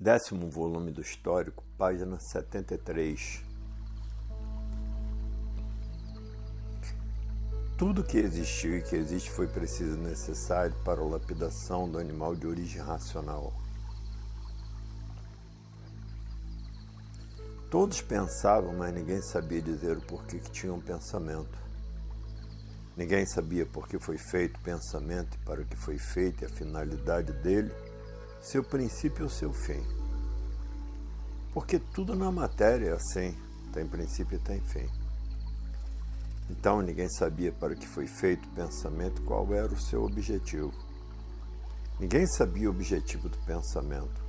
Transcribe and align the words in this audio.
Décimo 0.00 0.48
volume 0.48 0.92
do 0.92 1.00
Histórico, 1.00 1.64
página 1.76 2.20
73. 2.20 3.42
Tudo 7.76 8.04
que 8.04 8.16
existiu 8.16 8.78
e 8.78 8.82
que 8.82 8.94
existe 8.94 9.28
foi 9.28 9.48
preciso 9.48 9.96
e 9.96 10.00
necessário 10.00 10.76
para 10.84 11.00
a 11.00 11.04
lapidação 11.04 11.90
do 11.90 11.98
animal 11.98 12.36
de 12.36 12.46
origem 12.46 12.80
racional. 12.80 13.52
Todos 17.68 18.00
pensavam, 18.00 18.72
mas 18.74 18.94
ninguém 18.94 19.20
sabia 19.20 19.60
dizer 19.60 19.96
o 19.96 20.02
porquê 20.02 20.38
que 20.38 20.52
tinham 20.52 20.76
um 20.76 20.80
pensamento. 20.80 21.58
Ninguém 22.96 23.26
sabia 23.26 23.66
por 23.66 23.88
que 23.88 23.98
foi 23.98 24.16
feito 24.16 24.58
o 24.58 24.62
pensamento 24.62 25.34
e 25.34 25.44
para 25.44 25.62
o 25.62 25.64
que 25.64 25.76
foi 25.76 25.98
feito 25.98 26.42
e 26.42 26.46
a 26.46 26.48
finalidade 26.48 27.32
dele 27.32 27.74
seu 28.40 28.62
princípio 28.62 29.24
ou 29.24 29.30
seu 29.30 29.52
fim. 29.52 29.82
Porque 31.52 31.78
tudo 31.78 32.14
na 32.14 32.30
matéria 32.30 32.90
é 32.90 32.92
assim, 32.92 33.36
tem 33.72 33.86
princípio 33.86 34.36
e 34.36 34.40
tem 34.40 34.60
fim. 34.60 34.88
Então 36.50 36.80
ninguém 36.80 37.08
sabia 37.08 37.52
para 37.52 37.74
que 37.74 37.86
foi 37.86 38.06
feito 38.06 38.48
o 38.48 38.52
pensamento 38.52 39.22
qual 39.22 39.52
era 39.52 39.72
o 39.72 39.80
seu 39.80 40.04
objetivo. 40.04 40.72
Ninguém 42.00 42.26
sabia 42.26 42.68
o 42.68 42.72
objetivo 42.72 43.28
do 43.28 43.38
pensamento. 43.38 44.22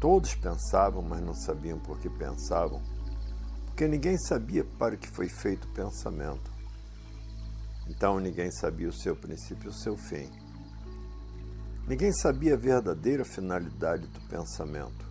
Todos 0.00 0.34
pensavam, 0.34 1.02
mas 1.02 1.20
não 1.20 1.34
sabiam 1.34 1.78
por 1.78 1.98
que 1.98 2.08
pensavam, 2.08 2.82
porque 3.66 3.86
ninguém 3.86 4.16
sabia 4.16 4.64
para 4.64 4.96
que 4.96 5.08
foi 5.08 5.28
feito 5.28 5.64
o 5.66 5.72
pensamento. 5.72 6.50
Então 7.86 8.18
ninguém 8.18 8.50
sabia 8.50 8.88
o 8.88 8.92
seu 8.92 9.14
princípio 9.14 9.66
e 9.66 9.68
o 9.68 9.74
seu 9.74 9.96
fim. 9.96 10.30
Ninguém 11.86 12.12
sabia 12.12 12.54
a 12.54 12.56
verdadeira 12.56 13.24
finalidade 13.24 14.06
do 14.06 14.20
pensamento. 14.28 15.04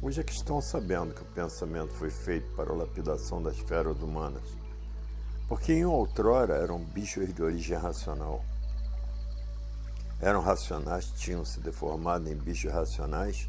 Hoje 0.00 0.20
é 0.20 0.24
que 0.24 0.32
estão 0.32 0.60
sabendo 0.60 1.14
que 1.14 1.22
o 1.22 1.26
pensamento 1.26 1.92
foi 1.94 2.10
feito 2.10 2.50
para 2.56 2.72
a 2.72 2.76
lapidação 2.76 3.42
das 3.42 3.58
feras 3.58 4.00
humanas, 4.02 4.42
porque 5.48 5.72
em 5.72 5.84
outrora 5.84 6.54
eram 6.54 6.82
bichos 6.82 7.32
de 7.32 7.42
origem 7.42 7.76
racional. 7.76 8.44
Eram 10.20 10.40
racionais, 10.40 11.06
tinham 11.12 11.44
se 11.44 11.60
deformado 11.60 12.28
em 12.28 12.34
bichos 12.34 12.72
racionais, 12.72 13.48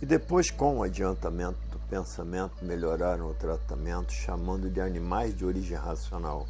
e 0.00 0.06
depois, 0.06 0.48
com 0.48 0.78
o 0.78 0.82
adiantamento 0.84 1.58
do 1.70 1.78
pensamento, 1.88 2.64
melhoraram 2.64 3.28
o 3.30 3.34
tratamento, 3.34 4.12
chamando 4.12 4.70
de 4.70 4.80
animais 4.80 5.34
de 5.34 5.44
origem 5.44 5.76
racional. 5.76 6.46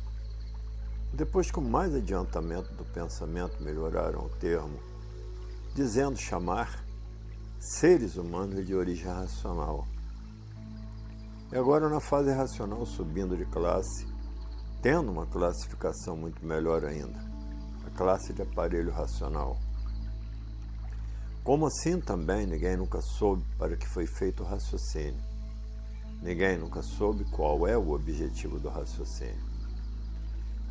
Depois, 1.14 1.50
com 1.50 1.62
mais 1.62 1.94
adiantamento 1.94 2.70
do 2.74 2.84
pensamento, 2.84 3.62
melhoraram 3.62 4.26
o 4.26 4.28
termo, 4.28 4.78
dizendo 5.78 6.18
chamar 6.18 6.84
seres 7.60 8.16
humanos 8.16 8.66
de 8.66 8.74
origem 8.74 9.06
racional. 9.06 9.86
E 11.52 11.56
agora, 11.56 11.88
na 11.88 12.00
fase 12.00 12.32
racional, 12.32 12.84
subindo 12.84 13.36
de 13.36 13.44
classe, 13.44 14.04
tendo 14.82 15.12
uma 15.12 15.24
classificação 15.24 16.16
muito 16.16 16.44
melhor 16.44 16.84
ainda, 16.84 17.24
a 17.86 17.90
classe 17.90 18.32
de 18.32 18.42
aparelho 18.42 18.90
racional. 18.90 19.56
Como 21.44 21.68
assim 21.68 22.00
também 22.00 22.44
ninguém 22.44 22.76
nunca 22.76 23.00
soube 23.00 23.44
para 23.56 23.76
que 23.76 23.86
foi 23.86 24.04
feito 24.04 24.42
o 24.42 24.46
raciocínio. 24.46 25.22
Ninguém 26.20 26.58
nunca 26.58 26.82
soube 26.82 27.24
qual 27.26 27.68
é 27.68 27.78
o 27.78 27.92
objetivo 27.92 28.58
do 28.58 28.68
raciocínio. 28.68 29.46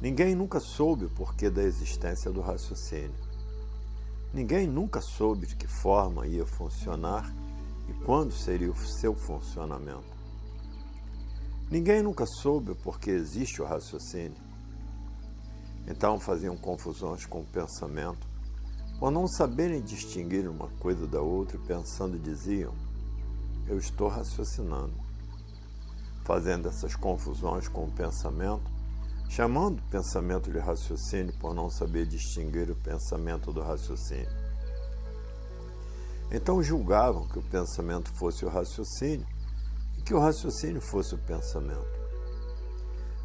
Ninguém 0.01 0.35
nunca 0.35 0.59
soube 0.59 1.05
o 1.05 1.09
porquê 1.09 1.49
da 1.49 1.63
existência 1.63 2.29
do 2.29 2.41
raciocínio. 2.41 3.26
Ninguém 4.33 4.67
nunca 4.67 5.01
soube 5.01 5.47
de 5.47 5.55
que 5.55 5.67
forma 5.67 6.27
ia 6.27 6.45
funcionar 6.45 7.33
e 7.87 7.93
quando 8.05 8.31
seria 8.31 8.71
o 8.71 8.75
seu 8.75 9.15
funcionamento. 9.15 10.17
Ninguém 11.69 12.01
nunca 12.01 12.25
soube 12.25 12.71
o 12.71 12.75
porquê 12.75 13.11
existe 13.11 13.61
o 13.61 13.65
raciocínio. 13.65 14.37
Então 15.87 16.19
faziam 16.19 16.57
confusões 16.57 17.25
com 17.25 17.41
o 17.41 17.45
pensamento, 17.45 18.27
por 18.99 19.11
não 19.11 19.27
saberem 19.27 19.81
distinguir 19.81 20.49
uma 20.49 20.67
coisa 20.79 21.07
da 21.07 21.21
outra, 21.21 21.57
pensando 21.59 22.19
diziam: 22.19 22.73
Eu 23.67 23.77
estou 23.77 24.09
raciocinando. 24.09 24.93
Fazendo 26.25 26.67
essas 26.67 26.95
confusões 26.95 27.69
com 27.69 27.85
o 27.85 27.91
pensamento, 27.91 28.69
chamando 29.29 29.81
pensamento 29.89 30.51
de 30.51 30.57
raciocínio 30.57 31.33
por 31.39 31.53
não 31.53 31.69
saber 31.69 32.05
distinguir 32.05 32.71
o 32.71 32.75
pensamento 32.75 33.51
do 33.51 33.61
raciocínio. 33.61 34.29
Então 36.31 36.61
julgavam 36.61 37.27
que 37.27 37.39
o 37.39 37.43
pensamento 37.43 38.11
fosse 38.15 38.45
o 38.45 38.49
raciocínio 38.49 39.25
e 39.97 40.01
que 40.01 40.13
o 40.13 40.19
raciocínio 40.19 40.81
fosse 40.81 41.15
o 41.15 41.17
pensamento, 41.17 41.99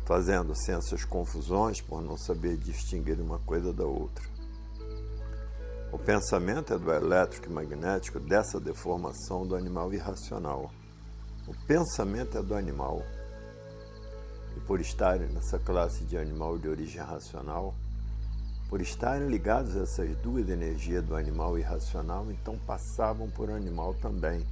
fazendo-se 0.05 0.71
essas 0.71 1.05
confusões 1.05 1.81
por 1.81 2.01
não 2.01 2.17
saber 2.17 2.57
distinguir 2.57 3.21
uma 3.21 3.39
coisa 3.41 3.73
da 3.73 3.85
outra. 3.85 4.25
O 5.93 5.99
pensamento 5.99 6.73
é 6.73 6.79
do 6.79 6.91
elétrico 6.91 7.51
e 7.51 7.53
magnético 7.53 8.19
dessa 8.19 8.59
deformação 8.59 9.47
do 9.47 9.55
animal 9.55 9.93
irracional. 9.93 10.71
O 11.47 11.55
pensamento 11.67 12.39
é 12.39 12.43
do 12.43 12.55
animal 12.55 13.03
e 14.57 14.61
por 14.61 14.81
estarem 14.81 15.29
nessa 15.29 15.59
classe 15.59 16.05
de 16.05 16.17
animal 16.17 16.59
de 16.59 16.69
origem 16.69 17.01
racional, 17.03 17.75
por 18.69 18.81
estarem 18.81 19.29
ligados 19.29 19.77
a 19.77 19.83
essas 19.83 20.17
duas 20.17 20.49
energias 20.49 21.05
do 21.05 21.15
animal 21.15 21.59
irracional, 21.59 22.31
então 22.31 22.59
passavam 22.67 23.29
por 23.31 23.51
animal 23.51 23.95
também. 23.95 24.47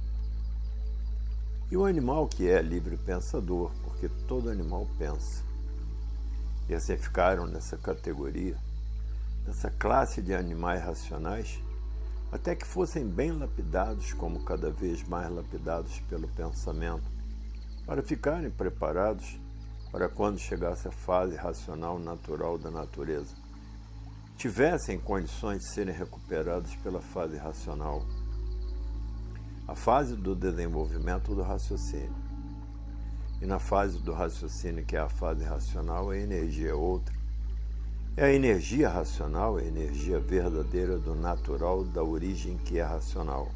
E 1.71 1.77
o 1.77 1.85
animal 1.85 2.27
que 2.27 2.47
é 2.47 2.61
livre 2.61 2.97
pensador, 2.97 3.71
porque 3.83 4.09
todo 4.27 4.49
animal 4.49 4.87
pensa. 4.97 5.43
E 6.69 6.75
assim 6.75 6.97
ficaram 6.97 7.47
nessa 7.47 7.77
categoria, 7.77 8.57
nessa 9.45 9.71
classe 9.71 10.21
de 10.21 10.33
animais 10.33 10.83
racionais, 10.83 11.59
até 12.31 12.55
que 12.55 12.65
fossem 12.65 13.05
bem 13.05 13.31
lapidados, 13.31 14.13
como 14.13 14.43
cada 14.43 14.71
vez 14.71 15.03
mais 15.03 15.29
lapidados 15.33 15.99
pelo 16.01 16.27
pensamento, 16.29 17.03
para 17.85 18.01
ficarem 18.01 18.49
preparados 18.49 19.39
para 19.91 20.07
quando 20.07 20.39
chegasse 20.39 20.87
a 20.87 20.91
fase 20.91 21.35
racional 21.35 21.99
natural 21.99 22.57
da 22.57 22.71
natureza, 22.71 23.35
tivessem 24.37 24.97
condições 24.97 25.59
de 25.59 25.67
serem 25.67 25.93
recuperados 25.93 26.73
pela 26.77 27.01
fase 27.01 27.37
racional, 27.37 28.05
a 29.67 29.75
fase 29.75 30.15
do 30.15 30.33
desenvolvimento 30.33 31.35
do 31.35 31.41
raciocínio. 31.41 32.15
E 33.41 33.45
na 33.45 33.59
fase 33.59 33.99
do 33.99 34.13
raciocínio, 34.13 34.85
que 34.85 34.95
é 34.95 34.99
a 34.99 35.09
fase 35.09 35.43
racional, 35.43 36.11
a 36.11 36.17
energia 36.17 36.69
é 36.69 36.73
outra. 36.73 37.13
É 38.15 38.25
a 38.25 38.33
energia 38.33 38.89
racional, 38.89 39.57
a 39.57 39.63
energia 39.63 40.19
verdadeira 40.19 40.97
do 40.97 41.15
natural, 41.15 41.83
da 41.83 42.03
origem 42.03 42.57
que 42.57 42.77
é 42.77 42.83
racional. 42.83 43.49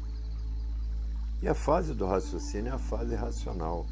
E 1.42 1.48
a 1.48 1.54
fase 1.54 1.94
do 1.94 2.06
raciocínio 2.06 2.72
é 2.72 2.74
a 2.74 2.78
fase 2.78 3.14
racional 3.14 3.86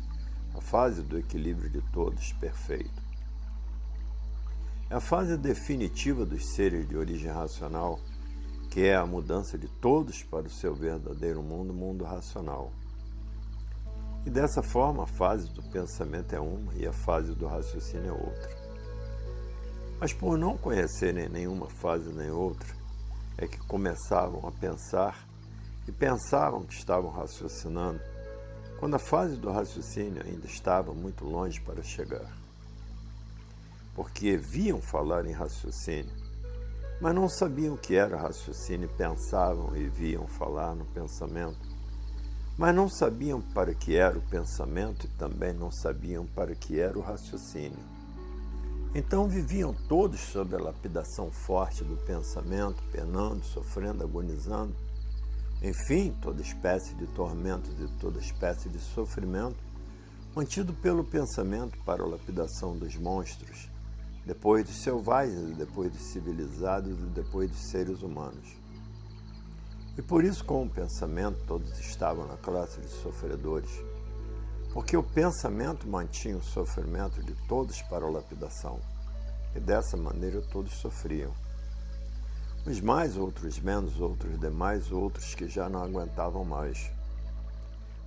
a 0.55 0.61
fase 0.61 1.03
do 1.03 1.19
equilíbrio 1.19 1.69
de 1.69 1.83
todos 1.91 2.33
perfeito. 2.35 3.03
É 4.89 4.95
a 4.95 5.01
fase 5.01 5.37
definitiva 5.37 6.25
dos 6.25 6.55
seres 6.55 6.89
de 6.89 6.97
origem 6.97 7.31
racional, 7.31 7.99
que 8.71 8.85
é 8.85 8.95
a 8.95 9.05
mudança 9.05 9.59
de 9.59 9.67
todos 9.67 10.23
para 10.23 10.47
o 10.47 10.51
seu 10.51 10.75
verdadeiro 10.75 11.43
mundo, 11.43 11.75
mundo 11.75 12.05
racional. 12.05 12.73
E 14.25 14.31
dessa 14.31 14.63
forma, 14.63 15.03
a 15.03 15.07
fase 15.07 15.53
do 15.53 15.63
pensamento 15.63 16.35
é 16.35 16.41
uma 16.41 16.73
e 16.75 16.87
a 16.87 16.93
fase 16.93 17.35
do 17.35 17.47
raciocínio 17.47 18.09
é 18.09 18.13
outra. 18.13 18.65
Mas 20.01 20.13
por 20.13 20.39
não 20.39 20.57
conhecerem 20.57 21.29
nenhuma 21.29 21.69
fase 21.69 22.11
nem 22.11 22.31
outra, 22.31 22.75
é 23.37 23.47
que 23.47 23.59
começavam 23.67 24.47
a 24.47 24.53
pensar 24.53 25.27
e 25.87 25.93
pensavam 25.93 26.63
que 26.63 26.75
estavam 26.75 27.11
raciocinando 27.11 28.01
quando 28.85 28.97
a 28.97 28.99
fase 28.99 29.37
do 29.37 29.51
raciocínio 29.51 30.23
ainda 30.23 30.47
estava 30.47 30.93
muito 30.93 31.25
longe 31.25 31.59
para 31.59 31.83
chegar. 31.83 32.31
Porque 33.95 34.37
viam 34.37 34.79
falar 34.79 35.25
em 35.25 35.33
raciocínio, 35.33 36.13
mas 37.01 37.15
não 37.15 37.27
sabiam 37.27 37.77
o 37.77 37.79
que 37.79 37.95
era 37.95 38.21
raciocínio, 38.21 38.91
pensavam 38.91 39.75
e 39.75 39.89
viam 39.89 40.27
falar 40.27 40.75
no 40.75 40.85
pensamento, 40.85 41.67
mas 42.59 42.75
não 42.75 42.87
sabiam 42.87 43.41
para 43.41 43.73
que 43.73 43.97
era 43.97 44.19
o 44.19 44.29
pensamento 44.29 45.07
e 45.07 45.09
também 45.17 45.55
não 45.55 45.71
sabiam 45.71 46.27
para 46.27 46.55
que 46.55 46.79
era 46.79 46.99
o 46.99 47.01
raciocínio. 47.01 47.83
Então 48.95 49.27
viviam 49.31 49.73
todos 49.89 50.21
sob 50.21 50.55
a 50.55 50.61
lapidação 50.61 51.31
forte 51.31 51.83
do 51.83 51.97
pensamento, 52.05 52.83
penando, 52.93 53.47
sofrendo, 53.47 54.05
agonizando, 54.05 54.77
enfim, 55.65 56.15
toda 56.21 56.43
espécie 56.43 56.95
de 56.95 57.07
tormentos 57.07 57.73
e 57.81 57.89
toda 57.99 58.21
espécie 58.21 58.69
de 58.69 58.79
sofrimento, 58.79 59.57
mantido 60.37 60.75
pelo 60.75 61.03
pensamento 61.03 61.79
para 61.87 62.03
a 62.03 62.07
lapidação 62.07 62.77
dos 62.77 62.97
monstros, 62.97 63.71
depois 64.27 64.67
dos 64.67 64.83
selvagens, 64.83 65.57
depois 65.57 65.91
dos 65.91 66.03
civilizados 66.13 66.99
depois 67.15 67.51
dos 67.51 67.71
seres 67.71 68.03
humanos. 68.03 68.47
E 69.97 70.03
por 70.03 70.23
isso, 70.23 70.45
com 70.45 70.65
o 70.65 70.69
pensamento, 70.69 71.39
todos 71.47 71.79
estavam 71.79 72.27
na 72.27 72.37
classe 72.37 72.79
de 72.83 72.89
sofredores, 72.89 73.71
porque 74.75 74.95
o 74.99 75.03
pensamento 75.03 75.89
mantinha 75.89 76.37
o 76.37 76.43
sofrimento 76.43 77.23
de 77.23 77.33
todos 77.49 77.81
para 77.81 78.05
a 78.05 78.11
lapidação, 78.11 78.81
e 79.57 79.61
dessa 79.61 79.97
maneira 79.97 80.43
todos 80.43 80.75
sofriam. 80.75 81.33
Uns 82.67 82.81
mais, 82.81 83.19
outros 83.19 83.61
menos, 83.61 84.01
outros 84.01 84.41
demais, 84.41 84.91
outros 84.91 85.35
que 85.35 85.47
já 85.47 85.69
não 85.69 85.83
aguentavam 85.83 86.47
mais. 86.47 86.91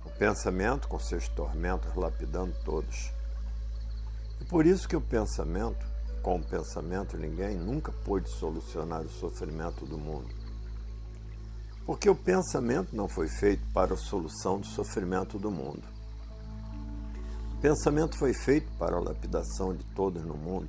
O 0.04 0.10
pensamento 0.10 0.88
com 0.88 0.98
seus 0.98 1.28
tormentos 1.28 1.94
lapidando 1.94 2.52
todos. 2.64 3.12
E 4.40 4.44
por 4.46 4.66
isso 4.66 4.88
que 4.88 4.96
o 4.96 5.00
pensamento, 5.00 5.86
com 6.22 6.36
o 6.36 6.44
pensamento 6.44 7.16
ninguém 7.16 7.56
nunca 7.56 7.92
pôde 7.92 8.28
solucionar 8.30 9.02
o 9.02 9.10
sofrimento 9.10 9.86
do 9.86 9.96
mundo. 9.96 10.28
Porque 11.86 12.10
o 12.10 12.16
pensamento 12.16 12.96
não 12.96 13.08
foi 13.08 13.28
feito 13.28 13.62
para 13.72 13.94
a 13.94 13.96
solução 13.96 14.58
do 14.58 14.66
sofrimento 14.66 15.38
do 15.38 15.52
mundo. 15.52 15.84
O 17.54 17.60
pensamento 17.60 18.18
foi 18.18 18.34
feito 18.34 18.70
para 18.76 18.96
a 18.96 19.00
lapidação 19.00 19.72
de 19.72 19.84
todos 19.94 20.24
no 20.24 20.36
mundo, 20.36 20.68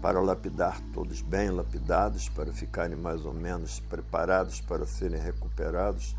para 0.00 0.20
lapidar 0.20 0.80
todos 0.94 1.20
bem 1.20 1.50
lapidados, 1.50 2.28
para 2.28 2.52
ficarem 2.52 2.96
mais 2.96 3.24
ou 3.26 3.34
menos 3.34 3.80
preparados 3.80 4.60
para 4.60 4.86
serem 4.86 5.20
recuperados 5.20 6.16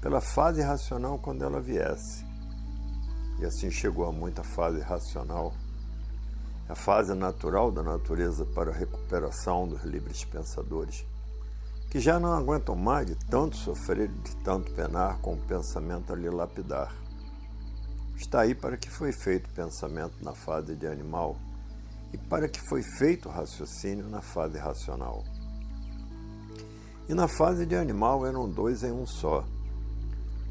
pela 0.00 0.20
fase 0.20 0.60
racional 0.60 1.18
quando 1.18 1.42
ela 1.42 1.60
viesse. 1.60 2.24
E 3.38 3.44
assim 3.46 3.70
chegou 3.70 4.06
a 4.06 4.12
muita 4.12 4.44
fase 4.44 4.80
racional, 4.80 5.54
a 6.68 6.74
fase 6.74 7.14
natural 7.14 7.72
da 7.72 7.82
natureza 7.82 8.44
para 8.44 8.70
a 8.70 8.74
recuperação 8.74 9.66
dos 9.66 9.82
livres 9.82 10.24
pensadores, 10.24 11.06
que 11.90 11.98
já 11.98 12.20
não 12.20 12.32
aguentam 12.32 12.76
mais 12.76 13.06
de 13.06 13.14
tanto 13.14 13.56
sofrer, 13.56 14.08
de 14.08 14.36
tanto 14.36 14.72
penar 14.72 15.18
com 15.20 15.34
o 15.34 15.42
pensamento 15.46 16.12
a 16.12 16.16
lhe 16.16 16.28
lapidar. 16.28 16.94
Está 18.16 18.42
aí 18.42 18.54
para 18.54 18.76
que 18.76 18.90
foi 18.90 19.12
feito 19.12 19.46
o 19.46 19.54
pensamento 19.54 20.22
na 20.22 20.34
fase 20.34 20.74
de 20.74 20.86
animal 20.86 21.36
e 22.14 22.16
para 22.16 22.48
que 22.48 22.60
foi 22.60 22.80
feito 22.96 23.28
o 23.28 23.32
raciocínio 23.32 24.08
na 24.08 24.22
fase 24.22 24.56
racional. 24.56 25.24
E 27.08 27.12
na 27.12 27.26
fase 27.26 27.66
de 27.66 27.74
animal 27.74 28.24
eram 28.24 28.48
dois 28.48 28.84
em 28.84 28.92
um 28.92 29.04
só 29.04 29.44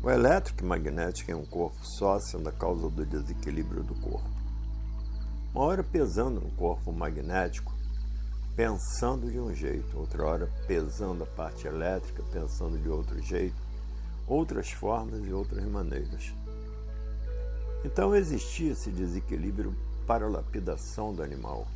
o 0.04 0.10
elétrico 0.10 0.62
e 0.62 0.68
magnético 0.68 1.32
em 1.32 1.34
um 1.34 1.46
corpo 1.46 1.78
só 1.82 2.20
sendo 2.20 2.50
a 2.50 2.52
causa 2.52 2.90
do 2.90 3.06
desequilíbrio 3.06 3.82
do 3.82 3.96
corpo. 3.96 4.30
Uma 5.56 5.64
hora 5.64 5.82
pesando 5.82 6.42
no 6.42 6.52
corpo 6.52 6.92
magnético, 6.92 7.74
pensando 8.54 9.32
de 9.32 9.40
um 9.40 9.54
jeito, 9.56 9.98
outra 9.98 10.26
hora 10.26 10.52
pesando 10.68 11.24
a 11.24 11.28
parte 11.28 11.68
elétrica, 11.68 12.22
pensando 12.34 12.78
de 12.78 12.90
outro 12.90 13.18
jeito, 13.22 13.56
outras 14.28 14.70
formas 14.72 15.26
e 15.26 15.32
outras 15.32 15.64
maneiras. 15.64 16.34
Então 17.86 18.14
existia 18.14 18.74
esse 18.74 18.92
desequilíbrio 18.92 19.74
para 20.06 20.26
a 20.26 20.30
lapidação 20.30 21.14
do 21.14 21.24
animal. 21.24 21.68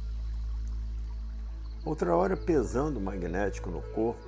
Outra 1.85 2.15
hora 2.15 2.35
pesando 2.35 2.97
o 2.97 3.01
magnético 3.01 3.69
no 3.69 3.81
corpo, 3.81 4.27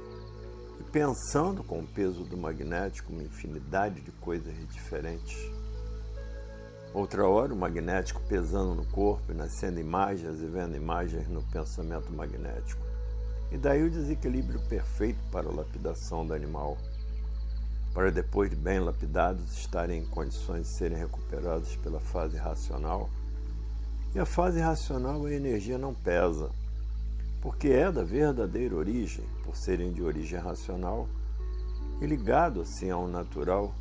e 0.80 0.84
pensando 0.84 1.64
com 1.64 1.80
o 1.80 1.88
peso 1.88 2.24
do 2.24 2.38
magnético 2.38 3.12
uma 3.12 3.24
infinidade 3.24 4.00
de 4.02 4.12
coisas 4.14 4.54
diferentes. 4.70 5.38
Outra 6.94 7.28
hora, 7.28 7.54
o 7.54 7.58
magnético 7.58 8.22
pesando 8.28 8.74
no 8.74 8.86
corpo 8.86 9.32
e 9.32 9.36
nascendo 9.36 9.80
imagens 9.80 10.42
e 10.42 10.46
vendo 10.46 10.76
imagens 10.76 11.28
no 11.28 11.44
pensamento 11.44 12.12
magnético. 12.12 12.82
E 13.52 13.58
daí 13.58 13.84
o 13.84 13.92
desequilíbrio 13.92 14.60
perfeito 14.68 15.20
para 15.32 15.50
a 15.50 15.54
lapidação 15.54 16.26
do 16.26 16.34
animal, 16.34 16.78
para 17.94 18.12
depois 18.12 18.50
de 18.50 18.56
bem 18.56 18.80
lapidados 18.80 19.58
estarem 19.58 20.02
em 20.02 20.06
condições 20.06 20.68
de 20.68 20.78
serem 20.78 20.98
recuperados 20.98 21.76
pela 21.76 22.00
fase 22.00 22.38
racional. 22.38 23.10
E 24.14 24.20
a 24.20 24.26
fase 24.26 24.60
racional 24.60 25.26
a 25.26 25.32
energia 25.32 25.78
não 25.78 25.94
pesa, 25.94 26.50
porque 27.42 27.70
é 27.70 27.92
da 27.92 28.04
verdadeira 28.04 28.76
origem, 28.76 29.24
por 29.44 29.56
serem 29.56 29.94
de 29.94 30.02
origem 30.02 30.40
racional, 30.40 31.08
e 32.02 32.06
ligado 32.06 32.62
assim 32.62 32.90
ao 32.90 33.08
natural, 33.08 33.74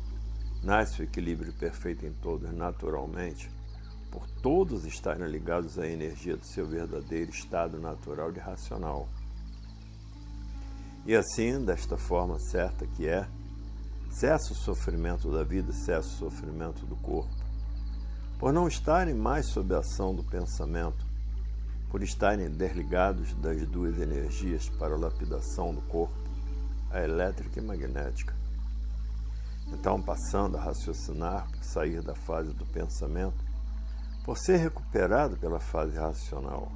nasce 0.63 1.01
o 1.01 1.03
equilíbrio 1.03 1.53
perfeito 1.53 2.05
em 2.05 2.13
todos 2.13 2.51
naturalmente, 2.53 3.49
por 4.11 4.27
todos 4.41 4.85
estarem 4.85 5.27
ligados 5.27 5.79
à 5.79 5.87
energia 5.87 6.35
do 6.35 6.45
seu 6.45 6.67
verdadeiro 6.67 7.31
estado 7.31 7.79
natural 7.79 8.31
de 8.31 8.39
racional. 8.39 9.07
E 11.05 11.15
assim, 11.15 11.63
desta 11.63 11.97
forma 11.97 12.37
certa 12.39 12.85
que 12.85 13.07
é, 13.07 13.27
cessa 14.11 14.53
o 14.53 14.55
sofrimento 14.55 15.31
da 15.31 15.43
vida, 15.43 15.71
cessa 15.71 16.07
o 16.07 16.29
sofrimento 16.29 16.85
do 16.85 16.95
corpo, 16.97 17.38
por 18.39 18.53
não 18.53 18.69
estarem 18.69 19.13
mais 19.13 19.47
sob 19.47 19.75
a 19.75 19.79
ação 19.79 20.15
do 20.15 20.23
pensamento, 20.23 21.05
por 21.89 22.01
estarem 22.01 22.49
desligados 22.49 23.33
das 23.35 23.67
duas 23.67 23.99
energias 23.99 24.69
para 24.69 24.95
a 24.95 24.97
lapidação 24.97 25.73
do 25.75 25.81
corpo, 25.81 26.15
a 26.89 27.01
elétrica 27.01 27.59
e 27.59 27.61
magnética. 27.61 28.33
Então, 29.67 30.01
passando 30.01 30.55
a 30.55 30.61
raciocinar 30.61 31.51
por 31.51 31.63
sair 31.65 32.01
da 32.01 32.15
fase 32.15 32.53
do 32.53 32.65
pensamento, 32.65 33.43
por 34.23 34.37
ser 34.37 34.55
recuperado 34.55 35.35
pela 35.35 35.59
fase 35.59 35.97
racional. 35.97 36.71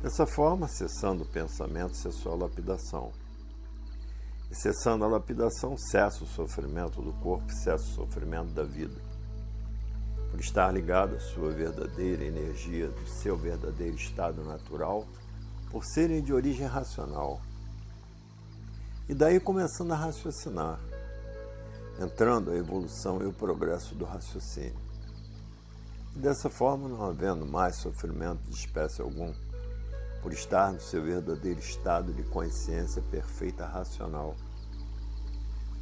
Dessa 0.00 0.26
forma, 0.26 0.68
cessando 0.68 1.24
o 1.24 1.28
pensamento, 1.28 1.96
cessou 1.96 2.32
a 2.32 2.36
lapidação. 2.36 3.10
E 4.48 4.54
cessando 4.54 5.04
a 5.04 5.08
lapidação, 5.08 5.76
cessa 5.76 6.22
o 6.22 6.26
sofrimento 6.26 7.02
do 7.02 7.12
corpo, 7.14 7.52
cessa 7.52 7.84
o 7.84 7.94
sofrimento 7.94 8.52
da 8.52 8.62
vida 8.62 9.09
por 10.30 10.40
estar 10.40 10.72
ligado 10.72 11.16
à 11.16 11.20
sua 11.20 11.50
verdadeira 11.50 12.24
energia, 12.24 12.88
do 12.88 13.06
seu 13.06 13.36
verdadeiro 13.36 13.96
estado 13.96 14.44
natural, 14.44 15.06
por 15.70 15.84
serem 15.84 16.22
de 16.22 16.32
origem 16.32 16.66
racional. 16.66 17.40
E 19.08 19.14
daí 19.14 19.40
começando 19.40 19.92
a 19.92 19.96
raciocinar, 19.96 20.78
entrando 22.00 22.50
a 22.50 22.56
evolução 22.56 23.20
e 23.22 23.26
o 23.26 23.32
progresso 23.32 23.94
do 23.94 24.04
raciocínio. 24.04 24.78
E 26.14 26.18
dessa 26.18 26.48
forma, 26.48 26.88
não 26.88 27.04
havendo 27.04 27.44
mais 27.44 27.76
sofrimento 27.76 28.42
de 28.48 28.54
espécie 28.54 29.02
algum, 29.02 29.34
por 30.22 30.32
estar 30.32 30.72
no 30.72 30.80
seu 30.80 31.02
verdadeiro 31.02 31.60
estado 31.60 32.12
de 32.12 32.22
consciência 32.24 33.02
perfeita 33.02 33.66
racional. 33.66 34.36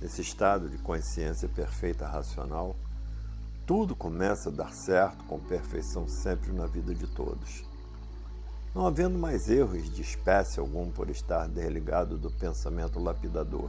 Nesse 0.01 0.23
estado 0.23 0.69
de 0.69 0.79
consciência 0.79 1.49
perfeita 1.49 2.07
racional, 2.07 2.77
tudo 3.69 3.95
começa 3.95 4.49
a 4.49 4.53
dar 4.53 4.73
certo 4.73 5.23
com 5.25 5.39
perfeição 5.39 6.09
sempre 6.09 6.51
na 6.53 6.67
vida 6.67 6.95
de 6.95 7.07
todos. 7.07 7.63
Não 8.75 8.87
havendo 8.87 9.19
mais 9.19 9.51
erros 9.51 9.91
de 9.91 10.01
espécie 10.01 10.59
algum 10.59 10.91
por 10.91 11.11
estar 11.11 11.47
desligado 11.47 12.17
do 12.17 12.31
pensamento 12.31 12.99
lapidador. 12.99 13.69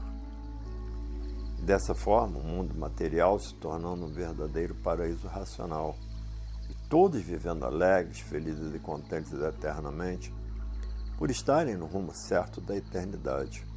Dessa 1.61 1.93
forma, 1.93 2.39
o 2.39 2.43
mundo 2.43 2.73
material 2.73 3.37
se 3.39 3.53
tornando 3.55 4.05
um 4.05 4.13
verdadeiro 4.13 4.73
paraíso 4.75 5.27
racional, 5.27 5.97
e 6.69 6.87
todos 6.87 7.21
vivendo 7.21 7.65
alegres, 7.65 8.21
felizes 8.21 8.73
e 8.73 8.79
contentes 8.79 9.33
eternamente, 9.33 10.33
por 11.17 11.29
estarem 11.29 11.75
no 11.75 11.87
rumo 11.87 12.15
certo 12.15 12.61
da 12.61 12.73
eternidade 12.77 13.67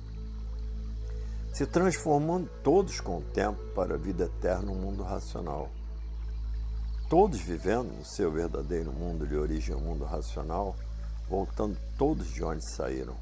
se 1.53 1.67
transformando 1.67 2.49
todos 2.63 2.99
com 2.99 3.19
o 3.19 3.23
tempo 3.23 3.63
para 3.75 3.95
a 3.95 3.99
vida 3.99 4.25
eterna 4.25 4.73
no 4.73 4.75
mundo 4.75 5.03
racional 5.03 5.69
todos 7.13 7.43
vivendo 7.43 7.93
no 7.93 8.07
seu 8.07 8.33
verdadeiro 8.33 8.91
mundo 8.91 9.27
de 9.27 9.37
origem, 9.37 9.75
o 9.75 9.79
mundo 9.79 10.03
racional, 10.03 10.75
voltando 11.29 11.77
todos 11.99 12.33
de 12.33 12.43
onde 12.43 12.67
saíram. 12.67 13.15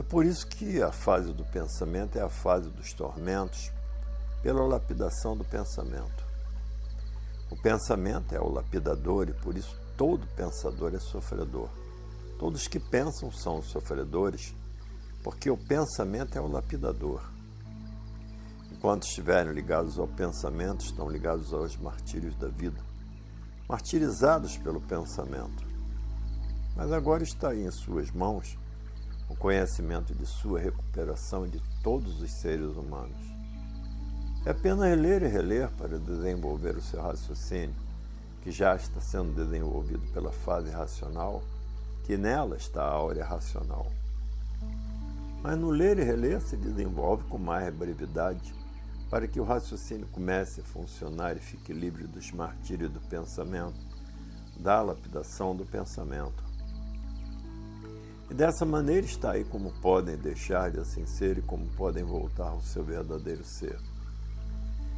É 0.00 0.02
por 0.02 0.26
isso 0.26 0.44
que 0.44 0.82
a 0.82 0.90
fase 0.90 1.32
do 1.32 1.44
pensamento 1.44 2.18
é 2.18 2.22
a 2.22 2.28
fase 2.28 2.68
dos 2.70 2.92
tormentos, 2.92 3.70
pela 4.42 4.66
lapidação 4.66 5.36
do 5.36 5.44
pensamento. 5.44 6.26
O 7.52 7.56
pensamento 7.56 8.34
é 8.34 8.40
o 8.40 8.50
lapidador 8.50 9.28
e 9.28 9.32
por 9.32 9.56
isso 9.56 9.78
todo 9.96 10.26
pensador 10.34 10.92
é 10.92 10.98
sofredor. 10.98 11.68
Todos 12.36 12.66
que 12.66 12.80
pensam 12.80 13.30
são 13.30 13.60
os 13.60 13.66
sofredores, 13.66 14.56
porque 15.22 15.48
o 15.48 15.56
pensamento 15.56 16.36
é 16.36 16.40
o 16.40 16.48
lapidador. 16.48 17.33
Enquanto 18.84 19.04
estiverem 19.04 19.50
ligados 19.54 19.98
ao 19.98 20.06
pensamento, 20.06 20.84
estão 20.84 21.08
ligados 21.08 21.54
aos 21.54 21.74
martírios 21.74 22.36
da 22.36 22.48
vida, 22.48 22.78
martirizados 23.66 24.58
pelo 24.58 24.78
pensamento. 24.78 25.66
Mas 26.76 26.92
agora 26.92 27.22
está 27.22 27.56
em 27.56 27.70
suas 27.70 28.10
mãos 28.10 28.58
o 29.26 29.34
conhecimento 29.34 30.14
de 30.14 30.26
sua 30.26 30.60
recuperação 30.60 31.48
de 31.48 31.62
todos 31.82 32.20
os 32.20 32.30
seres 32.30 32.76
humanos. 32.76 33.16
É 34.44 34.50
apenas 34.50 34.98
ler 34.98 35.22
e 35.22 35.28
reler 35.28 35.70
para 35.78 35.98
desenvolver 35.98 36.76
o 36.76 36.82
seu 36.82 37.00
raciocínio, 37.00 37.74
que 38.42 38.50
já 38.50 38.76
está 38.76 39.00
sendo 39.00 39.32
desenvolvido 39.32 40.06
pela 40.12 40.30
fase 40.30 40.70
racional, 40.70 41.42
que 42.04 42.18
nela 42.18 42.56
está 42.56 42.82
a 42.82 42.92
áurea 42.92 43.24
racional. 43.24 43.90
Mas 45.42 45.56
no 45.56 45.70
ler 45.70 45.98
e 45.98 46.04
reler 46.04 46.42
se 46.42 46.54
desenvolve 46.54 47.24
com 47.24 47.38
mais 47.38 47.74
brevidade 47.74 48.62
para 49.14 49.28
que 49.28 49.38
o 49.38 49.44
raciocínio 49.44 50.08
comece 50.08 50.60
a 50.60 50.64
funcionar 50.64 51.36
e 51.36 51.38
fique 51.38 51.72
livre 51.72 52.04
dos 52.04 52.32
martírios 52.32 52.90
do 52.90 53.00
pensamento, 53.00 53.78
da 54.58 54.82
lapidação 54.82 55.54
do 55.54 55.64
pensamento. 55.64 56.42
E 58.28 58.34
dessa 58.34 58.64
maneira 58.64 59.06
está 59.06 59.30
aí 59.30 59.44
como 59.44 59.70
podem 59.80 60.16
deixar 60.16 60.72
de 60.72 60.80
assim 60.80 61.06
ser 61.06 61.38
e 61.38 61.42
como 61.42 61.64
podem 61.76 62.02
voltar 62.02 62.48
ao 62.48 62.60
seu 62.60 62.82
verdadeiro 62.82 63.44
ser. 63.44 63.78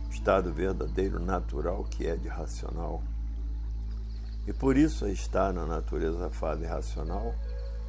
Estado 0.08 0.50
verdadeiro 0.50 1.20
natural 1.20 1.84
que 1.84 2.06
é 2.06 2.16
de 2.16 2.28
racional. 2.28 3.02
E 4.46 4.52
por 4.54 4.78
isso 4.78 5.04
aí 5.04 5.12
está 5.12 5.52
na 5.52 5.66
natureza 5.66 6.28
a 6.28 6.30
fase 6.30 6.64
racional, 6.64 7.34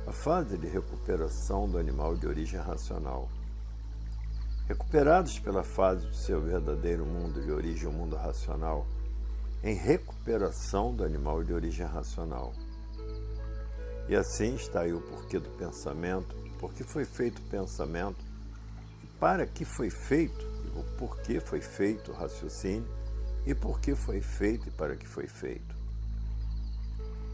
a 0.05 0.11
fase 0.11 0.57
de 0.57 0.67
recuperação 0.67 1.69
do 1.69 1.77
animal 1.77 2.17
de 2.17 2.27
origem 2.27 2.59
racional 2.59 3.29
recuperados 4.67 5.39
pela 5.39 5.63
fase 5.63 6.05
do 6.05 6.13
seu 6.13 6.41
verdadeiro 6.41 7.05
mundo 7.05 7.41
de 7.41 7.49
origem, 7.49 7.87
o 7.87 7.91
mundo 7.91 8.15
racional, 8.17 8.85
em 9.63 9.73
recuperação 9.73 10.93
do 10.93 11.03
animal 11.03 11.43
de 11.43 11.53
origem 11.53 11.85
racional. 11.85 12.53
E 14.09 14.15
assim 14.15 14.55
está 14.55 14.81
aí 14.81 14.93
o 14.93 15.01
porquê 15.01 15.39
do 15.39 15.49
pensamento, 15.51 16.35
por 16.59 16.73
que 16.73 16.83
foi 16.83 17.05
feito 17.05 17.39
o 17.39 17.49
pensamento, 17.49 18.23
e 19.03 19.07
para 19.19 19.45
que 19.45 19.63
foi 19.63 19.89
feito, 19.89 20.45
o 20.75 20.83
porquê 20.97 21.39
foi 21.39 21.61
feito 21.61 22.11
o 22.11 22.15
raciocínio, 22.15 22.87
e 23.45 23.55
por 23.55 23.79
que 23.79 23.95
foi 23.95 24.19
feito 24.19 24.67
e 24.67 24.71
para 24.71 24.97
que 24.97 25.07
foi 25.07 25.27
feito. 25.27 25.75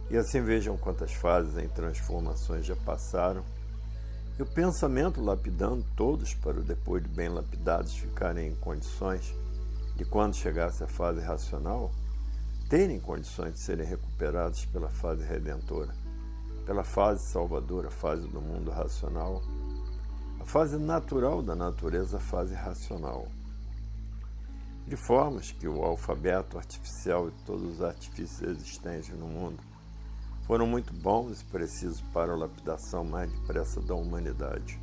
E 0.09 0.17
assim 0.17 0.41
vejam 0.41 0.77
quantas 0.77 1.11
fases 1.13 1.57
em 1.57 1.67
transformações 1.67 2.65
já 2.65 2.75
passaram 2.75 3.43
e 4.37 4.41
o 4.41 4.45
pensamento 4.45 5.21
lapidando 5.21 5.85
todos 5.95 6.33
para 6.33 6.59
o 6.59 6.63
depois 6.63 7.03
de 7.03 7.09
bem 7.09 7.29
lapidados 7.29 7.95
ficarem 7.95 8.49
em 8.49 8.55
condições 8.55 9.33
de 9.95 10.03
quando 10.05 10.35
chegasse 10.35 10.83
a 10.83 10.87
fase 10.87 11.21
racional, 11.21 11.91
terem 12.67 12.99
condições 12.99 13.53
de 13.53 13.59
serem 13.59 13.85
recuperados 13.85 14.65
pela 14.65 14.89
fase 14.89 15.23
redentora, 15.23 15.93
pela 16.65 16.83
fase 16.83 17.31
salvadora, 17.31 17.91
fase 17.91 18.27
do 18.27 18.41
mundo 18.41 18.71
racional, 18.71 19.43
a 20.39 20.45
fase 20.45 20.77
natural 20.77 21.43
da 21.43 21.55
natureza, 21.55 22.17
a 22.17 22.19
fase 22.19 22.55
racional. 22.55 23.27
De 24.87 24.97
formas 24.97 25.51
que 25.51 25.67
o 25.67 25.83
alfabeto 25.83 26.57
artificial 26.57 27.29
e 27.29 27.31
todos 27.45 27.75
os 27.75 27.81
artifícios 27.81 28.41
existentes 28.41 29.15
no 29.15 29.27
mundo 29.27 29.63
foram 30.45 30.67
muito 30.67 30.93
bons 30.93 31.41
e 31.41 31.45
precisos 31.45 32.01
para 32.13 32.33
a 32.33 32.35
lapidação 32.35 33.03
mais 33.03 33.31
depressa 33.31 33.81
da 33.81 33.95
humanidade. 33.95 34.79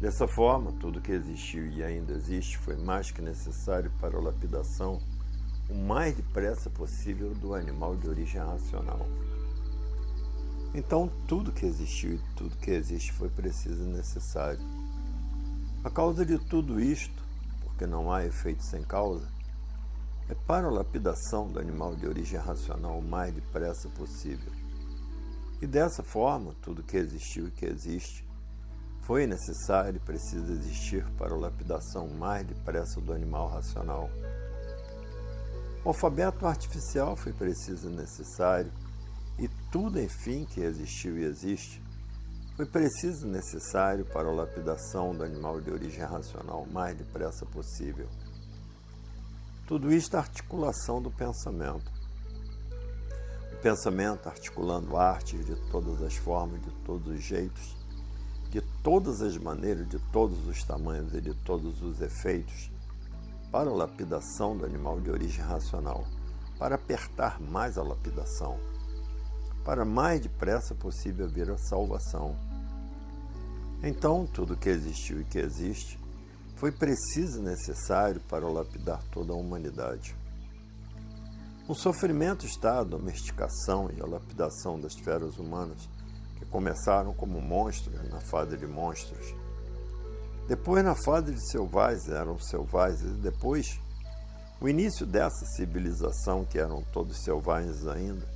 Dessa 0.00 0.28
forma, 0.28 0.72
tudo 0.72 1.00
que 1.00 1.10
existiu 1.10 1.66
e 1.66 1.82
ainda 1.82 2.12
existe 2.12 2.56
foi 2.58 2.76
mais 2.76 3.10
que 3.10 3.20
necessário 3.20 3.90
para 4.00 4.16
a 4.16 4.20
lapidação 4.20 5.00
o 5.68 5.74
mais 5.74 6.14
depressa 6.14 6.70
possível 6.70 7.34
do 7.34 7.54
animal 7.54 7.96
de 7.96 8.08
origem 8.08 8.40
racional. 8.40 9.06
Então, 10.74 11.10
tudo 11.26 11.52
que 11.52 11.66
existiu 11.66 12.14
e 12.14 12.20
tudo 12.36 12.56
que 12.56 12.70
existe 12.70 13.12
foi 13.12 13.28
preciso 13.28 13.82
e 13.82 13.86
necessário. 13.86 14.60
A 15.82 15.90
causa 15.90 16.24
de 16.24 16.38
tudo 16.38 16.80
isto, 16.80 17.22
porque 17.64 17.86
não 17.86 18.12
há 18.12 18.24
efeito 18.24 18.62
sem 18.62 18.82
causa, 18.82 19.26
é 20.28 20.34
para 20.34 20.66
a 20.66 20.70
lapidação 20.70 21.48
do 21.48 21.58
animal 21.58 21.96
de 21.96 22.06
origem 22.06 22.38
racional 22.38 22.98
o 22.98 23.02
mais 23.02 23.34
depressa 23.34 23.88
possível. 23.88 24.52
E 25.60 25.66
dessa 25.66 26.02
forma, 26.02 26.54
tudo 26.62 26.82
que 26.82 26.96
existiu 26.96 27.48
e 27.48 27.50
que 27.50 27.66
existe 27.66 28.24
foi 29.02 29.26
necessário 29.26 29.96
e 29.96 30.00
precisa 30.00 30.52
existir 30.52 31.04
para 31.12 31.34
a 31.34 31.38
lapidação 31.38 32.08
mais 32.08 32.46
depressa 32.46 33.00
do 33.00 33.12
animal 33.12 33.48
racional. 33.48 34.10
O 35.82 35.88
alfabeto 35.88 36.46
artificial 36.46 37.16
foi 37.16 37.32
preciso 37.32 37.88
e 37.88 37.96
necessário, 37.96 38.70
e 39.38 39.48
tudo, 39.72 39.98
enfim, 39.98 40.44
que 40.44 40.60
existiu 40.60 41.16
e 41.16 41.24
existe, 41.24 41.82
foi 42.54 42.66
preciso 42.66 43.26
e 43.26 43.30
necessário 43.30 44.04
para 44.04 44.28
a 44.28 44.32
lapidação 44.32 45.14
do 45.14 45.24
animal 45.24 45.60
de 45.60 45.70
origem 45.70 46.04
racional 46.04 46.66
mais 46.66 46.96
depressa 46.96 47.46
possível. 47.46 48.08
Tudo 49.68 49.92
isto 49.92 50.16
é 50.16 50.18
articulação 50.18 51.02
do 51.02 51.10
pensamento. 51.10 51.92
O 53.52 53.56
pensamento 53.60 54.26
articulando 54.26 54.96
artes 54.96 55.44
de 55.44 55.54
todas 55.70 56.00
as 56.00 56.16
formas, 56.16 56.62
de 56.62 56.70
todos 56.86 57.06
os 57.12 57.22
jeitos, 57.22 57.76
de 58.50 58.62
todas 58.82 59.20
as 59.20 59.36
maneiras, 59.36 59.86
de 59.86 59.98
todos 60.10 60.46
os 60.46 60.64
tamanhos 60.64 61.12
e 61.12 61.20
de 61.20 61.34
todos 61.44 61.82
os 61.82 62.00
efeitos, 62.00 62.70
para 63.52 63.68
a 63.68 63.74
lapidação 63.74 64.56
do 64.56 64.64
animal 64.64 65.02
de 65.02 65.10
origem 65.10 65.44
racional, 65.44 66.02
para 66.58 66.76
apertar 66.76 67.38
mais 67.38 67.76
a 67.76 67.82
lapidação, 67.82 68.58
para 69.66 69.84
mais 69.84 70.18
depressa 70.18 70.74
possível 70.74 71.28
vir 71.28 71.50
a 71.50 71.58
salvação. 71.58 72.34
Então, 73.82 74.26
tudo 74.26 74.56
que 74.56 74.70
existiu 74.70 75.20
e 75.20 75.24
que 75.24 75.38
existe 75.38 75.97
foi 76.58 76.72
preciso 76.72 77.38
e 77.38 77.42
necessário 77.42 78.20
para 78.22 78.48
lapidar 78.48 79.00
toda 79.12 79.32
a 79.32 79.36
humanidade. 79.36 80.16
O 81.68 81.74
sofrimento 81.74 82.46
está 82.46 82.80
a 82.80 82.84
domesticação 82.84 83.88
e 83.96 84.00
a 84.00 84.06
lapidação 84.06 84.80
das 84.80 84.94
feras 84.94 85.38
humanas, 85.38 85.88
que 86.36 86.44
começaram 86.46 87.14
como 87.14 87.40
monstros 87.40 87.94
na 88.10 88.20
fase 88.20 88.56
de 88.56 88.66
monstros. 88.66 89.34
Depois, 90.48 90.82
na 90.82 90.96
fase 90.96 91.32
de 91.32 91.48
selvagens, 91.48 92.08
eram 92.08 92.38
selvagens, 92.40 93.02
e 93.02 93.20
depois, 93.20 93.80
o 94.60 94.68
início 94.68 95.06
dessa 95.06 95.46
civilização, 95.56 96.44
que 96.44 96.58
eram 96.58 96.82
todos 96.92 97.22
selvagens 97.22 97.86
ainda, 97.86 98.26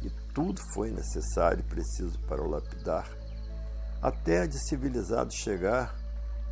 e 0.00 0.10
tudo 0.32 0.60
foi 0.74 0.92
necessário 0.92 1.60
e 1.60 1.68
preciso 1.68 2.20
para 2.28 2.42
o 2.42 2.48
lapidar, 2.48 3.08
até 4.00 4.42
a 4.42 4.46
de 4.46 4.58
civilizado 4.68 5.32
chegar 5.32 6.03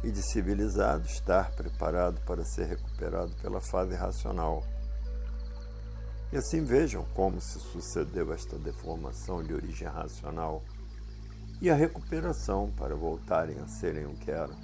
e 0.03 0.11
de 0.11 0.23
civilizado 0.23 1.07
estar 1.07 1.53
preparado 1.53 2.21
para 2.23 2.45
ser 2.45 2.67
recuperado 2.67 3.35
pela 3.37 3.61
fase 3.61 3.95
racional. 3.95 4.63
E 6.33 6.37
assim 6.37 6.65
vejam 6.65 7.05
como 7.15 7.41
se 7.41 7.61
sucedeu 7.61 8.33
esta 8.33 8.59
deformação 8.59 9.43
de 9.43 9.53
origem 9.53 9.87
racional 9.87 10.63
e 11.61 11.71
a 11.71 11.75
recuperação 11.75 12.73
para 12.77 12.97
voltarem 12.97 13.59
a 13.59 13.69
serem 13.69 14.07
o 14.07 14.15
que 14.15 14.31
eram, 14.31 14.57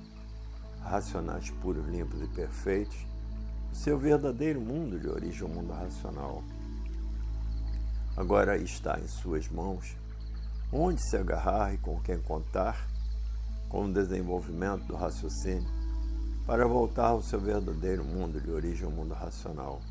racionais 0.80 1.50
puros, 1.50 1.86
limpos 1.86 2.20
e 2.22 2.26
perfeitos, 2.26 3.06
o 3.70 3.76
seu 3.76 3.98
verdadeiro 3.98 4.60
mundo 4.60 4.98
de 4.98 5.08
origem, 5.08 5.44
o 5.44 5.48
mundo 5.48 5.72
racional. 5.72 6.42
Agora 8.16 8.56
está 8.56 8.98
em 8.98 9.06
suas 9.06 9.48
mãos, 9.48 9.96
onde 10.72 11.00
se 11.00 11.16
agarrar 11.16 11.72
e 11.72 11.78
com 11.78 12.00
quem 12.00 12.18
contar 12.18 12.88
com 13.68 13.84
o 13.84 13.92
desenvolvimento 13.92 14.84
do 14.84 14.96
raciocínio 14.96 15.68
para 16.46 16.66
voltar 16.66 17.08
ao 17.08 17.20
seu 17.20 17.38
verdadeiro 17.38 18.02
mundo 18.02 18.40
de 18.40 18.50
origem, 18.50 18.88
o 18.88 18.90
mundo 18.90 19.12
racional. 19.12 19.82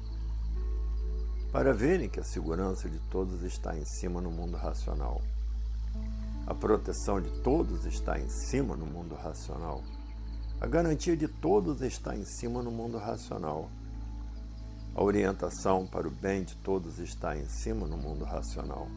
Para 1.52 1.72
verem 1.72 2.10
que 2.10 2.20
a 2.20 2.24
segurança 2.24 2.90
de 2.90 2.98
todos 3.12 3.44
está 3.44 3.78
em 3.78 3.86
cima 3.86 4.20
no 4.20 4.32
mundo 4.32 4.58
racional. 4.58 5.22
A 6.48 6.56
proteção 6.56 7.22
de 7.22 7.30
todos 7.42 7.86
está 7.86 8.20
em 8.20 8.28
cima 8.28 8.76
no 8.76 8.88
mundo 8.88 9.14
racional. 9.16 9.84
A 10.60 10.66
garantia 10.66 11.16
de 11.16 11.28
todos 11.28 11.82
está 11.82 12.16
em 12.16 12.26
cima 12.26 12.64
no 12.64 12.72
mundo 12.72 12.98
racional. 12.98 13.70
A 14.96 15.04
orientação 15.04 15.86
para 15.86 16.08
o 16.08 16.12
bem 16.12 16.44
de 16.44 16.56
todos 16.56 16.98
está 16.98 17.38
em 17.38 17.48
cima 17.48 17.86
no 17.86 17.98
mundo 17.98 18.26
racional. 18.26 18.88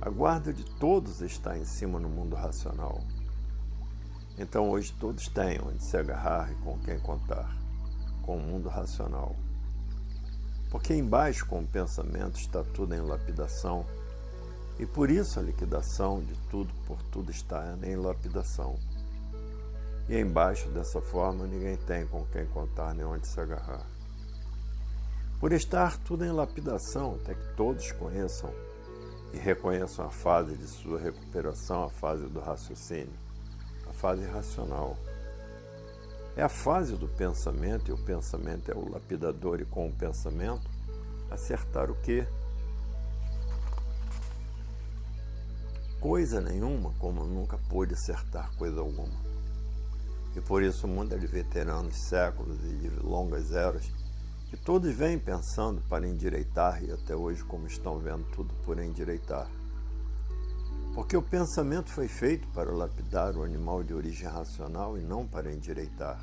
A 0.00 0.10
guarda 0.10 0.52
de 0.52 0.64
todos 0.78 1.20
está 1.20 1.56
em 1.56 1.64
cima 1.64 2.00
no 2.00 2.08
mundo 2.08 2.34
racional. 2.34 3.00
Então 4.38 4.68
hoje 4.68 4.92
todos 5.00 5.28
têm 5.28 5.58
onde 5.62 5.82
se 5.82 5.96
agarrar 5.96 6.52
e 6.52 6.54
com 6.56 6.78
quem 6.80 6.98
contar, 6.98 7.56
com 8.22 8.36
o 8.36 8.40
mundo 8.40 8.68
racional. 8.68 9.34
Porque 10.70 10.94
embaixo, 10.94 11.46
com 11.46 11.60
o 11.60 11.66
pensamento, 11.66 12.38
está 12.38 12.62
tudo 12.62 12.94
em 12.94 13.00
lapidação, 13.00 13.86
e 14.78 14.84
por 14.84 15.10
isso 15.10 15.40
a 15.40 15.42
liquidação 15.42 16.20
de 16.20 16.34
tudo 16.50 16.72
por 16.86 17.02
tudo 17.04 17.30
está 17.30 17.78
em 17.82 17.96
lapidação. 17.96 18.78
E 20.06 20.18
embaixo, 20.20 20.68
dessa 20.68 21.00
forma, 21.00 21.46
ninguém 21.46 21.76
tem 21.78 22.06
com 22.06 22.26
quem 22.26 22.44
contar 22.46 22.94
nem 22.94 23.06
onde 23.06 23.26
se 23.26 23.40
agarrar. 23.40 23.86
Por 25.40 25.52
estar 25.52 25.96
tudo 25.98 26.24
em 26.26 26.30
lapidação, 26.30 27.14
até 27.14 27.34
que 27.34 27.54
todos 27.56 27.90
conheçam 27.92 28.52
e 29.32 29.38
reconheçam 29.38 30.04
a 30.04 30.10
fase 30.10 30.56
de 30.56 30.66
sua 30.66 31.00
recuperação, 31.00 31.84
a 31.84 31.90
fase 31.90 32.26
do 32.26 32.40
raciocínio 32.40 33.25
fase 33.96 34.24
racional. 34.24 34.96
É 36.36 36.42
a 36.42 36.48
fase 36.48 36.96
do 36.96 37.08
pensamento, 37.08 37.90
e 37.90 37.92
o 37.92 38.04
pensamento 38.04 38.70
é 38.70 38.74
o 38.74 38.88
lapidador, 38.88 39.60
e 39.60 39.64
com 39.64 39.88
o 39.88 39.92
pensamento, 39.92 40.70
acertar 41.30 41.90
o 41.90 41.94
quê? 41.96 42.26
coisa 46.06 46.40
nenhuma, 46.40 46.92
como 47.00 47.24
nunca 47.24 47.58
pôde 47.68 47.94
acertar 47.94 48.54
coisa 48.56 48.78
alguma. 48.78 49.26
E 50.36 50.40
por 50.40 50.62
isso 50.62 50.86
o 50.86 50.88
mundo 50.88 51.12
é 51.14 51.18
de 51.18 51.26
veteranos, 51.26 51.96
séculos 51.96 52.58
e 52.62 52.76
de 52.76 52.88
longas 53.00 53.50
eras, 53.50 53.90
que 54.48 54.56
todos 54.56 54.94
vêm 54.94 55.18
pensando 55.18 55.82
para 55.88 56.06
endireitar 56.06 56.80
e 56.84 56.92
até 56.92 57.16
hoje 57.16 57.42
como 57.42 57.66
estão 57.66 57.98
vendo 57.98 58.24
tudo 58.30 58.54
por 58.64 58.78
endireitar. 58.78 59.50
Porque 60.96 61.14
o 61.14 61.20
pensamento 61.20 61.90
foi 61.90 62.08
feito 62.08 62.48
para 62.54 62.72
lapidar 62.72 63.36
o 63.36 63.42
animal 63.42 63.84
de 63.84 63.92
origem 63.92 64.26
racional 64.26 64.96
e 64.96 65.02
não 65.02 65.26
para 65.26 65.52
endireitar. 65.52 66.18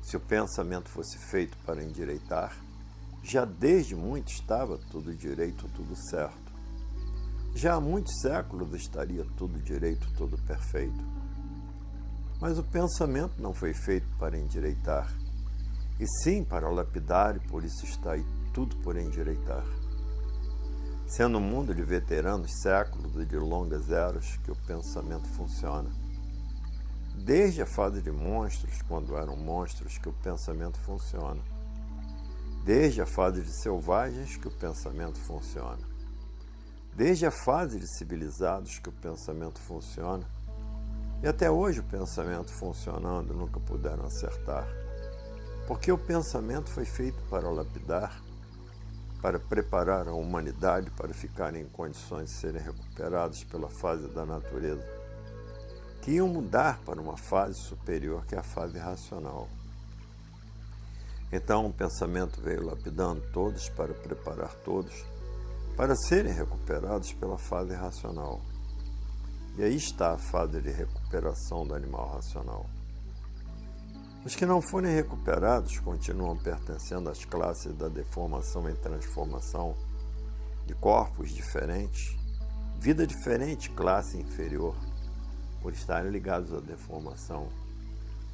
Se 0.00 0.16
o 0.16 0.20
pensamento 0.20 0.88
fosse 0.88 1.18
feito 1.18 1.54
para 1.58 1.84
endireitar, 1.84 2.56
já 3.22 3.44
desde 3.44 3.94
muito 3.94 4.32
estava 4.32 4.78
tudo 4.90 5.14
direito, 5.14 5.68
tudo 5.76 5.94
certo. 5.94 6.54
Já 7.54 7.74
há 7.74 7.80
muitos 7.82 8.18
séculos 8.22 8.72
estaria 8.72 9.26
tudo 9.36 9.60
direito, 9.60 10.10
tudo 10.16 10.38
perfeito. 10.38 11.04
Mas 12.40 12.58
o 12.58 12.64
pensamento 12.64 13.42
não 13.42 13.52
foi 13.52 13.74
feito 13.74 14.08
para 14.18 14.38
endireitar, 14.38 15.14
e 16.00 16.06
sim 16.22 16.42
para 16.42 16.70
lapidar, 16.70 17.36
e 17.36 17.40
por 17.40 17.62
isso 17.62 17.84
está 17.84 18.12
aí 18.12 18.24
tudo 18.54 18.74
por 18.76 18.96
endireitar. 18.96 19.83
Sendo 21.06 21.38
um 21.38 21.40
mundo 21.40 21.74
de 21.74 21.82
veteranos 21.82 22.52
séculos 22.52 23.14
e 23.16 23.26
de 23.26 23.36
longas 23.36 23.90
eras 23.90 24.38
que 24.42 24.50
o 24.50 24.56
pensamento 24.56 25.28
funciona. 25.28 25.90
Desde 27.14 27.62
a 27.62 27.66
fase 27.66 28.00
de 28.00 28.10
monstros, 28.10 28.82
quando 28.88 29.16
eram 29.16 29.36
monstros, 29.36 29.98
que 29.98 30.08
o 30.08 30.12
pensamento 30.12 30.78
funciona. 30.80 31.40
Desde 32.64 33.02
a 33.02 33.06
fase 33.06 33.42
de 33.42 33.52
selvagens 33.52 34.36
que 34.36 34.48
o 34.48 34.50
pensamento 34.50 35.18
funciona, 35.18 35.86
desde 36.96 37.26
a 37.26 37.30
fase 37.30 37.78
de 37.78 37.86
civilizados 37.86 38.78
que 38.78 38.88
o 38.88 38.92
pensamento 38.92 39.60
funciona, 39.60 40.26
e 41.22 41.28
até 41.28 41.50
hoje 41.50 41.80
o 41.80 41.84
pensamento 41.84 42.50
funcionando 42.50 43.34
nunca 43.34 43.60
puderam 43.60 44.06
acertar, 44.06 44.66
porque 45.66 45.92
o 45.92 45.98
pensamento 45.98 46.70
foi 46.70 46.86
feito 46.86 47.22
para 47.28 47.50
lapidar, 47.50 48.23
para 49.24 49.40
preparar 49.40 50.06
a 50.06 50.12
humanidade 50.12 50.90
para 50.90 51.14
ficar 51.14 51.56
em 51.56 51.64
condições 51.64 52.28
de 52.28 52.36
serem 52.36 52.60
recuperados 52.60 53.42
pela 53.44 53.70
fase 53.70 54.06
da 54.08 54.26
natureza, 54.26 54.86
que 56.02 56.10
iam 56.10 56.28
mudar 56.28 56.78
para 56.84 57.00
uma 57.00 57.16
fase 57.16 57.58
superior 57.58 58.26
que 58.26 58.34
é 58.34 58.38
a 58.38 58.42
fase 58.42 58.78
racional. 58.78 59.48
Então 61.32 61.64
o 61.64 61.72
pensamento 61.72 62.38
veio 62.42 62.66
lapidando 62.66 63.22
todos 63.32 63.66
para 63.70 63.94
preparar 63.94 64.54
todos 64.56 64.92
para 65.74 65.96
serem 65.96 66.34
recuperados 66.34 67.14
pela 67.14 67.38
fase 67.38 67.74
racional. 67.74 68.42
E 69.56 69.62
aí 69.62 69.76
está 69.76 70.12
a 70.12 70.18
fase 70.18 70.60
de 70.60 70.70
recuperação 70.70 71.66
do 71.66 71.74
animal 71.74 72.10
racional. 72.12 72.66
Os 74.24 74.34
que 74.34 74.46
não 74.46 74.62
forem 74.62 74.94
recuperados 74.94 75.78
continuam 75.80 76.34
pertencendo 76.34 77.10
às 77.10 77.26
classes 77.26 77.74
da 77.74 77.88
deformação 77.88 78.66
em 78.70 78.74
transformação, 78.74 79.76
de 80.64 80.72
corpos 80.74 81.30
diferentes, 81.30 82.16
vida 82.80 83.06
diferente, 83.06 83.68
classe 83.68 84.16
inferior, 84.16 84.74
por 85.60 85.74
estarem 85.74 86.10
ligados 86.10 86.54
à 86.54 86.60
deformação. 86.60 87.50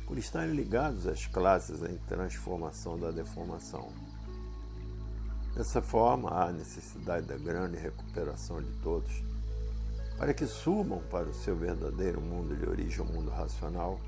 Por 0.07 0.17
estarem 0.17 0.55
ligados 0.55 1.09
às 1.09 1.27
classes 1.27 1.83
em 1.83 1.97
transformação 2.07 2.97
da 2.97 3.11
deformação. 3.11 3.89
Dessa 5.57 5.83
forma, 5.83 6.31
há 6.31 6.53
necessidade 6.53 7.27
da 7.27 7.37
grande 7.37 7.77
recuperação 7.77 8.63
de 8.63 8.73
todos, 8.81 9.25
para 10.17 10.33
que 10.33 10.47
subam 10.47 11.03
para 11.11 11.29
o 11.29 11.35
seu 11.35 11.57
verdadeiro 11.57 12.21
mundo 12.21 12.57
de 12.57 12.69
origem, 12.69 13.01
o 13.01 13.05
mundo 13.05 13.31
racional, 13.31 13.99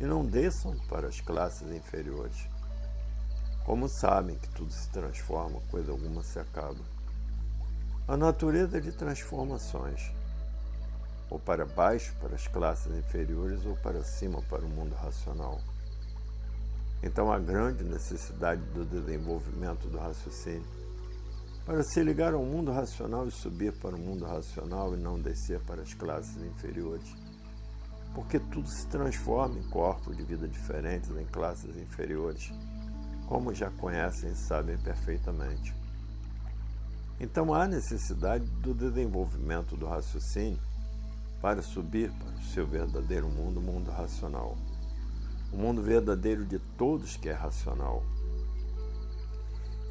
e 0.00 0.04
não 0.04 0.24
desçam 0.24 0.76
para 0.88 1.08
as 1.08 1.20
classes 1.20 1.70
inferiores. 1.70 2.48
Como 3.64 3.88
sabem 3.88 4.36
que 4.36 4.48
tudo 4.50 4.72
se 4.72 4.88
transforma, 4.90 5.60
coisa 5.70 5.92
alguma 5.92 6.22
se 6.22 6.38
acaba. 6.38 6.80
A 8.06 8.16
natureza 8.16 8.80
de 8.80 8.92
transformações 8.92 10.10
ou 11.30 11.38
para 11.38 11.66
baixo 11.66 12.14
para 12.20 12.34
as 12.34 12.46
classes 12.48 12.90
inferiores 12.96 13.64
ou 13.66 13.76
para 13.76 14.02
cima 14.02 14.40
para 14.42 14.64
o 14.64 14.68
mundo 14.68 14.94
racional. 14.94 15.60
Então 17.02 17.30
há 17.30 17.38
grande 17.38 17.84
necessidade 17.84 18.62
do 18.72 18.84
desenvolvimento 18.84 19.88
do 19.88 19.98
raciocínio 19.98 20.66
para 21.64 21.82
se 21.82 22.02
ligar 22.02 22.32
ao 22.32 22.42
mundo 22.42 22.72
racional 22.72 23.28
e 23.28 23.30
subir 23.30 23.72
para 23.74 23.94
o 23.94 23.98
mundo 23.98 24.24
racional 24.24 24.94
e 24.94 24.96
não 24.96 25.20
descer 25.20 25.60
para 25.60 25.82
as 25.82 25.92
classes 25.92 26.42
inferiores. 26.42 27.14
Porque 28.18 28.40
tudo 28.40 28.68
se 28.68 28.84
transforma 28.88 29.60
em 29.60 29.62
corpos 29.62 30.16
de 30.16 30.24
vida 30.24 30.48
diferentes 30.48 31.08
em 31.08 31.24
classes 31.26 31.76
inferiores, 31.76 32.52
como 33.28 33.54
já 33.54 33.70
conhecem 33.70 34.32
e 34.32 34.34
sabem 34.34 34.76
perfeitamente. 34.76 35.72
Então 37.20 37.54
há 37.54 37.68
necessidade 37.68 38.44
do 38.60 38.74
desenvolvimento 38.74 39.76
do 39.76 39.86
raciocínio 39.86 40.58
para 41.40 41.62
subir 41.62 42.10
para 42.10 42.34
o 42.34 42.42
seu 42.42 42.66
verdadeiro 42.66 43.28
mundo, 43.28 43.60
o 43.60 43.62
mundo 43.62 43.88
racional. 43.92 44.56
O 45.52 45.56
mundo 45.56 45.80
verdadeiro 45.80 46.44
de 46.44 46.58
todos 46.76 47.16
que 47.16 47.28
é 47.28 47.32
racional. 47.32 48.02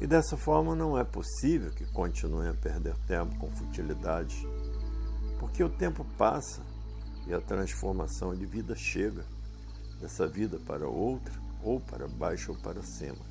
E 0.02 0.06
dessa 0.06 0.36
forma 0.36 0.74
não 0.74 0.98
é 0.98 1.02
possível 1.02 1.70
que 1.70 1.86
continuem 1.92 2.50
a 2.50 2.54
perder 2.54 2.94
tempo 3.06 3.38
com 3.38 3.50
futilidades, 3.50 4.36
porque 5.40 5.64
o 5.64 5.70
tempo 5.70 6.04
passa 6.18 6.60
e 7.28 7.34
a 7.34 7.40
transformação 7.40 8.34
de 8.34 8.46
vida 8.46 8.74
chega, 8.74 9.24
dessa 10.00 10.26
vida 10.26 10.58
para 10.58 10.88
outra, 10.88 11.34
ou 11.62 11.78
para 11.78 12.08
baixo 12.08 12.52
ou 12.52 12.58
para 12.58 12.82
cima. 12.82 13.28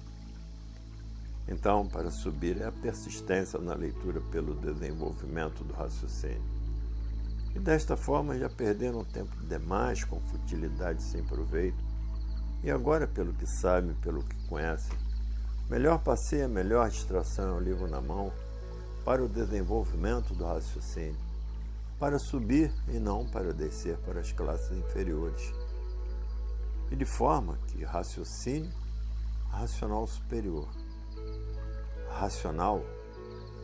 Então, 1.48 1.88
para 1.88 2.12
subir 2.12 2.62
é 2.62 2.66
a 2.66 2.72
persistência 2.72 3.58
na 3.60 3.74
leitura 3.74 4.22
pelo 4.32 4.54
desenvolvimento 4.54 5.64
do 5.64 5.74
raciocínio. 5.74 6.44
E 7.56 7.60
desta 7.60 7.98
forma 7.98 8.38
já 8.38 8.50
perderam 8.50 9.04
tempo 9.04 9.36
demais 9.48 10.04
com 10.04 10.20
futilidade 10.20 11.02
sem 11.02 11.24
proveito. 11.24 11.84
E 12.64 12.70
agora, 12.70 13.08
pelo 13.08 13.34
que 13.34 13.48
sabem, 13.48 13.96
pelo 13.96 14.24
que 14.24 14.48
conhecem, 14.48 14.96
melhor 15.70 16.00
passeio, 16.00 16.46
a 16.46 16.50
melhor 16.50 16.90
distração 16.90 17.56
é 17.56 17.60
o 17.60 17.64
livro 17.64 17.88
na 17.88 18.02
mão 18.02 18.32
para 19.06 19.24
o 19.24 19.30
desenvolvimento 19.30 20.34
do 20.36 20.46
raciocínio, 20.46 21.27
para 22.00 22.20
subir 22.20 22.72
e 22.88 23.00
não 23.00 23.26
para 23.26 23.54
descer 23.54 23.98
para 24.00 24.20
as 24.20 24.32
classes 24.32 24.72
inferiores. 24.72 25.54
E 26.92 26.96
de 26.96 27.06
forma 27.06 27.58
que 27.68 27.84
raciocínio, 27.84 28.72
racional 29.50 30.08
superior. 30.08 30.68
Racional, 32.10 32.82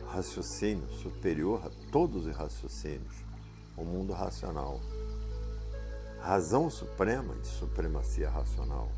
raciocínio 0.08 0.88
superior 0.94 1.62
a 1.64 1.90
todos 1.90 2.26
os 2.26 2.36
raciocínios 2.36 3.24
o 3.76 3.84
mundo 3.84 4.12
racional. 4.12 4.80
Razão 6.20 6.70
suprema 6.70 7.34
de 7.36 7.46
supremacia 7.46 8.30
racional. 8.30 8.90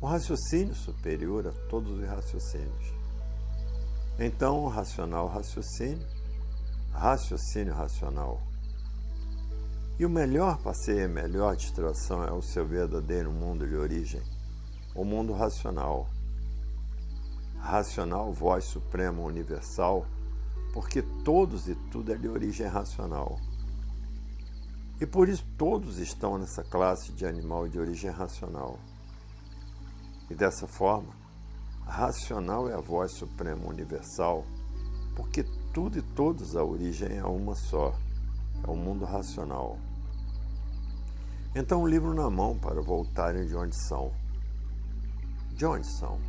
O 0.00 0.06
raciocínio 0.06 0.74
superior 0.74 1.46
a 1.46 1.52
todos 1.68 1.98
os 1.98 2.06
raciocínios. 2.06 2.94
Então, 4.18 4.64
o 4.64 4.68
racional 4.68 5.26
raciocínio, 5.26 6.06
raciocínio 6.94 7.74
racional. 7.74 8.40
E 9.98 10.06
o 10.06 10.10
melhor 10.10 10.58
passeio 10.58 11.04
a 11.04 11.08
melhor 11.08 11.56
distração 11.56 12.24
é 12.24 12.32
o 12.32 12.40
seu 12.40 12.66
verdadeiro 12.66 13.32
mundo 13.32 13.66
de 13.66 13.74
origem, 13.74 14.22
o 14.94 15.04
mundo 15.04 15.32
racional. 15.32 16.08
Racional, 17.58 18.32
voz 18.32 18.64
suprema 18.64 19.22
universal, 19.22 20.06
porque 20.72 21.02
todos 21.24 21.68
e 21.68 21.74
tudo 21.90 22.12
é 22.12 22.16
de 22.16 22.28
origem 22.28 22.66
racional. 22.66 23.38
E 25.00 25.06
por 25.06 25.28
isso 25.28 25.44
todos 25.58 25.98
estão 25.98 26.38
nessa 26.38 26.62
classe 26.62 27.12
de 27.12 27.26
animal 27.26 27.68
de 27.68 27.78
origem 27.78 28.10
racional. 28.10 28.78
E 30.30 30.34
dessa 30.34 30.66
forma, 30.66 31.12
racional 31.84 32.68
é 32.68 32.74
a 32.74 32.80
voz 32.80 33.12
suprema 33.12 33.66
universal, 33.66 34.44
porque 35.16 35.44
tudo 35.74 35.98
e 35.98 36.02
todos 36.02 36.54
a 36.54 36.62
origem 36.62 37.18
é 37.18 37.24
uma 37.24 37.56
só, 37.56 37.92
é 38.62 38.70
o 38.70 38.76
mundo 38.76 39.04
racional. 39.04 39.76
Então, 41.52 41.82
o 41.82 41.88
livro 41.88 42.14
na 42.14 42.30
mão 42.30 42.56
para 42.56 42.80
voltarem 42.80 43.44
de 43.44 43.56
onde 43.56 43.76
são. 43.88 44.12
De 45.50 45.66
onde 45.66 45.86
são? 45.98 46.20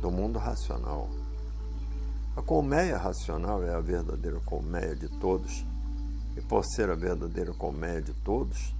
Do 0.00 0.08
mundo 0.08 0.38
racional. 0.38 1.10
A 2.36 2.42
colmeia 2.42 2.96
racional 2.96 3.60
é 3.64 3.74
a 3.74 3.80
verdadeira 3.80 4.38
colmeia 4.40 4.94
de 4.94 5.08
todos, 5.18 5.66
e 6.36 6.40
por 6.40 6.64
ser 6.64 6.90
a 6.90 6.94
verdadeira 6.94 7.52
colmeia 7.52 8.00
de 8.00 8.14
todos, 8.14 8.72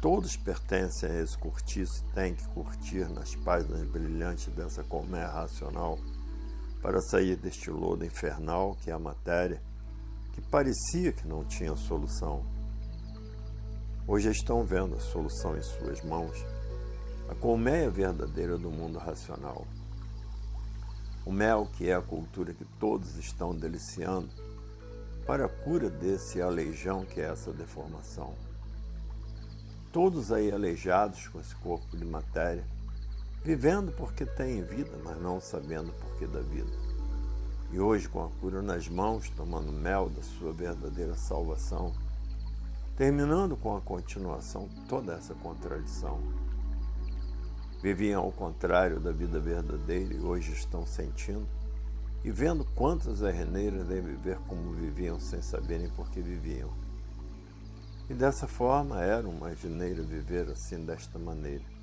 todos 0.00 0.36
pertencem 0.36 1.10
a 1.10 1.22
esse 1.22 1.36
cortiço 1.36 2.04
e 2.04 2.14
têm 2.14 2.34
que 2.36 2.46
curtir 2.48 3.08
nas 3.08 3.34
páginas 3.34 3.82
brilhantes 3.82 4.46
dessa 4.54 4.84
colmeia 4.84 5.26
racional 5.26 5.98
para 6.86 7.02
sair 7.02 7.34
deste 7.34 7.68
lodo 7.68 8.04
infernal 8.04 8.76
que 8.76 8.92
é 8.92 8.92
a 8.92 8.98
matéria, 8.98 9.60
que 10.32 10.40
parecia 10.40 11.10
que 11.10 11.26
não 11.26 11.44
tinha 11.44 11.74
solução. 11.74 12.46
Hoje 14.06 14.30
estão 14.30 14.64
vendo 14.64 14.94
a 14.94 15.00
solução 15.00 15.56
em 15.56 15.62
suas 15.62 16.00
mãos, 16.02 16.46
a 17.28 17.34
colmeia 17.34 17.90
verdadeira 17.90 18.56
do 18.56 18.70
mundo 18.70 19.00
racional. 19.00 19.66
O 21.24 21.32
mel, 21.32 21.68
que 21.76 21.90
é 21.90 21.94
a 21.96 22.00
cultura 22.00 22.54
que 22.54 22.64
todos 22.78 23.16
estão 23.16 23.52
deliciando, 23.52 24.30
para 25.26 25.46
a 25.46 25.48
cura 25.48 25.90
desse 25.90 26.40
aleijão 26.40 27.04
que 27.04 27.20
é 27.20 27.24
essa 27.24 27.52
deformação. 27.52 28.32
Todos 29.92 30.30
aí 30.30 30.52
aleijados 30.52 31.26
com 31.26 31.40
esse 31.40 31.56
corpo 31.56 31.96
de 31.96 32.04
matéria, 32.04 32.64
vivendo 33.46 33.92
porque 33.92 34.26
têm 34.26 34.64
vida, 34.64 34.98
mas 35.04 35.22
não 35.22 35.40
sabendo 35.40 35.92
porquê 35.92 36.26
da 36.26 36.40
vida. 36.40 36.72
E 37.70 37.78
hoje, 37.78 38.08
com 38.08 38.24
a 38.24 38.28
cura 38.28 38.60
nas 38.60 38.88
mãos, 38.88 39.30
tomando 39.30 39.70
mel 39.70 40.10
da 40.10 40.20
sua 40.20 40.52
verdadeira 40.52 41.14
salvação, 41.14 41.94
terminando 42.96 43.56
com 43.56 43.76
a 43.76 43.80
continuação 43.80 44.68
toda 44.88 45.12
essa 45.12 45.32
contradição. 45.32 46.20
Viviam 47.80 48.24
ao 48.24 48.32
contrário 48.32 48.98
da 48.98 49.12
vida 49.12 49.38
verdadeira 49.38 50.12
e 50.12 50.18
hoje 50.18 50.52
estão 50.52 50.84
sentindo 50.84 51.46
e 52.24 52.32
vendo 52.32 52.64
quantas 52.74 53.22
arreneiras 53.22 53.86
devem 53.86 54.16
viver 54.16 54.38
como 54.48 54.72
viviam 54.72 55.20
sem 55.20 55.40
saberem 55.40 55.88
por 55.90 56.10
que 56.10 56.20
viviam. 56.20 56.70
E 58.10 58.14
dessa 58.14 58.48
forma 58.48 59.00
era 59.00 59.28
uma 59.28 59.54
geneira 59.54 60.02
viver 60.02 60.50
assim 60.50 60.84
desta 60.84 61.16
maneira. 61.16 61.75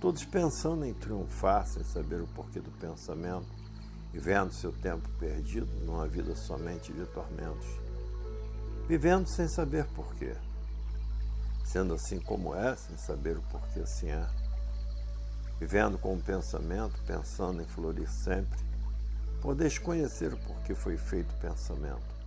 Todos 0.00 0.24
pensando 0.24 0.84
em 0.84 0.94
triunfar 0.94 1.66
sem 1.66 1.84
saber 1.84 2.22
o 2.22 2.26
porquê 2.28 2.60
do 2.60 2.70
pensamento 2.70 3.48
e 4.14 4.18
vendo 4.18 4.52
seu 4.52 4.72
tempo 4.72 5.08
perdido 5.18 5.68
numa 5.84 6.06
vida 6.06 6.34
somente 6.34 6.92
de 6.92 7.04
tormentos. 7.06 7.68
Vivendo 8.88 9.28
sem 9.28 9.46
saber 9.46 9.84
porquê. 9.88 10.34
Sendo 11.64 11.94
assim 11.94 12.18
como 12.18 12.54
é, 12.54 12.74
sem 12.74 12.96
saber 12.96 13.36
o 13.36 13.42
porquê 13.42 13.80
assim 13.80 14.08
é. 14.08 14.26
Vivendo 15.60 15.98
com 15.98 16.14
o 16.14 16.22
pensamento, 16.22 17.00
pensando 17.06 17.60
em 17.60 17.66
florir 17.66 18.10
sempre, 18.10 18.58
Podeis 19.40 19.78
conhecer 19.78 20.34
o 20.34 20.36
porquê 20.36 20.74
foi 20.74 20.98
feito 20.98 21.32
o 21.32 21.38
pensamento. 21.38 22.20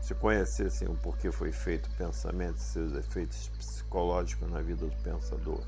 Se 0.00 0.14
conhecessem 0.14 0.88
o 0.88 0.94
porquê 0.94 1.30
foi 1.30 1.52
feito 1.52 1.90
o 1.90 1.94
pensamento 1.94 2.56
e 2.56 2.62
seus 2.62 2.94
efeitos 2.94 3.48
psicológicos 3.58 4.50
na 4.50 4.62
vida 4.62 4.86
do 4.86 4.96
pensador, 5.02 5.62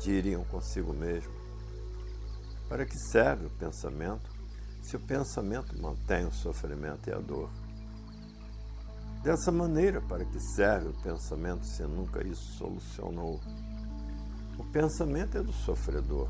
diriam 0.00 0.44
consigo 0.44 0.92
mesmo: 0.92 1.32
para 2.68 2.84
que 2.84 2.98
serve 3.10 3.46
o 3.46 3.50
pensamento 3.50 4.30
se 4.82 4.96
o 4.96 5.00
pensamento 5.00 5.78
mantém 5.80 6.26
o 6.26 6.32
sofrimento 6.32 7.08
e 7.08 7.12
a 7.12 7.18
dor? 7.18 7.50
Dessa 9.22 9.50
maneira, 9.50 10.02
para 10.02 10.24
que 10.24 10.38
serve 10.38 10.88
o 10.88 11.02
pensamento 11.02 11.64
se 11.64 11.82
nunca 11.84 12.22
isso 12.22 12.58
solucionou? 12.58 13.40
O 14.58 14.64
pensamento 14.64 15.38
é 15.38 15.42
do 15.42 15.52
sofredor. 15.52 16.28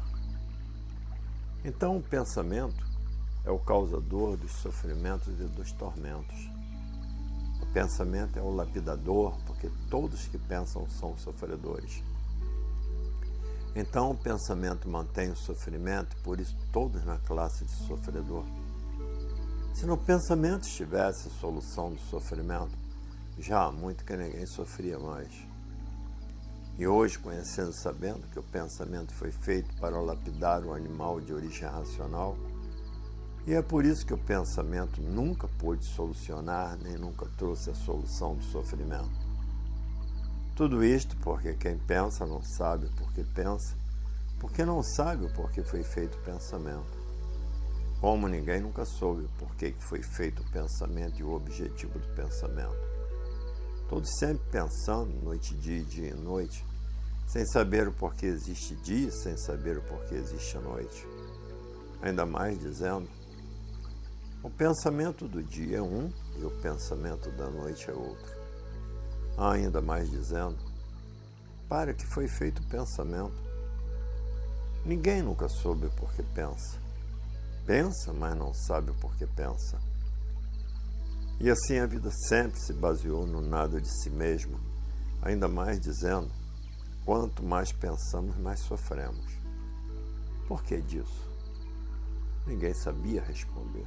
Então, 1.64 1.96
o 1.96 2.02
pensamento 2.02 2.86
é 3.44 3.50
o 3.50 3.58
causador 3.58 4.36
dos 4.36 4.52
sofrimentos 4.52 5.40
e 5.40 5.44
dos 5.44 5.72
tormentos. 5.72 6.38
O 7.60 7.66
pensamento 7.72 8.38
é 8.38 8.42
o 8.42 8.50
lapidador, 8.50 9.36
porque 9.44 9.68
todos 9.90 10.28
que 10.28 10.38
pensam 10.38 10.88
são 10.88 11.16
sofredores. 11.18 12.02
Então 13.74 14.12
o 14.12 14.16
pensamento 14.16 14.88
mantém 14.88 15.30
o 15.30 15.36
sofrimento, 15.36 16.16
por 16.22 16.38
isso 16.38 16.56
todos 16.72 17.04
na 17.04 17.18
classe 17.18 17.64
de 17.64 17.72
sofredor. 17.86 18.44
Se 19.74 19.84
no 19.84 19.96
pensamento 19.96 20.62
estivesse 20.62 21.26
a 21.26 21.30
solução 21.32 21.92
do 21.92 22.00
sofrimento, 22.02 22.78
já 23.38 23.64
há 23.64 23.72
muito 23.72 24.04
que 24.04 24.16
ninguém 24.16 24.46
sofria 24.46 24.98
mais. 24.98 25.28
E 26.78 26.86
hoje, 26.86 27.18
conhecendo 27.18 27.70
e 27.70 27.80
sabendo 27.80 28.26
que 28.28 28.38
o 28.38 28.42
pensamento 28.42 29.12
foi 29.14 29.32
feito 29.32 29.74
para 29.80 30.00
lapidar 30.00 30.64
o 30.64 30.72
animal 30.72 31.20
de 31.20 31.32
origem 31.32 31.68
racional, 31.68 32.36
e 33.46 33.52
é 33.52 33.60
por 33.60 33.84
isso 33.84 34.06
que 34.06 34.14
o 34.14 34.18
pensamento 34.18 35.02
nunca 35.02 35.46
pôde 35.46 35.84
solucionar, 35.84 36.78
nem 36.82 36.96
nunca 36.96 37.26
trouxe 37.36 37.70
a 37.70 37.74
solução 37.74 38.36
do 38.36 38.44
sofrimento. 38.44 39.23
Tudo 40.56 40.84
isto 40.84 41.16
porque 41.16 41.54
quem 41.54 41.76
pensa 41.76 42.24
não 42.24 42.40
sabe 42.40 42.88
por 42.90 43.12
que 43.12 43.24
pensa, 43.24 43.74
porque 44.38 44.64
não 44.64 44.84
sabe 44.84 45.24
o 45.26 45.32
porquê 45.32 45.64
foi 45.64 45.82
feito 45.82 46.16
o 46.16 46.20
pensamento. 46.22 46.96
Como 48.00 48.28
ninguém 48.28 48.60
nunca 48.60 48.84
soube 48.84 49.24
o 49.24 49.28
porquê 49.36 49.72
que 49.72 49.82
foi 49.82 50.00
feito 50.00 50.42
o 50.42 50.50
pensamento 50.52 51.18
e 51.18 51.24
o 51.24 51.32
objetivo 51.32 51.98
do 51.98 52.06
pensamento. 52.14 52.86
Todos 53.88 54.08
sempre 54.16 54.44
pensando, 54.52 55.12
noite 55.24 55.56
dia, 55.56 55.82
dia 55.82 56.10
e 56.10 56.14
noite, 56.14 56.64
sem 57.26 57.44
saber 57.46 57.88
o 57.88 57.92
porquê 57.92 58.26
existe 58.26 58.76
dia, 58.76 59.10
sem 59.10 59.36
saber 59.36 59.78
o 59.78 59.82
porquê 59.82 60.14
existe 60.14 60.56
a 60.56 60.60
noite. 60.60 61.04
Ainda 62.00 62.24
mais 62.24 62.60
dizendo 62.60 63.08
o 64.40 64.50
pensamento 64.50 65.26
do 65.26 65.42
dia 65.42 65.78
é 65.78 65.82
um 65.82 66.12
e 66.38 66.44
o 66.44 66.50
pensamento 66.60 67.28
da 67.32 67.50
noite 67.50 67.90
é 67.90 67.92
outro. 67.92 68.33
Há 69.36 69.52
ainda 69.52 69.80
mais 69.82 70.10
dizendo, 70.10 70.56
para 71.68 71.92
que 71.92 72.06
foi 72.06 72.28
feito 72.28 72.62
o 72.62 72.66
pensamento. 72.66 73.34
Ninguém 74.84 75.22
nunca 75.22 75.48
soube 75.48 75.88
por 75.96 76.12
que 76.12 76.22
pensa. 76.22 76.78
Pensa, 77.66 78.12
mas 78.12 78.36
não 78.36 78.52
sabe 78.52 78.90
o 78.90 78.94
porquê 78.94 79.26
pensa. 79.26 79.80
E 81.40 81.50
assim 81.50 81.78
a 81.78 81.86
vida 81.86 82.10
sempre 82.28 82.60
se 82.60 82.72
baseou 82.72 83.26
no 83.26 83.40
nada 83.40 83.80
de 83.80 83.88
si 83.88 84.10
mesmo, 84.10 84.60
ainda 85.20 85.48
mais 85.48 85.80
dizendo, 85.80 86.30
quanto 87.04 87.42
mais 87.42 87.72
pensamos, 87.72 88.36
mais 88.36 88.60
sofremos. 88.60 89.32
Por 90.46 90.62
que 90.62 90.80
disso? 90.80 91.28
Ninguém 92.46 92.74
sabia 92.74 93.22
responder. 93.22 93.86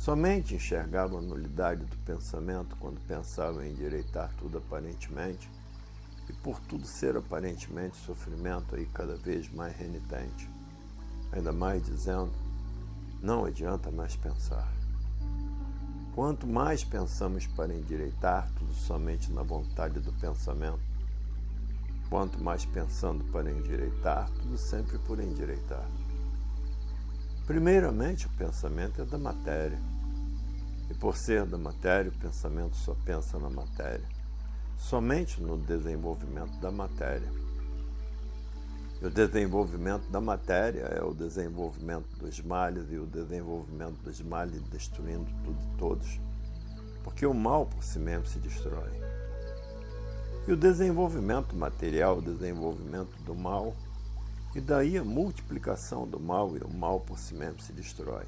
Somente 0.00 0.54
enxergava 0.54 1.18
a 1.18 1.20
nulidade 1.20 1.84
do 1.84 1.96
pensamento 1.98 2.74
quando 2.76 2.98
pensava 3.06 3.66
em 3.66 3.72
endireitar 3.72 4.32
tudo 4.38 4.56
aparentemente, 4.56 5.46
e 6.26 6.32
por 6.32 6.58
tudo 6.60 6.86
ser 6.86 7.18
aparentemente 7.18 7.98
sofrimento 7.98 8.74
aí 8.74 8.86
cada 8.86 9.14
vez 9.16 9.52
mais 9.52 9.76
renitente. 9.76 10.48
Ainda 11.30 11.52
mais 11.52 11.84
dizendo, 11.84 12.32
não 13.20 13.44
adianta 13.44 13.90
mais 13.90 14.16
pensar. 14.16 14.72
Quanto 16.14 16.46
mais 16.46 16.82
pensamos 16.82 17.46
para 17.48 17.74
endireitar 17.74 18.50
tudo 18.58 18.72
somente 18.72 19.30
na 19.30 19.42
vontade 19.42 20.00
do 20.00 20.14
pensamento, 20.14 20.80
quanto 22.08 22.42
mais 22.42 22.64
pensando 22.64 23.22
para 23.24 23.52
endireitar 23.52 24.30
tudo 24.30 24.56
sempre 24.56 24.98
por 25.00 25.20
endireitar. 25.20 25.86
Primeiramente, 27.50 28.28
o 28.28 28.30
pensamento 28.30 29.02
é 29.02 29.04
da 29.04 29.18
matéria. 29.18 29.76
E 30.88 30.94
por 30.94 31.16
ser 31.16 31.44
da 31.44 31.58
matéria, 31.58 32.08
o 32.08 32.14
pensamento 32.16 32.76
só 32.76 32.94
pensa 33.04 33.40
na 33.40 33.50
matéria, 33.50 34.06
somente 34.76 35.42
no 35.42 35.58
desenvolvimento 35.58 36.60
da 36.60 36.70
matéria. 36.70 37.28
E 39.02 39.04
o 39.04 39.10
desenvolvimento 39.10 40.08
da 40.10 40.20
matéria 40.20 40.82
é 40.82 41.02
o 41.02 41.12
desenvolvimento 41.12 42.06
dos 42.18 42.40
males 42.40 42.86
e 42.88 42.98
o 42.98 43.04
desenvolvimento 43.04 44.00
dos 44.00 44.22
males 44.22 44.62
destruindo 44.70 45.26
tudo 45.42 45.60
e 45.60 45.76
todos, 45.76 46.20
porque 47.02 47.26
o 47.26 47.34
mal 47.34 47.66
por 47.66 47.82
si 47.82 47.98
mesmo 47.98 48.26
se 48.26 48.38
destrói. 48.38 48.92
E 50.46 50.52
o 50.52 50.56
desenvolvimento 50.56 51.56
material, 51.56 52.18
o 52.18 52.22
desenvolvimento 52.22 53.20
do 53.24 53.34
mal, 53.34 53.74
e 54.54 54.60
daí 54.60 54.98
a 54.98 55.04
multiplicação 55.04 56.06
do 56.06 56.18
mal 56.18 56.56
e 56.56 56.60
o 56.60 56.68
mal 56.68 57.00
por 57.00 57.18
si 57.18 57.34
mesmo 57.34 57.60
se 57.60 57.72
destrói. 57.72 58.24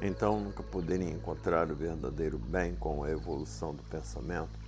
Então 0.00 0.38
nunca 0.40 0.62
poderia 0.62 1.10
encontrar 1.10 1.70
o 1.70 1.74
verdadeiro 1.74 2.38
bem 2.38 2.74
com 2.76 3.02
a 3.02 3.10
evolução 3.10 3.74
do 3.74 3.82
pensamento, 3.84 4.58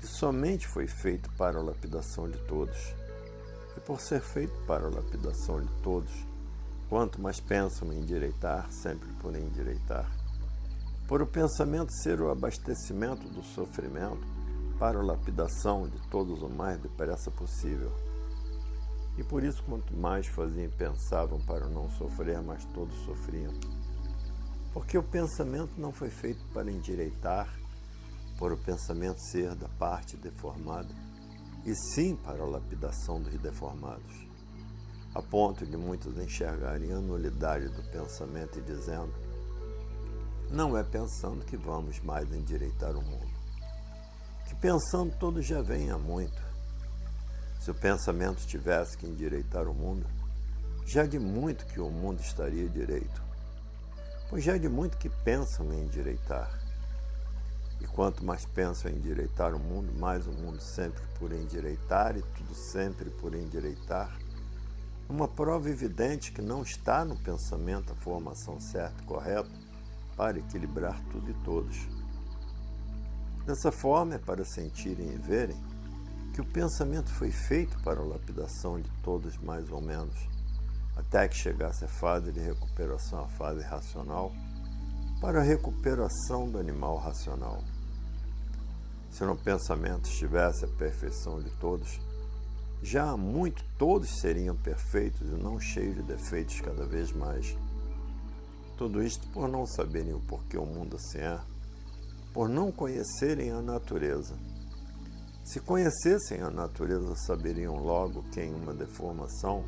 que 0.00 0.06
somente 0.06 0.66
foi 0.66 0.86
feito 0.86 1.30
para 1.36 1.58
a 1.58 1.62
lapidação 1.62 2.28
de 2.28 2.38
todos. 2.46 2.94
E 3.76 3.80
por 3.80 4.00
ser 4.00 4.20
feito 4.20 4.58
para 4.66 4.86
a 4.86 4.90
lapidação 4.90 5.60
de 5.60 5.72
todos, 5.82 6.10
quanto 6.88 7.20
mais 7.20 7.38
pensam 7.38 7.92
em 7.92 8.00
endireitar, 8.00 8.70
sempre 8.72 9.08
por 9.20 9.36
endireitar. 9.36 10.10
Por 11.06 11.22
o 11.22 11.26
pensamento 11.26 11.92
ser 11.92 12.20
o 12.20 12.30
abastecimento 12.30 13.28
do 13.28 13.42
sofrimento 13.42 14.26
para 14.78 14.98
a 14.98 15.02
lapidação 15.02 15.88
de 15.88 16.00
todos 16.08 16.42
o 16.42 16.48
mais 16.48 16.78
depressa 16.80 17.30
possível 17.30 18.07
e 19.18 19.24
por 19.24 19.42
isso, 19.42 19.64
quanto 19.64 19.92
mais 19.96 20.28
faziam 20.28 20.66
e 20.66 20.68
pensavam 20.68 21.40
para 21.40 21.68
não 21.68 21.90
sofrer, 21.90 22.40
mais 22.40 22.64
todos 22.66 22.96
sofriam. 23.04 23.52
Porque 24.72 24.96
o 24.96 25.02
pensamento 25.02 25.72
não 25.76 25.92
foi 25.92 26.08
feito 26.08 26.44
para 26.54 26.70
endireitar, 26.70 27.52
por 28.38 28.52
o 28.52 28.56
pensamento 28.56 29.20
ser 29.20 29.56
da 29.56 29.68
parte 29.68 30.16
deformada, 30.16 30.94
e 31.66 31.74
sim 31.74 32.14
para 32.14 32.44
a 32.44 32.46
lapidação 32.46 33.20
dos 33.20 33.36
deformados. 33.38 34.28
A 35.12 35.20
ponto 35.20 35.66
de 35.66 35.76
muitos 35.76 36.16
enxergarem 36.16 36.92
a 36.92 37.00
nulidade 37.00 37.68
do 37.70 37.82
pensamento 37.90 38.60
e 38.60 38.62
dizendo: 38.62 39.12
não 40.48 40.78
é 40.78 40.84
pensando 40.84 41.44
que 41.44 41.56
vamos 41.56 42.00
mais 42.00 42.32
endireitar 42.32 42.96
o 42.96 43.02
mundo. 43.02 43.28
Que 44.46 44.54
pensando 44.54 45.14
todos 45.18 45.44
já 45.44 45.60
vem 45.60 45.90
há 45.90 45.98
muito. 45.98 46.47
Se 47.68 47.72
o 47.72 47.74
pensamento 47.74 48.46
tivesse 48.46 48.96
que 48.96 49.06
endireitar 49.06 49.68
o 49.68 49.74
mundo, 49.74 50.06
já 50.86 51.04
de 51.04 51.18
muito 51.18 51.66
que 51.66 51.78
o 51.78 51.90
mundo 51.90 52.18
estaria 52.18 52.66
direito. 52.66 53.22
Pois 54.30 54.42
já 54.42 54.56
de 54.56 54.70
muito 54.70 54.96
que 54.96 55.10
pensam 55.10 55.70
em 55.74 55.82
endireitar. 55.82 56.50
E 57.78 57.86
quanto 57.86 58.24
mais 58.24 58.46
pensam 58.46 58.90
em 58.90 58.94
endireitar 58.94 59.54
o 59.54 59.58
mundo, 59.58 59.92
mais 60.00 60.26
o 60.26 60.32
mundo 60.32 60.62
sempre 60.62 61.02
por 61.18 61.30
endireitar 61.30 62.16
e 62.16 62.22
tudo 62.22 62.54
sempre 62.54 63.10
por 63.10 63.34
endireitar. 63.34 64.18
Uma 65.06 65.28
prova 65.28 65.68
evidente 65.68 66.32
que 66.32 66.40
não 66.40 66.62
está 66.62 67.04
no 67.04 67.18
pensamento 67.18 67.92
a 67.92 67.96
formação 67.96 68.58
certa 68.58 69.02
e 69.02 69.04
correta 69.04 69.50
para 70.16 70.38
equilibrar 70.38 70.98
tudo 71.12 71.30
e 71.30 71.34
todos. 71.44 71.86
Dessa 73.44 73.70
forma 73.70 74.14
é 74.14 74.18
para 74.18 74.42
sentirem 74.42 75.12
e 75.12 75.18
verem 75.18 75.77
que 76.38 76.42
o 76.42 76.44
pensamento 76.44 77.10
foi 77.10 77.32
feito 77.32 77.76
para 77.82 77.98
a 77.98 78.04
lapidação 78.04 78.80
de 78.80 78.88
todos 79.02 79.36
mais 79.38 79.72
ou 79.72 79.82
menos, 79.82 80.14
até 80.94 81.26
que 81.26 81.36
chegasse 81.36 81.84
a 81.84 81.88
fase 81.88 82.30
de 82.30 82.38
recuperação 82.38 83.24
à 83.24 83.26
fase 83.26 83.60
racional, 83.64 84.32
para 85.20 85.40
a 85.40 85.42
recuperação 85.42 86.48
do 86.48 86.56
animal 86.56 86.96
racional. 86.96 87.58
Se 89.10 89.24
no 89.24 89.36
pensamento 89.36 90.08
estivesse 90.08 90.64
a 90.64 90.68
perfeição 90.68 91.42
de 91.42 91.50
todos, 91.56 92.00
já 92.84 93.10
há 93.10 93.16
muito 93.16 93.64
todos 93.76 94.20
seriam 94.20 94.54
perfeitos 94.54 95.22
e 95.22 95.42
não 95.42 95.58
cheios 95.58 95.96
de 95.96 96.02
defeitos 96.04 96.60
cada 96.60 96.86
vez 96.86 97.10
mais. 97.10 97.58
Tudo 98.76 99.02
isto 99.02 99.26
por 99.30 99.48
não 99.48 99.66
saberem 99.66 100.14
o 100.14 100.20
porquê 100.20 100.56
o 100.56 100.64
mundo 100.64 100.94
assim 100.94 101.18
é, 101.18 101.40
por 102.32 102.48
não 102.48 102.70
conhecerem 102.70 103.50
a 103.50 103.60
natureza. 103.60 104.36
Se 105.48 105.60
conhecessem 105.60 106.42
a 106.42 106.50
natureza, 106.50 107.16
saberiam 107.16 107.76
logo 107.76 108.22
que 108.24 108.38
em 108.38 108.54
uma 108.54 108.74
deformação 108.74 109.64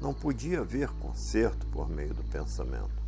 não 0.00 0.14
podia 0.14 0.60
haver 0.60 0.88
conserto 1.00 1.66
por 1.66 1.88
meio 1.90 2.14
do 2.14 2.22
pensamento. 2.22 3.02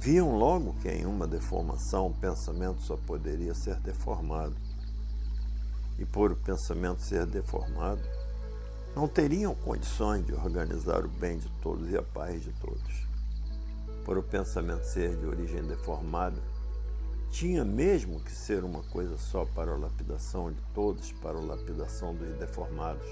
Viam 0.00 0.34
logo 0.34 0.72
que 0.80 0.88
em 0.88 1.04
uma 1.04 1.26
deformação 1.26 2.06
o 2.06 2.14
pensamento 2.14 2.80
só 2.80 2.96
poderia 2.96 3.54
ser 3.54 3.78
deformado. 3.80 4.56
E 5.98 6.06
por 6.06 6.32
o 6.32 6.36
pensamento 6.36 7.02
ser 7.02 7.26
deformado, 7.26 8.00
não 8.96 9.06
teriam 9.06 9.54
condições 9.54 10.24
de 10.24 10.32
organizar 10.32 11.04
o 11.04 11.08
bem 11.08 11.36
de 11.36 11.50
todos 11.60 11.90
e 11.90 11.98
a 11.98 12.02
paz 12.02 12.42
de 12.42 12.52
todos. 12.62 13.06
Por 14.06 14.16
o 14.16 14.22
pensamento 14.22 14.84
ser 14.84 15.18
de 15.18 15.26
origem 15.26 15.62
deformada, 15.64 16.40
tinha 17.34 17.64
mesmo 17.64 18.20
que 18.20 18.30
ser 18.30 18.62
uma 18.62 18.80
coisa 18.84 19.18
só 19.18 19.44
para 19.44 19.72
a 19.72 19.76
lapidação 19.76 20.52
de 20.52 20.60
todos, 20.72 21.10
para 21.10 21.36
a 21.36 21.40
lapidação 21.40 22.14
dos 22.14 22.32
deformados. 22.38 23.04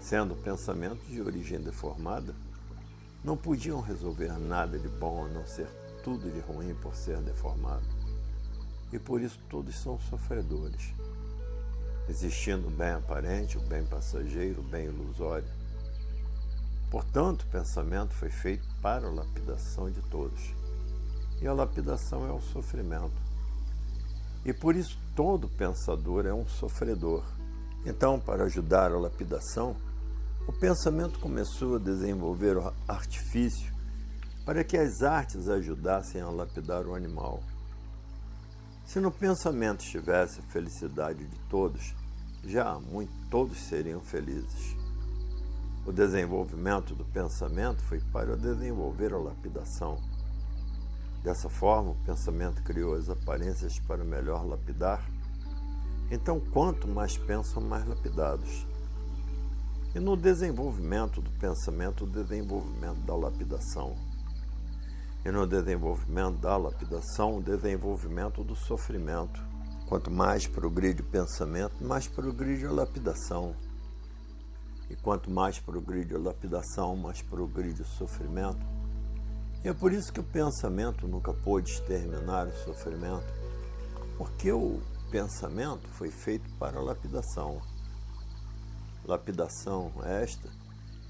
Sendo 0.00 0.34
o 0.34 0.36
pensamento 0.36 1.00
de 1.06 1.22
origem 1.22 1.60
deformada, 1.60 2.34
não 3.22 3.36
podiam 3.36 3.80
resolver 3.80 4.36
nada 4.40 4.76
de 4.76 4.88
bom 4.88 5.24
a 5.24 5.28
não 5.28 5.46
ser 5.46 5.68
tudo 6.02 6.32
de 6.32 6.40
ruim 6.40 6.74
por 6.82 6.96
ser 6.96 7.18
deformado. 7.18 7.86
E 8.92 8.98
por 8.98 9.20
isso 9.20 9.38
todos 9.48 9.76
são 9.76 9.96
sofredores, 10.00 10.92
existindo 12.08 12.66
o 12.66 12.72
bem 12.72 12.90
aparente, 12.90 13.56
o 13.56 13.60
bem 13.60 13.86
passageiro, 13.86 14.62
o 14.62 14.64
bem 14.64 14.86
ilusório. 14.86 15.48
Portanto, 16.90 17.42
o 17.42 17.50
pensamento 17.52 18.14
foi 18.14 18.30
feito 18.30 18.66
para 18.82 19.06
a 19.06 19.12
lapidação 19.12 19.88
de 19.92 20.02
todos. 20.10 20.59
E 21.40 21.46
a 21.46 21.52
lapidação 21.52 22.26
é 22.26 22.32
o 22.32 22.40
sofrimento. 22.40 23.30
E 24.44 24.52
por 24.52 24.76
isso 24.76 24.98
todo 25.14 25.48
pensador 25.48 26.26
é 26.26 26.32
um 26.32 26.46
sofredor. 26.46 27.24
Então, 27.84 28.20
para 28.20 28.44
ajudar 28.44 28.92
a 28.92 28.98
lapidação, 28.98 29.76
o 30.46 30.52
pensamento 30.52 31.18
começou 31.18 31.76
a 31.76 31.78
desenvolver 31.78 32.56
o 32.56 32.72
artifício 32.88 33.72
para 34.44 34.64
que 34.64 34.76
as 34.76 35.02
artes 35.02 35.48
ajudassem 35.48 36.20
a 36.20 36.28
lapidar 36.28 36.86
o 36.86 36.94
animal. 36.94 37.42
Se 38.84 38.98
no 38.98 39.10
pensamento 39.10 39.84
estivesse 39.84 40.40
a 40.40 40.42
felicidade 40.50 41.24
de 41.24 41.38
todos, 41.48 41.94
já 42.44 42.78
muito 42.80 43.12
todos 43.30 43.58
seriam 43.58 44.00
felizes. 44.00 44.74
O 45.86 45.92
desenvolvimento 45.92 46.94
do 46.94 47.04
pensamento 47.04 47.82
foi 47.84 48.00
para 48.12 48.36
desenvolver 48.36 49.14
a 49.14 49.18
lapidação. 49.18 50.09
Dessa 51.22 51.50
forma, 51.50 51.90
o 51.90 51.96
pensamento 51.96 52.62
criou 52.62 52.94
as 52.94 53.10
aparências 53.10 53.78
para 53.80 54.02
melhor 54.02 54.46
lapidar. 54.46 55.04
Então, 56.10 56.40
quanto 56.40 56.88
mais 56.88 57.18
pensam, 57.18 57.62
mais 57.62 57.86
lapidados. 57.86 58.66
E 59.94 60.00
no 60.00 60.16
desenvolvimento 60.16 61.20
do 61.20 61.30
pensamento, 61.32 62.04
o 62.04 62.06
desenvolvimento 62.06 63.00
da 63.00 63.14
lapidação. 63.14 63.96
E 65.24 65.30
no 65.30 65.46
desenvolvimento 65.46 66.38
da 66.38 66.56
lapidação, 66.56 67.36
o 67.36 67.42
desenvolvimento 67.42 68.42
do 68.42 68.56
sofrimento. 68.56 69.44
Quanto 69.88 70.10
mais 70.10 70.46
progride 70.46 71.02
o 71.02 71.04
pensamento, 71.04 71.84
mais 71.84 72.08
progride 72.08 72.64
a 72.64 72.70
lapidação. 72.70 73.54
E 74.88 74.96
quanto 74.96 75.30
mais 75.30 75.58
progride 75.58 76.14
a 76.14 76.18
lapidação, 76.18 76.96
mais 76.96 77.20
progride 77.20 77.82
o 77.82 77.86
sofrimento. 77.86 78.79
E 79.64 79.68
é 79.68 79.74
por 79.74 79.92
isso 79.92 80.12
que 80.12 80.20
o 80.20 80.24
pensamento 80.24 81.06
nunca 81.06 81.32
pôde 81.32 81.70
exterminar 81.70 82.46
o 82.46 82.56
sofrimento, 82.64 83.32
porque 84.16 84.50
o 84.50 84.80
pensamento 85.10 85.88
foi 85.88 86.10
feito 86.10 86.50
para 86.54 86.78
a 86.78 86.82
lapidação 86.82 87.60
lapidação 89.10 89.92
esta, 90.04 90.48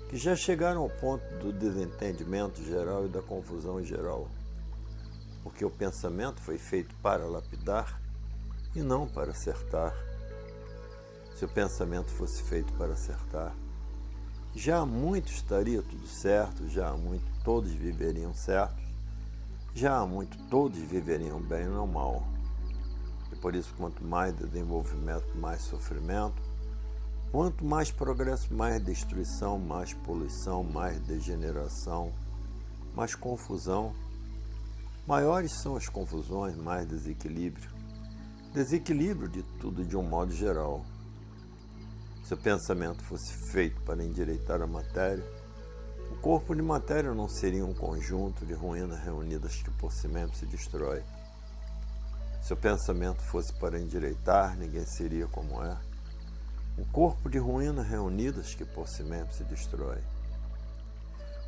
que 0.08 0.16
já 0.16 0.34
chegaram 0.34 0.82
ao 0.82 0.90
ponto 0.90 1.22
do 1.38 1.52
desentendimento 1.52 2.62
geral 2.64 3.06
e 3.06 3.08
da 3.08 3.22
confusão 3.22 3.82
geral. 3.82 4.28
Porque 5.42 5.64
o 5.64 5.70
pensamento 5.70 6.40
foi 6.40 6.58
feito 6.58 6.94
para 6.96 7.24
lapidar 7.26 8.00
e 8.74 8.80
não 8.80 9.06
para 9.06 9.30
acertar. 9.30 9.94
Se 11.36 11.44
o 11.44 11.48
pensamento 11.48 12.10
fosse 12.10 12.42
feito 12.42 12.72
para 12.74 12.92
acertar, 12.92 13.54
já 14.54 14.78
há 14.78 14.86
muito 14.86 15.30
estaria 15.30 15.80
tudo 15.82 16.06
certo, 16.06 16.68
já 16.68 16.88
há 16.88 16.96
muito 16.96 17.30
todos 17.44 17.70
viveriam 17.72 18.33
certos, 18.35 18.85
já 19.74 19.98
há 19.98 20.07
muito 20.07 20.37
todos 20.48 20.79
viveriam 20.79 21.40
bem 21.40 21.66
não 21.66 21.87
mal. 21.87 22.22
E 23.33 23.37
por 23.37 23.55
isso, 23.55 23.72
quanto 23.76 24.05
mais 24.05 24.35
desenvolvimento, 24.35 25.37
mais 25.37 25.62
sofrimento, 25.62 26.50
Quanto 27.31 27.64
mais 27.64 27.92
progresso, 27.92 28.53
mais 28.53 28.83
destruição, 28.83 29.57
mais 29.57 29.94
poluição, 29.94 30.64
mais 30.64 30.98
degeneração, 31.03 32.12
mais 32.92 33.14
confusão. 33.14 33.94
Maiores 35.07 35.53
são 35.53 35.76
as 35.76 35.88
confusões, 35.88 36.57
mais 36.57 36.88
desequilíbrio. 36.88 37.70
Desequilíbrio 38.53 39.29
de 39.29 39.44
tudo 39.61 39.85
de 39.85 39.96
um 39.96 40.03
modo 40.03 40.33
geral. 40.33 40.85
Se 42.24 42.35
o 42.35 42.37
pensamento 42.37 43.00
fosse 43.05 43.33
feito 43.53 43.81
para 43.83 44.05
endireitar 44.05 44.61
a 44.61 44.66
matéria, 44.66 45.24
o 46.11 46.16
corpo 46.20 46.55
de 46.55 46.62
matéria 46.62 47.14
não 47.14 47.29
seria 47.29 47.64
um 47.64 47.75
conjunto 47.75 48.44
de 48.44 48.53
ruínas 48.53 49.01
reunidas 49.03 49.57
que 49.57 49.70
por 49.70 49.92
si 49.92 50.09
mesmo 50.09 50.35
se 50.35 50.46
destrói. 50.46 51.03
Se 52.42 52.53
o 52.53 52.57
pensamento 52.57 53.23
fosse 53.23 53.53
para 53.55 53.79
endireitar, 53.79 54.57
ninguém 54.57 54.85
seria 54.87 55.27
como 55.27 55.62
é 55.62 55.77
um 56.79 56.85
corpo 56.85 57.29
de 57.29 57.38
ruínas 57.38 57.87
reunidas 57.87 58.55
que 58.55 58.64
por 58.64 58.88
si 58.88 59.03
mesmo 59.03 59.33
se 59.33 59.44
destrói. 59.44 59.99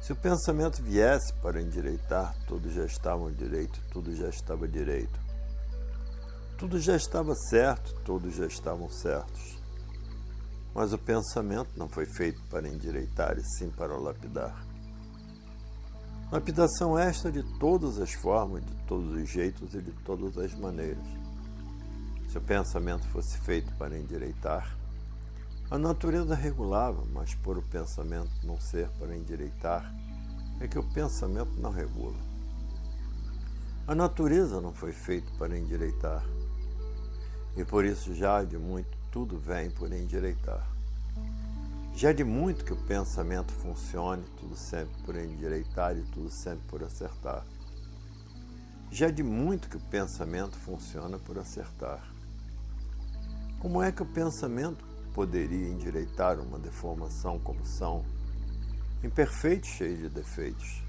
Se 0.01 0.12
o 0.12 0.16
pensamento 0.16 0.83
viesse 0.83 1.33
para 1.35 1.62
endireitar, 1.62 2.35
todos 2.46 2.72
já 2.72 2.85
estavam 2.85 3.31
direito, 3.31 3.81
tudo 3.90 4.14
já 4.14 4.29
estava 4.29 4.66
direito. 4.68 5.18
Tudo 6.59 6.79
já 6.79 6.96
estava 6.96 7.35
certo, 7.35 7.94
todos 8.05 8.35
já 8.35 8.46
estavam 8.46 8.90
certos. 8.90 9.62
Mas 10.74 10.92
o 10.92 10.98
pensamento 10.98 11.70
não 11.76 11.88
foi 11.88 12.06
feito 12.06 12.42
para 12.44 12.68
endireitar, 12.68 13.38
e 13.38 13.44
sim 13.44 13.70
para 13.70 13.96
lapidar. 13.96 14.66
Lapidação 16.30 16.98
esta 16.98 17.30
de 17.30 17.42
todas 17.58 18.00
as 18.00 18.14
formas, 18.14 18.64
de 18.64 18.74
todos 18.87 19.12
os 19.12 19.28
jeitos 19.28 19.74
e 19.74 19.82
de 19.82 19.92
todas 20.02 20.38
as 20.38 20.54
maneiras. 20.54 21.04
Se 22.30 22.38
o 22.38 22.40
pensamento 22.40 23.06
fosse 23.08 23.37
feito 23.40 23.70
para 23.74 23.98
endireitar, 23.98 24.78
a 25.70 25.76
natureza 25.76 26.35
regulava, 26.35 27.04
mas 27.12 27.35
por 27.35 27.58
o 27.58 27.62
pensamento 27.62 28.30
não 28.44 28.58
ser 28.58 28.88
para 28.98 29.14
endireitar, 29.14 29.94
é 30.58 30.66
que 30.66 30.78
o 30.78 30.92
pensamento 30.92 31.52
não 31.61 31.70
regula. 31.70 32.16
A 33.87 33.94
natureza 33.94 34.61
não 34.61 34.72
foi 34.72 34.92
feita 34.92 35.30
para 35.38 35.58
endireitar, 35.58 36.24
e 37.56 37.64
por 37.64 37.85
isso 37.85 38.14
já 38.14 38.42
de 38.42 38.56
muito 38.56 39.01
tudo 39.12 39.38
vem 39.38 39.70
por 39.70 39.92
endireitar. 39.92 40.66
Já 41.94 42.12
de 42.12 42.25
muito 42.25 42.64
que 42.64 42.72
o 42.72 42.85
pensamento 42.85 43.53
funcione, 43.53 44.25
tudo 44.40 44.57
sempre 44.57 45.03
por 45.03 45.14
endireitar 45.14 45.94
e 45.96 46.03
tudo 46.05 46.31
sempre 46.31 46.66
por 46.66 46.83
acertar. 46.83 47.44
Já 48.90 49.11
de 49.11 49.22
muito 49.22 49.68
que 49.68 49.77
o 49.77 49.81
pensamento 49.81 50.57
funciona 50.57 51.18
por 51.18 51.38
acertar. 51.38 52.03
Como 53.61 53.83
é 53.83 53.92
que 53.92 54.03
o 54.03 54.07
pensamento 54.07 54.83
poderia 55.12 55.68
endireitar 55.68 56.40
uma 56.40 56.59
deformação 56.59 57.38
como 57.38 57.66
são, 57.66 58.03
imperfeitos 59.05 59.68
cheios 59.68 59.98
de 59.98 60.09
defeitos, 60.09 60.83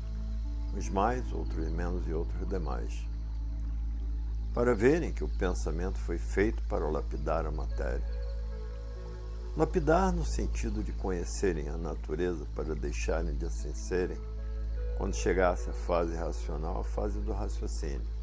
uns 0.73 0.87
mais, 0.87 1.29
outros 1.33 1.69
menos 1.69 2.07
e 2.07 2.13
outros 2.13 2.47
demais, 2.47 3.05
para 4.53 4.75
verem 4.75 5.11
que 5.11 5.23
o 5.23 5.27
pensamento 5.27 5.97
foi 5.97 6.19
feito 6.19 6.61
para 6.63 6.87
lapidar 6.87 7.45
a 7.45 7.51
matéria. 7.51 8.05
Lapidar 9.57 10.11
no 10.11 10.23
sentido 10.23 10.83
de 10.83 10.91
conhecerem 10.93 11.69
a 11.69 11.77
natureza 11.77 12.45
para 12.55 12.75
deixarem 12.75 13.35
de 13.35 13.45
assim 13.45 13.73
serem, 13.73 14.17
quando 14.97 15.15
chegasse 15.15 15.69
a 15.69 15.73
fase 15.73 16.15
racional, 16.15 16.81
a 16.81 16.83
fase 16.83 17.19
do 17.19 17.33
raciocínio. 17.33 18.13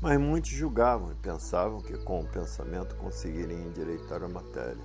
Mas 0.00 0.20
muitos 0.20 0.50
julgavam 0.50 1.10
e 1.10 1.16
pensavam 1.16 1.80
que 1.80 1.96
com 1.98 2.20
o 2.20 2.28
pensamento 2.28 2.94
conseguiriam 2.96 3.60
endireitar 3.60 4.22
a 4.22 4.28
matéria, 4.28 4.84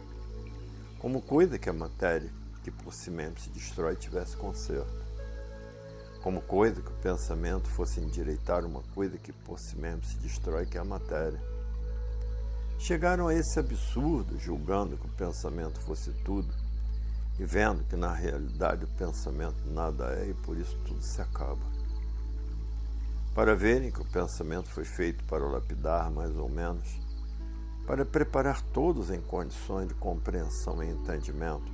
como 0.98 1.22
coisa 1.22 1.60
que 1.60 1.70
a 1.70 1.74
matéria, 1.74 2.32
que 2.64 2.72
por 2.72 2.94
si 2.94 3.12
mesmo 3.12 3.40
se 3.40 3.50
destrói, 3.50 3.96
tivesse 3.96 4.36
conserto. 4.38 5.01
Como 6.22 6.42
coisa 6.42 6.82
que 6.82 6.92
o 6.92 7.02
pensamento 7.02 7.68
fosse 7.68 8.00
endireitar 8.00 8.66
uma 8.66 8.82
coisa 8.94 9.18
que 9.18 9.32
por 9.32 9.60
si 9.60 9.76
mesmo 9.78 10.04
se 10.04 10.18
destrói, 10.18 10.66
que 10.66 10.78
é 10.78 10.82
a 10.82 10.86
matéria. 10.86 11.42
Chegaram 12.78 13.28
a 13.28 13.34
esse 13.34 13.60
absurdo, 13.60 14.38
julgando 14.40 14.98
que 14.98 15.06
o 15.06 15.14
pensamento 15.14 15.80
fosse 15.82 16.12
tudo, 16.24 16.54
e 17.40 17.46
vendo 17.46 17.84
que 17.84 17.96
na 17.96 18.14
realidade 18.14 18.86
o 18.86 18.88
pensamento 18.90 19.64
nada 19.66 20.14
é 20.14 20.30
e 20.30 20.34
por 20.34 20.58
isso 20.58 20.78
tudo 20.86 21.02
se 21.02 21.22
acaba 21.22 21.82
para 23.34 23.56
verem 23.56 23.92
que 23.92 24.02
o 24.02 24.06
pensamento 24.06 24.70
foi 24.70 24.84
feito 24.84 25.24
para 25.24 25.46
lapidar, 25.46 26.12
mais 26.12 26.36
ou 26.36 26.50
menos, 26.50 27.00
para 27.88 28.06
preparar 28.06 28.62
todos 28.62 29.10
em 29.10 29.22
condições 29.22 29.88
de 29.88 29.94
compreensão 29.94 30.84
e 30.84 30.90
entendimento, 30.90 31.72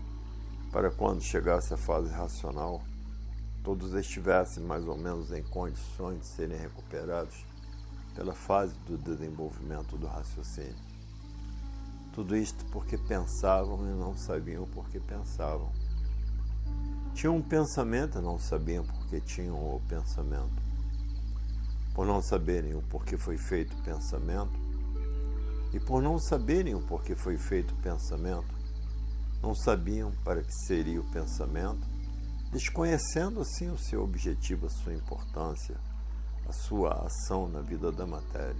para 0.71 0.91
quando 0.91 1.21
chegasse 1.21 1.73
a 1.73 1.77
fase 1.77 2.11
racional, 2.11 2.81
todos 3.67 3.93
estivessem 3.95 4.63
mais 4.63 4.87
ou 4.87 4.97
menos 4.97 5.29
em 5.33 5.43
condições 5.43 6.21
de 6.21 6.27
serem 6.27 6.57
recuperados 6.57 7.35
pela 8.15 8.33
fase 8.33 8.73
do 8.85 8.97
desenvolvimento 8.97 9.97
do 9.97 10.07
raciocínio. 10.07 10.87
Tudo 12.13 12.37
isto 12.37 12.63
porque 12.67 12.97
pensavam 12.97 13.77
e 13.81 13.93
não 13.93 14.15
sabiam 14.15 14.65
por 14.67 14.87
que 14.87 15.01
pensavam. 15.01 15.69
Tinham 17.13 17.35
um 17.35 17.41
pensamento 17.41 18.17
e 18.17 18.21
não 18.21 18.39
sabiam 18.39 18.85
por 18.85 19.05
que 19.07 19.19
tinham 19.19 19.57
o 19.57 19.81
pensamento 19.89 20.65
por 21.93 22.05
não 22.05 22.21
saberem 22.21 22.73
o 22.73 22.81
porquê 22.83 23.17
foi 23.17 23.37
feito 23.37 23.73
o 23.73 23.81
pensamento, 23.81 24.53
e 25.73 25.79
por 25.79 25.99
não 25.99 26.19
saberem 26.19 26.75
o 26.75 26.79
porquê 26.79 27.15
foi 27.15 27.37
feito 27.37 27.73
o 27.73 27.77
pensamento, 27.77 28.55
não 29.41 29.55
sabiam 29.55 30.11
para 30.23 30.43
que 30.43 30.53
seria 30.53 31.01
o 31.01 31.11
pensamento, 31.11 31.96
desconhecendo 32.51 33.41
assim 33.41 33.69
o 33.69 33.77
seu 33.77 34.03
objetivo, 34.03 34.67
a 34.67 34.69
sua 34.69 34.93
importância, 34.93 35.75
a 36.47 36.53
sua 36.53 37.05
ação 37.05 37.47
na 37.47 37.61
vida 37.61 37.91
da 37.91 38.05
matéria. 38.05 38.55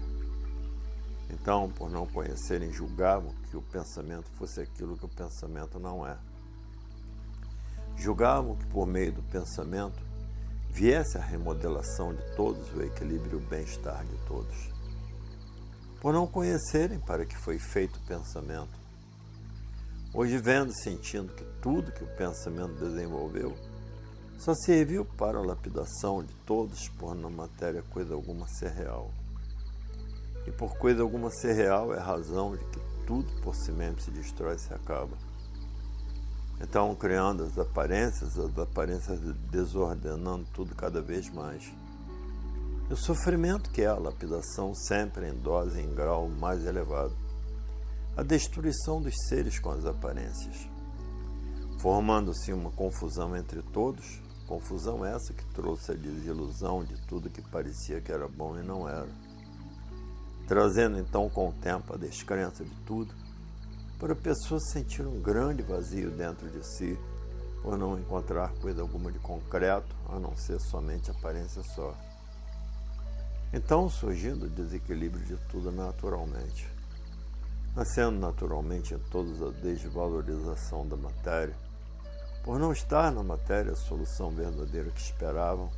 Então, 1.30 1.69
por 1.69 1.89
não 1.89 2.06
conhecerem, 2.06 2.71
julgavam 2.71 3.34
que 3.50 3.58
o 3.58 3.62
pensamento 3.62 4.30
fosse 4.32 4.62
aquilo 4.62 4.97
que 4.97 5.06
o 5.06 5.10
pensamento 5.10 5.80
não 5.80 6.06
é. 6.08 6.17
Julgavam 7.97 8.56
que 8.56 8.65
por 8.67 8.86
meio 8.86 9.12
do 9.12 9.23
pensamento 9.23 10.02
viesse 10.69 11.17
a 11.17 11.21
remodelação 11.21 12.13
de 12.13 12.36
todos, 12.36 12.71
o 12.73 12.84
equilíbrio 12.84 13.39
e 13.39 13.43
o 13.43 13.47
bem-estar 13.47 14.06
de 14.06 14.15
todos. 14.26 14.69
Por 16.00 16.13
não 16.13 16.28
conhecerem 16.28 17.00
para 17.00 17.26
que 17.26 17.36
foi 17.36 17.58
feito 17.58 17.97
o 17.97 18.06
pensamento. 18.06 18.78
Hoje, 20.13 20.38
vendo 20.38 20.71
e 20.71 20.82
sentindo 20.82 21.34
que 21.34 21.43
tudo 21.62 21.91
que 21.91 22.04
o 22.04 22.15
pensamento 22.15 22.76
desenvolveu 22.76 23.56
só 24.38 24.54
serviu 24.54 25.04
para 25.04 25.39
a 25.39 25.45
lapidação 25.45 26.23
de 26.23 26.34
todos, 26.45 26.88
por 26.89 27.15
na 27.15 27.30
matéria 27.30 27.82
coisa 27.82 28.13
alguma 28.13 28.47
ser 28.47 28.71
real. 28.71 29.12
E 30.45 30.52
por 30.52 30.78
coisa 30.78 31.02
alguma 31.02 31.30
ser 31.30 31.54
real 31.54 31.93
é 31.93 31.97
a 31.97 32.04
razão 32.04 32.56
de 32.56 32.63
que 32.65 32.80
tudo 33.06 33.30
por 33.41 33.56
si 33.56 33.71
mesmo 33.71 34.00
se 34.00 34.12
destrói 34.12 34.56
e 34.56 34.60
se 34.60 34.73
acaba. 34.73 35.17
Então, 36.60 36.95
criando 36.95 37.43
as 37.43 37.58
aparências, 37.58 38.38
as 38.38 38.58
aparências 38.58 39.19
desordenando 39.52 40.45
tudo 40.54 40.73
cada 40.76 41.02
vez 41.02 41.30
mais. 41.30 41.71
E 42.89 42.93
o 42.93 42.97
sofrimento 42.97 43.69
que 43.69 43.82
é 43.82 43.88
a 43.88 43.95
lapidação 43.95 44.73
sempre 44.73 45.30
em 45.30 45.34
dose 45.34 45.80
em 45.80 45.93
grau 45.93 46.28
mais 46.30 46.65
elevado. 46.65 47.15
A 48.15 48.23
destruição 48.23 49.02
dos 49.02 49.13
seres 49.28 49.60
com 49.60 49.69
as 49.71 49.86
aparências. 49.86 50.67
Formando-se 51.80 52.52
uma 52.52 52.71
confusão 52.71 53.36
entre 53.36 53.62
todos, 53.62 54.19
confusão 54.47 55.05
essa 55.05 55.33
que 55.33 55.45
trouxe 55.53 55.91
a 55.91 55.95
desilusão 55.95 56.83
de 56.83 56.99
tudo 57.05 57.29
que 57.29 57.41
parecia 57.41 58.01
que 58.01 58.12
era 58.12 58.27
bom 58.27 58.57
e 58.57 58.63
não 58.63 58.88
era. 58.88 59.10
Trazendo 60.47 60.97
então 60.97 61.29
com 61.29 61.49
o 61.49 61.53
tempo 61.53 61.93
a 61.93 61.97
descrença 61.97 62.63
de 62.63 62.75
tudo, 62.86 63.13
para 63.99 64.13
a 64.13 64.15
pessoa 64.15 64.60
sentir 64.60 65.05
um 65.05 65.21
grande 65.21 65.62
vazio 65.62 66.10
dentro 66.12 66.49
de 66.49 66.65
si, 66.65 66.97
por 67.62 67.77
não 67.77 67.99
encontrar 67.99 68.53
coisa 68.62 68.81
alguma 68.81 69.12
de 69.12 69.19
concreto, 69.19 69.93
a 70.07 70.17
não 70.17 70.36
ser 70.38 70.60
somente 70.62 71.12
aparência 71.12 71.62
só. 71.75 71.93
Então, 73.51 73.89
surgindo 73.89 74.45
o 74.45 74.49
desequilíbrio 74.49 75.25
de 75.25 75.36
tudo 75.47 75.71
naturalmente, 75.71 76.69
nascendo 77.75 78.19
naturalmente 78.19 78.93
em 78.93 78.99
todos 79.10 79.41
a 79.41 79.49
desvalorização 79.49 80.88
da 80.88 80.95
matéria, 80.95 81.55
por 82.47 82.57
não 82.57 82.71
estar 82.71 83.12
na 83.12 83.21
matéria 83.21 83.73
a 83.73 83.75
solução 83.75 84.31
verdadeira 84.31 84.89
que 84.89 85.01
esperavam, 85.01 85.69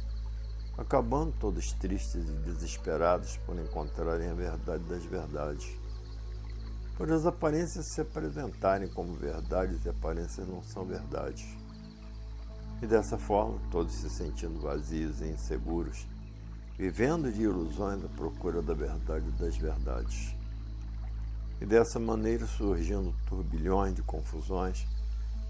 acabando 0.77 1.33
todos 1.39 1.73
tristes 1.73 2.29
e 2.29 2.33
desesperados 2.45 3.37
por 3.37 3.57
encontrarem 3.57 4.29
a 4.29 4.35
verdade 4.35 4.83
das 4.83 5.03
verdades 5.03 5.79
por 6.99 7.09
as 7.13 7.25
aparências 7.25 7.93
se 7.93 8.01
apresentarem 8.01 8.89
como 8.89 9.13
verdades 9.13 9.85
e 9.85 9.89
aparências 9.89 10.45
não 10.45 10.61
são 10.61 10.83
verdades. 10.83 11.47
E 12.81 12.85
dessa 12.85 13.17
forma, 13.17 13.57
todos 13.71 13.93
se 13.93 14.09
sentindo 14.09 14.59
vazios 14.59 15.21
e 15.21 15.29
inseguros, 15.29 16.05
vivendo 16.77 17.31
de 17.31 17.43
ilusões 17.43 18.03
à 18.03 18.09
procura 18.09 18.61
da 18.61 18.73
verdade 18.73 19.31
das 19.39 19.55
verdades. 19.55 20.35
E 21.61 21.65
dessa 21.65 22.01
maneira 22.01 22.45
surgindo 22.45 23.15
turbilhões 23.29 23.95
de 23.95 24.03
confusões, 24.03 24.85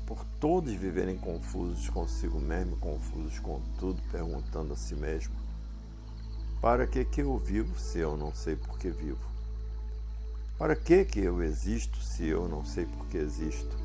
por 0.10 0.26
todos 0.40 0.74
viverem 0.74 1.16
confusos 1.16 1.88
consigo 1.88 2.40
mesmo, 2.40 2.76
confusos 2.78 3.38
com 3.38 3.62
tudo, 3.78 4.02
perguntando 4.12 4.74
a 4.74 4.76
si 4.76 4.96
mesmo: 4.96 5.36
para 6.60 6.88
que 6.88 7.06
que 7.06 7.22
eu 7.22 7.38
vivo 7.38 7.78
se 7.78 8.00
eu 8.00 8.18
não 8.18 8.34
sei 8.34 8.56
por 8.56 8.80
que 8.80 8.90
vivo? 8.90 9.30
Para 10.58 10.76
que 10.76 11.06
que 11.06 11.20
eu 11.20 11.44
existo 11.44 12.02
se 12.02 12.26
eu 12.26 12.50
não 12.50 12.66
sei 12.66 12.88
por 12.88 13.06
que 13.06 13.20
existo? 13.20 13.78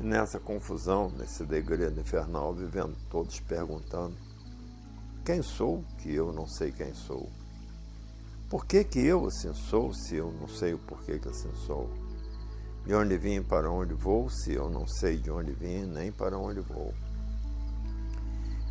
E 0.00 0.04
nessa 0.04 0.40
confusão, 0.40 1.08
nesse 1.16 1.44
degredo 1.44 2.00
infernal, 2.00 2.52
vivendo 2.52 2.96
todos 3.08 3.38
perguntando: 3.38 4.16
quem 5.24 5.42
sou 5.42 5.84
que 5.98 6.12
eu 6.12 6.32
não 6.32 6.48
sei 6.48 6.72
quem 6.72 6.92
sou? 6.92 7.30
Por 8.50 8.66
que 8.66 8.82
que 8.82 8.98
eu 8.98 9.28
assim 9.28 9.54
sou 9.54 9.94
se 9.94 10.16
eu 10.16 10.32
não 10.32 10.48
sei 10.48 10.74
o 10.74 10.78
porquê 10.78 11.20
que 11.20 11.28
assim 11.28 11.54
sou? 11.54 11.88
De 12.84 12.94
onde 12.94 13.16
vim 13.16 13.42
para 13.42 13.70
onde 13.70 13.94
vou 13.94 14.28
se 14.28 14.52
eu 14.52 14.68
não 14.68 14.86
sei 14.86 15.16
de 15.16 15.30
onde 15.30 15.52
vim 15.52 15.84
nem 15.86 16.12
para 16.12 16.38
onde 16.38 16.60
vou? 16.60 16.92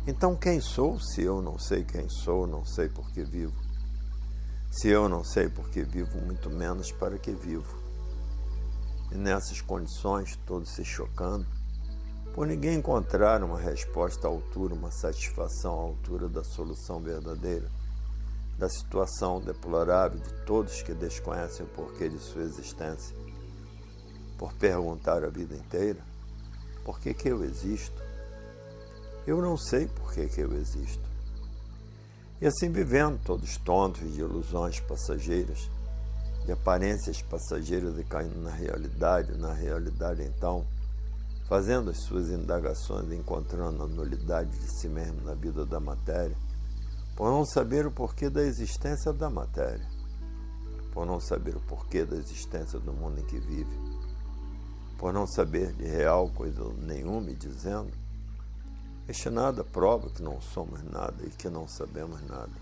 Então 0.06 0.36
quem 0.36 0.60
sou 0.60 1.00
se 1.00 1.22
eu 1.22 1.42
não 1.42 1.58
sei 1.58 1.82
quem 1.82 2.08
sou, 2.08 2.46
não 2.46 2.64
sei 2.64 2.88
por 2.88 3.10
que 3.10 3.24
vivo? 3.24 3.64
Se 4.70 4.88
eu 4.88 5.08
não 5.08 5.24
sei 5.24 5.48
por 5.48 5.70
que 5.70 5.82
vivo, 5.82 6.18
muito 6.20 6.50
menos 6.50 6.92
para 6.92 7.18
que 7.18 7.32
vivo. 7.32 7.82
E 9.10 9.16
nessas 9.16 9.60
condições, 9.60 10.36
todos 10.44 10.74
se 10.74 10.84
chocando, 10.84 11.46
por 12.34 12.46
ninguém 12.46 12.78
encontrar 12.78 13.42
uma 13.44 13.58
resposta 13.58 14.26
à 14.26 14.30
altura, 14.30 14.74
uma 14.74 14.90
satisfação 14.90 15.72
à 15.72 15.82
altura 15.82 16.28
da 16.28 16.42
solução 16.42 17.00
verdadeira, 17.00 17.70
da 18.58 18.68
situação 18.68 19.40
deplorável 19.40 20.18
de 20.18 20.32
todos 20.44 20.82
que 20.82 20.92
desconhecem 20.92 21.64
o 21.64 21.68
porquê 21.68 22.08
de 22.08 22.18
sua 22.18 22.42
existência, 22.42 23.16
por 24.44 24.52
perguntar 24.52 25.24
a 25.24 25.30
vida 25.30 25.54
inteira: 25.56 26.00
por 26.84 27.00
que, 27.00 27.14
que 27.14 27.28
eu 27.28 27.42
existo? 27.42 28.02
Eu 29.26 29.40
não 29.40 29.56
sei 29.56 29.86
por 29.86 30.12
que, 30.12 30.26
que 30.26 30.42
eu 30.42 30.52
existo. 30.52 31.02
E 32.42 32.46
assim 32.46 32.70
vivendo, 32.70 33.18
todos 33.24 33.56
tontos 33.56 34.12
de 34.12 34.20
ilusões 34.20 34.80
passageiras, 34.80 35.70
de 36.44 36.52
aparências 36.52 37.22
passageiras 37.22 37.98
e 37.98 38.04
caindo 38.04 38.38
na 38.42 38.50
realidade, 38.50 39.34
na 39.38 39.54
realidade 39.54 40.22
então, 40.22 40.66
fazendo 41.48 41.88
as 41.88 42.02
suas 42.02 42.28
indagações, 42.28 43.10
encontrando 43.12 43.82
a 43.82 43.86
nulidade 43.86 44.50
de 44.50 44.78
si 44.78 44.88
mesmo 44.88 45.22
na 45.22 45.32
vida 45.32 45.64
da 45.64 45.80
matéria, 45.80 46.36
por 47.16 47.30
não 47.30 47.46
saber 47.46 47.86
o 47.86 47.90
porquê 47.90 48.28
da 48.28 48.42
existência 48.42 49.10
da 49.10 49.30
matéria, 49.30 49.88
por 50.92 51.06
não 51.06 51.18
saber 51.18 51.56
o 51.56 51.60
porquê 51.60 52.04
da 52.04 52.16
existência 52.16 52.78
do 52.78 52.92
mundo 52.92 53.20
em 53.20 53.24
que 53.24 53.38
vive, 53.38 53.93
por 54.98 55.12
não 55.12 55.26
saber 55.26 55.72
de 55.72 55.84
real 55.84 56.28
coisa 56.30 56.64
nenhuma 56.78 57.30
e 57.30 57.34
dizendo: 57.34 57.90
Este 59.08 59.28
nada 59.30 59.64
prova 59.64 60.10
que 60.10 60.22
não 60.22 60.40
somos 60.40 60.82
nada 60.82 61.24
e 61.24 61.30
que 61.30 61.48
não 61.48 61.68
sabemos 61.68 62.22
nada. 62.22 62.52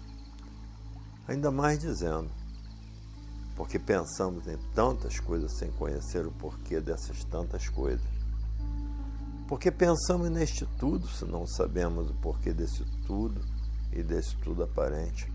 Ainda 1.28 1.50
mais 1.50 1.78
dizendo: 1.78 2.30
Porque 3.56 3.78
pensamos 3.78 4.46
em 4.46 4.56
tantas 4.74 5.20
coisas 5.20 5.56
sem 5.58 5.70
conhecer 5.72 6.26
o 6.26 6.32
porquê 6.32 6.80
dessas 6.80 7.24
tantas 7.24 7.68
coisas. 7.68 8.06
Porque 9.46 9.70
pensamos 9.70 10.30
neste 10.30 10.64
tudo 10.78 11.06
se 11.06 11.24
não 11.24 11.46
sabemos 11.46 12.10
o 12.10 12.14
porquê 12.14 12.52
desse 12.52 12.84
tudo 13.06 13.40
e 13.92 14.02
desse 14.02 14.34
tudo 14.38 14.62
aparente. 14.62 15.30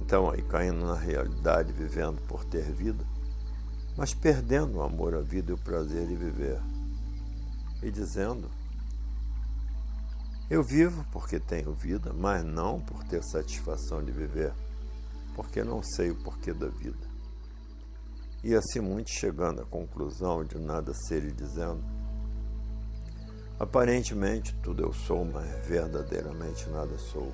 Então, 0.00 0.30
aí 0.30 0.42
caindo 0.42 0.84
na 0.84 0.96
realidade, 0.96 1.72
vivendo 1.72 2.20
por 2.22 2.44
ter 2.44 2.72
vida, 2.72 3.04
mas 3.96 4.14
perdendo 4.14 4.78
o 4.78 4.82
amor 4.82 5.14
à 5.14 5.20
vida 5.20 5.50
e 5.50 5.54
o 5.54 5.58
prazer 5.58 6.06
de 6.06 6.16
viver. 6.16 6.60
E 7.82 7.90
dizendo: 7.90 8.50
Eu 10.48 10.62
vivo 10.62 11.04
porque 11.12 11.38
tenho 11.38 11.74
vida, 11.74 12.12
mas 12.12 12.44
não 12.44 12.80
por 12.80 13.04
ter 13.04 13.22
satisfação 13.22 14.02
de 14.02 14.12
viver, 14.12 14.52
porque 15.34 15.62
não 15.62 15.82
sei 15.82 16.10
o 16.10 16.22
porquê 16.22 16.52
da 16.52 16.68
vida. 16.68 17.12
E 18.42 18.54
assim 18.54 18.80
muitos 18.80 19.12
chegando 19.14 19.60
à 19.60 19.64
conclusão 19.64 20.44
de 20.44 20.58
nada 20.58 20.92
ser 20.94 21.24
e 21.24 21.32
dizendo: 21.32 21.82
Aparentemente 23.58 24.54
tudo 24.62 24.82
eu 24.82 24.92
sou, 24.92 25.24
mas 25.24 25.66
verdadeiramente 25.66 26.68
nada 26.70 26.96
sou. 26.98 27.32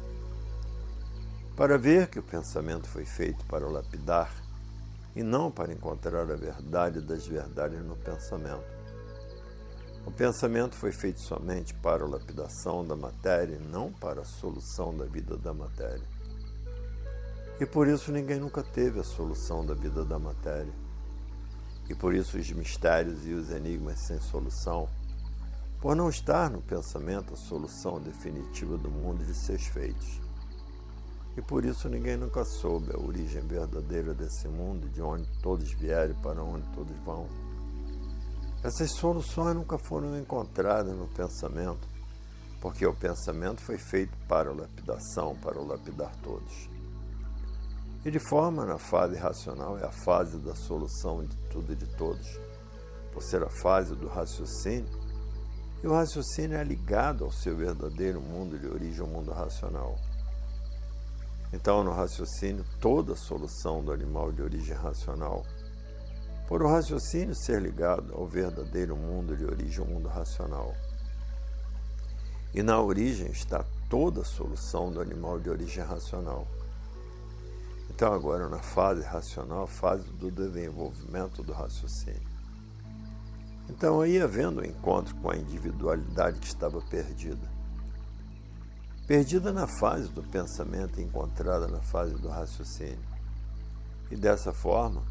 Para 1.57 1.79
ver 1.79 2.09
que 2.09 2.19
o 2.19 2.23
pensamento 2.23 2.89
foi 2.89 3.05
feito 3.05 3.45
para 3.47 3.69
lapidar 3.69 4.31
e 5.15 5.23
não 5.23 5.51
para 5.51 5.73
encontrar 5.73 6.31
a 6.31 6.37
verdade 6.37 7.01
das 7.01 7.27
verdades 7.27 7.85
no 7.85 7.97
pensamento. 7.97 8.79
O 10.07 10.11
pensamento 10.11 10.75
foi 10.75 10.93
feito 10.93 11.21
somente 11.21 11.75
para 11.75 12.05
a 12.05 12.09
lapidação 12.09 12.85
da 12.85 12.97
matéria 12.97 13.57
e 13.57 13.59
não 13.59 13.93
para 13.93 14.23
a 14.23 14.25
solução 14.25 14.97
da 14.97 15.05
vida 15.05 15.37
da 15.37 15.53
matéria. 15.53 16.07
E 17.61 17.67
por 17.67 17.89
isso 17.89 18.13
ninguém 18.13 18.39
nunca 18.39 18.63
teve 18.63 19.01
a 19.01 19.05
solução 19.05 19.67
da 19.67 19.75
vida 19.75 20.05
da 20.05 20.19
matéria. 20.19 20.73
E 21.89 21.95
por 21.95 22.15
isso 22.15 22.39
os 22.39 22.51
mistérios 22.53 23.27
e 23.27 23.33
os 23.33 23.51
enigmas 23.51 23.99
sem 23.99 24.21
solução 24.21 24.89
por 25.81 25.95
não 25.95 26.09
estar 26.09 26.51
no 26.51 26.61
pensamento 26.61 27.35
a 27.35 27.37
solução 27.37 28.01
definitiva 28.01 28.77
do 28.77 28.91
mundo 28.91 29.25
de 29.25 29.35
seus 29.35 29.67
feitos. 29.67 30.28
E 31.39 31.41
por 31.41 31.65
isso 31.65 31.89
ninguém 31.89 32.17
nunca 32.17 32.45
soube 32.45 32.93
a 32.93 32.99
origem 32.99 33.41
verdadeira 33.47 34.13
desse 34.13 34.49
mundo, 34.49 34.89
de 34.89 35.01
onde 35.01 35.25
todos 35.41 35.73
vieram 35.73 36.11
e 36.11 36.21
para 36.21 36.43
onde 36.43 36.67
todos 36.75 36.97
vão. 37.05 37.29
Essas 38.65 38.91
soluções 38.91 39.55
nunca 39.55 39.79
foram 39.79 40.19
encontradas 40.19 40.93
no 40.97 41.07
pensamento, 41.07 41.87
porque 42.61 42.85
o 42.85 42.93
pensamento 42.93 43.61
foi 43.61 43.79
feito 43.79 44.19
para 44.27 44.51
a 44.51 44.53
lapidação, 44.53 45.37
para 45.37 45.61
o 45.61 45.65
lapidar 45.65 46.11
todos. 46.25 46.69
E 48.05 48.11
de 48.11 48.19
forma 48.19 48.67
na 48.67 48.77
fase 48.77 49.15
racional 49.15 49.79
é 49.79 49.85
a 49.85 49.93
fase 49.93 50.39
da 50.39 50.57
solução 50.57 51.23
de 51.23 51.37
tudo 51.51 51.73
e 51.73 51.77
de 51.77 51.87
todos. 51.95 52.29
Por 53.13 53.23
ser 53.23 53.45
a 53.45 53.51
fase 53.63 53.95
do 53.95 54.09
raciocínio, 54.09 54.91
e 55.85 55.87
o 55.87 55.93
raciocínio 55.93 56.59
é 56.59 56.65
ligado 56.65 57.23
ao 57.23 57.31
seu 57.31 57.57
verdadeiro 57.57 58.21
mundo 58.21 58.59
de 58.59 58.67
origem, 58.67 59.05
o 59.05 59.07
mundo 59.07 59.31
racional. 59.31 59.95
Então, 61.53 61.83
no 61.83 61.93
raciocínio, 61.93 62.65
toda 62.79 63.17
solução 63.17 63.83
do 63.83 63.91
animal 63.91 64.31
de 64.31 64.43
origem 64.43 64.77
racional, 64.77 65.45
por 66.47 66.63
o 66.63 66.69
raciocínio 66.69 67.35
ser 67.35 67.61
ligado 67.61 68.15
ao 68.15 68.27
verdadeiro 68.27 68.97
mundo 68.97 69.37
de 69.37 69.45
origem, 69.45 69.85
o 69.85 69.87
mundo 69.87 70.09
racional. 70.09 70.75
E 72.55 72.63
na 72.63 72.81
origem 72.81 73.31
está 73.31 73.65
toda 73.89 74.25
solução 74.25 74.91
do 74.91 75.01
animal 75.01 75.39
de 75.39 75.51
origem 75.51 75.85
racional. 75.85 76.47
Então, 77.91 78.13
agora, 78.13 78.49
na 78.49 78.59
fase 78.59 79.03
racional, 79.03 79.67
fase 79.67 80.09
do 80.13 80.31
desenvolvimento 80.31 81.43
do 81.43 81.53
raciocínio. 81.53 82.29
Então, 83.69 84.01
aí 84.01 84.21
havendo 84.21 84.61
o 84.61 84.63
um 84.63 84.67
encontro 84.67 85.15
com 85.17 85.31
a 85.31 85.37
individualidade 85.37 86.39
que 86.39 86.47
estava 86.47 86.81
perdida. 86.81 87.58
Perdida 89.09 89.55
na 89.55 89.67
fase 89.67 90.07
do 90.09 90.23
pensamento 90.23 91.01
e 91.01 91.03
encontrada 91.03 91.67
na 91.67 91.81
fase 91.81 92.15
do 92.17 92.29
raciocínio. 92.29 93.01
E 94.11 94.17
dessa 94.17 94.53
forma, 94.53 95.03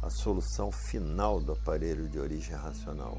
a 0.00 0.08
solução 0.08 0.70
final 0.70 1.40
do 1.40 1.50
aparelho 1.50 2.08
de 2.08 2.20
origem 2.20 2.54
racional. 2.54 3.18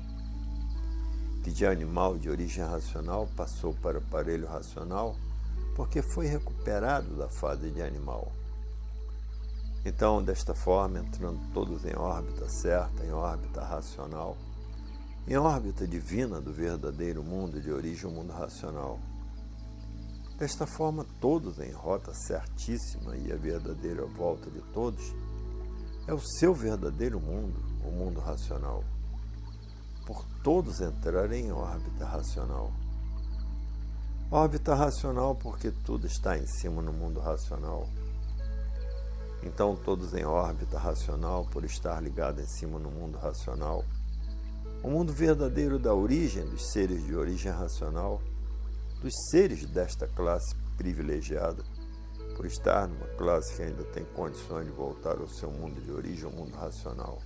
Que 1.44 1.52
de 1.52 1.66
animal 1.66 2.18
de 2.18 2.30
origem 2.30 2.64
racional 2.64 3.28
passou 3.36 3.74
para 3.74 3.98
o 3.98 4.02
aparelho 4.02 4.48
racional 4.48 5.14
porque 5.76 6.02
foi 6.02 6.26
recuperado 6.26 7.18
da 7.18 7.28
fase 7.28 7.70
de 7.70 7.82
animal. 7.82 8.32
Então, 9.84 10.24
desta 10.24 10.56
forma, 10.56 11.00
entrando 11.00 11.42
todos 11.54 11.84
em 11.84 11.98
órbita 11.98 12.48
certa, 12.48 13.04
em 13.04 13.12
órbita 13.12 13.62
racional, 13.62 14.38
em 15.28 15.36
órbita 15.36 15.86
divina 15.86 16.40
do 16.40 16.54
verdadeiro 16.54 17.22
mundo 17.22 17.60
de 17.60 17.70
origem 17.70 18.10
mundo 18.10 18.32
racional. 18.32 18.98
Desta 20.44 20.68
forma, 20.68 21.06
todos 21.22 21.58
em 21.58 21.72
rota 21.72 22.14
certíssima 22.14 23.16
e 23.16 23.32
a 23.32 23.38
verdadeira 23.38 24.06
volta 24.06 24.52
de 24.52 24.60
todos 24.74 25.16
é 26.06 26.14
o 26.14 26.20
seu 26.20 26.54
verdadeiro 26.54 27.18
mundo, 27.18 27.64
o 27.82 27.90
mundo 27.90 28.20
racional. 28.20 28.84
Por 30.06 30.26
todos 30.44 30.82
entrarem 30.82 31.46
em 31.46 31.52
órbita 31.54 32.04
racional. 32.04 32.74
Órbita 34.30 34.76
racional 34.76 35.34
porque 35.34 35.72
tudo 35.72 36.08
está 36.08 36.38
em 36.38 36.46
cima 36.46 36.82
no 36.82 36.92
mundo 36.92 37.22
racional. 37.22 37.88
Então, 39.44 39.78
todos 39.78 40.14
em 40.14 40.26
órbita 40.26 40.78
racional 40.78 41.46
por 41.46 41.64
estar 41.64 42.04
ligado 42.04 42.42
em 42.42 42.48
cima 42.48 42.78
no 42.78 42.92
mundo 42.92 43.18
racional 43.18 43.86
o 44.84 44.90
mundo 44.90 45.14
verdadeiro 45.14 45.80
da 45.80 45.94
origem 45.94 46.44
dos 46.46 46.74
seres 46.74 47.06
de 47.06 47.16
origem 47.16 47.50
racional, 47.50 48.22
dos 49.04 49.14
seres 49.30 49.66
desta 49.66 50.08
classe 50.08 50.56
privilegiada, 50.78 51.62
por 52.38 52.46
estar 52.46 52.88
numa 52.88 53.06
classe 53.18 53.54
que 53.54 53.62
ainda 53.62 53.84
tem 53.84 54.06
condições 54.06 54.66
de 54.66 54.72
voltar 54.72 55.20
ao 55.20 55.28
seu 55.28 55.52
mundo 55.52 55.82
de 55.82 55.92
origem, 55.92 56.26
o 56.26 56.32
mundo 56.32 56.56
racional. 56.56 57.22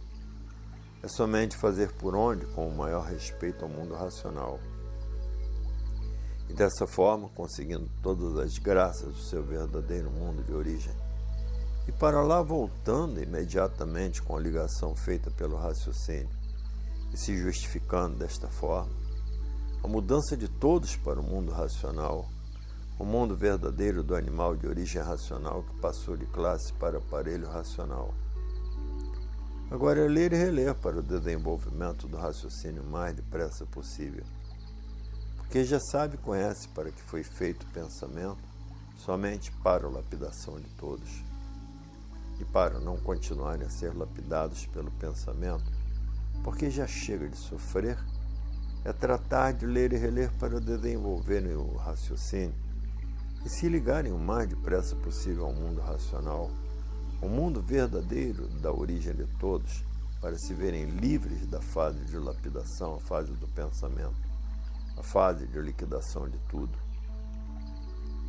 É 1.03 1.07
somente 1.07 1.55
fazer 1.55 1.91
por 1.93 2.15
onde 2.15 2.47
com 2.47 2.67
o 2.67 2.75
maior 2.75 3.05
respeito 3.05 3.63
ao 3.63 3.69
mundo 3.69 3.93
racional. 3.93 4.59
E 6.49 6.53
dessa 6.53 6.87
forma, 6.87 7.29
conseguindo 7.29 7.87
todas 8.01 8.39
as 8.39 8.57
graças 8.57 9.13
do 9.13 9.21
seu 9.21 9.43
verdadeiro 9.43 10.09
mundo 10.09 10.43
de 10.43 10.53
origem. 10.53 10.95
E 11.87 11.91
para 11.91 12.23
lá 12.23 12.41
voltando 12.41 13.21
imediatamente 13.21 14.21
com 14.23 14.35
a 14.35 14.39
ligação 14.39 14.95
feita 14.95 15.29
pelo 15.29 15.57
raciocínio 15.57 16.35
e 17.13 17.17
se 17.17 17.37
justificando 17.37 18.17
desta 18.17 18.47
forma, 18.47 19.06
a 19.87 19.89
mudança 19.89 20.35
de 20.35 20.49
todos 20.49 20.97
para 20.97 21.17
o 21.17 21.23
mundo 21.23 21.49
racional, 21.49 22.27
o 22.99 23.05
mundo 23.05 23.37
verdadeiro 23.37 24.03
do 24.03 24.17
animal 24.17 24.53
de 24.53 24.67
origem 24.67 25.01
racional 25.01 25.63
que 25.63 25.79
passou 25.79 26.17
de 26.17 26.25
classe 26.25 26.73
para 26.73 26.97
aparelho 26.97 27.49
racional. 27.49 28.13
Agora 29.71 30.01
é 30.01 30.07
ler 30.09 30.33
e 30.33 30.35
reler 30.35 30.75
para 30.75 30.99
o 30.99 31.01
desenvolvimento 31.01 32.05
do 32.05 32.17
raciocínio 32.17 32.83
mais 32.83 33.15
depressa 33.15 33.65
possível. 33.65 34.25
Porque 35.37 35.63
já 35.63 35.79
sabe 35.79 36.15
e 36.15 36.17
conhece 36.17 36.67
para 36.67 36.91
que 36.91 37.01
foi 37.03 37.23
feito 37.23 37.63
o 37.63 37.71
pensamento 37.71 38.43
somente 38.97 39.53
para 39.63 39.87
a 39.87 39.89
lapidação 39.89 40.59
de 40.59 40.69
todos. 40.71 41.23
E 42.41 42.43
para 42.43 42.77
não 42.77 42.97
continuarem 42.97 43.65
a 43.65 43.69
ser 43.69 43.95
lapidados 43.95 44.65
pelo 44.65 44.91
pensamento, 44.91 45.71
porque 46.43 46.69
já 46.69 46.85
chega 46.85 47.29
de 47.29 47.37
sofrer, 47.37 47.97
é 48.87 48.93
tratar 48.93 49.51
de 49.51 49.65
ler 49.65 49.91
e 49.91 49.97
reler 49.97 50.31
para 50.39 50.61
desenvolverem 50.61 51.53
o 51.57 51.75
raciocínio 51.75 52.55
e 53.45 53.49
se 53.49 53.67
ligarem 53.67 54.13
o 54.13 54.17
mais 54.17 54.47
depressa 54.47 54.95
possível 54.95 55.45
ao 55.45 55.51
mundo 55.51 55.81
racional, 55.81 56.49
o 57.21 57.27
mundo 57.27 57.61
verdadeiro 57.61 58.47
da 58.61 58.71
origem 58.71 59.13
de 59.13 59.25
todos, 59.39 59.83
para 60.21 60.37
se 60.37 60.53
verem 60.53 60.85
livres 60.85 61.45
da 61.47 61.59
fase 61.59 61.99
de 62.05 62.17
lapidação, 62.17 62.95
a 62.95 62.99
fase 63.01 63.33
do 63.33 63.47
pensamento, 63.49 64.15
a 64.97 65.03
fase 65.03 65.45
de 65.47 65.59
liquidação 65.59 66.29
de 66.29 66.37
tudo. 66.49 66.71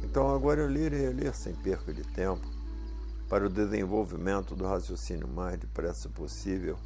Então, 0.02 0.34
agora 0.34 0.66
ler 0.66 0.92
e 0.92 0.98
reler 0.98 1.36
sem 1.36 1.54
perca 1.54 1.94
de 1.94 2.02
tempo, 2.02 2.44
para 3.28 3.46
o 3.46 3.48
desenvolvimento 3.48 4.56
do 4.56 4.66
raciocínio 4.66 5.28
mais 5.28 5.56
depressa 5.56 6.08
possível 6.08 6.76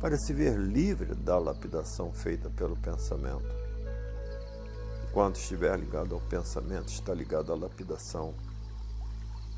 para 0.00 0.16
se 0.16 0.32
ver 0.32 0.58
livre 0.58 1.14
da 1.14 1.38
lapidação 1.38 2.10
feita 2.12 2.48
pelo 2.48 2.74
pensamento. 2.76 3.54
Enquanto 5.10 5.36
estiver 5.36 5.78
ligado 5.78 6.14
ao 6.14 6.20
pensamento, 6.22 6.88
está 6.88 7.12
ligado 7.12 7.52
à 7.52 7.56
lapidação. 7.56 8.34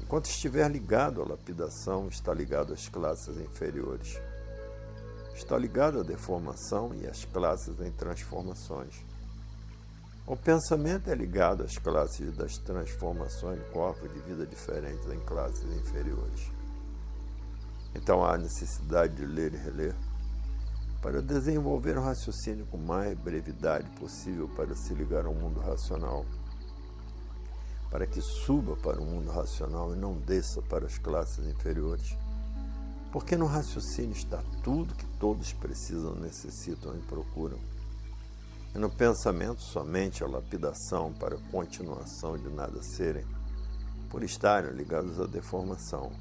Enquanto 0.01 0.27
estiver 0.27 0.69
ligado 0.69 1.23
à 1.23 1.29
lapidação, 1.29 2.09
está 2.09 2.35
ligado 2.35 2.73
às 2.73 2.89
classes 2.89 3.39
inferiores. 3.39 4.21
Está 5.33 5.57
ligado 5.57 6.01
à 6.01 6.03
deformação 6.03 6.93
e 6.95 7.07
às 7.07 7.25
classes 7.25 7.79
em 7.81 7.93
transformações. 7.93 9.05
O 10.27 10.37
pensamento 10.37 11.09
é 11.09 11.15
ligado 11.15 11.63
às 11.63 11.79
classes 11.79 12.37
das 12.37 12.57
transformações 12.59 13.59
de 13.59 13.71
corpos 13.71 14.13
de 14.13 14.21
vida 14.21 14.45
diferentes 14.45 15.09
em 15.09 15.21
classes 15.21 15.65
inferiores. 15.73 16.51
Então 17.95 18.25
há 18.25 18.37
necessidade 18.37 19.15
de 19.15 19.25
ler 19.25 19.55
e 19.55 19.57
reler 19.57 19.95
para 21.03 21.21
desenvolver 21.21 21.99
um 21.99 22.05
raciocínio 22.05 22.65
com 22.67 22.79
mais 22.79 23.19
brevidade 23.19 23.91
possível 23.99 24.49
para 24.49 24.73
se 24.77 24.95
ligar 24.95 25.27
ao 25.27 25.35
mundo 25.35 25.59
racional, 25.59 26.25
para 27.91 28.07
que 28.07 28.21
suba 28.23 28.77
para 28.77 29.01
o 29.01 29.05
mundo 29.05 29.29
racional 29.29 29.93
e 29.93 29.99
não 29.99 30.15
desça 30.15 30.63
para 30.63 30.87
as 30.87 30.99
classes 30.99 31.45
inferiores. 31.45 32.17
Porque 33.11 33.37
no 33.37 33.47
raciocínio 33.47 34.13
está 34.13 34.43
tudo 34.63 34.95
que 34.95 35.05
todos 35.19 35.53
precisam, 35.53 36.15
necessitam 36.15 36.97
e 36.97 37.01
procuram. 37.01 37.59
E 38.73 38.79
no 38.79 38.89
pensamento 38.89 39.61
somente 39.61 40.23
a 40.23 40.29
lapidação 40.29 41.13
para 41.13 41.35
a 41.35 41.51
continuação 41.51 42.39
de 42.39 42.49
nada 42.49 42.81
serem, 42.81 43.27
por 44.09 44.23
estarem 44.23 44.71
ligados 44.71 45.21
à 45.21 45.27
deformação 45.27 46.13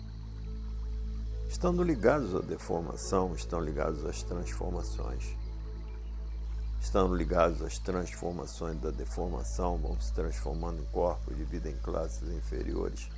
Estando 1.52 1.84
ligados 1.84 2.34
à 2.34 2.39
deformação, 2.39 3.36
estão 3.36 3.60
ligados 3.60 4.06
às 4.06 4.24
transformações. 4.24 5.36
Estando 6.80 7.14
ligados 7.14 7.62
às 7.62 7.78
transformações 7.78 8.80
da 8.80 8.89
deformação, 8.89 9.78
vão 9.78 9.99
se 9.99 10.14
transformando 10.14 10.82
em 10.82 10.86
corpos 10.86 11.36
de 11.36 11.43
vida 11.43 11.70
em 11.70 11.76
classes 11.76 12.28
inferiores. 12.30 13.10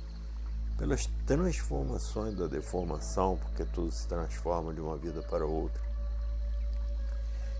Pelas 0.76 1.06
transformações 1.24 2.36
da 2.36 2.48
deformação, 2.48 3.36
porque 3.36 3.64
tudo 3.66 3.92
se 3.92 4.06
transforma 4.08 4.74
de 4.74 4.80
uma 4.80 4.96
vida 4.98 5.22
para 5.22 5.46
outra. 5.46 5.80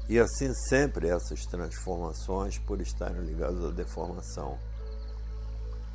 E 0.09 0.19
assim 0.19 0.53
sempre 0.69 1.07
essas 1.07 1.47
transformações, 1.47 2.59
por 2.59 2.81
estarem 2.81 3.23
ligadas 3.23 3.65
à 3.65 3.71
deformação, 3.71 4.59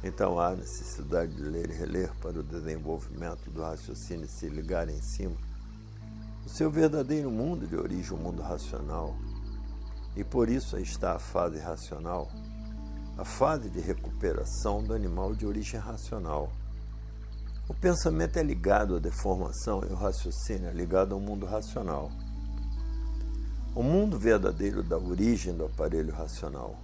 então 0.03 0.39
há 0.39 0.55
necessidade 0.55 1.33
de 1.33 1.41
ler 1.41 1.69
e 1.69 1.73
reler 1.73 2.13
para 2.21 2.39
o 2.39 2.43
desenvolvimento 2.43 3.49
do 3.49 3.61
raciocínio 3.61 4.27
se 4.29 4.47
ligar 4.47 4.87
em 4.89 5.01
cima. 5.01 5.35
O 6.45 6.49
seu 6.49 6.71
verdadeiro 6.71 7.29
mundo 7.29 7.67
de 7.67 7.75
origem, 7.75 8.13
o 8.13 8.17
mundo 8.17 8.41
racional. 8.41 9.15
E 10.15 10.23
por 10.23 10.49
isso 10.49 10.77
está 10.77 11.15
a 11.15 11.19
fase 11.19 11.59
racional, 11.59 12.29
a 13.17 13.25
fase 13.25 13.69
de 13.69 13.79
recuperação 13.79 14.81
do 14.81 14.93
animal 14.93 15.35
de 15.35 15.45
origem 15.45 15.79
racional. 15.79 16.51
O 17.67 17.73
pensamento 17.73 18.37
é 18.37 18.43
ligado 18.43 18.95
à 18.95 18.99
deformação 18.99 19.83
e 19.87 19.91
o 19.91 19.95
raciocínio 19.95 20.69
é 20.69 20.73
ligado 20.73 21.13
ao 21.13 21.19
mundo 21.19 21.45
racional. 21.45 22.09
O 23.75 23.83
mundo 23.83 24.17
verdadeiro 24.17 24.81
da 24.81 24.97
origem 24.97 25.55
do 25.55 25.65
aparelho 25.65 26.13
racional. 26.13 26.79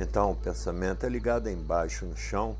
Então, 0.00 0.30
o 0.30 0.34
pensamento 0.34 1.04
é 1.04 1.10
ligado 1.10 1.50
embaixo 1.50 2.06
no 2.06 2.16
chão 2.16 2.56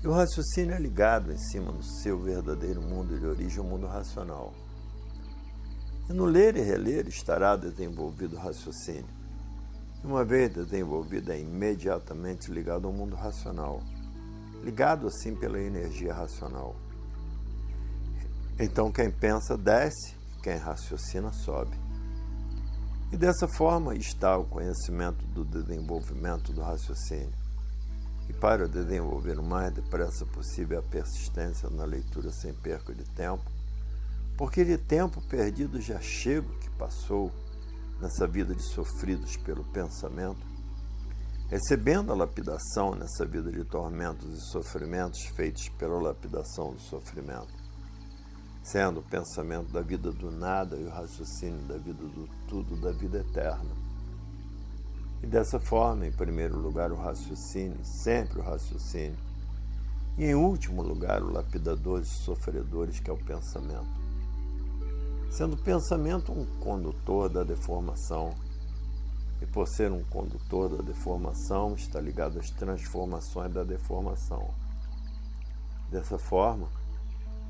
e 0.00 0.06
o 0.06 0.12
raciocínio 0.12 0.72
é 0.72 0.78
ligado 0.78 1.32
em 1.32 1.36
cima 1.36 1.72
no 1.72 1.82
seu 1.82 2.16
verdadeiro 2.22 2.80
mundo 2.80 3.18
de 3.18 3.26
origem, 3.26 3.58
o 3.58 3.64
mundo 3.64 3.88
racional. 3.88 4.54
E 6.08 6.12
no 6.12 6.24
ler 6.24 6.56
e 6.56 6.60
reler 6.60 7.08
estará 7.08 7.56
desenvolvido 7.56 8.36
o 8.36 8.38
raciocínio. 8.38 9.08
E 10.00 10.06
uma 10.06 10.24
vez 10.24 10.52
desenvolvido, 10.52 11.32
é 11.32 11.40
imediatamente 11.40 12.52
ligado 12.52 12.86
ao 12.86 12.92
mundo 12.92 13.16
racional, 13.16 13.82
ligado 14.62 15.08
assim 15.08 15.34
pela 15.34 15.58
energia 15.58 16.14
racional. 16.14 16.76
Então, 18.60 18.92
quem 18.92 19.10
pensa 19.10 19.58
desce, 19.58 20.14
quem 20.40 20.56
raciocina 20.56 21.32
sobe. 21.32 21.83
E 23.14 23.16
dessa 23.16 23.46
forma 23.46 23.94
está 23.94 24.36
o 24.36 24.44
conhecimento 24.44 25.24
do 25.26 25.44
desenvolvimento 25.44 26.52
do 26.52 26.60
raciocínio. 26.60 27.32
E 28.28 28.32
para 28.32 28.66
desenvolver 28.66 29.38
o 29.38 29.42
mais 29.44 29.72
depressa 29.72 30.26
possível 30.26 30.80
a 30.80 30.82
persistência 30.82 31.70
na 31.70 31.84
leitura 31.84 32.32
sem 32.32 32.52
perca 32.52 32.92
de 32.92 33.04
tempo, 33.04 33.44
porque 34.36 34.64
de 34.64 34.76
tempo 34.76 35.22
perdido 35.28 35.80
já 35.80 36.00
chego 36.00 36.58
que 36.58 36.68
passou 36.70 37.30
nessa 38.00 38.26
vida 38.26 38.52
de 38.52 38.64
sofridos 38.64 39.36
pelo 39.36 39.62
pensamento, 39.62 40.44
recebendo 41.48 42.10
a 42.10 42.16
lapidação 42.16 42.96
nessa 42.96 43.24
vida 43.24 43.52
de 43.52 43.62
tormentos 43.62 44.28
e 44.28 44.50
sofrimentos 44.50 45.24
feitos 45.36 45.68
pela 45.78 46.02
lapidação 46.02 46.72
do 46.72 46.80
sofrimento 46.80 47.63
sendo 48.64 49.00
o 49.00 49.02
pensamento 49.02 49.70
da 49.70 49.82
vida 49.82 50.10
do 50.10 50.30
nada 50.30 50.74
e 50.76 50.84
o 50.84 50.90
raciocínio 50.90 51.60
da 51.68 51.76
vida 51.76 52.02
do 52.02 52.26
tudo, 52.48 52.80
da 52.80 52.90
vida 52.92 53.18
eterna. 53.18 53.70
E 55.22 55.26
dessa 55.26 55.60
forma, 55.60 56.06
em 56.06 56.10
primeiro 56.10 56.58
lugar, 56.58 56.90
o 56.90 56.96
raciocínio, 56.96 57.78
sempre 57.84 58.40
o 58.40 58.42
raciocínio, 58.42 59.18
e 60.16 60.24
em 60.24 60.34
último 60.34 60.82
lugar, 60.82 61.22
o 61.22 61.30
lapidador 61.30 62.00
de 62.00 62.08
sofredores, 62.08 63.00
que 63.00 63.10
é 63.10 63.12
o 63.12 63.18
pensamento. 63.18 64.02
Sendo 65.30 65.56
o 65.56 65.62
pensamento 65.62 66.32
um 66.32 66.46
condutor 66.60 67.28
da 67.28 67.44
deformação, 67.44 68.34
e 69.42 69.46
por 69.46 69.68
ser 69.68 69.92
um 69.92 70.02
condutor 70.04 70.74
da 70.74 70.82
deformação, 70.82 71.74
está 71.74 72.00
ligado 72.00 72.38
às 72.38 72.48
transformações 72.48 73.52
da 73.52 73.62
deformação. 73.62 74.54
Dessa 75.90 76.18
forma, 76.18 76.68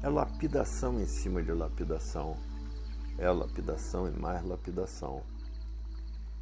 é 0.05 0.09
lapidação 0.11 1.01
em 1.01 1.07
cima 1.07 1.43
de 1.43 1.51
lapidação. 1.51 2.37
É 3.17 3.31
lapidação 3.31 4.07
e 4.07 4.11
mais 4.11 4.45
lapidação. 4.45 5.23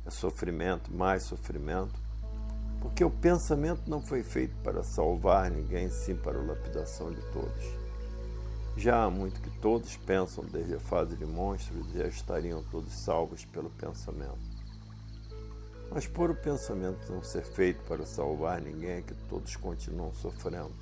É 0.05 0.11
sofrimento, 0.11 0.93
mais 0.93 1.23
sofrimento. 1.23 1.95
Porque 2.81 3.05
o 3.05 3.11
pensamento 3.11 3.89
não 3.89 4.03
foi 4.03 4.25
feito 4.25 4.57
para 4.65 4.83
salvar 4.83 5.49
ninguém, 5.49 5.89
sim 5.89 6.17
para 6.17 6.41
a 6.41 6.43
lapidação 6.43 7.13
de 7.13 7.23
todos. 7.31 7.65
Já 8.77 9.05
há 9.05 9.09
muito 9.09 9.41
que 9.41 9.51
todos 9.61 9.97
pensam 9.97 10.45
desde 10.45 10.75
a 10.75 10.81
fase 10.81 11.15
de 11.15 11.25
monstros 11.25 11.87
e 11.95 11.99
já 11.99 12.09
estariam 12.09 12.65
todos 12.65 12.93
salvos 12.93 13.45
pelo 13.45 13.71
pensamento. 13.71 14.41
Mas 15.89 16.09
por 16.09 16.33
o 16.33 16.35
pensamento 16.35 17.13
não 17.13 17.23
ser 17.23 17.45
feito 17.45 17.81
para 17.85 18.05
salvar 18.05 18.61
ninguém 18.61 18.97
é 18.97 19.03
que 19.03 19.15
todos 19.29 19.55
continuam 19.55 20.13
sofrendo. 20.15 20.75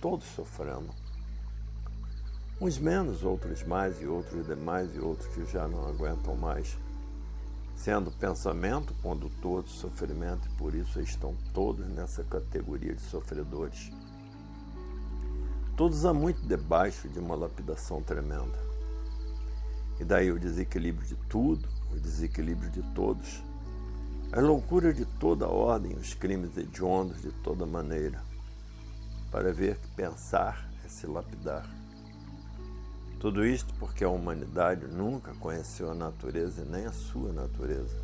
Todos 0.00 0.24
sofrendo. 0.28 1.03
Uns 2.60 2.78
menos, 2.78 3.24
outros 3.24 3.64
mais, 3.64 4.00
e 4.00 4.06
outros 4.06 4.46
demais, 4.46 4.94
e 4.94 5.00
outros 5.00 5.26
que 5.34 5.44
já 5.44 5.66
não 5.66 5.88
aguentam 5.88 6.36
mais. 6.36 6.78
Sendo 7.74 8.12
pensamento 8.12 8.94
condutor 9.02 9.62
do 9.62 9.68
sofrimento, 9.68 10.48
e 10.48 10.56
por 10.56 10.72
isso 10.72 11.00
estão 11.00 11.34
todos 11.52 11.84
nessa 11.88 12.22
categoria 12.22 12.94
de 12.94 13.00
sofredores. 13.00 13.90
Todos 15.76 16.04
há 16.04 16.14
muito 16.14 16.46
debaixo 16.46 17.08
de 17.08 17.18
uma 17.18 17.34
lapidação 17.34 18.00
tremenda. 18.00 18.56
E 19.98 20.04
daí 20.04 20.30
o 20.30 20.38
desequilíbrio 20.38 21.08
de 21.08 21.16
tudo, 21.28 21.68
o 21.90 21.98
desequilíbrio 21.98 22.70
de 22.70 22.82
todos, 22.94 23.42
a 24.32 24.40
loucura 24.40 24.94
de 24.94 25.04
toda 25.04 25.48
ordem, 25.48 25.96
os 25.96 26.14
crimes 26.14 26.56
hediondos 26.56 27.20
de 27.20 27.32
toda 27.32 27.66
maneira, 27.66 28.22
para 29.32 29.52
ver 29.52 29.76
que 29.78 29.88
pensar 29.96 30.70
é 30.84 30.88
se 30.88 31.08
lapidar. 31.08 31.83
Tudo 33.24 33.42
isto 33.42 33.72
porque 33.76 34.04
a 34.04 34.10
humanidade 34.10 34.86
nunca 34.86 35.32
conheceu 35.36 35.90
a 35.90 35.94
natureza 35.94 36.60
e 36.60 36.68
nem 36.68 36.84
a 36.84 36.92
sua 36.92 37.32
natureza. 37.32 37.96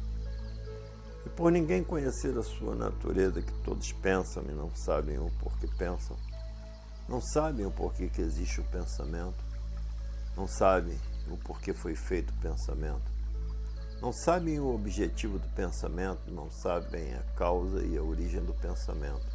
E 1.26 1.28
por 1.28 1.52
ninguém 1.52 1.84
conhecer 1.84 2.38
a 2.38 2.42
sua 2.42 2.74
natureza, 2.74 3.42
que 3.42 3.52
todos 3.62 3.92
pensam 3.92 4.42
e 4.44 4.52
não 4.52 4.74
sabem 4.74 5.18
o 5.18 5.30
porquê 5.38 5.68
pensam, 5.76 6.16
não 7.06 7.20
sabem 7.20 7.66
o 7.66 7.70
porquê 7.70 8.08
que 8.08 8.22
existe 8.22 8.62
o 8.62 8.64
pensamento, 8.64 9.44
não 10.34 10.48
sabem 10.48 10.98
o 11.30 11.36
porquê 11.36 11.74
foi 11.74 11.94
feito 11.94 12.30
o 12.30 12.40
pensamento, 12.40 13.12
não 14.00 14.14
sabem 14.14 14.58
o 14.58 14.74
objetivo 14.74 15.38
do 15.38 15.48
pensamento, 15.50 16.32
não 16.32 16.50
sabem 16.50 17.12
a 17.12 17.22
causa 17.36 17.84
e 17.84 17.98
a 17.98 18.02
origem 18.02 18.42
do 18.42 18.54
pensamento. 18.54 19.26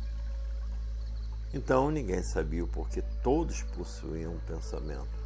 Então 1.54 1.92
ninguém 1.92 2.24
sabia 2.24 2.64
o 2.64 2.68
porquê 2.68 3.04
todos 3.22 3.62
possuíam 3.62 4.34
um 4.34 4.40
pensamento. 4.40 5.25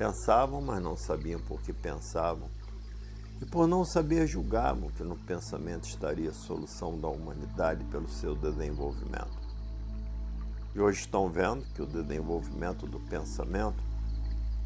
Pensavam, 0.00 0.62
mas 0.62 0.82
não 0.82 0.96
sabiam 0.96 1.38
por 1.40 1.60
que 1.60 1.74
pensavam. 1.74 2.48
E 3.38 3.44
por 3.44 3.68
não 3.68 3.84
saber, 3.84 4.26
julgavam 4.26 4.88
que 4.88 5.02
no 5.02 5.14
pensamento 5.14 5.86
estaria 5.86 6.30
a 6.30 6.32
solução 6.32 6.98
da 6.98 7.06
humanidade 7.06 7.84
pelo 7.84 8.08
seu 8.08 8.34
desenvolvimento. 8.34 9.38
E 10.74 10.80
hoje 10.80 11.00
estão 11.00 11.28
vendo 11.28 11.66
que 11.74 11.82
o 11.82 11.86
desenvolvimento 11.86 12.86
do 12.86 12.98
pensamento 12.98 13.76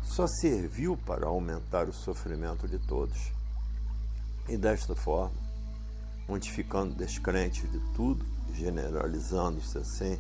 só 0.05 0.25
serviu 0.29 0.97
para 0.97 1.27
aumentar 1.27 1.89
o 1.89 1.93
sofrimento 1.93 2.69
de 2.69 2.79
todos. 2.79 3.33
E 4.49 4.57
desta 4.57 4.95
forma, 4.95 5.35
muitos 6.29 6.51
ficando 6.51 6.95
descrentes 6.95 7.69
de 7.73 7.81
tudo, 7.93 8.25
generalizando-se 8.53 9.79
assim, 9.79 10.17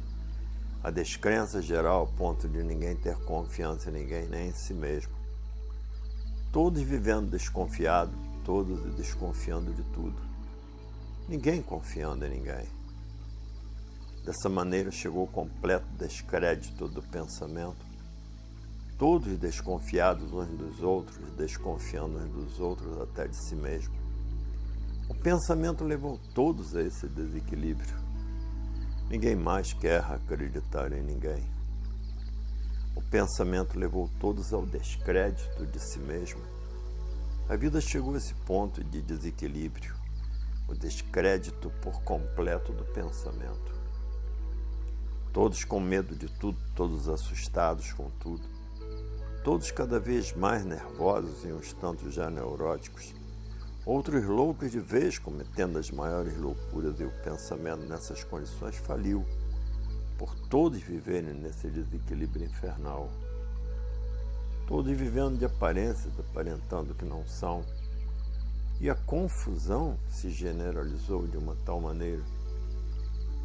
a 0.85 0.91
descrença 0.91 1.63
geral 1.63 2.01
ao 2.01 2.07
ponto 2.07 2.47
de 2.47 2.63
ninguém 2.63 2.95
ter 2.95 3.17
confiança 3.21 3.89
em 3.89 3.95
ninguém, 3.95 4.29
nem 4.29 4.49
em 4.49 4.53
si 4.53 4.75
mesmo. 4.75 5.15
Todos 6.53 6.83
vivendo 6.83 7.31
desconfiado, 7.31 8.13
todos 8.45 8.95
desconfiando 8.95 9.73
de 9.73 9.83
tudo. 9.85 10.21
Ninguém 11.27 11.63
confiando 11.63 12.27
em 12.27 12.29
ninguém. 12.29 12.69
Dessa 14.27 14.51
maneira 14.51 14.91
chegou 14.91 15.25
o 15.25 15.27
completo 15.27 15.87
descrédito 15.99 16.87
do 16.87 17.03
pensamento. 17.03 17.83
Todos 18.99 19.39
desconfiados 19.39 20.31
uns 20.35 20.49
dos 20.51 20.83
outros, 20.83 21.17
desconfiando 21.33 22.19
uns 22.19 22.31
dos 22.31 22.61
outros 22.61 23.01
até 23.01 23.27
de 23.27 23.37
si 23.37 23.57
mesmo. 23.57 23.95
O 25.09 25.15
pensamento 25.15 25.83
levou 25.83 26.21
todos 26.35 26.77
a 26.77 26.83
esse 26.83 27.09
desequilíbrio. 27.09 28.04
Ninguém 29.11 29.37
mais 29.37 29.73
quer 29.73 30.03
acreditar 30.03 30.91
em 30.93 31.03
ninguém. 31.03 31.45
O 32.97 33.03
pensamento 33.03 33.79
levou 33.79 34.09
todos 34.19 34.53
ao 34.53 34.65
descrédito 34.65 35.67
de 35.67 35.79
si 35.79 35.99
mesmo. 35.99 36.41
A 37.49 37.55
vida 37.55 37.81
chegou 37.81 38.15
a 38.15 38.17
esse 38.17 38.35
ponto 38.35 38.83
de 38.83 39.03
desequilíbrio, 39.03 39.95
o 40.67 40.75
descrédito 40.75 41.71
por 41.83 42.03
completo 42.03 42.73
do 42.73 42.85
pensamento. 42.85 43.75
Todos 45.33 45.65
com 45.65 45.79
medo 45.79 46.17
de 46.17 46.27
tudo, 46.39 46.59
todos 46.75 47.09
assustados 47.09 47.93
com 47.93 48.09
tudo, 48.19 48.49
todos 49.43 49.71
cada 49.71 50.01
vez 50.01 50.33
mais 50.33 50.65
nervosos 50.65 51.45
e 51.45 51.53
uns 51.53 51.75
tantos 51.75 52.15
já 52.15 52.31
neuróticos 52.31 53.13
Outros 53.87 54.25
loucos 54.25 54.71
de 54.71 54.81
vez 54.81 55.19
cometendo 55.19 55.79
as 55.79 55.91
maiores 55.91 56.35
loucuras 56.39 56.99
e 56.99 57.05
o 57.05 57.11
pensamento 57.23 57.85
nessas 57.87 58.25
condições 58.25 58.77
faliu, 58.77 59.27
por 60.17 60.35
todos 60.49 60.81
viverem 60.81 61.35
nesse 61.35 61.69
desequilíbrio 61.69 62.47
infernal. 62.47 63.11
Todos 64.67 64.91
vivendo 64.97 65.37
de 65.37 65.45
aparências, 65.45 66.19
aparentando 66.19 66.95
que 66.95 67.05
não 67.05 67.27
são. 67.27 67.63
E 68.81 68.89
a 68.89 68.95
confusão 68.95 69.99
se 70.09 70.31
generalizou 70.31 71.27
de 71.27 71.37
uma 71.37 71.55
tal 71.67 71.79
maneira 71.79 72.23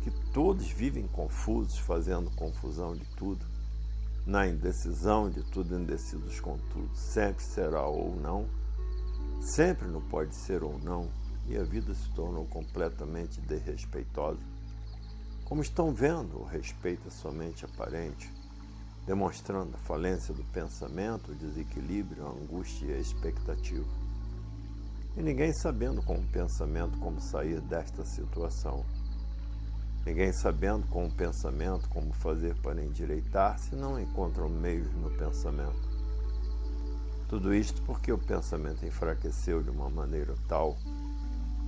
que 0.02 0.12
todos 0.32 0.70
vivem 0.70 1.06
confusos, 1.06 1.78
fazendo 1.80 2.32
confusão 2.32 2.96
de 2.96 3.06
tudo, 3.18 3.46
na 4.26 4.48
indecisão 4.48 5.30
de 5.30 5.44
tudo, 5.52 5.78
indecisos 5.78 6.40
com 6.40 6.58
tudo. 6.58 6.96
Sempre 6.96 7.44
será 7.44 7.86
ou 7.86 8.16
não 8.16 8.48
Sempre 9.40 9.88
não 9.88 10.02
pode 10.02 10.36
ser 10.36 10.64
ou 10.64 10.78
não, 10.80 11.10
e 11.48 11.58
a 11.58 11.64
vida 11.64 11.94
se 11.96 12.10
tornou 12.12 12.46
completamente 12.46 13.42
desrespeitosa. 13.42 14.40
Como 15.46 15.62
estão 15.62 15.94
vendo, 15.94 16.40
o 16.40 16.46
respeito 16.46 17.08
é 17.08 17.12
somente 17.12 17.66
aparente, 17.66 18.32
demonstrando 19.08 19.76
a 19.76 19.80
falência 19.80 20.34
do 20.34 20.44
pensamento, 20.44 21.32
o 21.32 21.36
desequilíbrio, 21.36 22.28
a 22.28 22.30
angústia 22.30 22.86
e 22.88 22.94
a 22.94 23.00
expectativa. 23.00 23.88
E 25.18 25.24
ninguém 25.24 25.52
sabendo 25.52 26.04
com 26.04 26.20
o 26.20 26.28
pensamento 26.28 27.00
como 27.00 27.20
sair 27.20 27.60
desta 27.62 28.06
situação. 28.06 28.86
Ninguém 30.06 30.32
sabendo 30.32 30.86
com 30.88 31.06
o 31.06 31.12
pensamento 31.12 31.90
como 31.90 32.14
fazer 32.14 32.56
para 32.62 32.84
endireitar-se, 32.84 33.76
não 33.76 34.00
encontram 34.00 34.48
meios 34.48 34.94
no 34.94 35.10
pensamento. 35.18 35.89
Tudo 37.30 37.54
isto 37.54 37.80
porque 37.84 38.12
o 38.12 38.18
pensamento 38.18 38.84
enfraqueceu 38.84 39.62
de 39.62 39.70
uma 39.70 39.88
maneira 39.88 40.34
tal 40.48 40.76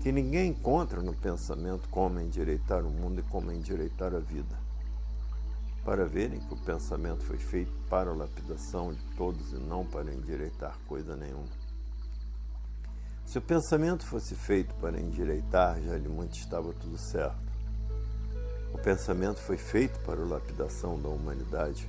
que 0.01 0.11
ninguém 0.11 0.49
encontra 0.49 1.03
no 1.03 1.13
pensamento 1.13 1.87
como 1.89 2.19
endireitar 2.19 2.83
o 2.83 2.89
mundo 2.89 3.19
e 3.19 3.23
como 3.23 3.51
endireitar 3.51 4.15
a 4.15 4.19
vida. 4.19 4.59
Para 5.85 6.07
verem 6.07 6.39
que 6.39 6.53
o 6.55 6.57
pensamento 6.57 7.23
foi 7.23 7.37
feito 7.37 7.71
para 7.87 8.09
a 8.09 8.15
lapidação 8.15 8.91
de 8.91 9.03
todos 9.15 9.53
e 9.53 9.57
não 9.57 9.85
para 9.85 10.11
endireitar 10.11 10.75
coisa 10.87 11.15
nenhuma. 11.15 11.61
Se 13.23 13.37
o 13.37 13.41
pensamento 13.41 14.03
fosse 14.03 14.33
feito 14.33 14.73
para 14.75 14.99
endireitar, 14.99 15.79
já 15.79 15.95
de 15.99 16.09
muito 16.09 16.35
estava 16.35 16.73
tudo 16.73 16.97
certo. 16.97 17.51
O 18.73 18.79
pensamento 18.79 19.39
foi 19.39 19.57
feito 19.57 19.99
para 19.99 20.19
a 20.19 20.25
lapidação 20.25 20.99
da 20.99 21.09
humanidade 21.09 21.87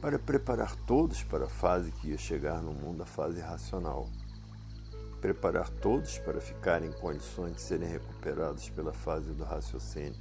para 0.00 0.18
preparar 0.18 0.76
todos 0.86 1.22
para 1.24 1.46
a 1.46 1.48
fase 1.48 1.90
que 1.90 2.08
ia 2.08 2.18
chegar 2.18 2.62
no 2.62 2.72
mundo, 2.72 3.02
a 3.02 3.06
fase 3.06 3.40
racional. 3.40 4.08
Preparar 5.20 5.68
todos 5.68 6.18
para 6.18 6.40
ficarem 6.40 6.90
em 6.90 6.92
condições 6.92 7.56
de 7.56 7.60
serem 7.60 7.88
recuperados 7.88 8.68
pela 8.70 8.92
fase 8.92 9.32
do 9.32 9.42
raciocínio. 9.42 10.14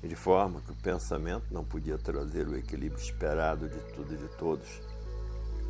E 0.00 0.06
de 0.06 0.14
forma 0.14 0.60
que 0.60 0.70
o 0.70 0.76
pensamento 0.76 1.52
não 1.52 1.64
podia 1.64 1.98
trazer 1.98 2.46
o 2.46 2.56
equilíbrio 2.56 3.02
esperado 3.02 3.68
de 3.68 3.80
tudo 3.92 4.14
e 4.14 4.16
de 4.16 4.28
todos. 4.36 4.80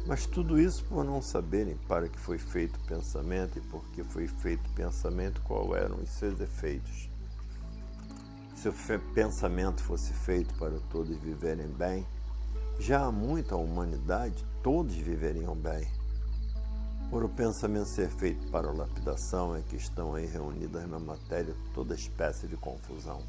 Mas 0.07 0.27
tudo 0.27 0.61
isso 0.61 0.85
por 0.85 1.03
não 1.03 1.23
saberem 1.23 1.77
para 1.89 2.09
que 2.09 2.19
foi 2.21 2.37
feito 2.37 2.77
o 2.77 2.87
pensamento 2.87 3.59
e 3.59 3.63
por 3.63 3.83
que 3.93 4.05
foi 4.05 4.29
feito 4.29 4.69
o 4.69 4.75
pensamento, 4.75 5.41
qual 5.41 5.75
eram 5.75 5.97
os 5.97 6.11
seus 6.11 6.39
efeitos. 6.41 7.09
Se 8.55 8.69
o 8.69 8.75
pensamento 9.15 9.83
fosse 9.83 10.13
feito 10.13 10.55
para 10.59 10.79
todos 10.91 11.17
viverem 11.17 11.69
bem, 11.69 12.07
já 12.79 13.07
há 13.07 13.13
muito 13.13 13.55
a 13.55 13.59
humanidade, 13.59 14.45
todos 14.63 14.95
viveriam 14.95 15.55
bem. 15.55 15.87
Por 17.11 17.25
o 17.25 17.29
pensamento 17.29 17.89
ser 17.89 18.11
feito 18.11 18.51
para 18.51 18.69
a 18.69 18.73
lapidação 18.73 19.57
é 19.57 19.63
que 19.63 19.77
estão 19.77 20.15
aí 20.15 20.27
reunidas 20.27 20.89
na 20.89 20.99
matéria 20.99 21.55
toda 21.73 21.95
espécie 21.95 22.47
de 22.47 22.57
confusão. 22.57 23.23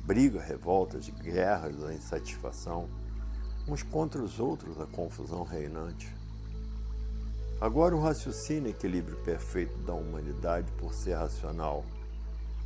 Briga, 0.00 0.40
revoltas, 0.40 1.08
guerras, 1.08 1.82
a 1.84 1.94
insatisfação, 1.94 2.88
uns 3.68 3.82
contra 3.82 4.20
os 4.22 4.40
outros 4.40 4.80
a 4.80 4.86
confusão 4.86 5.44
reinante. 5.44 6.12
Agora 7.60 7.94
o 7.94 8.00
raciocínio 8.00 8.70
equilíbrio 8.70 9.16
perfeito 9.18 9.78
da 9.82 9.92
humanidade 9.92 10.70
por 10.72 10.94
ser 10.94 11.14
racional, 11.14 11.84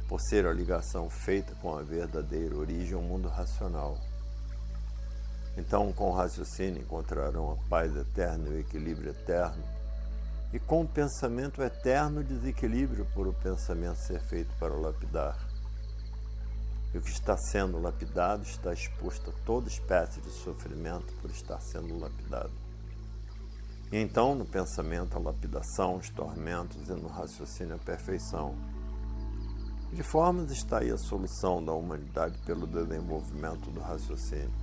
por 0.08 0.20
ser 0.20 0.46
a 0.46 0.52
ligação 0.52 1.10
feita 1.10 1.54
com 1.56 1.76
a 1.76 1.82
verdadeira 1.82 2.56
origem 2.56 2.94
ao 2.94 3.02
mundo 3.02 3.28
racional 3.28 3.98
então, 5.56 5.92
com 5.92 6.10
o 6.10 6.14
raciocínio, 6.14 6.80
encontrarão 6.80 7.52
a 7.52 7.68
paz 7.68 7.94
eterna 7.94 8.48
e 8.48 8.52
o 8.52 8.60
equilíbrio 8.60 9.10
eterno. 9.10 9.62
E 10.52 10.58
com 10.58 10.82
o 10.82 10.88
pensamento 10.88 11.62
eterno, 11.62 12.20
o 12.20 12.24
desequilíbrio 12.24 13.06
por 13.14 13.26
o 13.26 13.34
pensamento 13.34 13.96
ser 13.96 14.20
feito 14.20 14.54
para 14.58 14.74
lapidar. 14.74 15.36
E 16.94 16.98
o 16.98 17.02
que 17.02 17.10
está 17.10 17.36
sendo 17.36 17.80
lapidado 17.80 18.42
está 18.44 18.72
exposto 18.72 19.30
a 19.30 19.44
toda 19.44 19.68
espécie 19.68 20.20
de 20.20 20.30
sofrimento 20.30 21.12
por 21.20 21.30
estar 21.30 21.60
sendo 21.60 21.98
lapidado. 21.98 22.52
E 23.90 23.98
então, 23.98 24.34
no 24.34 24.46
pensamento, 24.46 25.16
a 25.16 25.20
lapidação, 25.20 25.96
os 25.96 26.08
tormentos, 26.10 26.88
e 26.88 26.92
no 26.92 27.08
raciocínio, 27.08 27.76
a 27.76 27.78
perfeição. 27.78 28.54
De 29.92 30.02
formas 30.02 30.50
está 30.50 30.78
aí 30.78 30.90
a 30.90 30.96
solução 30.96 31.62
da 31.62 31.72
humanidade 31.72 32.38
pelo 32.46 32.66
desenvolvimento 32.66 33.70
do 33.70 33.80
raciocínio 33.80 34.61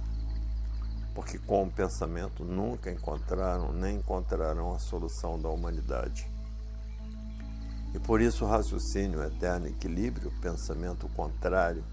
porque 1.20 1.38
com 1.38 1.66
o 1.66 1.70
pensamento 1.70 2.46
nunca 2.46 2.90
encontraram 2.90 3.74
nem 3.74 3.98
encontrarão 3.98 4.74
a 4.74 4.80
solução 4.80 5.38
da 5.38 5.50
humanidade. 5.50 6.32
E 7.94 8.00
por 8.00 8.22
isso 8.22 8.46
o 8.46 8.48
raciocínio, 8.48 9.20
o 9.20 9.24
eterno 9.24 9.68
equilíbrio, 9.68 10.30
o 10.30 10.40
pensamento 10.40 11.10
contrário, 11.10 11.84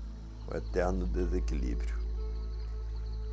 o 0.48 0.56
eterno 0.56 1.08
desequilíbrio. 1.08 1.96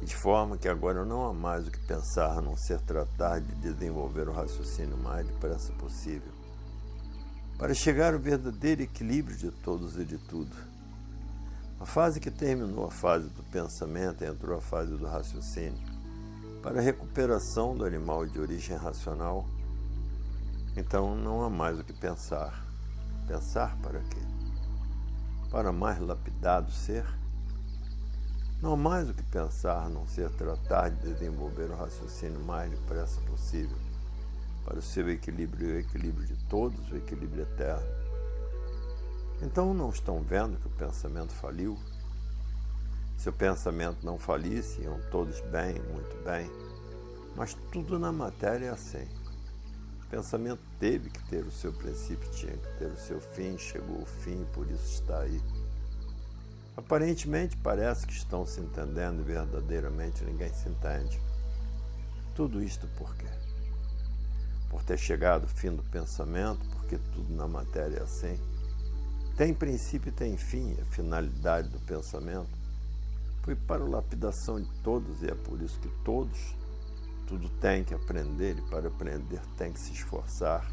E 0.01 0.05
de 0.05 0.15
forma 0.15 0.57
que 0.57 0.67
agora 0.67 1.05
não 1.05 1.27
há 1.27 1.31
mais 1.31 1.67
o 1.67 1.71
que 1.71 1.85
pensar 1.85 2.39
a 2.39 2.41
não 2.41 2.57
ser 2.57 2.81
tratar 2.81 3.39
de 3.39 3.53
desenvolver 3.53 4.27
o 4.27 4.33
raciocínio 4.33 4.97
mais 4.97 5.27
depressa 5.27 5.71
possível, 5.73 6.33
para 7.55 7.75
chegar 7.75 8.15
ao 8.15 8.19
verdadeiro 8.19 8.81
equilíbrio 8.81 9.37
de 9.37 9.51
todos 9.51 9.95
e 9.99 10.03
de 10.03 10.17
tudo 10.17 10.72
a 11.83 11.85
fase 11.85 12.21
que 12.21 12.31
terminou 12.31 12.85
a 12.85 12.91
fase 12.91 13.27
do 13.27 13.43
pensamento 13.43 14.23
entrou 14.23 14.57
a 14.57 14.61
fase 14.61 14.95
do 14.95 15.05
raciocínio. 15.05 15.77
Para 16.61 16.79
a 16.79 16.81
recuperação 16.81 17.75
do 17.75 17.83
animal 17.83 18.25
de 18.25 18.39
origem 18.39 18.77
racional, 18.77 19.45
então 20.77 21.13
não 21.13 21.43
há 21.43 21.49
mais 21.49 21.77
o 21.77 21.83
que 21.83 21.91
pensar. 21.91 22.65
Pensar 23.27 23.77
para 23.81 23.99
quê? 23.99 24.21
Para 25.51 25.73
mais 25.73 25.99
lapidado 25.99 26.71
ser? 26.71 27.05
Não 28.61 28.75
há 28.75 28.77
mais 28.77 29.09
o 29.09 29.13
que 29.13 29.23
pensar, 29.23 29.89
não 29.89 30.07
ser 30.07 30.29
tratar 30.29 30.89
de 30.89 31.13
desenvolver 31.13 31.69
o 31.69 31.75
raciocínio 31.75 32.39
mais 32.39 32.71
depressa 32.71 33.19
possível, 33.23 33.77
para 34.63 34.79
o 34.79 34.81
seu 34.81 35.09
equilíbrio 35.09 35.69
e 35.69 35.73
o 35.73 35.79
equilíbrio 35.79 36.27
de 36.27 36.37
todos, 36.45 36.89
o 36.89 36.95
equilíbrio 36.95 37.41
eterno. 37.43 38.02
Então 39.43 39.73
não 39.73 39.89
estão 39.89 40.21
vendo 40.21 40.57
que 40.57 40.67
o 40.67 40.71
pensamento 40.71 41.33
faliu? 41.33 41.77
Se 43.17 43.27
o 43.27 43.33
pensamento 43.33 44.05
não 44.05 44.17
falisse, 44.17 44.81
iam 44.81 44.97
todos 45.11 45.41
bem, 45.41 45.73
muito 45.91 46.15
bem. 46.23 46.49
Mas 47.35 47.53
tudo 47.69 47.99
na 47.99 48.11
matéria 48.11 48.67
é 48.67 48.69
assim. 48.69 49.05
pensamento 50.09 50.61
teve 50.79 51.09
que 51.09 51.21
ter 51.27 51.43
o 51.43 51.51
seu 51.51 51.73
princípio, 51.73 52.29
tinha 52.31 52.55
que 52.55 52.77
ter 52.77 52.85
o 52.85 52.97
seu 52.97 53.19
fim, 53.19 53.57
chegou 53.57 54.01
o 54.01 54.05
fim, 54.05 54.45
por 54.53 54.65
isso 54.71 54.93
está 54.93 55.19
aí. 55.19 55.41
Aparentemente 56.77 57.57
parece 57.57 58.07
que 58.07 58.13
estão 58.13 58.45
se 58.45 58.61
entendendo 58.61 59.19
e 59.19 59.23
verdadeiramente 59.23 60.23
ninguém 60.23 60.53
se 60.53 60.69
entende. 60.69 61.19
Tudo 62.33 62.63
isto 62.63 62.87
por 62.97 63.13
quê? 63.15 63.27
Por 64.69 64.83
ter 64.83 64.97
chegado 64.97 65.43
o 65.43 65.49
fim 65.49 65.75
do 65.75 65.83
pensamento, 65.83 66.65
porque 66.69 66.97
tudo 66.97 67.33
na 67.35 67.47
matéria 67.47 67.97
é 67.97 68.03
assim. 68.03 68.52
Tem 69.35 69.53
princípio 69.53 70.09
e 70.09 70.11
tem 70.11 70.37
fim, 70.37 70.77
a 70.79 70.85
finalidade 70.85 71.69
do 71.69 71.79
pensamento. 71.79 72.49
Foi 73.41 73.55
para 73.55 73.83
a 73.83 73.87
lapidação 73.87 74.61
de 74.61 74.69
todos 74.81 75.21
e 75.23 75.27
é 75.27 75.35
por 75.35 75.61
isso 75.61 75.79
que 75.79 75.89
todos 76.03 76.55
tudo 77.25 77.49
tem 77.49 77.83
que 77.83 77.93
aprender 77.93 78.57
e 78.57 78.61
para 78.61 78.87
aprender 78.87 79.41
tem 79.57 79.71
que 79.71 79.79
se 79.79 79.91
esforçar, 79.91 80.69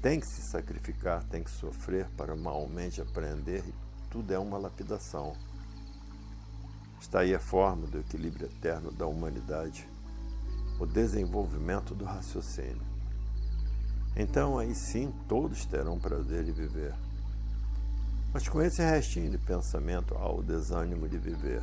tem 0.00 0.20
que 0.20 0.26
se 0.26 0.42
sacrificar, 0.42 1.24
tem 1.24 1.42
que 1.42 1.50
sofrer 1.50 2.08
para 2.16 2.36
malmente 2.36 3.00
aprender 3.00 3.64
e 3.66 3.74
tudo 4.08 4.30
é 4.32 4.38
uma 4.38 4.56
lapidação. 4.56 5.34
Está 7.00 7.20
aí 7.20 7.34
a 7.34 7.40
forma 7.40 7.86
do 7.86 7.98
equilíbrio 7.98 8.46
eterno 8.46 8.92
da 8.92 9.06
humanidade, 9.06 9.88
o 10.78 10.86
desenvolvimento 10.86 11.94
do 11.94 12.04
raciocínio. 12.04 12.82
Então 14.14 14.58
aí 14.58 14.74
sim 14.74 15.12
todos 15.26 15.66
terão 15.66 15.98
prazer 15.98 16.44
de 16.44 16.52
viver. 16.52 16.94
Mas 18.34 18.48
com 18.48 18.60
esse 18.60 18.82
restinho 18.82 19.30
de 19.30 19.38
pensamento 19.38 20.14
há 20.16 20.30
o 20.30 20.42
desânimo 20.42 21.08
de 21.08 21.16
viver 21.16 21.62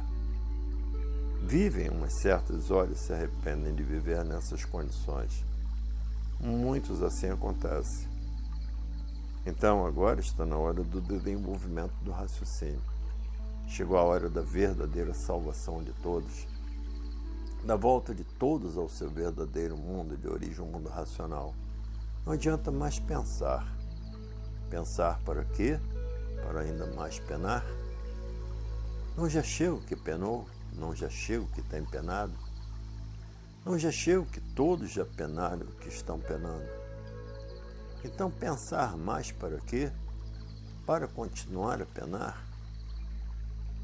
vivem 1.43 1.89
umas 1.89 2.13
certas 2.13 2.71
horas 2.71 3.01
e 3.01 3.05
se 3.07 3.13
arrependem 3.13 3.73
de 3.73 3.83
viver 3.83 4.23
nessas 4.23 4.63
condições. 4.63 5.43
Muitos 6.39 7.03
assim 7.03 7.29
acontece. 7.29 8.07
Então 9.45 9.85
agora 9.85 10.19
está 10.19 10.45
na 10.45 10.55
hora 10.55 10.83
do 10.83 11.01
desenvolvimento 11.01 11.93
do 12.03 12.11
raciocínio. 12.11 12.81
Chegou 13.67 13.97
a 13.97 14.03
hora 14.03 14.29
da 14.29 14.41
verdadeira 14.41 15.13
salvação 15.13 15.83
de 15.83 15.91
todos, 15.93 16.47
da 17.65 17.75
volta 17.75 18.13
de 18.13 18.23
todos 18.23 18.77
ao 18.77 18.87
seu 18.87 19.09
verdadeiro 19.09 19.75
mundo 19.75 20.15
de 20.15 20.27
origem, 20.27 20.63
um 20.63 20.71
mundo 20.71 20.89
racional. 20.89 21.53
Não 22.25 22.33
adianta 22.33 22.71
mais 22.71 22.99
pensar. 22.99 23.67
Pensar 24.69 25.19
para 25.25 25.43
quê? 25.43 25.79
Para 26.43 26.61
ainda 26.61 26.87
mais 26.87 27.19
penar? 27.19 27.65
Não 29.15 29.29
já 29.29 29.43
chega 29.43 29.73
o 29.73 29.81
que 29.81 29.95
penou? 29.95 30.47
não 30.73 30.95
já 30.95 31.09
chego 31.09 31.47
que 31.47 31.61
tem 31.61 31.83
penado? 31.83 32.33
Não 33.65 33.77
já 33.77 33.91
chego 33.91 34.25
que 34.25 34.39
todos 34.39 34.91
já 34.91 35.05
penaram 35.05 35.65
que 35.79 35.89
estão 35.89 36.19
penando? 36.19 36.67
Então 38.03 38.31
pensar 38.31 38.97
mais 38.97 39.31
para 39.31 39.59
quê? 39.59 39.91
Para 40.85 41.07
continuar 41.07 41.81
a 41.81 41.85
penar? 41.85 42.43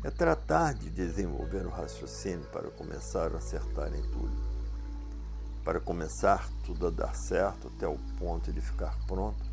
É 0.03 0.09
tratar 0.09 0.73
de 0.73 0.89
desenvolver 0.89 1.65
o 1.65 1.69
raciocínio 1.69 2.45
para 2.47 2.69
começar 2.71 3.33
a 3.33 3.37
acertar 3.37 3.93
em 3.93 4.01
tudo. 4.01 4.47
Para 5.63 5.79
começar 5.79 6.49
tudo 6.63 6.87
a 6.87 6.89
dar 6.89 7.15
certo 7.15 7.71
até 7.75 7.87
o 7.87 7.97
ponto 8.17 8.51
de 8.51 8.61
ficar 8.61 8.97
pronto 9.05 9.46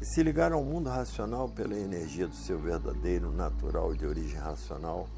e 0.00 0.04
se 0.04 0.22
ligar 0.22 0.52
ao 0.52 0.64
mundo 0.64 0.88
racional 0.88 1.48
pela 1.48 1.76
energia 1.76 2.26
do 2.26 2.34
seu 2.34 2.58
verdadeiro 2.58 3.30
natural 3.30 3.94
de 3.94 4.06
origem 4.06 4.38
racional 4.38 5.08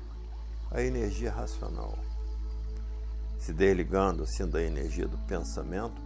a 0.73 0.83
energia 0.83 1.31
racional. 1.31 1.99
Se 3.39 3.53
desligando 3.53 4.23
assim 4.23 4.49
da 4.49 4.63
energia 4.63 5.07
do 5.07 5.19
pensamento, 5.27 6.01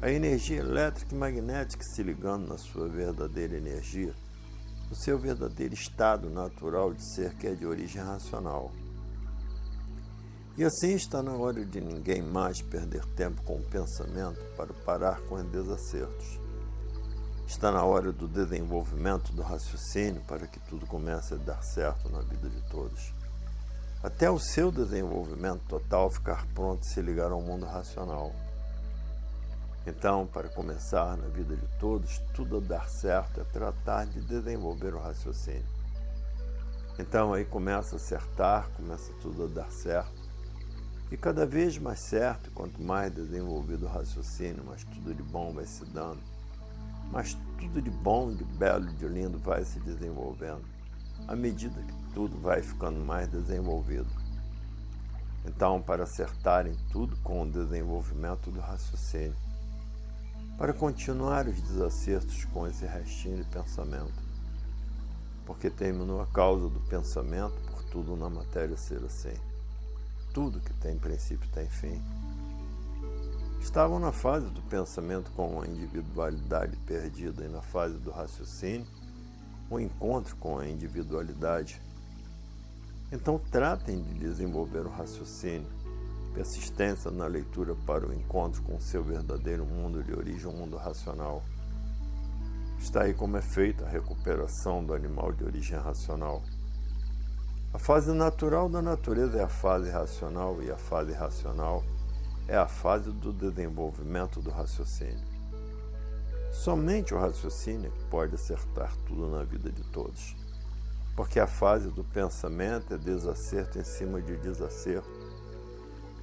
a 0.00 0.10
energia 0.10 0.60
elétrica 0.60 1.14
e 1.14 1.18
magnética 1.18 1.82
se 1.84 2.02
ligando 2.02 2.48
na 2.48 2.56
sua 2.56 2.88
verdadeira 2.88 3.56
energia, 3.56 4.14
no 4.88 4.96
seu 4.96 5.18
verdadeiro 5.18 5.74
estado 5.74 6.30
natural 6.30 6.94
de 6.94 7.02
ser 7.14 7.34
que 7.34 7.46
é 7.46 7.54
de 7.54 7.66
origem 7.66 8.02
racional. 8.02 8.72
E 10.56 10.64
assim 10.64 10.94
está 10.94 11.22
na 11.22 11.32
hora 11.32 11.64
de 11.64 11.80
ninguém 11.80 12.22
mais 12.22 12.62
perder 12.62 13.04
tempo 13.16 13.42
com 13.42 13.56
o 13.56 13.64
pensamento 13.64 14.40
para 14.56 14.72
parar 14.72 15.20
com 15.22 15.34
os 15.34 15.44
desacertos. 15.44 16.43
Está 17.46 17.70
na 17.70 17.84
hora 17.84 18.12
do 18.12 18.26
desenvolvimento 18.26 19.32
do 19.32 19.42
raciocínio 19.42 20.22
para 20.22 20.46
que 20.46 20.58
tudo 20.60 20.86
comece 20.86 21.34
a 21.34 21.36
dar 21.36 21.62
certo 21.62 22.08
na 22.08 22.20
vida 22.20 22.48
de 22.48 22.60
todos 22.70 23.14
até 24.04 24.30
o 24.30 24.38
seu 24.38 24.70
desenvolvimento 24.70 25.62
total 25.66 26.10
ficar 26.10 26.46
pronto 26.48 26.82
e 26.82 26.86
se 26.86 27.00
ligar 27.00 27.32
ao 27.32 27.40
mundo 27.40 27.64
racional. 27.64 28.34
Então, 29.86 30.26
para 30.26 30.46
começar 30.50 31.16
na 31.16 31.26
vida 31.28 31.56
de 31.56 31.66
todos, 31.78 32.18
tudo 32.34 32.58
a 32.58 32.60
dar 32.60 32.86
certo 32.90 33.40
é 33.40 33.44
tratar 33.44 34.04
de 34.04 34.20
desenvolver 34.20 34.94
o 34.94 35.00
raciocínio. 35.00 35.64
Então 36.98 37.32
aí 37.32 37.46
começa 37.46 37.94
a 37.94 37.96
acertar, 37.96 38.68
começa 38.76 39.10
tudo 39.22 39.44
a 39.44 39.46
dar 39.46 39.72
certo. 39.72 40.22
E 41.10 41.16
cada 41.16 41.46
vez 41.46 41.78
mais 41.78 42.00
certo, 42.00 42.50
quanto 42.50 42.82
mais 42.82 43.10
desenvolvido 43.10 43.86
o 43.86 43.88
raciocínio, 43.88 44.64
mais 44.64 44.84
tudo 44.84 45.14
de 45.14 45.22
bom 45.22 45.54
vai 45.54 45.64
se 45.64 45.82
dando. 45.86 46.33
Mas 47.10 47.34
tudo 47.58 47.80
de 47.80 47.90
bom, 47.90 48.32
de 48.32 48.44
belo, 48.44 48.92
de 48.94 49.06
lindo 49.06 49.38
vai 49.38 49.64
se 49.64 49.78
desenvolvendo 49.80 50.74
à 51.26 51.34
medida 51.34 51.80
que 51.82 51.94
tudo 52.12 52.38
vai 52.38 52.62
ficando 52.62 53.00
mais 53.00 53.28
desenvolvido. 53.28 54.08
Então, 55.44 55.80
para 55.80 56.04
acertarem 56.04 56.74
tudo 56.90 57.16
com 57.18 57.42
o 57.42 57.50
desenvolvimento 57.50 58.50
do 58.50 58.60
raciocínio, 58.60 59.36
para 60.56 60.72
continuar 60.72 61.46
os 61.46 61.60
desacertos 61.60 62.44
com 62.46 62.66
esse 62.66 62.86
restinho 62.86 63.36
de 63.36 63.44
pensamento, 63.44 64.22
porque 65.44 65.68
terminou 65.68 66.22
a 66.22 66.26
causa 66.26 66.68
do 66.68 66.80
pensamento 66.80 67.54
por 67.70 67.82
tudo 67.84 68.16
na 68.16 68.30
matéria 68.30 68.76
ser 68.76 69.04
assim. 69.04 69.34
Tudo 70.32 70.60
que 70.60 70.72
tem 70.74 70.98
princípio 70.98 71.48
tem 71.50 71.68
fim. 71.68 72.02
Estavam 73.64 73.98
na 73.98 74.12
fase 74.12 74.50
do 74.50 74.60
pensamento 74.60 75.32
com 75.32 75.60
a 75.60 75.66
individualidade 75.66 76.76
perdida 76.86 77.46
e 77.46 77.48
na 77.48 77.62
fase 77.62 77.96
do 77.96 78.10
raciocínio 78.10 78.86
o 79.70 79.80
encontro 79.80 80.36
com 80.36 80.58
a 80.58 80.68
individualidade. 80.68 81.80
Então, 83.10 83.40
tratem 83.50 84.02
de 84.02 84.14
desenvolver 84.18 84.80
o 84.80 84.90
raciocínio, 84.90 85.66
persistência 86.34 87.10
na 87.10 87.26
leitura 87.26 87.74
para 87.86 88.06
o 88.06 88.12
encontro 88.12 88.62
com 88.62 88.76
o 88.76 88.82
seu 88.82 89.02
verdadeiro 89.02 89.64
mundo 89.64 90.04
de 90.04 90.12
origem, 90.12 90.46
um 90.46 90.58
mundo 90.58 90.76
racional. 90.76 91.42
Está 92.78 93.04
aí 93.04 93.14
como 93.14 93.38
é 93.38 93.42
feita 93.42 93.86
a 93.86 93.88
recuperação 93.88 94.84
do 94.84 94.92
animal 94.92 95.32
de 95.32 95.42
origem 95.42 95.78
racional. 95.78 96.42
A 97.72 97.78
fase 97.78 98.12
natural 98.12 98.68
da 98.68 98.82
natureza 98.82 99.38
é 99.38 99.42
a 99.42 99.48
fase 99.48 99.88
racional 99.88 100.62
e 100.62 100.70
a 100.70 100.76
fase 100.76 101.12
racional 101.12 101.82
é 102.46 102.56
a 102.56 102.66
fase 102.66 103.10
do 103.10 103.32
desenvolvimento 103.32 104.40
do 104.40 104.50
raciocínio. 104.50 105.34
Somente 106.52 107.14
o 107.14 107.18
raciocínio 107.18 107.92
pode 108.10 108.34
acertar 108.34 108.94
tudo 109.06 109.28
na 109.28 109.42
vida 109.42 109.72
de 109.72 109.82
todos. 109.84 110.36
Porque 111.16 111.40
a 111.40 111.46
fase 111.46 111.88
do 111.88 112.04
pensamento 112.04 112.94
é 112.94 112.98
desacerto 112.98 113.78
em 113.78 113.84
cima 113.84 114.20
de 114.20 114.36
desacerto. 114.36 115.08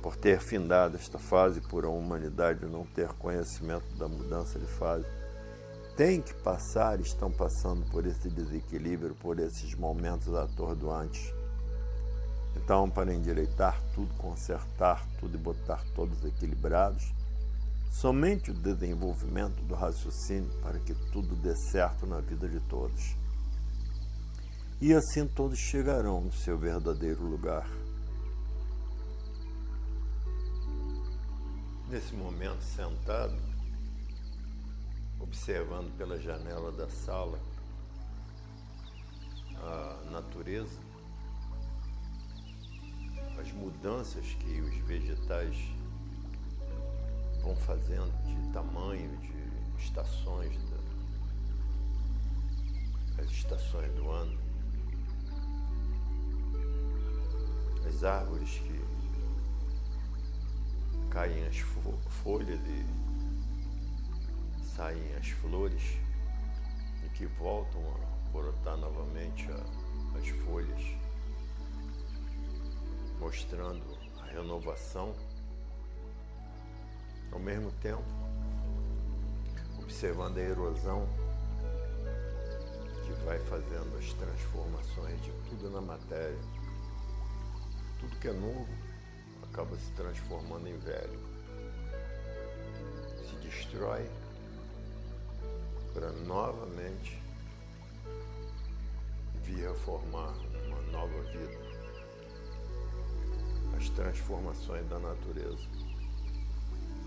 Por 0.02 0.16
ter 0.16 0.40
findado 0.40 0.96
esta 0.96 1.20
fase 1.20 1.62
por 1.62 1.86
a 1.86 1.90
humanidade 1.90 2.66
não 2.66 2.86
ter 2.86 3.10
conhecimento 3.14 3.96
da 3.98 4.08
mudança 4.08 4.58
de 4.58 4.66
fase, 4.66 5.06
tem 5.96 6.22
que 6.22 6.34
passar, 6.34 7.00
estão 7.00 7.32
passando 7.32 7.86
por 7.92 8.06
esse 8.06 8.30
desequilíbrio, 8.30 9.16
por 9.16 9.40
esses 9.40 9.76
momentos 9.76 10.34
atordoantes. 10.34 11.34
Então, 12.56 12.90
para 12.90 13.14
endireitar 13.14 13.82
tudo, 13.94 14.14
consertar 14.16 15.06
tudo 15.20 15.36
e 15.36 15.38
botar 15.38 15.84
todos 15.96 16.24
equilibrados, 16.26 17.14
Somente 17.92 18.52
o 18.52 18.54
desenvolvimento 18.54 19.62
do 19.64 19.76
raciocínio 19.76 20.50
para 20.62 20.80
que 20.80 20.96
tudo 21.12 21.36
dê 21.36 21.54
certo 21.56 22.08
na 22.08 22.22
vida 22.22 22.48
de 22.48 22.60
todos. 22.62 23.18
E 24.80 24.94
assim 24.94 25.28
todos 25.28 25.60
chegarão 25.60 26.22
no 26.22 26.32
seu 26.32 26.58
verdadeiro 26.58 27.22
lugar. 27.22 27.70
Nesse 31.90 32.16
momento, 32.16 32.64
sentado, 32.64 33.36
observando 35.20 35.96
pela 35.98 36.18
janela 36.18 36.72
da 36.72 36.90
sala 36.90 37.38
a 39.58 40.10
natureza, 40.10 40.80
as 43.42 43.52
mudanças 43.54 44.24
que 44.36 44.62
os 44.62 44.76
vegetais 44.86 45.58
vão 47.42 47.56
fazendo 47.56 48.12
de 48.24 48.54
tamanho, 48.54 49.18
de 49.18 49.84
estações, 49.84 50.56
as 53.18 53.26
estações 53.32 53.92
do 53.94 54.12
ano, 54.12 54.38
as 57.88 58.04
árvores 58.04 58.60
que 58.60 58.80
caem 61.10 61.48
as 61.48 61.58
folhas 62.24 62.60
e 62.62 62.86
saem 64.76 65.16
as 65.16 65.30
flores 65.30 65.98
e 67.04 67.10
que 67.10 67.26
voltam 67.26 67.82
a 67.96 68.30
brotar 68.32 68.78
novamente 68.78 69.50
a, 69.52 70.18
as 70.18 70.28
folhas, 70.46 71.01
mostrando 73.22 73.86
a 74.20 74.26
renovação, 74.26 75.14
ao 77.32 77.40
mesmo 77.40 77.72
tempo 77.74 78.04
observando 79.78 80.38
a 80.38 80.42
erosão 80.42 81.08
que 83.06 83.14
vai 83.24 83.38
fazendo 83.40 83.96
as 83.98 84.12
transformações 84.14 85.22
de 85.22 85.32
tudo 85.48 85.70
na 85.70 85.82
matéria. 85.82 86.40
Tudo 88.00 88.20
que 88.20 88.28
é 88.28 88.34
novo 88.34 88.68
acaba 89.44 89.78
se 89.78 89.92
transformando 89.92 90.68
em 90.68 90.78
velho. 90.80 91.20
Se 93.30 93.36
destrói 93.36 94.10
para 95.94 96.12
novamente 96.12 97.22
vir 99.44 99.68
a 99.68 99.74
formar 99.76 100.34
uma 100.66 100.82
nova 100.92 101.22
vida. 101.32 101.71
As 103.78 103.90
transformações 103.90 104.88
da 104.88 105.00
natureza. 105.00 105.68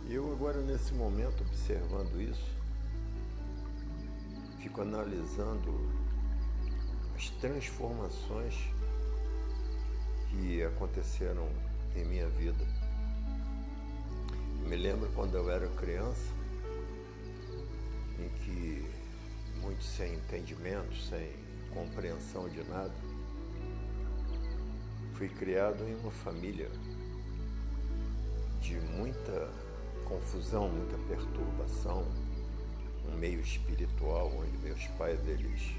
E 0.06 0.14
eu 0.14 0.30
agora 0.32 0.60
nesse 0.60 0.92
momento 0.92 1.42
observando 1.42 2.20
isso, 2.20 2.54
fico 4.60 4.82
analisando 4.82 5.90
as 7.14 7.30
transformações 7.40 8.54
que 10.28 10.62
aconteceram 10.62 11.48
em 11.94 12.04
minha 12.04 12.28
vida. 12.28 12.66
me 14.66 14.76
lembro 14.76 15.08
quando 15.14 15.36
eu 15.36 15.50
era 15.50 15.68
criança, 15.68 16.32
em 18.18 18.28
que, 18.40 18.90
muito 19.60 19.84
sem 19.84 20.14
entendimento, 20.14 20.94
sem 21.08 21.32
compreensão 21.72 22.48
de 22.48 22.62
nada, 22.64 22.92
fui 25.14 25.28
criado 25.28 25.84
em 25.84 25.94
uma 25.94 26.10
família 26.10 26.68
de 28.60 28.74
muita 28.96 29.48
confusão, 30.04 30.68
muita 30.68 30.98
perturbação, 31.08 32.04
um 33.08 33.16
meio 33.16 33.40
espiritual 33.40 34.32
onde 34.36 34.58
meus 34.58 34.84
pais 34.98 35.20
eles, 35.28 35.72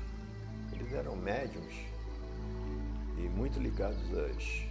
eles 0.71 0.93
eram 0.93 1.17
médiums 1.17 1.73
e 3.17 3.21
muito 3.21 3.59
ligados 3.59 4.03
às 4.13 4.63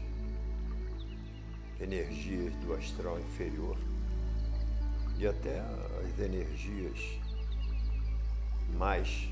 energias 1.81 2.55
do 2.57 2.73
astral 2.75 3.21
inferior 3.21 3.77
e 5.19 5.27
até 5.27 5.61
as 5.61 6.19
energias 6.19 7.19
mais, 8.79 9.29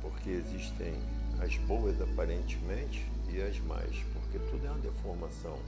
porque 0.00 0.30
existem 0.30 1.00
as 1.40 1.56
boas 1.58 2.00
aparentemente 2.00 3.06
e 3.28 3.40
as 3.40 3.58
mais, 3.60 3.96
porque 4.12 4.38
tudo 4.50 4.66
é 4.66 4.70
uma 4.70 4.78
deformação. 4.80 5.58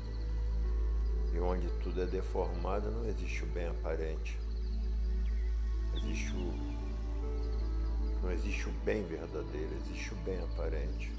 E 1.33 1.39
onde 1.39 1.69
tudo 1.83 2.03
é 2.03 2.07
deformado 2.07 2.91
não 2.91 3.09
existe 3.09 3.43
o 3.43 3.47
bem 3.47 3.67
aparente. 3.67 4.39
Existe 5.97 6.33
o, 6.33 6.53
não 8.23 8.31
existe 8.33 8.69
o 8.69 8.73
bem 8.85 9.03
verdadeiro, 9.05 9.71
existe 9.85 10.13
o 10.13 10.17
bem 10.19 10.39
aparente. 10.39 11.13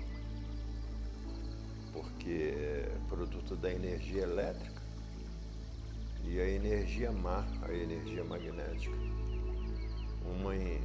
Porque 1.91 2.53
é 2.55 2.97
produto 3.09 3.55
da 3.55 3.71
energia 3.71 4.23
elétrica 4.23 4.81
e 6.23 6.39
a 6.39 6.47
energia 6.47 7.11
má, 7.11 7.45
a 7.61 7.71
energia 7.73 8.23
magnética. 8.23 8.95
Uma 10.25 10.55
em 10.55 10.81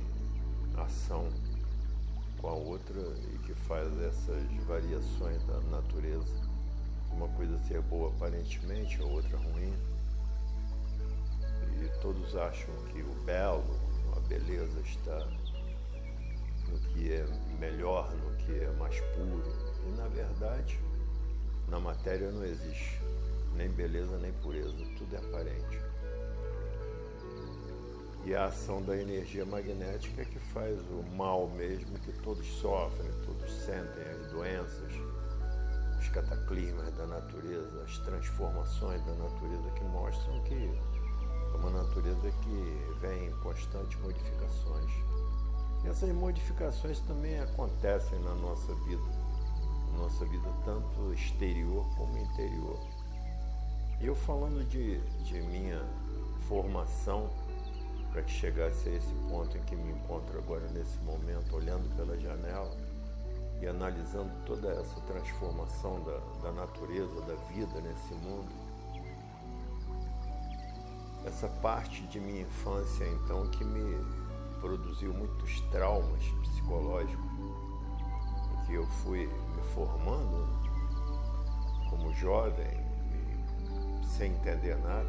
ação 0.77 1.29
com 2.41 2.49
a 2.49 2.55
outra 2.55 3.01
e 3.33 3.39
que 3.39 3.55
faz 3.55 3.87
essas 4.03 4.43
variações 4.67 5.43
da 5.45 5.61
natureza 5.71 6.51
uma 7.13 7.29
coisa 7.29 7.59
ser 7.67 7.83
boa 7.83 8.09
aparentemente, 8.09 9.01
a 9.03 9.05
outra 9.05 9.37
ruim. 9.37 9.75
E 11.83 12.01
todos 12.01 12.37
acham 12.37 12.75
que 12.93 13.03
o 13.03 13.15
belo, 13.25 13.79
a 14.17 14.21
beleza 14.21 14.81
está 14.81 15.19
no 16.69 16.79
que 16.81 17.13
é 17.13 17.27
melhor, 17.59 18.11
no 18.15 18.37
que 18.37 18.53
é 18.53 18.71
mais 18.79 18.99
puro. 19.01 19.43
E 19.87 19.91
na 19.99 20.09
verdade, 20.09 20.79
na 21.69 21.81
matéria 21.81 22.31
não 22.31 22.45
existe 22.45 23.01
nem 23.57 23.69
beleza 23.69 24.17
nem 24.19 24.33
pureza, 24.35 24.73
tudo 24.97 25.15
é 25.15 25.19
aparente. 25.19 25.90
E 28.25 28.35
a 28.35 28.45
ação 28.45 28.83
da 28.83 28.97
energia 28.97 29.45
magnética 29.45 30.25
que 30.25 30.39
faz 30.39 30.79
o 30.91 31.03
mal 31.17 31.49
mesmo 31.49 31.99
que 32.01 32.13
todos 32.21 32.47
sofrem, 32.47 33.11
todos 33.25 33.51
sentem, 33.53 34.05
as 34.05 34.31
doenças 34.31 34.93
os 36.01 36.09
cataclismas 36.09 36.91
da 36.95 37.07
natureza, 37.07 37.83
as 37.83 37.99
transformações 37.99 39.05
da 39.05 39.13
natureza 39.13 39.71
que 39.77 39.85
mostram 39.85 40.43
que 40.45 40.55
é 40.55 41.57
uma 41.57 41.71
natureza 41.71 42.31
que 42.43 42.97
vem 43.01 43.27
em 43.27 43.33
constantes 43.41 44.01
modificações. 44.01 44.91
E 45.85 45.89
essas 45.89 46.11
modificações 46.15 47.01
também 47.01 47.39
acontecem 47.41 48.19
na 48.21 48.35
nossa 48.35 48.75
vida, 48.87 49.03
na 49.93 49.99
nossa 49.99 50.25
vida 50.25 50.49
tanto 50.65 51.13
exterior 51.13 51.87
como 51.97 52.17
interior. 52.17 52.81
Eu 54.01 54.15
falando 54.15 54.65
de, 54.67 54.99
de 55.25 55.43
minha 55.43 55.85
formação 56.49 57.29
para 58.11 58.23
que 58.23 58.31
chegasse 58.31 58.89
a 58.89 58.93
esse 58.93 59.15
ponto 59.29 59.57
em 59.57 59.63
que 59.63 59.77
me 59.77 59.93
encontro 59.93 60.39
agora 60.39 60.67
nesse 60.69 60.99
momento, 60.99 61.57
olhando 61.57 61.95
pela 61.97 62.19
janela, 62.19 62.77
e 63.61 63.67
analisando 63.67 64.33
toda 64.47 64.71
essa 64.71 65.01
transformação 65.03 66.03
da, 66.03 66.19
da 66.43 66.53
natureza, 66.53 67.21
da 67.23 67.35
vida 67.53 67.81
nesse 67.81 68.15
mundo, 68.15 68.49
essa 71.27 71.47
parte 71.47 72.03
de 72.07 72.19
minha 72.19 72.43
infância 72.43 73.07
então 73.07 73.47
que 73.51 73.63
me 73.63 74.03
produziu 74.61 75.13
muitos 75.13 75.61
traumas 75.71 76.23
psicológicos, 76.43 77.31
em 78.53 78.67
que 78.67 78.75
eu 78.75 78.87
fui 78.87 79.27
me 79.27 79.63
formando 79.75 80.49
como 81.91 82.13
jovem, 82.15 82.81
sem 84.17 84.33
entender 84.33 84.77
nada, 84.79 85.09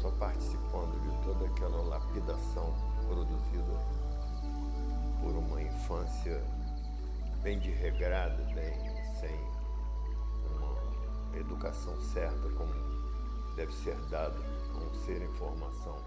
só 0.00 0.10
participando 0.12 0.98
de 1.02 1.24
toda 1.24 1.44
aquela 1.46 1.82
lapidação 1.82 2.74
produzida 3.06 4.00
por 5.20 5.32
uma 5.36 5.62
infância 5.62 6.42
bem 7.42 7.58
de 7.58 7.70
regrada, 7.70 8.42
bem 8.54 8.72
sem 9.18 9.38
uma 10.46 11.36
educação 11.38 12.00
certa 12.00 12.48
como 12.50 12.72
deve 13.56 13.72
ser 13.72 13.96
dada 14.08 14.38
a 14.74 14.78
um 14.78 14.94
ser 15.04 15.20
em 15.20 15.32
formação. 15.34 15.98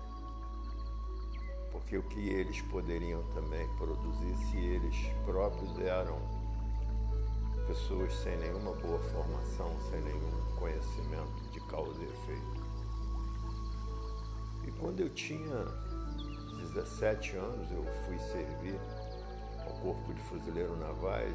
Porque 1.71 1.97
o 1.97 2.03
que 2.03 2.29
eles 2.29 2.61
poderiam 2.61 3.21
também 3.33 3.67
produzir 3.75 4.35
se 4.37 4.57
eles 4.57 4.95
próprios 5.25 5.77
eram 5.79 6.19
pessoas 7.67 8.13
sem 8.17 8.37
nenhuma 8.37 8.73
boa 8.73 8.99
formação, 8.99 9.71
sem 9.89 10.01
nenhum 10.01 10.55
conhecimento 10.57 11.49
de 11.51 11.59
causa 11.61 12.01
e 12.01 12.05
efeito. 12.05 12.52
E 14.83 14.85
quando 14.85 14.99
eu 14.99 15.09
tinha 15.11 15.65
17 16.73 17.37
anos, 17.37 17.71
eu 17.71 17.85
fui 18.05 18.19
servir 18.19 18.77
ao 19.65 19.73
corpo 19.79 20.13
de 20.13 20.21
fuzileiro 20.23 20.75
navais. 20.75 21.33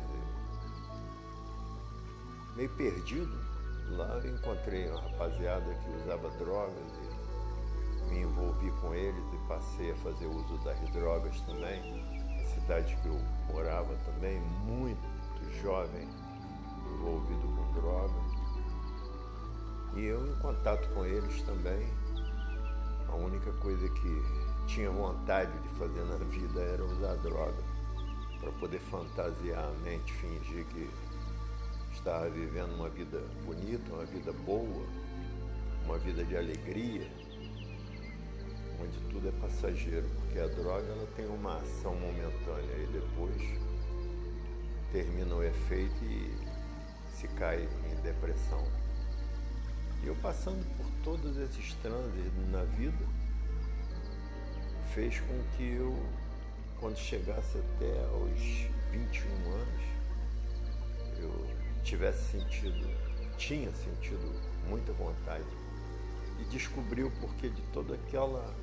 meio 2.54 2.68
perdido, 2.76 3.40
lá 3.96 4.20
eu 4.22 4.34
encontrei 4.34 4.90
uma 4.90 5.00
rapaziada 5.00 5.64
que 5.64 6.02
usava 6.02 6.28
drogas 6.36 6.92
e 8.02 8.10
me 8.10 8.20
envolvi 8.20 8.70
com 8.82 8.94
eles 8.94 9.24
e 9.32 9.48
passei 9.48 9.92
a 9.92 9.96
fazer 9.96 10.26
uso 10.26 10.58
das 10.58 10.78
drogas 10.90 11.40
também. 11.42 12.04
A 12.42 12.44
cidade 12.44 12.94
que 12.96 13.08
eu 13.08 13.18
morava 13.50 13.94
também, 14.04 14.40
muito 14.66 15.00
jovem, 15.62 16.06
envolvido 16.92 17.48
com 17.56 17.80
drogas. 17.80 18.38
E 19.96 20.04
eu 20.04 20.26
em 20.26 20.38
contato 20.40 20.86
com 20.92 21.06
eles 21.06 21.40
também, 21.42 21.88
a 23.08 23.14
única 23.14 23.52
coisa 23.52 23.88
que 23.88 24.22
tinha 24.66 24.90
vontade 24.90 25.52
de 25.60 25.68
fazer 25.70 26.04
na 26.04 26.16
vida 26.16 26.60
era 26.60 26.84
usar 26.84 27.14
droga 27.16 27.62
para 28.40 28.52
poder 28.52 28.78
fantasiar 28.80 29.64
a 29.64 29.72
mente, 29.84 30.12
fingir 30.12 30.64
que 30.66 30.88
estava 31.92 32.28
vivendo 32.30 32.74
uma 32.74 32.88
vida 32.88 33.20
bonita, 33.44 33.92
uma 33.92 34.04
vida 34.04 34.32
boa, 34.32 34.86
uma 35.84 35.98
vida 35.98 36.24
de 36.24 36.36
alegria, 36.36 37.10
onde 38.80 38.98
tudo 39.10 39.28
é 39.28 39.32
passageiro, 39.40 40.06
porque 40.20 40.38
a 40.38 40.46
droga 40.46 40.86
ela 40.86 41.08
tem 41.16 41.26
uma 41.26 41.56
ação 41.56 41.94
momentânea 41.94 42.76
e 42.76 42.86
depois 42.92 43.42
termina 44.92 45.34
o 45.34 45.42
efeito 45.42 46.04
e 46.04 46.32
se 47.12 47.26
cai 47.28 47.68
em 47.90 48.02
depressão. 48.02 48.64
Eu 50.04 50.14
passando 50.16 50.64
por 50.76 50.86
todos 51.02 51.36
esses 51.36 51.74
trânsitos 51.74 52.50
na 52.50 52.62
vida, 52.64 53.04
fez 54.94 55.20
com 55.20 55.42
que 55.56 55.74
eu, 55.74 55.94
quando 56.80 56.96
chegasse 56.96 57.58
até 57.58 58.04
aos 58.06 58.40
21 58.90 59.52
anos, 59.52 59.82
eu 61.18 61.46
tivesse 61.82 62.38
sentido, 62.38 62.88
tinha 63.36 63.70
sentido 63.72 64.34
muita 64.68 64.92
vontade 64.92 65.44
e 66.40 66.44
descobri 66.44 67.02
o 67.02 67.10
porquê 67.12 67.48
de 67.48 67.62
toda 67.72 67.94
aquela 67.94 68.54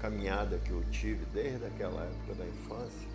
caminhada 0.00 0.58
que 0.58 0.70
eu 0.70 0.84
tive 0.90 1.24
desde 1.26 1.66
aquela 1.66 2.04
época 2.04 2.34
da 2.34 2.46
infância 2.46 3.08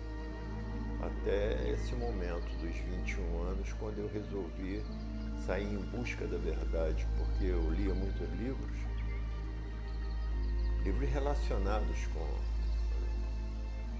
até 1.02 1.70
esse 1.70 1.94
momento 1.94 2.48
dos 2.60 2.76
21 2.76 3.42
anos, 3.42 3.72
quando 3.74 3.98
eu 3.98 4.08
resolvi 4.08 4.82
sair 5.46 5.74
em 5.74 5.82
busca 5.96 6.26
da 6.26 6.38
verdade, 6.38 7.06
porque 7.18 7.44
eu 7.44 7.70
lia 7.70 7.94
muitos 7.94 8.30
livros, 8.38 8.78
livros 10.82 11.10
relacionados 11.10 12.06
com 12.14 12.26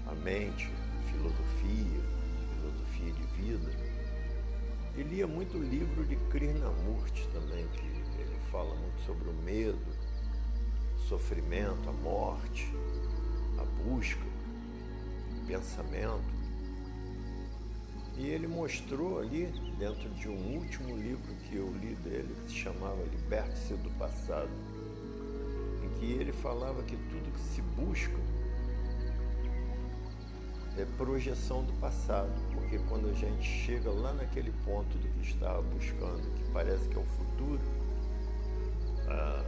a 0.09 0.15
mente, 0.15 0.71
filosofia, 1.11 2.01
filosofia 2.55 3.13
de 3.13 3.25
vida. 3.41 3.71
E 4.97 5.03
lia 5.03 5.27
muito 5.27 5.57
livro 5.57 6.05
de 6.05 6.15
Krishnamurti 6.29 7.27
também, 7.33 7.67
que 7.67 7.85
ele 8.19 8.39
fala 8.51 8.73
muito 8.75 9.01
sobre 9.05 9.29
o 9.29 9.33
medo, 9.33 9.85
o 10.95 10.99
sofrimento, 11.01 11.89
a 11.89 11.93
morte, 11.93 12.73
a 13.59 13.65
busca, 13.83 14.25
o 15.37 15.45
pensamento. 15.45 16.34
E 18.17 18.27
ele 18.27 18.47
mostrou 18.47 19.19
ali, 19.19 19.47
dentro 19.77 20.09
de 20.11 20.29
um 20.29 20.57
último 20.57 20.95
livro 20.95 21.35
que 21.47 21.55
eu 21.57 21.69
li 21.81 21.95
dele, 21.95 22.33
que 22.45 22.51
se 22.51 22.57
chamava 22.57 23.03
Liberte-se 23.03 23.73
do 23.73 23.89
Passado, 23.97 24.49
em 25.83 25.99
que 25.99 26.13
ele 26.13 26.31
falava 26.31 26.81
que 26.83 26.95
tudo 26.95 27.33
que 27.33 27.39
se 27.41 27.61
busca 27.61 28.17
é 30.77 30.85
projeção 30.97 31.63
do 31.63 31.73
passado, 31.79 32.33
porque 32.53 32.77
quando 32.89 33.09
a 33.09 33.13
gente 33.13 33.43
chega 33.43 33.89
lá 33.89 34.11
naquele 34.13 34.51
ponto 34.65 34.97
do 34.97 35.07
que 35.07 35.29
estava 35.29 35.61
buscando, 35.61 36.21
que 36.35 36.43
parece 36.51 36.87
que 36.89 36.97
é 36.97 36.99
o 36.99 37.05
futuro, 37.05 37.61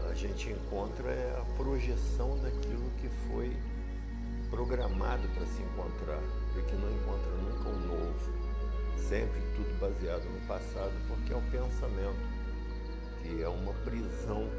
a, 0.10 0.14
gente 0.14 0.50
encontra 0.50 1.10
é 1.10 1.40
a 1.40 1.46
projeção 1.56 2.38
daquilo 2.42 2.90
que 3.02 3.10
foi 3.28 3.56
programado 4.50 5.28
para 5.30 5.46
se 5.46 5.62
encontrar 5.62 6.22
e 6.58 6.62
que 6.62 6.76
não 6.76 6.92
encontra 6.92 7.32
nunca 7.32 7.70
um 7.70 7.88
novo 7.88 8.47
sempre 8.98 9.42
tudo 9.56 9.80
baseado 9.80 10.24
no 10.26 10.40
passado, 10.48 10.94
porque 11.08 11.34
é 11.34 11.36
o 11.36 11.42
pensamento, 11.44 12.20
que 13.22 13.42
é 13.42 13.48
uma 13.48 13.74
prisão 13.86 14.50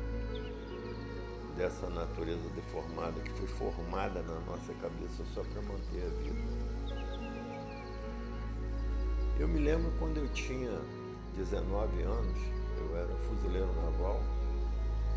dessa 1.56 1.88
natureza 1.90 2.48
deformada 2.54 3.20
que 3.20 3.32
foi 3.32 3.48
formada 3.48 4.22
na 4.22 4.40
nossa 4.40 4.72
cabeça 4.74 5.24
só 5.34 5.42
para 5.42 5.62
manter 5.62 6.04
a 6.04 6.22
vida. 6.22 6.58
Eu 9.38 9.48
me 9.48 9.58
lembro 9.58 9.92
quando 9.98 10.18
eu 10.18 10.28
tinha 10.28 10.80
19 11.36 12.02
anos, 12.02 12.38
eu 12.78 12.96
era 12.96 13.14
fuzileiro 13.28 13.72
naval, 13.82 14.20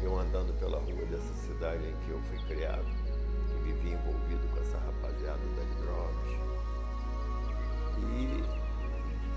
eu 0.01 0.17
andando 0.19 0.57
pela 0.59 0.79
rua 0.79 1.05
dessa 1.05 1.33
cidade 1.45 1.87
em 1.87 1.95
que 2.05 2.09
eu 2.09 2.19
fui 2.23 2.37
criado, 2.47 2.85
e 3.55 3.63
vivi 3.63 3.91
envolvido 3.91 4.47
com 4.51 4.59
essa 4.61 4.77
rapaziada 4.77 5.41
das 5.55 5.75
drogas. 5.77 6.31
E 7.97 8.60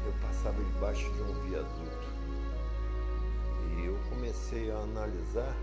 eu 0.04 0.12
passava 0.20 0.62
debaixo 0.62 1.10
de 1.12 1.22
um 1.22 1.32
viaduto 1.42 2.14
e 3.76 3.86
eu 3.86 3.98
comecei 4.08 4.70
a 4.70 4.76
analisar 4.76 5.54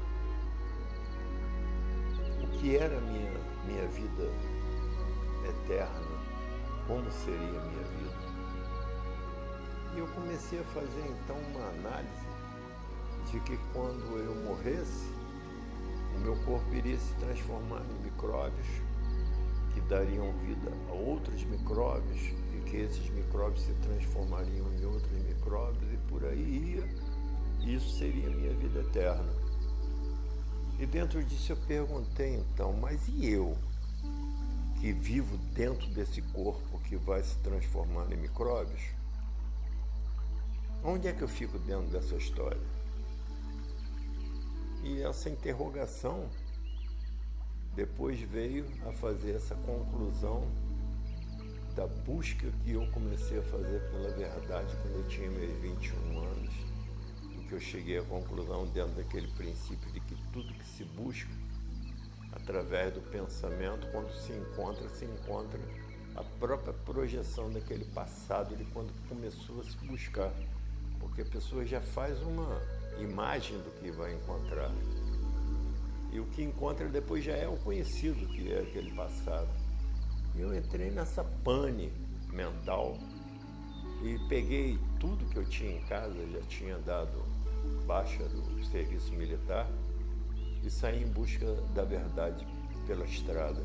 o 2.43 2.47
que 2.57 2.75
era 2.75 2.99
minha, 3.01 3.31
minha 3.65 3.87
vida 3.87 4.31
eterna, 5.47 6.07
como 6.87 7.09
seria 7.11 7.37
minha 7.37 7.83
vida. 7.83 8.31
E 9.93 9.99
eu 9.99 10.07
comecei 10.07 10.59
a 10.59 10.63
fazer 10.63 11.05
então 11.05 11.37
uma 11.53 11.67
análise 11.69 12.27
de 13.31 13.39
que 13.41 13.57
quando 13.73 14.17
eu 14.17 14.35
morresse, 14.43 15.11
o 16.15 16.19
meu 16.19 16.35
corpo 16.43 16.73
iria 16.73 16.97
se 16.97 17.13
transformar 17.15 17.81
em 17.89 18.03
micróbios 18.03 18.67
que 19.73 19.81
dariam 19.81 20.33
vida 20.39 20.71
a 20.89 20.93
outros 20.93 21.43
micróbios 21.45 22.33
que 22.66 22.78
esses 22.78 23.09
micróbios 23.09 23.64
se 23.64 23.74
transformariam 23.76 24.72
em 24.74 24.86
outros 24.86 25.12
micróbios 25.24 25.93
e 25.93 25.97
por 26.09 26.26
aí 26.26 26.76
ia. 26.76 27.76
Isso 27.76 27.97
seria 27.97 28.28
a 28.28 28.32
minha 28.32 28.53
vida 28.53 28.80
eterna. 28.80 29.34
E 30.80 30.86
dentro 30.86 31.24
disso 31.24 31.51
eu 31.51 31.57
perguntei 31.68 32.36
então, 32.36 32.74
mas 32.74 33.07
e 33.07 33.30
eu, 33.30 33.55
que 34.80 34.91
vivo 34.91 35.38
dentro 35.53 35.88
desse 35.89 36.22
corpo 36.22 36.80
que 36.80 36.95
vai 36.95 37.22
se 37.22 37.38
transformar 37.39 38.12
em 38.12 38.18
micróbios? 38.18 38.82
Onde 40.84 41.07
é 41.07 41.14
que 41.14 41.22
eu 41.22 41.28
fico 41.28 41.59
dentro 41.59 41.88
dessa 41.91 42.16
história? 42.16 42.62
E 44.84 45.03
essa 45.03 45.30
interrogação 45.30 46.28
depois 47.76 48.20
veio 48.20 48.66
a 48.88 48.91
fazer 48.91 49.36
essa 49.36 49.53
conclusão 49.55 50.47
da 51.76 51.88
busca 51.88 52.51
que 52.63 52.72
eu 52.72 52.86
comecei 52.88 53.39
a 53.39 53.43
fazer 53.43 53.82
pela 53.91 54.09
verdade 54.11 54.76
quando 54.82 54.95
eu 54.95 55.07
tinha 55.07 55.30
meus 55.30 55.57
21 55.61 56.19
anos, 56.19 56.53
em 57.34 57.43
que 57.47 57.53
eu 57.53 57.59
cheguei 57.59 57.97
à 57.97 58.03
conclusão 58.03 58.65
dentro 58.67 58.93
daquele 58.93 59.28
princípio 59.30 59.91
de 59.91 59.99
que 60.01 60.15
tudo 60.34 60.53
que 60.53 60.65
se 60.65 60.84
busca 60.84 61.32
através 62.34 62.93
do 62.93 63.01
pensamento, 63.01 63.88
quando 63.91 64.11
se 64.13 64.34
encontra, 64.34 64.88
se 64.89 65.05
encontra 65.05 65.59
a 66.15 66.24
própria 66.39 66.74
projeção 66.74 67.49
daquele 67.49 67.86
passado 67.86 68.55
de 68.55 68.65
quando 68.65 68.91
começou 69.07 69.61
a 69.61 69.63
se 69.63 69.78
buscar, 69.86 70.32
porque 70.99 71.22
a 71.22 71.26
pessoa 71.26 71.65
já 71.65 71.80
faz 71.80 72.22
uma 72.22 72.61
imagem 72.99 73.57
do 73.59 73.72
que 73.80 73.91
vai 73.91 74.13
encontrar. 74.13 74.72
E 76.11 76.19
o 76.19 76.26
que 76.26 76.43
encontra 76.43 76.88
depois 76.89 77.24
já 77.24 77.34
é 77.34 77.47
o 77.47 77.55
conhecido 77.57 78.28
que 78.28 78.51
é 78.51 78.59
aquele 78.59 78.91
passado. 78.91 79.61
Eu 80.36 80.55
entrei 80.55 80.89
nessa 80.89 81.23
pane 81.23 81.91
mental 82.32 82.97
e 84.03 84.17
peguei 84.27 84.79
tudo 84.99 85.25
que 85.25 85.38
eu 85.38 85.45
tinha 85.45 85.77
em 85.77 85.82
casa, 85.86 86.15
já 86.32 86.41
tinha 86.47 86.77
dado 86.79 87.23
baixa 87.86 88.23
do 88.27 88.63
serviço 88.65 89.13
militar 89.13 89.67
e 90.63 90.69
saí 90.69 91.03
em 91.03 91.07
busca 91.07 91.53
da 91.73 91.84
verdade 91.84 92.47
pela 92.88 93.05
estrada. 93.05 93.61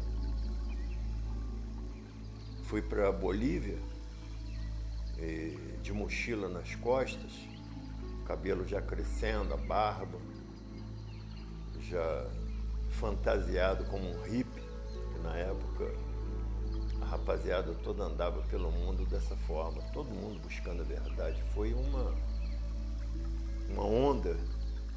Fui 2.64 2.82
para 2.82 3.08
a 3.08 3.12
Bolívia, 3.12 3.78
de 5.82 5.92
mochila 5.92 6.48
nas 6.48 6.74
costas, 6.74 7.32
cabelo 8.26 8.66
já 8.66 8.82
crescendo, 8.82 9.54
a 9.54 9.56
barba, 9.56 10.18
já 11.80 12.28
fantasiado 12.90 13.84
como 13.84 14.10
um 14.10 14.22
hippie, 14.22 14.62
que 15.12 15.18
na 15.22 15.36
época 15.36 15.94
a 17.06 17.10
rapaziada 17.10 17.72
toda 17.84 18.04
andava 18.04 18.42
pelo 18.42 18.70
mundo 18.70 19.06
dessa 19.06 19.36
forma, 19.46 19.80
todo 19.92 20.08
mundo 20.10 20.40
buscando 20.40 20.82
a 20.82 20.84
verdade. 20.84 21.40
Foi 21.54 21.72
uma, 21.72 22.12
uma 23.70 23.84
onda 23.84 24.36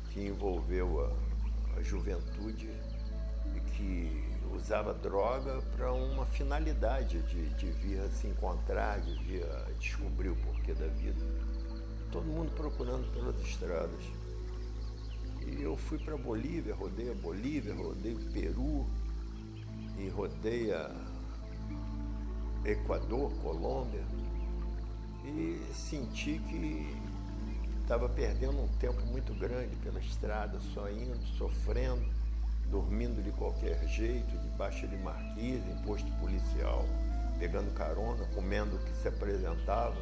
que 0.09 0.25
envolveu 0.25 1.05
a, 1.05 1.79
a 1.79 1.83
juventude 1.83 2.69
e 3.55 3.59
que 3.71 4.29
usava 4.55 4.93
droga 4.93 5.61
para 5.75 5.93
uma 5.93 6.25
finalidade 6.25 7.21
de, 7.23 7.49
de 7.49 7.71
vir 7.71 8.01
se 8.09 8.27
encontrar, 8.27 8.99
de 9.01 9.13
vir 9.23 9.45
descobrir 9.79 10.29
o 10.29 10.35
porquê 10.37 10.73
da 10.73 10.87
vida. 10.87 11.21
Todo 12.11 12.25
mundo 12.25 12.51
procurando 12.55 13.07
pelas 13.13 13.39
estradas. 13.41 14.01
E 15.45 15.61
eu 15.61 15.77
fui 15.77 15.99
para 15.99 16.17
Bolívia, 16.17 16.73
rodei 16.73 17.11
a 17.11 17.13
Bolívia, 17.13 17.73
rodei 17.75 18.13
o 18.13 18.31
Peru 18.31 18.87
e 19.97 20.09
rodei 20.09 20.73
a, 20.73 20.91
Equador, 22.65 23.31
Colômbia, 23.41 24.03
e 25.23 25.61
senti 25.73 26.39
que 26.39 26.95
estava 27.81 28.07
perdendo 28.07 28.61
um 28.61 28.67
tempo 28.79 29.01
muito 29.07 29.33
grande 29.33 29.75
pela 29.77 29.99
estrada, 29.99 30.59
só 30.73 30.89
indo, 30.89 31.19
sofrendo, 31.37 32.05
dormindo 32.69 33.23
de 33.23 33.31
qualquer 33.31 33.83
jeito, 33.87 34.37
debaixo 34.37 34.87
de 34.87 34.95
marquise, 34.97 35.67
em 35.69 35.81
posto 35.83 36.11
policial, 36.19 36.85
pegando 37.39 37.73
carona, 37.73 38.25
comendo 38.35 38.75
o 38.75 38.79
que 38.79 38.93
se 38.97 39.07
apresentava. 39.07 39.97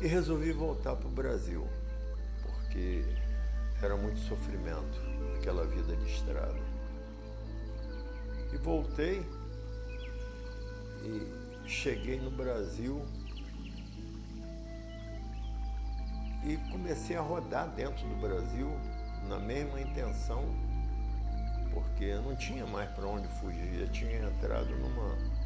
E 0.00 0.06
resolvi 0.06 0.52
voltar 0.52 0.94
para 0.94 1.08
o 1.08 1.10
Brasil, 1.10 1.66
porque 2.42 3.04
era 3.82 3.96
muito 3.96 4.20
sofrimento 4.20 5.00
aquela 5.36 5.64
vida 5.66 5.96
de 5.96 6.12
estrada. 6.12 6.60
E 8.52 8.56
voltei 8.58 9.26
e 11.02 11.68
cheguei 11.68 12.20
no 12.20 12.30
Brasil 12.30 13.04
e 16.44 16.56
comecei 16.70 17.16
a 17.16 17.20
rodar 17.20 17.68
dentro 17.70 18.06
do 18.06 18.14
Brasil 18.16 18.70
na 19.28 19.38
mesma 19.38 19.80
intenção, 19.80 20.44
porque 21.72 22.14
não 22.16 22.36
tinha 22.36 22.64
mais 22.66 22.88
para 22.90 23.06
onde 23.06 23.26
fugir, 23.40 23.80
eu 23.80 23.88
tinha 23.90 24.18
entrado 24.22 24.70
numa 24.76 25.36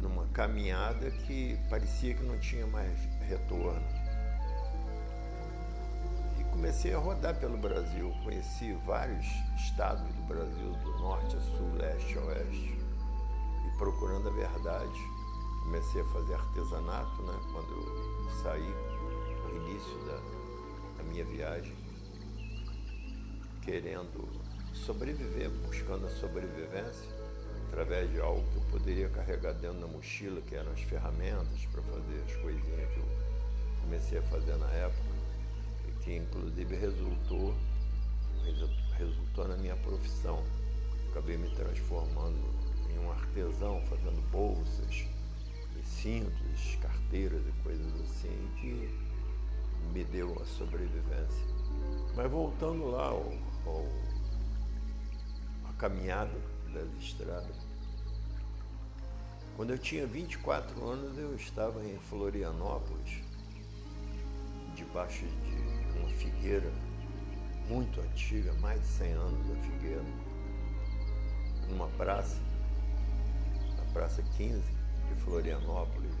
numa 0.00 0.26
caminhada 0.28 1.10
que 1.10 1.58
parecia 1.68 2.14
que 2.14 2.22
não 2.22 2.38
tinha 2.38 2.66
mais 2.66 2.96
retorno. 3.28 3.82
E 6.38 6.44
comecei 6.44 6.94
a 6.94 6.98
rodar 6.98 7.34
pelo 7.36 7.58
Brasil, 7.58 8.14
conheci 8.22 8.72
vários 8.86 9.26
estados 9.56 10.06
do 10.14 10.22
Brasil, 10.22 10.72
do 10.84 10.98
norte 10.98 11.36
a 11.36 11.40
sul, 11.40 11.72
leste 11.74 12.16
a 12.16 12.22
oeste, 12.22 12.77
procurando 13.78 14.28
a 14.28 14.32
verdade. 14.32 15.00
Comecei 15.62 16.02
a 16.02 16.04
fazer 16.06 16.34
artesanato, 16.34 17.22
né, 17.22 17.38
quando 17.52 17.70
eu 17.70 18.30
saí 18.42 18.74
no 19.44 19.56
início 19.66 19.98
da, 20.06 20.18
da 20.96 21.02
minha 21.04 21.24
viagem 21.24 21.74
querendo 23.62 24.26
sobreviver, 24.72 25.50
buscando 25.66 26.06
a 26.06 26.10
sobrevivência 26.10 27.06
através 27.68 28.10
de 28.10 28.18
algo 28.18 28.42
que 28.50 28.56
eu 28.56 28.62
poderia 28.70 29.08
carregar 29.10 29.52
dentro 29.52 29.80
da 29.80 29.86
mochila, 29.86 30.40
que 30.40 30.54
eram 30.54 30.72
as 30.72 30.80
ferramentas 30.80 31.66
para 31.70 31.82
fazer 31.82 32.22
as 32.24 32.34
coisinhas 32.36 32.90
que 32.94 32.98
eu 32.98 33.08
comecei 33.82 34.18
a 34.18 34.22
fazer 34.22 34.56
na 34.56 34.70
época 34.70 35.02
e 35.86 35.92
que 36.02 36.16
inclusive 36.16 36.76
resultou 36.76 37.54
resultou 38.96 39.46
na 39.46 39.56
minha 39.56 39.76
profissão. 39.76 40.42
Acabei 41.10 41.36
me 41.36 41.50
transformando 41.54 42.57
um 42.96 43.10
artesão, 43.10 43.82
fazendo 43.86 44.22
bolsas, 44.30 45.06
cintos, 45.84 46.78
carteiras 46.80 47.42
e 47.46 47.62
coisas 47.62 48.00
assim 48.02 48.48
que 48.60 48.88
me 49.92 50.04
deu 50.04 50.40
a 50.40 50.44
sobrevivência. 50.44 51.44
Mas 52.14 52.30
voltando 52.30 52.90
lá 52.90 53.06
ao, 53.06 53.32
ao 53.66 53.86
a 55.68 55.72
caminhada 55.74 56.38
das 56.72 56.88
estradas. 57.00 57.56
Quando 59.56 59.70
eu 59.70 59.78
tinha 59.78 60.06
24 60.06 60.88
anos, 60.88 61.18
eu 61.18 61.34
estava 61.34 61.84
em 61.84 61.98
Florianópolis, 61.98 63.22
debaixo 64.76 65.26
de 65.26 65.98
uma 65.98 66.08
figueira 66.10 66.70
muito 67.68 68.00
antiga, 68.00 68.52
mais 68.54 68.80
de 68.80 68.86
100 68.86 69.12
anos 69.12 69.48
da 69.48 69.54
figueira, 69.62 70.04
numa 71.68 71.88
praça, 71.88 72.40
a 72.54 72.57
Praça 73.92 74.22
15 74.36 74.60
de 74.60 75.14
Florianópolis. 75.22 76.12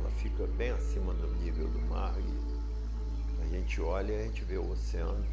Ela 0.00 0.10
fica 0.10 0.46
bem 0.46 0.70
acima 0.70 1.14
do 1.14 1.28
nível 1.36 1.68
do 1.68 1.80
mar 1.88 2.14
e 2.18 3.42
a 3.42 3.46
gente 3.48 3.80
olha 3.80 4.12
e 4.12 4.20
a 4.20 4.24
gente 4.24 4.44
vê 4.44 4.58
o 4.58 4.70
oceano. 4.70 5.24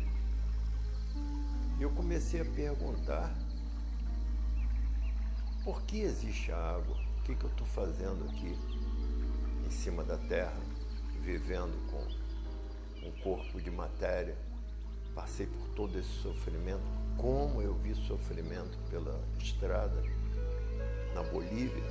E 1.78 1.82
eu 1.82 1.90
comecei 1.92 2.42
a 2.42 2.46
perguntar 2.46 3.36
por 5.64 5.82
que 5.84 6.00
existe 6.00 6.52
a 6.52 6.58
água? 6.58 6.96
O 7.20 7.24
que, 7.24 7.36
que 7.36 7.44
eu 7.44 7.50
estou 7.50 7.68
fazendo 7.68 8.24
aqui 8.30 8.58
em 9.66 9.70
cima 9.70 10.04
da 10.04 10.18
terra, 10.18 10.60
vivendo 11.22 11.78
com 11.92 13.06
um 13.06 13.12
corpo 13.22 13.62
de 13.62 13.70
matéria? 13.70 14.38
Passei 15.14 15.46
por 15.46 15.68
todo 15.76 16.00
esse 16.00 16.10
sofrimento. 16.22 16.84
Como 17.18 17.62
eu 17.62 17.76
vi 17.76 17.94
sofrimento 17.94 18.78
pela 18.90 19.22
estrada 19.40 20.02
na 21.18 21.24
Bolívia, 21.24 21.84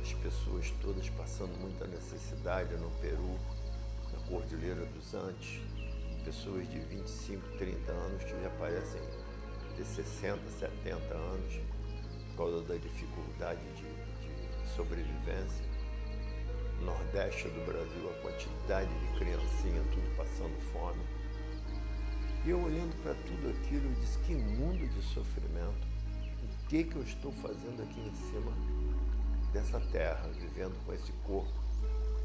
as 0.00 0.12
pessoas 0.12 0.70
todas 0.80 1.10
passando 1.10 1.58
muita 1.58 1.88
necessidade 1.88 2.72
no 2.76 2.88
Peru, 3.00 3.36
na 4.12 4.20
Cordilheira 4.28 4.86
dos 4.86 5.12
Andes, 5.12 5.60
pessoas 6.24 6.70
de 6.70 6.78
25, 6.78 7.58
30 7.58 7.90
anos 7.90 8.22
que 8.22 8.40
já 8.40 8.50
parecem 8.50 9.00
ter 9.76 9.84
60, 9.84 10.38
70 10.50 11.14
anos 11.14 11.60
causa 12.36 12.62
da 12.62 12.76
dificuldade 12.76 13.60
de, 13.74 13.82
de 13.82 14.68
sobrevivência. 14.76 15.64
No 16.78 16.86
Nordeste 16.92 17.48
do 17.48 17.66
Brasil, 17.66 18.08
a 18.08 18.22
quantidade 18.22 18.88
de 19.00 19.18
criancinha, 19.18 19.82
tudo 19.92 20.16
passando 20.16 20.56
fome. 20.72 21.02
E 22.44 22.50
eu 22.50 22.62
olhando 22.62 22.94
para 23.02 23.14
tudo 23.14 23.50
aquilo, 23.50 23.86
eu 23.86 23.94
disse, 23.94 24.16
que 24.20 24.32
mundo 24.32 24.86
de 24.86 25.02
sofrimento. 25.02 25.87
Que, 26.68 26.84
que 26.84 26.96
eu 26.96 27.02
estou 27.02 27.32
fazendo 27.32 27.82
aqui 27.82 28.00
em 28.00 28.14
cima 28.28 28.52
dessa 29.52 29.80
terra, 29.90 30.28
vivendo 30.38 30.74
com 30.84 30.92
esse 30.92 31.12
corpo 31.24 31.68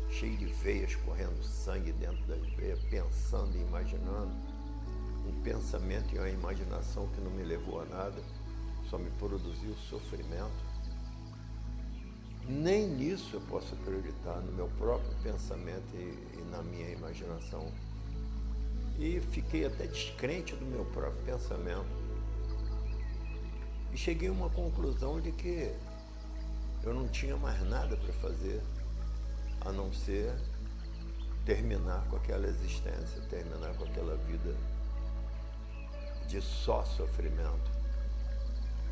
cheio 0.09 0.37
de 0.37 0.45
veias, 0.45 0.95
correndo 0.95 1.41
sangue 1.43 1.91
dentro 1.93 2.23
das 2.25 2.45
veias, 2.53 2.79
pensando 2.89 3.55
e 3.57 3.61
imaginando. 3.61 4.31
Um 5.27 5.41
pensamento 5.41 6.13
e 6.13 6.19
uma 6.19 6.29
imaginação 6.29 7.07
que 7.07 7.21
não 7.21 7.31
me 7.31 7.43
levou 7.43 7.81
a 7.81 7.85
nada 7.85 8.21
só 8.89 8.97
me 8.97 9.09
produziu 9.11 9.73
sofrimento. 9.89 10.51
Nem 12.47 12.87
nisso 12.87 13.37
eu 13.37 13.41
posso 13.41 13.73
acreditar, 13.73 14.41
no 14.41 14.51
meu 14.51 14.67
próprio 14.77 15.15
pensamento 15.23 15.87
e, 15.93 16.37
e 16.37 16.45
na 16.51 16.61
minha 16.61 16.89
imaginação. 16.89 17.71
E 18.99 19.21
fiquei 19.31 19.65
até 19.65 19.87
descrente 19.87 20.53
do 20.55 20.65
meu 20.65 20.83
próprio 20.85 21.23
pensamento. 21.23 22.02
E 23.93 23.97
cheguei 23.97 24.27
a 24.27 24.31
uma 24.31 24.49
conclusão 24.49 25.21
de 25.21 25.31
que 25.31 25.71
eu 26.83 26.93
não 26.93 27.07
tinha 27.07 27.37
mais 27.37 27.61
nada 27.69 27.95
para 27.95 28.13
fazer 28.13 28.61
a 29.61 29.71
não 29.71 29.93
ser 29.93 30.33
terminar 31.45 32.03
com 32.09 32.15
aquela 32.15 32.47
existência, 32.47 33.21
terminar 33.29 33.73
com 33.75 33.85
aquela 33.85 34.15
vida 34.17 34.55
de 36.27 36.41
só 36.41 36.83
sofrimento. 36.83 37.71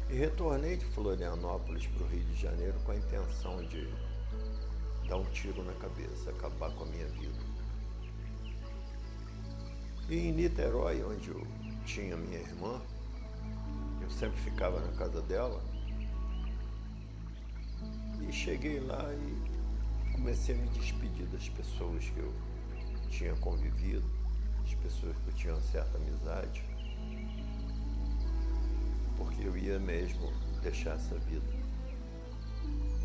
E 0.09 0.15
retornei 0.15 0.77
de 0.77 0.85
Florianópolis 0.85 1.87
para 1.87 2.03
o 2.03 2.07
Rio 2.07 2.23
de 2.25 2.39
Janeiro 2.39 2.77
com 2.85 2.91
a 2.91 2.95
intenção 2.95 3.63
de 3.65 3.91
dar 5.07 5.17
um 5.17 5.25
tiro 5.31 5.63
na 5.63 5.73
cabeça, 5.73 6.29
acabar 6.29 6.69
com 6.75 6.83
a 6.83 6.87
minha 6.87 7.07
vida. 7.07 7.39
E 10.09 10.27
em 10.27 10.31
Niterói, 10.31 11.03
onde 11.03 11.29
eu 11.29 11.47
tinha 11.85 12.15
minha 12.17 12.39
irmã, 12.39 12.81
sempre 14.11 14.39
ficava 14.41 14.79
na 14.79 14.91
casa 14.93 15.21
dela. 15.21 15.61
E 18.27 18.31
cheguei 18.31 18.79
lá 18.79 19.11
e 19.13 20.13
comecei 20.13 20.55
a 20.55 20.57
me 20.57 20.67
despedir 20.69 21.25
das 21.27 21.49
pessoas 21.49 22.03
que 22.09 22.19
eu 22.19 22.33
tinha 23.09 23.33
convivido, 23.35 24.05
as 24.63 24.73
pessoas 24.75 25.15
que 25.17 25.27
eu 25.29 25.33
tinha 25.33 25.53
uma 25.53 25.61
certa 25.61 25.97
amizade 25.97 26.63
porque 29.21 29.47
eu 29.47 29.55
ia 29.55 29.79
mesmo 29.79 30.31
deixar 30.61 30.95
essa 30.95 31.15
vida. 31.19 31.45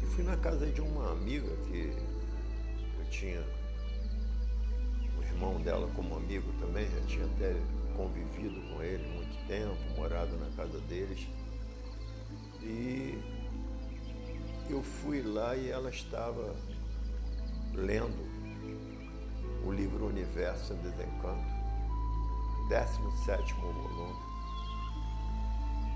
E 0.03 0.07
fui 0.07 0.25
na 0.25 0.37
casa 0.37 0.67
de 0.67 0.81
uma 0.81 1.13
amiga 1.13 1.55
que 1.69 1.93
eu 2.99 3.11
tinha 3.11 3.45
um 5.19 5.23
irmão 5.23 5.61
dela 5.61 5.89
como 5.95 6.17
amigo 6.17 6.51
também, 6.59 6.89
já 6.91 7.01
tinha 7.07 7.27
até 7.27 7.55
convivido 7.95 8.61
com 8.69 8.83
ele 8.83 9.07
muito 9.15 9.26
tempo, 9.47 9.77
morado 9.97 10.37
na 10.37 10.51
casa 10.57 10.79
deles. 10.81 11.27
E 12.63 13.19
eu 14.69 14.83
fui 14.83 15.23
lá 15.23 15.57
e 15.57 15.71
ela 15.71 15.91
estava 15.91 16.55
lendo 17.73 18.27
o 19.65 19.73
livro 19.73 20.07
Universo 20.07 20.73
em 20.73 20.77
Desencanto, 20.77 21.57
17 22.69 23.55
volume. 23.55 24.27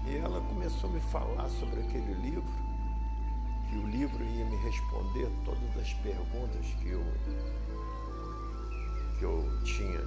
E 0.07 0.17
ela 0.17 0.41
começou 0.41 0.89
a 0.91 0.93
me 0.93 1.01
falar 1.01 1.49
sobre 1.49 1.81
aquele 1.81 2.15
livro, 2.15 2.45
que 3.69 3.77
o 3.77 3.87
livro 3.87 4.25
ia 4.25 4.45
me 4.45 4.57
responder 4.57 5.31
todas 5.45 5.77
as 5.77 5.93
perguntas 5.95 6.67
que 6.81 6.91
eu, 6.91 7.05
que 9.19 9.25
eu 9.25 9.63
tinha 9.65 10.01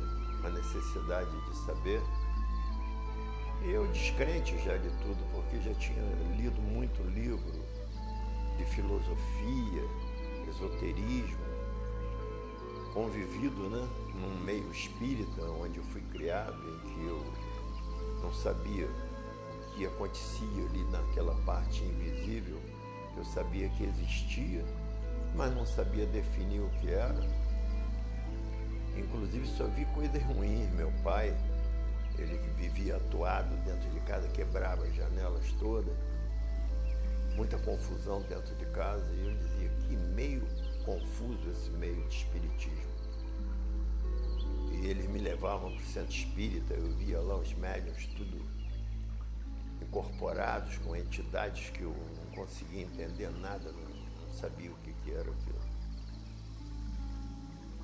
a 0.44 0.50
necessidade 0.50 1.32
de 1.46 1.58
saber. 1.66 2.02
Eu 3.66 3.88
descrente 3.88 4.58
já 4.60 4.76
de 4.76 4.90
tudo, 4.90 5.26
porque 5.32 5.60
já 5.62 5.74
tinha 5.76 6.04
lido 6.36 6.62
muito 6.62 7.02
livro 7.04 7.64
de 8.58 8.66
filosofia, 8.66 9.84
esoterismo, 10.50 11.44
convivido 12.94 13.70
né, 13.70 13.88
num 14.16 14.44
meio 14.44 14.70
espírita 14.70 15.42
onde 15.44 15.78
eu 15.78 15.84
fui 15.86 16.02
criado, 16.12 16.54
em 16.54 16.80
que 16.90 17.06
eu 17.06 17.24
não 18.22 18.34
sabia 18.34 18.88
que 19.74 19.86
acontecia 19.86 20.66
ali 20.70 20.84
naquela 20.92 21.34
parte 21.46 21.84
invisível, 21.84 22.60
eu 23.16 23.24
sabia 23.26 23.70
que 23.70 23.86
existia, 23.86 24.64
mas 25.36 25.56
não 25.56 25.66
sabia 25.66 26.06
definir 26.06 26.60
o 26.60 26.70
que 26.82 26.90
era. 26.90 27.44
Inclusive 28.98 29.48
só 29.48 29.66
vi 29.68 29.86
coisas 29.86 30.22
ruins. 30.24 30.70
Meu 30.74 30.92
pai, 31.04 31.36
ele 32.22 32.38
vivia 32.56 32.98
atuado 32.98 33.56
dentro 33.64 33.90
de 33.90 34.00
casa, 34.02 34.28
quebrava 34.30 34.84
as 34.86 34.96
janelas 34.96 35.52
todas, 35.60 35.94
muita 37.36 37.58
confusão 37.60 38.22
dentro 38.24 38.56
de 38.56 38.66
casa, 38.68 39.06
e 39.14 39.26
eu 39.26 39.36
dizia 39.36 39.70
que 39.88 39.96
meio 39.96 40.48
confuso 40.86 41.50
esse 41.50 41.70
meio 41.72 42.08
de 42.08 42.16
espiritismo. 42.16 42.94
E 44.72 44.88
eles 44.88 45.08
me 45.10 45.20
levavam 45.20 45.72
para 45.72 45.82
o 45.82 45.86
centro 45.86 46.14
espírita, 46.14 46.74
eu 46.74 46.92
via 46.98 47.20
lá 47.20 47.36
os 47.36 47.54
médiums 47.54 48.06
tudo 48.18 48.42
incorporados 49.82 50.78
com 50.80 50.96
entidades 50.96 51.70
que 51.70 51.82
eu 51.82 51.96
não 52.18 52.32
conseguia 52.32 52.82
entender 52.82 53.30
nada, 53.30 53.72
não, 53.72 54.26
não 54.26 54.34
sabia 54.34 54.72
o 54.72 54.76
que, 54.76 54.94
que 54.94 55.12
era 55.12 55.30
aquilo. 55.30 55.74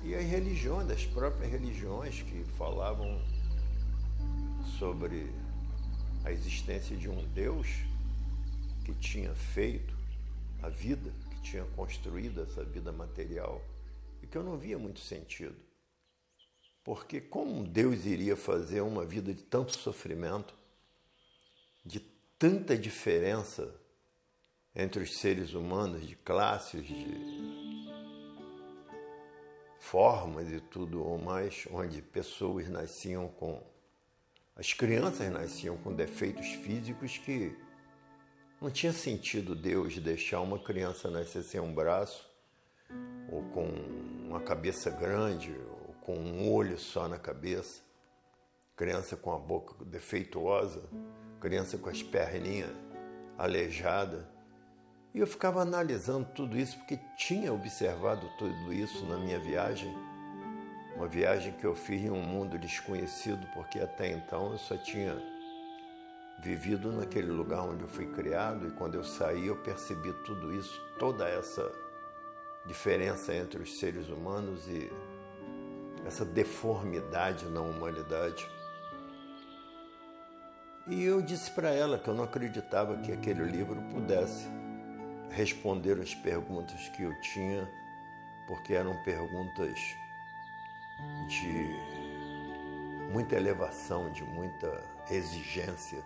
E 0.02 0.14
as 0.14 0.24
religiões, 0.24 0.88
das 0.88 1.04
próprias 1.04 1.52
religiões 1.52 2.22
que 2.22 2.42
falavam 2.56 3.20
sobre 4.78 5.32
a 6.24 6.32
existência 6.32 6.96
de 6.96 7.08
um 7.08 7.26
Deus 7.32 7.66
que 8.84 8.94
tinha 8.94 9.34
feito 9.34 9.96
a 10.62 10.68
vida, 10.68 11.12
que 11.30 11.42
tinha 11.42 11.64
construído 11.76 12.42
essa 12.42 12.64
vida 12.64 12.92
material 12.92 13.62
e 14.22 14.26
que 14.26 14.36
eu 14.36 14.42
não 14.42 14.58
via 14.58 14.78
muito 14.78 15.00
sentido. 15.00 15.56
Porque 16.84 17.20
como 17.20 17.64
Deus 17.64 18.06
iria 18.06 18.36
fazer 18.36 18.80
uma 18.80 19.04
vida 19.04 19.32
de 19.32 19.42
tanto 19.42 19.76
sofrimento, 19.76 20.54
de 21.84 22.00
tanta 22.38 22.76
diferença 22.76 23.74
entre 24.74 25.02
os 25.02 25.18
seres 25.18 25.52
humanos, 25.54 26.06
de 26.06 26.16
classes, 26.16 26.86
de 26.86 27.90
formas 29.78 30.50
e 30.50 30.60
tudo 30.60 31.02
mais, 31.18 31.66
onde 31.70 32.00
pessoas 32.00 32.68
nasciam 32.68 33.28
com. 33.28 33.69
As 34.60 34.74
crianças 34.74 35.32
nasciam 35.32 35.74
com 35.78 35.90
defeitos 35.90 36.48
físicos 36.48 37.16
que 37.16 37.56
não 38.60 38.70
tinha 38.70 38.92
sentido 38.92 39.54
Deus 39.54 39.96
deixar 39.96 40.42
uma 40.42 40.58
criança 40.58 41.10
nascer 41.10 41.42
sem 41.42 41.58
um 41.58 41.72
braço, 41.72 42.28
ou 43.32 43.42
com 43.54 43.64
uma 43.64 44.38
cabeça 44.38 44.90
grande, 44.90 45.50
ou 45.88 45.94
com 46.02 46.14
um 46.14 46.52
olho 46.52 46.78
só 46.78 47.08
na 47.08 47.18
cabeça, 47.18 47.80
criança 48.76 49.16
com 49.16 49.32
a 49.32 49.38
boca 49.38 49.82
defeituosa, 49.82 50.82
criança 51.40 51.78
com 51.78 51.88
as 51.88 52.02
perninhas 52.02 52.76
aleijadas. 53.38 54.26
E 55.14 55.20
eu 55.20 55.26
ficava 55.26 55.62
analisando 55.62 56.28
tudo 56.34 56.58
isso 56.58 56.76
porque 56.76 57.00
tinha 57.16 57.50
observado 57.50 58.28
tudo 58.36 58.74
isso 58.74 59.06
na 59.06 59.16
minha 59.16 59.40
viagem. 59.40 59.90
Uma 61.00 61.08
viagem 61.08 61.54
que 61.54 61.64
eu 61.64 61.74
fiz 61.74 62.02
em 62.02 62.10
um 62.10 62.20
mundo 62.20 62.58
desconhecido, 62.58 63.46
porque 63.54 63.80
até 63.80 64.12
então 64.12 64.52
eu 64.52 64.58
só 64.58 64.76
tinha 64.76 65.16
vivido 66.42 66.92
naquele 66.92 67.32
lugar 67.32 67.62
onde 67.62 67.84
eu 67.84 67.88
fui 67.88 68.04
criado 68.04 68.68
e 68.68 68.70
quando 68.72 68.96
eu 68.96 69.02
saí 69.02 69.46
eu 69.46 69.56
percebi 69.56 70.12
tudo 70.26 70.54
isso, 70.54 70.78
toda 70.98 71.26
essa 71.26 71.72
diferença 72.66 73.34
entre 73.34 73.62
os 73.62 73.78
seres 73.78 74.10
humanos 74.10 74.68
e 74.68 74.92
essa 76.06 76.22
deformidade 76.22 77.46
na 77.46 77.62
humanidade. 77.62 78.46
E 80.86 81.02
eu 81.02 81.22
disse 81.22 81.50
para 81.52 81.70
ela 81.70 81.98
que 81.98 82.08
eu 82.08 82.14
não 82.14 82.24
acreditava 82.24 82.98
que 82.98 83.10
aquele 83.10 83.44
livro 83.44 83.80
pudesse 83.90 84.46
responder 85.30 85.98
as 85.98 86.14
perguntas 86.14 86.90
que 86.90 87.04
eu 87.04 87.20
tinha, 87.22 87.66
porque 88.46 88.74
eram 88.74 89.02
perguntas 89.02 89.98
de 91.28 93.10
muita 93.12 93.36
elevação, 93.36 94.10
de 94.12 94.22
muita 94.24 94.82
exigência 95.10 96.02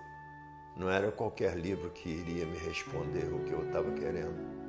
não 0.76 0.90
era 0.90 1.12
qualquer 1.12 1.56
livro 1.56 1.90
que 1.90 2.08
iria 2.08 2.44
me 2.44 2.58
responder 2.58 3.32
o 3.32 3.38
que 3.44 3.52
eu 3.52 3.64
estava 3.64 3.92
querendo. 3.92 4.64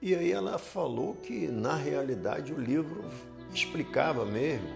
E 0.00 0.16
aí 0.16 0.32
ela 0.32 0.58
falou 0.58 1.14
que, 1.14 1.46
na 1.46 1.76
realidade, 1.76 2.52
o 2.52 2.58
livro 2.58 3.04
explicava 3.54 4.24
mesmo 4.24 4.68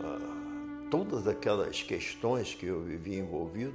ah, 0.00 0.88
todas 0.90 1.26
aquelas 1.26 1.82
questões 1.82 2.54
que 2.54 2.66
eu 2.66 2.80
vivia 2.82 3.18
envolvido 3.18 3.74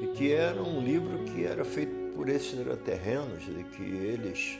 e 0.00 0.06
que 0.16 0.32
era 0.32 0.62
um 0.62 0.80
livro 0.80 1.24
que 1.24 1.44
era 1.44 1.66
feito 1.66 2.14
por 2.14 2.30
extraterrenos 2.30 3.46
e 3.46 3.64
que 3.64 3.82
eles 3.82 4.58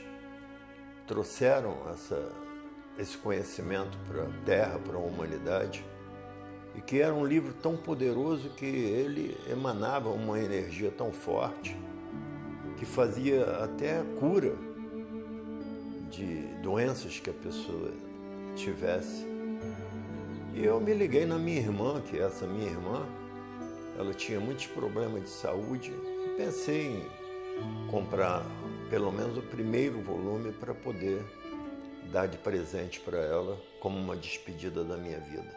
trouxeram 1.11 1.75
essa, 1.93 2.31
esse 2.97 3.17
conhecimento 3.17 3.97
para 4.07 4.23
a 4.23 4.45
Terra, 4.45 4.79
para 4.79 4.95
a 4.95 4.99
humanidade 4.99 5.85
e 6.73 6.79
que 6.79 7.01
era 7.01 7.13
um 7.13 7.25
livro 7.25 7.53
tão 7.53 7.75
poderoso 7.75 8.47
que 8.51 8.65
ele 8.65 9.37
emanava 9.49 10.07
uma 10.09 10.39
energia 10.39 10.89
tão 10.89 11.11
forte 11.11 11.77
que 12.77 12.85
fazia 12.85 13.43
até 13.61 13.99
a 13.99 14.05
cura 14.21 14.55
de 16.09 16.43
doenças 16.63 17.19
que 17.19 17.29
a 17.29 17.33
pessoa 17.33 17.91
tivesse. 18.55 19.25
E 20.53 20.63
eu 20.63 20.79
me 20.79 20.93
liguei 20.93 21.25
na 21.25 21.37
minha 21.37 21.59
irmã, 21.59 22.01
que 22.01 22.17
essa 22.17 22.47
minha 22.47 22.69
irmã, 22.69 23.05
ela 23.99 24.13
tinha 24.13 24.39
muitos 24.39 24.67
problemas 24.67 25.23
de 25.23 25.29
saúde 25.29 25.91
e 25.91 26.29
pensei 26.37 26.87
em 26.87 27.87
comprar 27.91 28.45
pelo 28.91 29.09
menos 29.09 29.37
o 29.37 29.41
primeiro 29.41 30.01
volume 30.01 30.51
para 30.51 30.73
poder 30.73 31.23
dar 32.11 32.27
de 32.27 32.37
presente 32.37 32.99
para 32.99 33.19
ela 33.19 33.57
como 33.79 33.97
uma 33.97 34.17
despedida 34.17 34.83
da 34.83 34.97
minha 34.97 35.17
vida. 35.17 35.47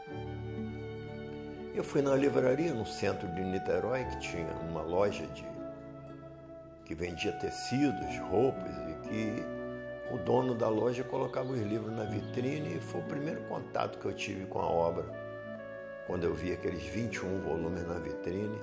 Eu 1.74 1.82
fui 1.82 2.01
na 2.01 2.15
livraria 2.15 2.73
no 2.73 2.86
centro 2.86 3.27
de 3.35 3.43
Niterói 3.43 4.05
que 4.05 4.20
tinha 4.20 4.52
uma 4.70 4.82
loja 4.82 5.27
de 5.27 5.44
que 6.85 6.94
vendia 6.94 7.32
tecidos, 7.32 8.16
roupas 8.31 8.73
e 8.89 9.09
que 9.09 10.15
o 10.15 10.19
dono 10.19 10.55
da 10.55 10.69
loja 10.69 11.02
colocava 11.02 11.51
os 11.51 11.61
livros 11.61 11.93
na 11.93 12.05
vitrine 12.05 12.77
e 12.77 12.81
foi 12.81 13.01
o 13.01 13.05
primeiro 13.05 13.40
contato 13.48 13.98
que 13.98 14.05
eu 14.05 14.15
tive 14.15 14.47
com 14.47 14.61
a 14.61 14.66
obra. 14.66 15.06
Quando 16.06 16.23
eu 16.23 16.35
vi 16.35 16.52
aqueles 16.52 16.85
21 16.85 17.40
volumes 17.40 17.85
na 17.85 17.98
vitrine, 17.98 18.61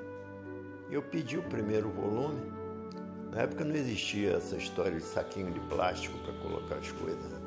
eu 0.89 1.01
pedi 1.01 1.37
o 1.37 1.43
primeiro 1.43 1.89
volume. 1.89 2.60
Na 3.31 3.41
época 3.41 3.63
não 3.63 3.75
existia 3.75 4.33
essa 4.33 4.55
história 4.55 4.97
de 4.97 5.03
saquinho 5.03 5.51
de 5.51 5.59
plástico 5.61 6.17
para 6.19 6.33
colocar 6.33 6.75
as 6.75 6.91
coisas. 6.91 7.31
Né? 7.31 7.39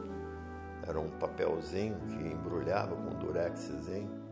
Era 0.89 0.99
um 0.99 1.11
papelzinho 1.11 1.97
que 2.09 2.15
embrulhava 2.15 2.97
com 2.97 3.11
durexzinho 3.19 4.25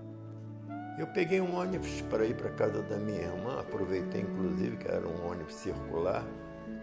eu 0.99 1.07
peguei 1.07 1.41
um 1.41 1.57
ônibus 1.57 2.03
para 2.03 2.27
ir 2.27 2.37
para 2.37 2.49
a 2.49 2.53
casa 2.53 2.83
da 2.83 2.99
minha 2.99 3.23
irmã, 3.23 3.59
aproveitei 3.59 4.21
inclusive 4.21 4.77
que 4.77 4.87
era 4.87 5.07
um 5.09 5.27
ônibus 5.27 5.55
circular, 5.55 6.23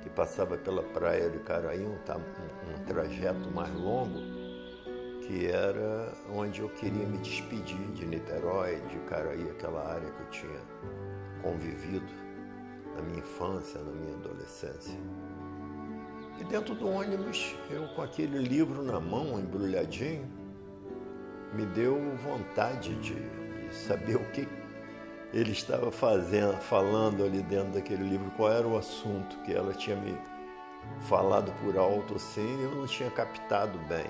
que 0.02 0.10
passava 0.10 0.58
pela 0.58 0.82
praia 0.82 1.30
de 1.30 1.38
Caraí, 1.40 1.86
um, 1.86 1.92
um, 1.92 2.74
um 2.74 2.86
trajeto 2.86 3.52
mais 3.52 3.72
longo, 3.76 4.20
que 5.22 5.46
era 5.46 6.12
onde 6.34 6.60
eu 6.60 6.70
queria 6.70 7.06
me 7.06 7.20
despedir 7.20 7.78
de 7.94 8.08
Niterói, 8.08 8.82
de 8.90 8.98
Caraí, 9.08 9.48
aquela 9.52 9.88
área 9.88 10.10
que 10.10 10.22
eu 10.22 10.30
tinha 10.32 10.60
convivido 11.44 12.12
na 13.00 13.06
minha 13.06 13.20
infância, 13.20 13.80
na 13.82 13.92
minha 13.92 14.16
adolescência. 14.16 14.98
E 16.40 16.44
dentro 16.44 16.76
do 16.76 16.88
ônibus, 16.88 17.56
eu 17.70 17.88
com 17.90 18.02
aquele 18.02 18.38
livro 18.38 18.84
na 18.84 19.00
mão, 19.00 19.40
embrulhadinho, 19.40 20.28
me 21.54 21.66
deu 21.66 22.00
vontade 22.18 22.96
de 22.96 23.16
saber 23.74 24.16
o 24.16 24.32
que 24.32 24.48
ele 25.34 25.52
estava 25.52 25.92
fazendo, 25.92 26.58
falando 26.58 27.24
ali 27.24 27.42
dentro 27.42 27.74
daquele 27.74 28.04
livro, 28.04 28.32
qual 28.32 28.52
era 28.52 28.68
o 28.68 28.78
assunto 28.78 29.38
que 29.44 29.54
ela 29.54 29.74
tinha 29.74 29.96
me 29.96 30.18
falado 31.02 31.52
por 31.62 31.78
alto 31.78 32.16
assim, 32.16 32.64
eu 32.64 32.72
não 32.72 32.88
tinha 32.88 33.12
captado 33.12 33.78
bem. 33.88 34.08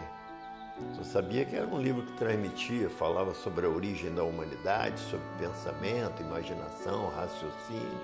Só 0.95 1.03
sabia 1.03 1.43
que 1.43 1.55
era 1.55 1.67
um 1.67 1.81
livro 1.81 2.03
que 2.03 2.13
transmitia, 2.13 2.89
falava 2.89 3.33
sobre 3.33 3.65
a 3.65 3.69
origem 3.69 4.13
da 4.13 4.23
humanidade, 4.23 4.99
sobre 5.01 5.25
pensamento, 5.37 6.21
imaginação, 6.21 7.09
raciocínio, 7.09 7.99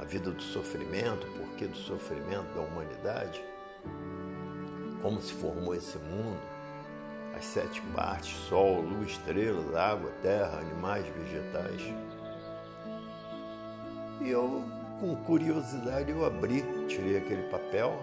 a 0.00 0.04
vida 0.04 0.30
do 0.30 0.42
sofrimento, 0.42 1.26
o 1.26 1.30
porquê 1.38 1.66
do 1.66 1.76
sofrimento 1.76 2.54
da 2.54 2.60
humanidade, 2.60 3.42
como 5.02 5.20
se 5.20 5.32
formou 5.32 5.74
esse 5.74 5.98
mundo 5.98 6.52
as 7.36 7.44
sete 7.44 7.80
partes: 7.94 8.36
sol, 8.48 8.80
luz, 8.80 9.12
estrelas, 9.12 9.74
água, 9.74 10.10
terra, 10.22 10.58
animais, 10.58 11.04
vegetais. 11.06 11.82
E 14.20 14.30
eu, 14.30 14.64
com 15.00 15.16
curiosidade, 15.24 16.10
eu 16.10 16.24
abri, 16.24 16.62
tirei 16.86 17.18
aquele 17.18 17.42
papel 17.50 17.98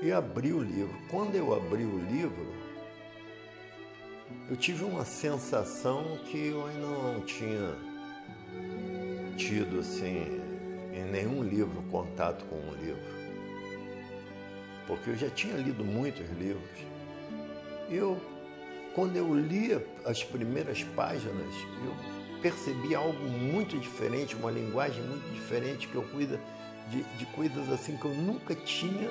e 0.00 0.10
abri 0.12 0.52
o 0.52 0.62
livro. 0.62 0.94
Quando 1.10 1.34
eu 1.34 1.54
abri 1.54 1.84
o 1.84 1.98
livro, 1.98 2.46
eu 4.48 4.56
tive 4.56 4.84
uma 4.84 5.04
sensação 5.04 6.18
que 6.24 6.48
eu 6.48 6.66
ainda 6.66 6.86
não 6.86 7.20
tinha 7.20 7.76
tido 9.36 9.80
assim 9.80 10.40
em 10.92 11.04
nenhum 11.04 11.42
livro 11.42 11.82
contato 11.90 12.44
com 12.46 12.56
um 12.56 12.74
livro. 12.74 13.14
Porque 14.86 15.10
eu 15.10 15.16
já 15.16 15.30
tinha 15.30 15.56
lido 15.56 15.84
muitos 15.84 16.28
livros 16.38 16.94
eu, 17.90 18.20
quando 18.94 19.16
eu 19.16 19.34
lia 19.34 19.84
as 20.04 20.22
primeiras 20.22 20.82
páginas, 20.82 21.54
eu 21.84 22.40
percebi 22.40 22.94
algo 22.94 23.24
muito 23.24 23.78
diferente, 23.78 24.34
uma 24.34 24.50
linguagem 24.50 25.02
muito 25.02 25.30
diferente 25.32 25.88
que 25.88 25.94
eu 25.94 26.02
cuida 26.02 26.40
de, 26.90 27.02
de 27.02 27.26
coisas 27.26 27.70
assim 27.70 27.96
que 27.96 28.04
eu 28.04 28.14
nunca 28.14 28.54
tinha 28.54 29.10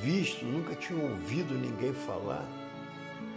visto, 0.00 0.44
nunca 0.44 0.74
tinha 0.74 1.00
ouvido 1.00 1.54
ninguém 1.54 1.92
falar 1.92 2.46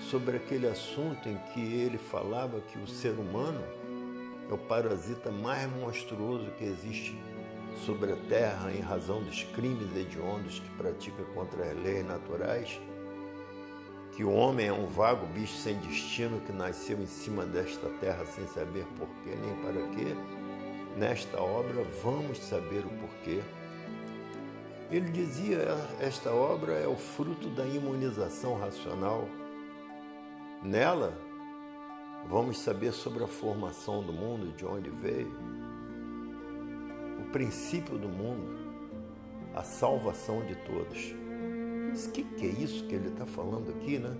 sobre 0.09 0.37
aquele 0.37 0.67
assunto 0.67 1.29
em 1.29 1.37
que 1.53 1.59
ele 1.59 1.97
falava 1.97 2.59
que 2.61 2.77
o 2.79 2.87
ser 2.87 3.11
humano 3.11 3.61
é 4.51 4.53
o 4.53 4.57
parasita 4.57 5.31
mais 5.31 5.71
monstruoso 5.71 6.51
que 6.57 6.65
existe 6.65 7.17
sobre 7.85 8.11
a 8.11 8.17
terra 8.17 8.69
em 8.71 8.81
razão 8.81 9.23
dos 9.23 9.43
crimes 9.43 9.95
hediondos 9.95 10.59
que 10.59 10.69
pratica 10.71 11.23
contra 11.33 11.71
as 11.71 11.77
leis 11.81 12.05
naturais, 12.05 12.81
que 14.11 14.25
o 14.25 14.31
homem 14.31 14.67
é 14.67 14.73
um 14.73 14.87
vago 14.87 15.25
bicho 15.27 15.53
sem 15.53 15.77
destino 15.79 16.41
que 16.41 16.51
nasceu 16.51 17.01
em 17.01 17.07
cima 17.07 17.45
desta 17.45 17.87
terra 18.01 18.25
sem 18.25 18.45
saber 18.47 18.85
porquê 18.97 19.35
nem 19.35 19.55
para 19.63 19.87
quê, 19.95 20.15
nesta 20.97 21.41
obra 21.41 21.85
vamos 22.03 22.37
saber 22.39 22.85
o 22.85 22.89
porquê. 22.89 23.41
Ele 24.91 25.09
dizia: 25.09 25.77
esta 26.01 26.31
obra 26.31 26.73
é 26.73 26.87
o 26.87 26.97
fruto 26.97 27.47
da 27.51 27.65
imunização 27.65 28.59
racional. 28.59 29.25
Nela, 30.61 31.17
vamos 32.27 32.57
saber 32.59 32.91
sobre 32.91 33.23
a 33.23 33.27
formação 33.27 34.03
do 34.03 34.13
mundo, 34.13 34.53
de 34.55 34.65
onde 34.65 34.89
veio, 34.89 35.31
o 37.19 37.31
princípio 37.31 37.97
do 37.97 38.09
mundo, 38.09 38.57
a 39.53 39.63
salvação 39.63 40.45
de 40.45 40.55
todos. 40.55 41.13
Mas 41.89 42.05
o 42.05 42.11
que, 42.11 42.23
que 42.23 42.45
é 42.45 42.49
isso 42.49 42.85
que 42.85 42.95
ele 42.95 43.09
está 43.09 43.25
falando 43.25 43.69
aqui, 43.69 43.99
né? 43.99 44.15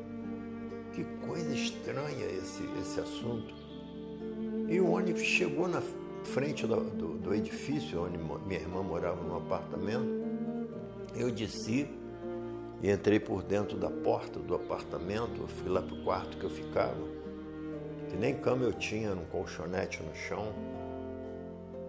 Que 0.94 1.06
coisa 1.26 1.54
estranha 1.54 2.26
esse, 2.26 2.64
esse 2.82 3.00
assunto. 3.00 3.54
E 4.68 4.80
o 4.80 4.92
ônibus 4.92 5.22
chegou 5.22 5.68
na 5.68 5.82
frente 6.24 6.68
do, 6.68 6.76
do, 6.82 7.18
do 7.18 7.34
edifício 7.34 8.04
onde 8.04 8.18
minha 8.18 8.60
irmã 8.60 8.84
morava 8.84 9.24
no 9.24 9.38
apartamento. 9.38 10.22
Eu 11.16 11.32
desci 11.32 11.88
e 12.82 12.90
entrei 12.90 13.20
por 13.20 13.44
dentro 13.44 13.78
da 13.78 13.90
porta 13.90 14.40
do 14.40 14.56
apartamento, 14.56 15.48
fui 15.48 15.70
lá 15.70 15.82
para 15.82 15.96
o 15.96 16.04
quarto 16.04 16.38
que 16.38 16.44
eu 16.44 16.50
ficava, 16.50 16.98
que 18.12 18.18
nem 18.18 18.36
cama 18.36 18.66
eu 18.66 18.74
tinha, 18.74 19.16
num 19.16 19.24
colchonete 19.26 20.04
no 20.04 20.14
chão, 20.14 20.54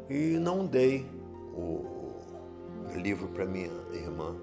e 0.09 0.39
não 0.39 0.65
dei 0.65 1.05
o 1.53 1.85
livro 2.95 3.27
para 3.29 3.45
minha 3.45 3.71
irmã. 3.93 4.37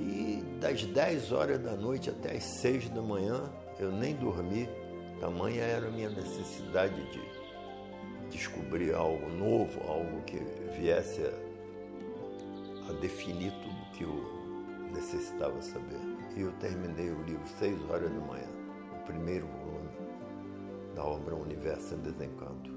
E 0.00 0.42
das 0.60 0.84
10 0.84 1.30
horas 1.30 1.60
da 1.60 1.76
noite 1.76 2.10
até 2.10 2.32
as 2.32 2.42
6 2.60 2.88
da 2.88 3.00
manhã, 3.00 3.44
eu 3.78 3.92
nem 3.92 4.16
dormi, 4.16 4.68
tamanha 5.20 5.62
era 5.62 5.86
a 5.86 5.90
minha 5.90 6.10
necessidade 6.10 7.00
de 7.12 7.22
descobrir 8.30 8.92
algo 8.92 9.28
novo, 9.28 9.80
algo 9.86 10.20
que 10.22 10.38
viesse 10.76 11.22
a, 11.22 12.90
a 12.90 12.92
definir 12.94 13.52
tudo 13.52 13.92
que 13.92 14.02
eu 14.02 14.90
necessitava 14.92 15.62
saber. 15.62 16.00
E 16.36 16.40
eu 16.40 16.50
terminei 16.54 17.10
o 17.10 17.22
livro 17.22 17.46
6 17.60 17.88
horas 17.88 18.10
da 18.10 18.20
manhã, 18.20 18.48
primeiro 19.04 19.46
volume 19.46 19.88
da 20.94 21.04
obra 21.04 21.34
Universo 21.34 21.94
em 21.94 21.98
Desencanto. 21.98 22.70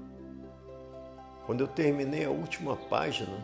Quando 1.46 1.62
eu 1.62 1.68
terminei 1.68 2.24
a 2.24 2.30
última 2.30 2.76
página, 2.76 3.36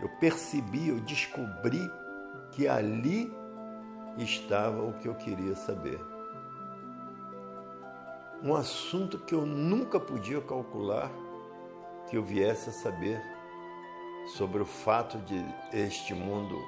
eu 0.00 0.08
percebi, 0.20 0.88
eu 0.88 1.00
descobri 1.00 1.80
que 2.52 2.68
ali 2.68 3.32
estava 4.18 4.82
o 4.82 4.92
que 4.94 5.08
eu 5.08 5.14
queria 5.14 5.54
saber. 5.54 6.00
Um 8.42 8.54
assunto 8.54 9.18
que 9.18 9.34
eu 9.34 9.46
nunca 9.46 9.98
podia 9.98 10.40
calcular 10.42 11.10
que 12.08 12.16
eu 12.16 12.22
viesse 12.22 12.68
a 12.68 12.72
saber 12.72 13.20
sobre 14.36 14.60
o 14.60 14.66
fato 14.66 15.18
de 15.18 15.42
este 15.72 16.14
mundo 16.14 16.60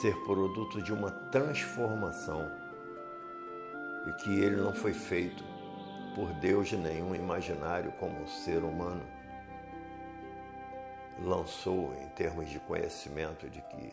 ser 0.00 0.16
produto 0.24 0.82
de 0.82 0.92
uma 0.92 1.10
transformação 1.10 2.50
e 4.06 4.12
que 4.22 4.40
ele 4.40 4.56
não 4.56 4.74
foi 4.74 4.92
feito 4.92 5.44
por 6.14 6.32
Deus 6.34 6.68
de 6.68 6.76
nenhum 6.76 7.14
imaginário 7.14 7.92
como 7.92 8.22
o 8.22 8.28
ser 8.28 8.62
humano 8.62 9.02
lançou 11.22 11.94
em 12.02 12.08
termos 12.10 12.50
de 12.50 12.58
conhecimento 12.60 13.48
de 13.48 13.60
que 13.62 13.92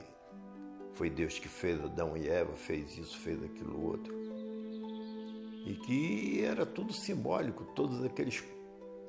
foi 0.94 1.10
Deus 1.10 1.40
que 1.40 1.48
fez 1.48 1.84
Adão 1.84 2.16
e 2.18 2.30
Eva, 2.30 2.54
fez 2.54 2.98
isso, 2.98 3.18
fez 3.20 3.42
aquilo 3.44 3.84
outro. 3.88 4.14
E 5.66 5.76
que 5.86 6.44
era 6.44 6.66
tudo 6.66 6.92
simbólico, 6.92 7.64
todos 7.76 8.04
aqueles 8.04 8.44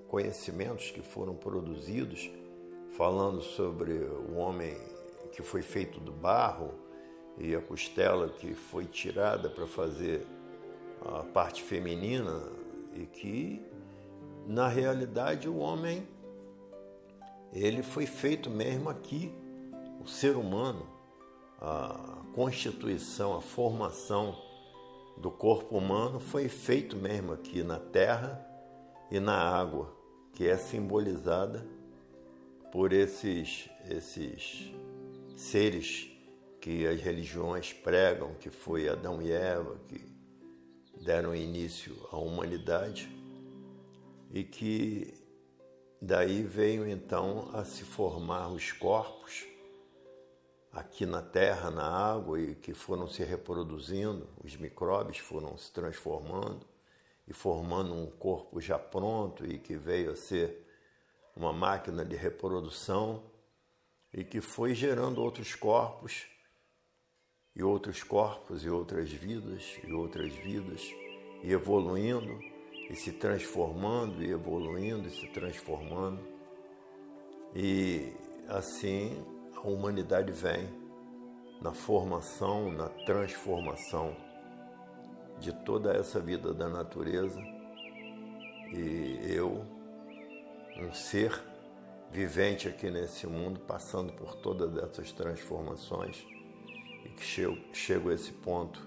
conhecimentos 0.09 0.91
que 0.91 1.03
foram 1.03 1.35
produzidos 1.35 2.31
falando 2.97 3.41
sobre 3.41 3.93
o 3.93 4.37
homem 4.37 4.77
que 5.33 5.43
foi 5.43 5.63
feito 5.63 5.99
do 5.99 6.13
barro 6.13 6.75
e 7.39 7.55
a 7.55 7.61
costela 7.61 8.29
que 8.29 8.55
foi 8.55 8.85
tirada 8.85 9.49
para 9.49 9.67
fazer 9.67 10.27
a 11.05 11.25
parte 11.25 11.63
feminina 11.63 12.41
e 12.95 13.07
que 13.07 13.65
na 14.47 14.69
realidade 14.69 15.49
o 15.49 15.57
homem 15.57 16.07
ele 17.53 17.83
foi 17.83 18.07
feito 18.07 18.51
mesmo 18.51 18.89
aqui. 18.89 19.33
O 20.01 20.09
ser 20.09 20.37
humano, 20.37 20.87
a 21.61 22.23
constituição, 22.35 23.37
a 23.37 23.41
formação 23.41 24.37
do 25.17 25.31
corpo 25.31 25.77
humano 25.77 26.19
foi 26.19 26.49
feito 26.49 26.97
mesmo 26.97 27.33
aqui 27.33 27.63
na 27.63 27.79
terra 27.79 28.45
e 29.11 29.21
na 29.21 29.37
água, 29.37 29.95
que 30.33 30.49
é 30.49 30.57
simbolizada 30.57 31.65
por 32.73 32.93
esses, 32.93 33.69
esses 33.89 34.73
seres 35.37 36.11
que 36.61 36.87
as 36.87 37.01
religiões 37.01 37.73
pregam, 37.73 38.35
que 38.41 38.49
foi 38.49 38.89
Adão 38.89 39.21
e 39.21 39.31
Eva, 39.31 39.77
que 39.89 40.12
deram 41.03 41.35
início 41.35 41.95
à 42.11 42.17
humanidade 42.17 43.11
e 44.31 44.43
que 44.45 45.23
Daí 46.05 46.43
veio 46.43 46.89
então 46.89 47.49
a 47.53 47.65
se 47.65 47.85
formar 47.85 48.49
os 48.49 48.73
corpos 48.73 49.47
aqui 50.73 51.07
na 51.07 51.23
terra, 51.23 51.71
na 51.71 51.89
água, 51.89 52.41
e 52.41 52.57
que 52.57 52.75
foram 52.75 53.07
se 53.07 53.23
reproduzindo, 53.23 54.29
os 54.43 54.57
micróbios 54.57 55.19
foram 55.19 55.57
se 55.57 55.71
transformando 55.71 56.67
e 57.25 57.33
formando 57.33 57.95
um 57.95 58.11
corpo 58.11 58.61
já 58.61 58.81
pronto 58.81 59.47
e 59.47 59.61
que 59.61 59.77
veio 59.77 60.11
a 60.11 60.17
ser 60.17 60.67
uma 61.37 61.53
máquina 61.53 62.05
de 62.05 62.17
reprodução 62.17 63.23
e 64.13 64.25
que 64.25 64.41
foi 64.41 64.75
gerando 64.75 65.23
outros 65.23 65.55
corpos 65.55 66.27
e 67.55 67.63
outros 67.63 68.03
corpos 68.03 68.65
e 68.65 68.71
outras 68.71 69.11
vidas 69.11 69.79
e 69.87 69.93
outras 69.93 70.33
vidas 70.33 70.95
e 71.43 71.53
evoluindo 71.53 72.39
e 72.89 72.97
se 72.97 73.13
transformando 73.13 74.23
e 74.23 74.31
evoluindo 74.31 75.09
e 75.09 75.11
se 75.11 75.27
transformando. 75.29 76.21
E 77.55 78.13
assim 78.49 79.25
a 79.57 79.69
humanidade 79.69 80.33
vem 80.33 80.69
na 81.61 81.73
formação, 81.73 82.73
na 82.73 82.89
transformação 82.89 84.17
de 85.39 85.53
toda 85.65 85.93
essa 85.93 86.21
vida 86.21 86.53
da 86.53 86.69
natureza. 86.69 87.41
E 88.73 89.21
eu, 89.29 89.65
um 90.79 90.93
ser 90.93 91.41
vivente 92.11 92.67
aqui 92.67 92.91
nesse 92.91 93.27
mundo, 93.27 93.61
passando 93.61 94.13
por 94.15 94.35
todas 94.37 94.77
essas 94.77 95.13
transformações 95.13 96.27
que 97.23 97.29
chego, 97.29 97.59
chego 97.73 98.11
a 98.11 98.15
esse 98.15 98.33
ponto 98.33 98.85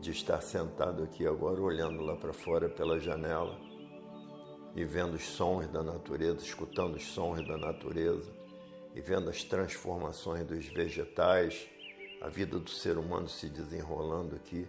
de 0.00 0.10
estar 0.10 0.40
sentado 0.40 1.04
aqui 1.04 1.24
agora, 1.24 1.60
olhando 1.60 2.02
lá 2.02 2.16
para 2.16 2.32
fora 2.32 2.68
pela 2.68 2.98
janela 2.98 3.56
e 4.74 4.84
vendo 4.84 5.14
os 5.14 5.22
sons 5.22 5.68
da 5.68 5.80
natureza, 5.80 6.38
escutando 6.38 6.96
os 6.96 7.06
sons 7.06 7.46
da 7.46 7.56
natureza 7.56 8.32
e 8.96 9.00
vendo 9.00 9.30
as 9.30 9.44
transformações 9.44 10.44
dos 10.44 10.66
vegetais, 10.66 11.68
a 12.20 12.28
vida 12.28 12.58
do 12.58 12.68
ser 12.68 12.98
humano 12.98 13.28
se 13.28 13.48
desenrolando 13.48 14.34
aqui 14.34 14.66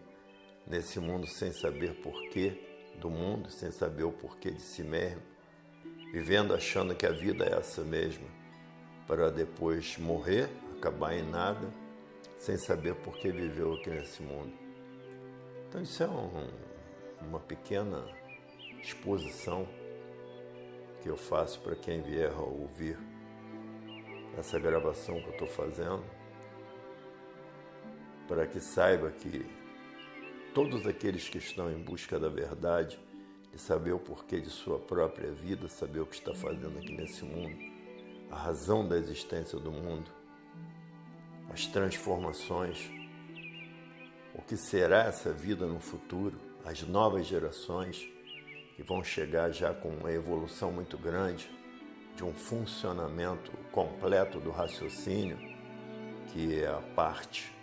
nesse 0.67 0.99
mundo 0.99 1.25
sem 1.25 1.51
saber 1.51 1.99
porquê 2.01 2.61
do 2.99 3.09
mundo, 3.09 3.49
sem 3.49 3.71
saber 3.71 4.03
o 4.03 4.11
porquê 4.11 4.51
de 4.51 4.61
si 4.61 4.83
mesmo, 4.83 5.23
vivendo 6.13 6.53
achando 6.53 6.93
que 6.93 7.07
a 7.07 7.11
vida 7.11 7.43
é 7.43 7.57
essa 7.57 7.81
mesma, 7.81 8.27
para 9.07 9.31
depois 9.31 9.97
morrer, 9.97 10.47
acabar 10.77 11.15
em 11.15 11.23
nada, 11.23 11.80
sem 12.41 12.57
saber 12.57 12.95
por 12.95 13.15
que 13.17 13.31
viveu 13.31 13.75
aqui 13.75 13.91
nesse 13.91 14.23
mundo. 14.23 14.51
Então, 15.69 15.79
isso 15.79 16.01
é 16.01 16.07
um, 16.07 16.49
uma 17.21 17.39
pequena 17.39 18.03
exposição 18.81 19.67
que 21.03 21.07
eu 21.07 21.15
faço 21.15 21.61
para 21.61 21.75
quem 21.75 22.01
vier 22.01 22.31
a 22.31 22.41
ouvir 22.41 22.97
essa 24.39 24.57
gravação 24.57 25.21
que 25.21 25.27
eu 25.27 25.33
estou 25.33 25.47
fazendo, 25.47 26.03
para 28.27 28.47
que 28.47 28.59
saiba 28.59 29.11
que 29.11 29.45
todos 30.51 30.87
aqueles 30.87 31.29
que 31.29 31.37
estão 31.37 31.71
em 31.71 31.77
busca 31.77 32.19
da 32.19 32.27
verdade, 32.27 32.99
de 33.51 33.59
saber 33.59 33.91
o 33.91 33.99
porquê 33.99 34.41
de 34.41 34.49
sua 34.49 34.79
própria 34.79 35.31
vida, 35.31 35.67
saber 35.67 35.99
o 35.99 36.07
que 36.07 36.15
está 36.15 36.33
fazendo 36.33 36.79
aqui 36.79 36.91
nesse 36.91 37.23
mundo, 37.23 37.55
a 38.31 38.35
razão 38.35 38.87
da 38.87 38.97
existência 38.97 39.59
do 39.59 39.71
mundo, 39.71 40.09
as 41.51 41.67
transformações 41.67 42.89
o 44.33 44.41
que 44.41 44.55
será 44.55 45.03
essa 45.03 45.33
vida 45.33 45.65
no 45.65 45.79
futuro, 45.79 46.39
as 46.65 46.81
novas 46.83 47.27
gerações 47.27 48.07
que 48.75 48.81
vão 48.81 49.03
chegar 49.03 49.51
já 49.51 49.73
com 49.73 49.89
uma 49.89 50.11
evolução 50.11 50.71
muito 50.71 50.97
grande 50.97 51.51
de 52.15 52.23
um 52.23 52.33
funcionamento 52.33 53.51
completo 53.71 54.39
do 54.39 54.49
raciocínio, 54.49 55.37
que 56.27 56.61
é 56.61 56.67
a 56.67 56.81
parte 56.95 57.53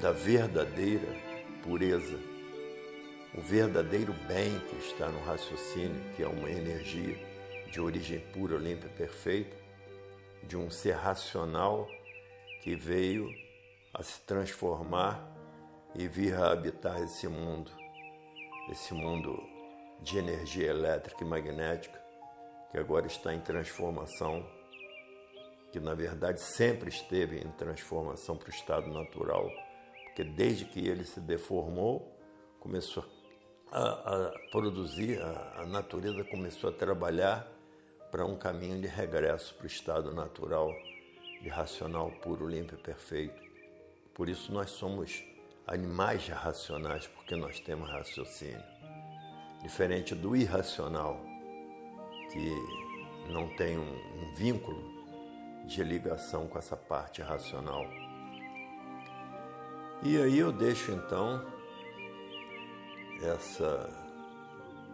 da 0.00 0.12
verdadeira 0.12 1.14
pureza, 1.62 2.18
o 3.34 3.40
verdadeiro 3.42 4.14
bem 4.26 4.58
que 4.70 4.76
está 4.76 5.08
no 5.08 5.22
raciocínio, 5.24 6.00
que 6.14 6.22
é 6.22 6.26
uma 6.26 6.50
energia 6.50 7.18
de 7.70 7.80
origem 7.80 8.20
pura, 8.32 8.56
limpa 8.56 8.86
e 8.86 8.90
perfeita, 8.90 9.65
de 10.46 10.56
um 10.56 10.70
ser 10.70 10.92
racional 10.92 11.88
que 12.62 12.74
veio 12.74 13.28
a 13.92 14.02
se 14.02 14.20
transformar 14.22 15.26
e 15.94 16.06
vir 16.06 16.34
a 16.34 16.52
habitar 16.52 17.02
esse 17.02 17.26
mundo, 17.26 17.70
esse 18.70 18.94
mundo 18.94 19.42
de 20.00 20.18
energia 20.18 20.68
elétrica 20.68 21.24
e 21.24 21.26
magnética, 21.26 22.00
que 22.70 22.78
agora 22.78 23.06
está 23.06 23.34
em 23.34 23.40
transformação, 23.40 24.46
que 25.72 25.80
na 25.80 25.94
verdade 25.94 26.40
sempre 26.40 26.90
esteve 26.90 27.38
em 27.38 27.50
transformação 27.52 28.36
para 28.36 28.48
o 28.48 28.54
estado 28.54 28.88
natural, 28.88 29.50
porque 30.04 30.22
desde 30.22 30.64
que 30.66 30.86
ele 30.86 31.04
se 31.04 31.20
deformou, 31.20 32.14
começou 32.60 33.04
a, 33.72 33.82
a 33.82 34.32
produzir, 34.50 35.20
a, 35.20 35.62
a 35.62 35.66
natureza 35.66 36.22
começou 36.24 36.70
a 36.70 36.72
trabalhar 36.72 37.55
para 38.10 38.24
um 38.24 38.36
caminho 38.36 38.80
de 38.80 38.86
regresso 38.86 39.54
para 39.54 39.64
o 39.64 39.66
estado 39.66 40.14
natural, 40.14 40.72
de 41.42 41.48
racional 41.48 42.10
puro, 42.22 42.48
limpo 42.48 42.74
e 42.74 42.78
perfeito. 42.78 43.40
Por 44.14 44.28
isso 44.28 44.52
nós 44.52 44.70
somos 44.70 45.24
animais 45.66 46.28
racionais, 46.28 47.06
porque 47.06 47.34
nós 47.36 47.60
temos 47.60 47.90
raciocínio. 47.90 48.62
Diferente 49.62 50.14
do 50.14 50.36
irracional, 50.36 51.20
que 52.32 53.32
não 53.32 53.48
tem 53.56 53.76
um, 53.76 53.82
um 53.82 54.34
vínculo 54.34 54.96
de 55.66 55.82
ligação 55.82 56.46
com 56.46 56.58
essa 56.58 56.76
parte 56.76 57.20
racional. 57.20 57.84
E 60.02 60.16
aí 60.16 60.38
eu 60.38 60.52
deixo 60.52 60.92
então 60.92 61.44
essa, 63.22 63.90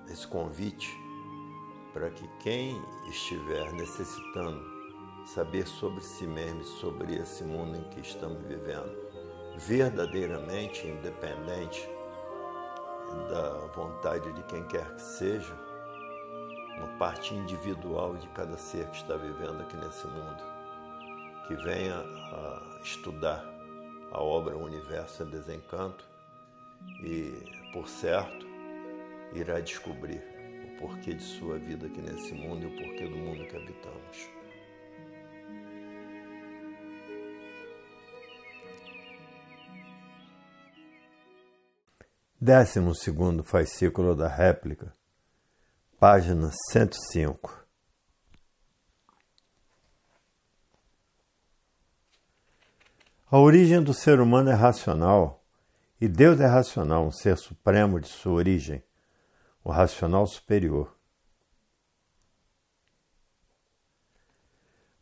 esse 0.08 0.26
convite 0.26 1.01
para 1.92 2.10
que 2.10 2.26
quem 2.40 2.82
estiver 3.08 3.72
necessitando 3.72 4.62
saber 5.26 5.66
sobre 5.66 6.00
si 6.00 6.26
mesmo 6.26 6.64
sobre 6.64 7.14
esse 7.16 7.44
mundo 7.44 7.76
em 7.76 7.84
que 7.90 8.00
estamos 8.00 8.42
vivendo, 8.42 8.96
verdadeiramente 9.56 10.86
independente 10.86 11.88
da 13.28 13.66
vontade 13.74 14.32
de 14.32 14.42
quem 14.44 14.64
quer 14.64 14.94
que 14.94 15.02
seja, 15.02 15.54
uma 16.78 16.88
parte 16.98 17.34
individual 17.34 18.16
de 18.16 18.26
cada 18.28 18.56
ser 18.56 18.88
que 18.88 18.96
está 18.96 19.16
vivendo 19.16 19.60
aqui 19.60 19.76
nesse 19.76 20.06
mundo, 20.06 20.42
que 21.46 21.54
venha 21.56 21.96
a 21.96 22.80
estudar 22.82 23.44
a 24.10 24.20
obra 24.20 24.56
O 24.56 24.64
Universo 24.64 25.22
em 25.22 25.26
Desencanto 25.26 26.04
e, 27.02 27.70
por 27.72 27.88
certo, 27.88 28.46
irá 29.34 29.60
descobrir 29.60 30.31
porquê 30.82 31.14
de 31.14 31.22
sua 31.22 31.60
vida 31.60 31.86
aqui 31.86 32.02
nesse 32.02 32.34
mundo 32.34 32.64
e 32.64 32.66
o 32.66 32.76
porquê 32.76 33.08
do 33.08 33.16
mundo 33.16 33.46
que 33.46 33.56
habitamos. 33.56 34.28
Décimo 42.40 42.92
segundo 42.96 43.44
fascículo 43.44 44.16
da 44.16 44.26
réplica, 44.26 44.92
página 46.00 46.50
105. 46.72 47.64
A 53.30 53.38
origem 53.38 53.80
do 53.80 53.94
ser 53.94 54.18
humano 54.18 54.50
é 54.50 54.54
racional, 54.54 55.44
e 56.00 56.08
Deus 56.08 56.40
é 56.40 56.46
racional, 56.46 57.06
um 57.06 57.12
ser 57.12 57.38
supremo 57.38 58.00
de 58.00 58.08
sua 58.08 58.32
origem 58.32 58.82
o 59.64 59.70
racional 59.70 60.26
superior. 60.26 60.94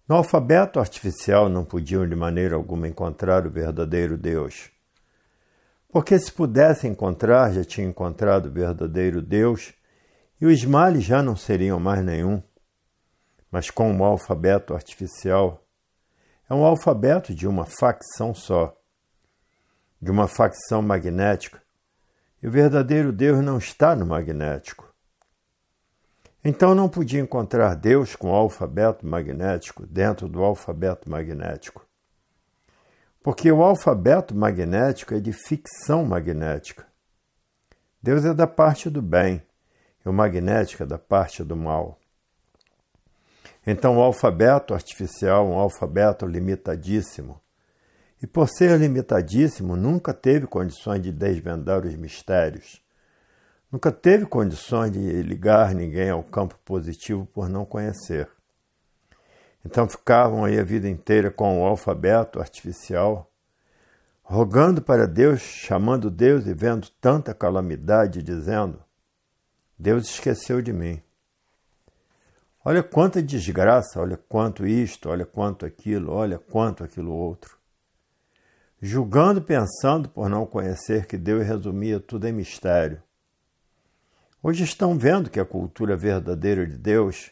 No 0.06 0.16
alfabeto 0.16 0.80
artificial 0.80 1.48
não 1.48 1.64
podiam 1.64 2.08
de 2.08 2.16
maneira 2.16 2.56
alguma 2.56 2.88
encontrar 2.88 3.46
o 3.46 3.50
verdadeiro 3.50 4.18
Deus. 4.18 4.70
Porque 5.88 6.18
se 6.18 6.32
pudesse 6.32 6.86
encontrar, 6.88 7.52
já 7.52 7.64
tinha 7.64 7.86
encontrado 7.86 8.46
o 8.46 8.50
verdadeiro 8.50 9.22
Deus 9.22 9.72
e 10.40 10.46
os 10.46 10.64
males 10.64 11.04
já 11.04 11.22
não 11.22 11.36
seriam 11.36 11.78
mais 11.78 12.04
nenhum. 12.04 12.42
Mas 13.50 13.70
com 13.70 13.96
o 13.96 14.04
alfabeto 14.04 14.74
artificial, 14.74 15.64
é 16.48 16.54
um 16.54 16.64
alfabeto 16.64 17.32
de 17.32 17.46
uma 17.46 17.64
facção 17.64 18.34
só, 18.34 18.76
de 20.02 20.10
uma 20.10 20.26
facção 20.26 20.82
magnética, 20.82 21.62
e 22.42 22.48
o 22.48 22.50
verdadeiro 22.50 23.12
Deus 23.12 23.44
não 23.44 23.58
está 23.58 23.94
no 23.94 24.06
magnético. 24.06 24.88
Então 26.42 26.74
não 26.74 26.88
podia 26.88 27.20
encontrar 27.20 27.74
Deus 27.74 28.16
com 28.16 28.30
o 28.30 28.34
alfabeto 28.34 29.06
magnético 29.06 29.86
dentro 29.86 30.26
do 30.26 30.42
alfabeto 30.42 31.10
magnético. 31.10 31.86
Porque 33.22 33.52
o 33.52 33.62
alfabeto 33.62 34.34
magnético 34.34 35.14
é 35.14 35.20
de 35.20 35.32
ficção 35.32 36.04
magnética. 36.06 36.86
Deus 38.02 38.24
é 38.24 38.32
da 38.32 38.46
parte 38.46 38.88
do 38.88 39.02
bem 39.02 39.42
e 40.04 40.08
o 40.08 40.12
magnético 40.12 40.82
é 40.82 40.86
da 40.86 40.98
parte 40.98 41.44
do 41.44 41.54
mal. 41.54 41.98
Então 43.66 43.98
o 43.98 44.00
alfabeto 44.00 44.72
artificial 44.72 45.46
um 45.46 45.58
alfabeto 45.58 46.24
limitadíssimo 46.24 47.38
e 48.22 48.26
por 48.26 48.48
ser 48.48 48.78
limitadíssimo, 48.78 49.76
nunca 49.76 50.12
teve 50.12 50.46
condições 50.46 51.00
de 51.00 51.10
desvendar 51.10 51.86
os 51.86 51.94
mistérios. 51.94 52.82
Nunca 53.72 53.90
teve 53.90 54.26
condições 54.26 54.92
de 54.92 55.22
ligar 55.22 55.74
ninguém 55.74 56.10
ao 56.10 56.22
campo 56.22 56.58
positivo 56.64 57.24
por 57.32 57.48
não 57.48 57.64
conhecer. 57.64 58.28
Então 59.64 59.88
ficavam 59.88 60.44
aí 60.44 60.58
a 60.58 60.64
vida 60.64 60.88
inteira 60.88 61.30
com 61.30 61.62
o 61.62 61.64
alfabeto 61.64 62.40
artificial, 62.40 63.30
rogando 64.22 64.82
para 64.82 65.06
Deus, 65.06 65.40
chamando 65.40 66.10
Deus 66.10 66.46
e 66.46 66.52
vendo 66.52 66.88
tanta 67.00 67.32
calamidade, 67.32 68.22
dizendo: 68.22 68.82
Deus 69.78 70.08
esqueceu 70.08 70.60
de 70.60 70.72
mim. 70.72 71.00
Olha 72.62 72.82
quanta 72.82 73.22
desgraça, 73.22 74.00
olha 74.00 74.18
quanto 74.18 74.66
isto, 74.66 75.08
olha 75.08 75.24
quanto 75.24 75.64
aquilo, 75.64 76.12
olha 76.12 76.38
quanto 76.38 76.84
aquilo 76.84 77.12
outro 77.12 77.59
julgando 78.80 79.42
pensando 79.42 80.08
por 80.08 80.28
não 80.28 80.46
conhecer 80.46 81.06
que 81.06 81.18
Deus 81.18 81.46
resumia 81.46 82.00
tudo 82.00 82.26
em 82.26 82.32
mistério. 82.32 83.02
Hoje 84.42 84.64
estão 84.64 84.96
vendo 84.96 85.28
que 85.28 85.38
a 85.38 85.44
cultura 85.44 85.96
verdadeira 85.96 86.66
de 86.66 86.78
Deus 86.78 87.30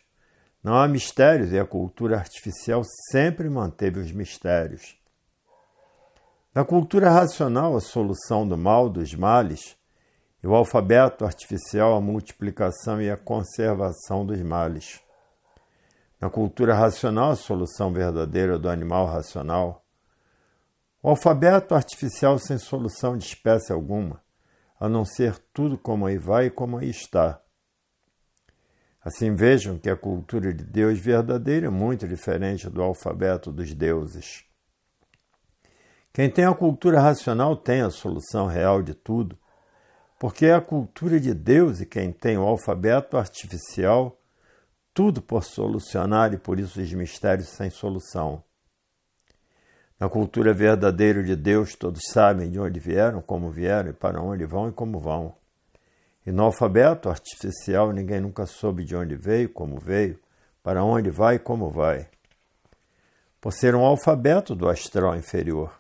não 0.63 0.75
há 0.75 0.87
mistérios 0.87 1.51
e 1.53 1.59
a 1.59 1.65
cultura 1.65 2.17
artificial 2.19 2.83
sempre 3.11 3.49
manteve 3.49 3.99
os 3.99 4.13
mistérios. 4.13 4.99
Na 6.55 6.65
cultura 6.65 7.09
racional, 7.09 7.77
a 7.77 7.81
solução 7.81 8.47
do 8.47 8.59
mal, 8.59 8.91
dos 8.91 9.15
males, 9.15 9.77
e 10.43 10.47
o 10.47 10.55
alfabeto 10.55 11.25
artificial, 11.25 11.95
a 11.95 12.01
multiplicação 12.01 13.01
e 13.01 13.11
a 13.11 13.17
conservação 13.17 14.25
dos 14.25 14.41
males. 14.43 15.01
Na 16.21 16.29
cultura 16.29 16.75
racional, 16.75 17.31
a 17.31 17.37
solução 17.37 17.93
verdadeira 17.93 18.59
do 18.59 18.69
animal 18.69 19.07
racional, 19.07 19.85
o 21.01 21.11
alfabeto 21.11 21.75
artificial 21.75 22.39
sem 22.39 22.59
solução 22.59 23.17
de 23.17 23.25
espécie 23.25 23.73
alguma, 23.73 24.21
a 24.81 24.89
não 24.89 25.05
ser 25.05 25.39
tudo 25.53 25.79
como 25.79 26.07
aí 26.07 26.19
vai 26.19 26.47
e 26.47 26.51
como 26.51 26.79
aí 26.79 26.91
está. 26.91 27.41
Assim 29.01 29.33
vejam 29.33 29.79
que 29.79 29.89
a 29.89 29.97
cultura 29.97 30.53
de 30.53 30.65
Deus 30.65 30.99
verdadeira 30.99 31.69
é 31.69 31.71
muito 31.71 32.07
diferente 32.07 32.69
do 32.69 32.83
alfabeto 32.83 33.53
dos 33.53 33.73
deuses. 33.73 34.45
Quem 36.13 36.29
tem 36.29 36.45
a 36.45 36.55
cultura 36.55 37.01
racional 37.01 37.57
tem 37.57 37.81
a 37.81 37.91
solução 37.91 38.47
real 38.47 38.83
de 38.83 38.93
tudo, 38.93 39.39
porque 40.19 40.47
é 40.47 40.55
a 40.55 40.61
cultura 40.61 41.21
de 41.21 41.33
Deus 41.33 41.81
e 41.81 41.87
quem 41.87 42.13
tem 42.13 42.37
o 42.37 42.43
alfabeto 42.43 43.17
artificial, 43.17 44.21
tudo 44.93 45.23
por 45.23 45.45
solucionar 45.45 46.35
e 46.35 46.39
por 46.39 46.59
isso 46.59 46.81
os 46.81 46.93
mistérios 46.93 47.51
sem 47.51 47.71
solução. 47.71 48.43
Na 49.99 50.09
cultura 50.09 50.53
verdadeira 50.55 51.25
de 51.25 51.35
Deus, 51.35 51.75
todos 51.75 52.03
sabem 52.13 52.49
de 52.49 52.61
onde 52.61 52.79
vieram, 52.79 53.21
como 53.21 53.51
vieram, 53.51 53.91
e 53.91 53.93
para 53.93 54.23
onde 54.23 54.45
vão 54.45 54.69
e 54.69 54.73
como 54.73 55.01
vão. 55.01 55.35
E 56.25 56.31
no 56.31 56.45
alfabeto 56.45 57.09
artificial, 57.09 57.91
ninguém 57.91 58.21
nunca 58.21 58.47
soube 58.47 58.85
de 58.85 58.95
onde 58.95 59.17
veio, 59.17 59.49
como 59.49 59.81
veio, 59.81 60.19
para 60.63 60.85
onde 60.85 61.11
vai 61.11 61.35
e 61.35 61.39
como 61.41 61.69
vai. 61.71 62.09
Por 63.41 63.53
ser 63.53 63.75
um 63.75 63.85
alfabeto 63.85 64.55
do 64.55 64.69
astral 64.69 65.17
inferior. 65.17 65.73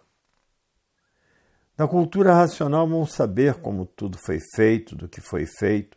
Na 1.77 1.86
cultura 1.86 2.35
racional 2.35 2.89
vão 2.89 3.07
saber 3.07 3.55
como 3.55 3.86
tudo 3.86 4.19
foi 4.19 4.40
feito, 4.57 4.97
do 4.97 5.07
que 5.07 5.20
foi 5.20 5.47
feito, 5.47 5.97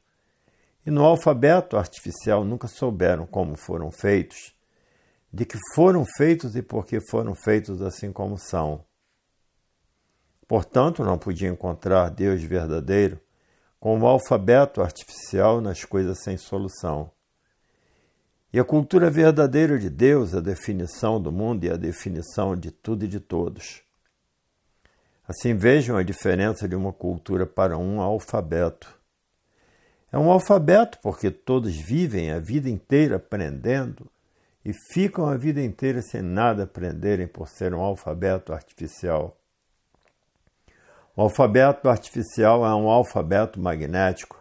e 0.86 0.92
no 0.92 1.04
alfabeto 1.04 1.76
artificial 1.76 2.44
nunca 2.44 2.68
souberam 2.68 3.26
como 3.26 3.58
foram 3.58 3.90
feitos, 3.90 4.54
de 5.34 5.46
que 5.46 5.58
foram 5.74 6.06
feitos 6.06 6.56
e 6.56 6.62
por 6.62 6.86
que 6.86 7.00
foram 7.00 7.34
feitos 7.34 7.82
assim 7.82 8.12
como 8.12 8.38
são. 8.38 8.84
Portanto, 10.48 11.04
não 11.04 11.18
podia 11.18 11.48
encontrar 11.48 12.10
Deus 12.10 12.44
verdadeiro 12.44 13.20
com 13.80 13.98
o 13.98 14.06
alfabeto 14.06 14.82
artificial 14.82 15.62
nas 15.62 15.86
coisas 15.86 16.22
sem 16.22 16.36
solução. 16.36 17.10
E 18.52 18.60
a 18.60 18.66
cultura 18.66 19.10
verdadeira 19.10 19.80
de 19.80 19.90
Deus, 19.90 20.36
a 20.36 20.42
definição 20.42 21.22
do 21.22 21.32
mundo 21.32 21.64
e 21.64 21.70
a 21.70 21.78
definição 21.78 22.54
de 22.54 22.70
tudo 22.70 23.06
e 23.06 23.08
de 23.08 23.22
todos. 23.22 23.82
Assim 25.26 25.56
vejam 25.56 25.96
a 25.96 26.04
diferença 26.04 26.68
de 26.68 26.76
uma 26.76 26.92
cultura 26.92 27.48
para 27.48 27.78
um 27.78 28.02
alfabeto. 28.02 28.94
É 30.12 30.18
um 30.18 30.30
alfabeto 30.30 31.00
porque 31.02 31.32
todos 31.32 31.74
vivem 31.74 32.32
a 32.32 32.40
vida 32.40 32.70
inteira 32.70 33.16
aprendendo 33.16 34.11
e 34.64 34.72
ficam 34.74 35.26
a 35.26 35.36
vida 35.36 35.62
inteira 35.62 36.02
sem 36.02 36.22
nada 36.22 36.64
aprenderem 36.64 37.28
por 37.28 37.48
ser 37.48 37.74
um 37.74 37.82
alfabeto 37.82 38.54
artificial. 38.54 39.38
O 41.16 41.22
alfabeto 41.22 41.90
artificial 41.90 42.66
é 42.66 42.74
um 42.74 42.90
alfabeto 42.90 43.60
magnético, 43.60 44.40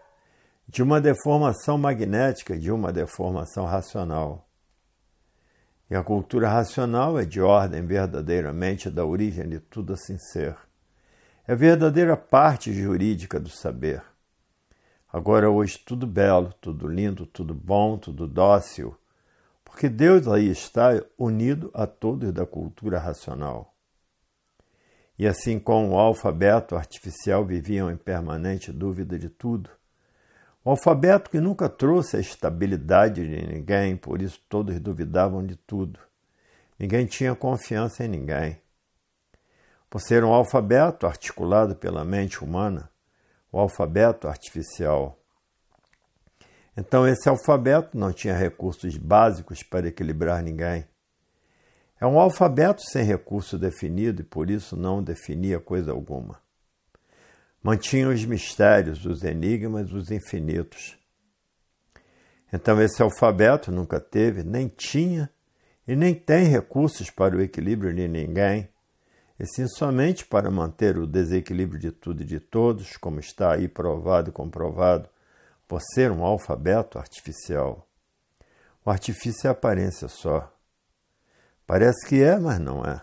de 0.68 0.82
uma 0.82 1.01
deformação 1.01 1.76
magnética 1.76 2.56
de 2.56 2.70
uma 2.70 2.92
deformação 2.92 3.64
racional. 3.64 4.47
E 5.90 5.97
a 5.97 6.05
cultura 6.05 6.48
racional 6.48 7.18
é 7.18 7.24
de 7.24 7.40
ordem 7.40 7.84
verdadeiramente 7.84 8.88
da 8.88 9.05
origem 9.05 9.48
de 9.48 9.59
tudo 9.59 9.94
assim 9.94 10.16
ser. 10.16 10.56
É 11.48 11.52
a 11.52 11.56
verdadeira 11.56 12.16
parte 12.16 12.72
jurídica 12.72 13.40
do 13.40 13.48
saber. 13.48 14.01
Agora, 15.12 15.51
hoje, 15.51 15.76
tudo 15.84 16.06
belo, 16.06 16.55
tudo 16.60 16.86
lindo, 16.86 17.26
tudo 17.26 17.52
bom, 17.52 17.98
tudo 17.98 18.28
dócil, 18.28 18.97
porque 19.70 19.88
Deus 19.88 20.26
aí 20.26 20.51
está 20.51 21.01
unido 21.16 21.70
a 21.72 21.86
todos 21.86 22.32
da 22.32 22.44
cultura 22.44 22.98
racional. 22.98 23.72
E 25.16 25.28
assim 25.28 25.60
como 25.60 25.90
o 25.90 25.98
alfabeto 25.98 26.74
artificial 26.74 27.47
viviam 27.47 27.88
em 27.88 27.97
permanente 27.97 28.72
dúvida 28.72 29.16
de 29.16 29.28
tudo, 29.28 29.70
o 30.64 30.70
alfabeto 30.70 31.30
que 31.30 31.40
nunca 31.40 31.68
trouxe 31.68 32.16
a 32.16 32.20
estabilidade 32.20 33.24
de 33.24 33.47
ninguém, 33.47 33.97
por 33.97 34.20
isso 34.20 34.42
todos 34.48 34.78
duvidavam 34.80 35.47
de 35.47 35.55
tudo. 35.55 36.01
Ninguém 36.76 37.06
tinha 37.06 37.34
confiança 37.36 38.05
em 38.05 38.09
ninguém. 38.09 38.60
Por 39.88 40.01
ser 40.01 40.24
um 40.24 40.32
alfabeto 40.32 41.06
articulado 41.06 41.76
pela 41.76 42.05
mente 42.05 42.42
humana, 42.42 42.90
o 43.52 43.59
alfabeto 43.59 44.26
artificial. 44.26 45.16
Então, 46.76 47.06
esse 47.06 47.28
alfabeto 47.28 47.97
não 47.98 48.12
tinha 48.12 48.36
recursos 48.36 48.97
básicos 48.97 49.62
para 49.62 49.88
equilibrar 49.88 50.42
ninguém. 50.42 50.86
É 52.01 52.06
um 52.06 52.18
alfabeto 52.18 52.82
sem 52.82 53.05
recurso 53.05 53.59
definido 53.59 54.22
e 54.22 54.24
por 54.24 54.51
isso 54.51 54.76
não 54.76 55.02
definia 55.02 55.60
coisa 55.60 55.92
alguma. 55.92 56.40
Mantinha 57.62 58.09
os 58.09 58.24
mistérios, 58.24 59.05
os 59.05 59.22
enigmas, 59.22 59.92
os 59.92 60.10
infinitos. 60.10 60.97
Então, 62.52 62.80
esse 62.80 63.02
alfabeto 63.02 63.70
nunca 63.70 64.01
teve, 64.01 64.42
nem 64.42 64.66
tinha 64.66 65.30
e 65.86 65.94
nem 65.94 66.14
tem 66.14 66.44
recursos 66.44 67.10
para 67.10 67.36
o 67.36 67.40
equilíbrio 67.40 67.92
de 67.92 68.09
ninguém, 68.09 68.68
e 69.38 69.47
sim 69.47 69.66
somente 69.66 70.24
para 70.24 70.51
manter 70.51 70.97
o 70.97 71.06
desequilíbrio 71.06 71.78
de 71.78 71.90
tudo 71.90 72.22
e 72.22 72.26
de 72.26 72.40
todos, 72.40 72.97
como 72.97 73.20
está 73.20 73.52
aí 73.52 73.68
provado 73.68 74.30
e 74.30 74.32
comprovado, 74.32 75.09
por 75.70 75.80
ser 75.80 76.10
um 76.10 76.24
alfabeto 76.24 76.98
artificial. 76.98 77.88
O 78.84 78.90
artifício 78.90 79.47
é 79.47 79.51
aparência 79.52 80.09
só. 80.09 80.52
Parece 81.64 82.09
que 82.09 82.20
é, 82.20 82.36
mas 82.40 82.59
não 82.59 82.84
é. 82.84 83.01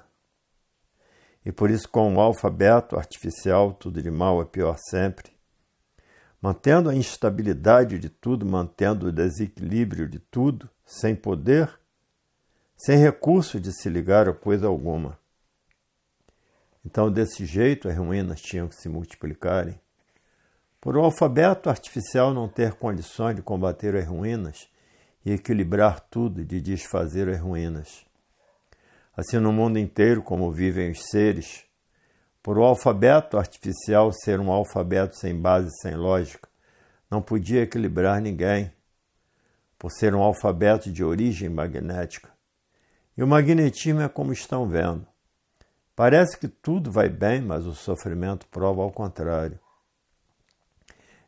E 1.45 1.51
por 1.53 1.71
isso, 1.71 1.87
com 1.87 2.13
o 2.13 2.19
alfabeto 2.19 2.97
artificial, 2.97 3.71
tudo 3.71 4.03
de 4.03 4.11
mal 4.11 4.41
é 4.41 4.43
pior 4.45 4.75
sempre. 4.89 5.31
Mantendo 6.41 6.89
a 6.89 6.93
instabilidade 6.93 7.97
de 7.97 8.09
tudo, 8.09 8.45
mantendo 8.45 9.07
o 9.07 9.11
desequilíbrio 9.13 10.05
de 10.05 10.19
tudo, 10.19 10.69
sem 10.85 11.15
poder, 11.15 11.73
sem 12.75 12.97
recurso 12.97 13.61
de 13.61 13.71
se 13.71 13.87
ligar 13.87 14.27
a 14.27 14.33
coisa 14.33 14.67
alguma. 14.67 15.17
Então, 16.85 17.09
desse 17.09 17.45
jeito, 17.45 17.87
as 17.87 17.95
ruínas 17.95 18.41
tinham 18.41 18.67
que 18.67 18.75
se 18.75 18.89
multiplicarem. 18.89 19.79
Por 20.79 20.95
o 20.95 21.03
alfabeto 21.03 21.69
artificial 21.69 22.33
não 22.33 22.47
ter 22.47 22.73
condições 22.73 23.35
de 23.35 23.41
combater 23.41 23.95
as 23.95 24.07
ruínas 24.07 24.69
e 25.25 25.31
equilibrar 25.31 25.99
tudo 25.99 26.45
de 26.45 26.61
desfazer 26.61 27.27
as 27.27 27.39
ruínas. 27.39 28.05
Assim, 29.15 29.39
no 29.39 29.51
mundo 29.51 29.79
inteiro, 29.79 30.21
como 30.21 30.51
vivem 30.51 30.91
os 30.91 31.03
seres, 31.09 31.65
por 32.43 32.57
o 32.57 32.63
alfabeto 32.63 33.37
artificial 33.37 34.11
ser 34.13 34.39
um 34.39 34.51
alfabeto 34.51 35.17
sem 35.17 35.35
base, 35.35 35.69
sem 35.81 35.95
lógica, 35.95 36.47
não 37.09 37.21
podia 37.21 37.63
equilibrar 37.63 38.21
ninguém, 38.21 38.71
por 39.77 39.91
ser 39.91 40.13
um 40.13 40.21
alfabeto 40.21 40.91
de 40.91 41.03
origem 41.03 41.49
magnética. 41.49 42.29
E 43.17 43.23
o 43.23 43.27
magnetismo 43.27 44.01
é 44.01 44.07
como 44.07 44.31
estão 44.31 44.67
vendo. 44.67 45.05
Parece 45.95 46.37
que 46.37 46.47
tudo 46.47 46.91
vai 46.91 47.09
bem, 47.09 47.41
mas 47.41 47.65
o 47.65 47.73
sofrimento 47.73 48.47
prova 48.47 48.83
ao 48.83 48.91
contrário. 48.91 49.59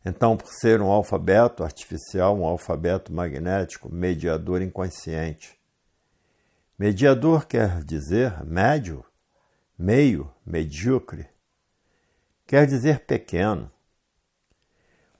Então, 0.05 0.37
por 0.37 0.47
ser 0.47 0.81
um 0.81 0.89
alfabeto 0.89 1.63
artificial, 1.63 2.37
um 2.37 2.45
alfabeto 2.45 3.13
magnético, 3.13 3.93
mediador 3.93 4.61
inconsciente. 4.61 5.59
Mediador 6.77 7.45
quer 7.45 7.83
dizer 7.83 8.43
médio, 8.45 9.03
meio, 9.77 10.31
medíocre. 10.45 11.27
Quer 12.47 12.65
dizer 12.65 13.01
pequeno. 13.01 13.69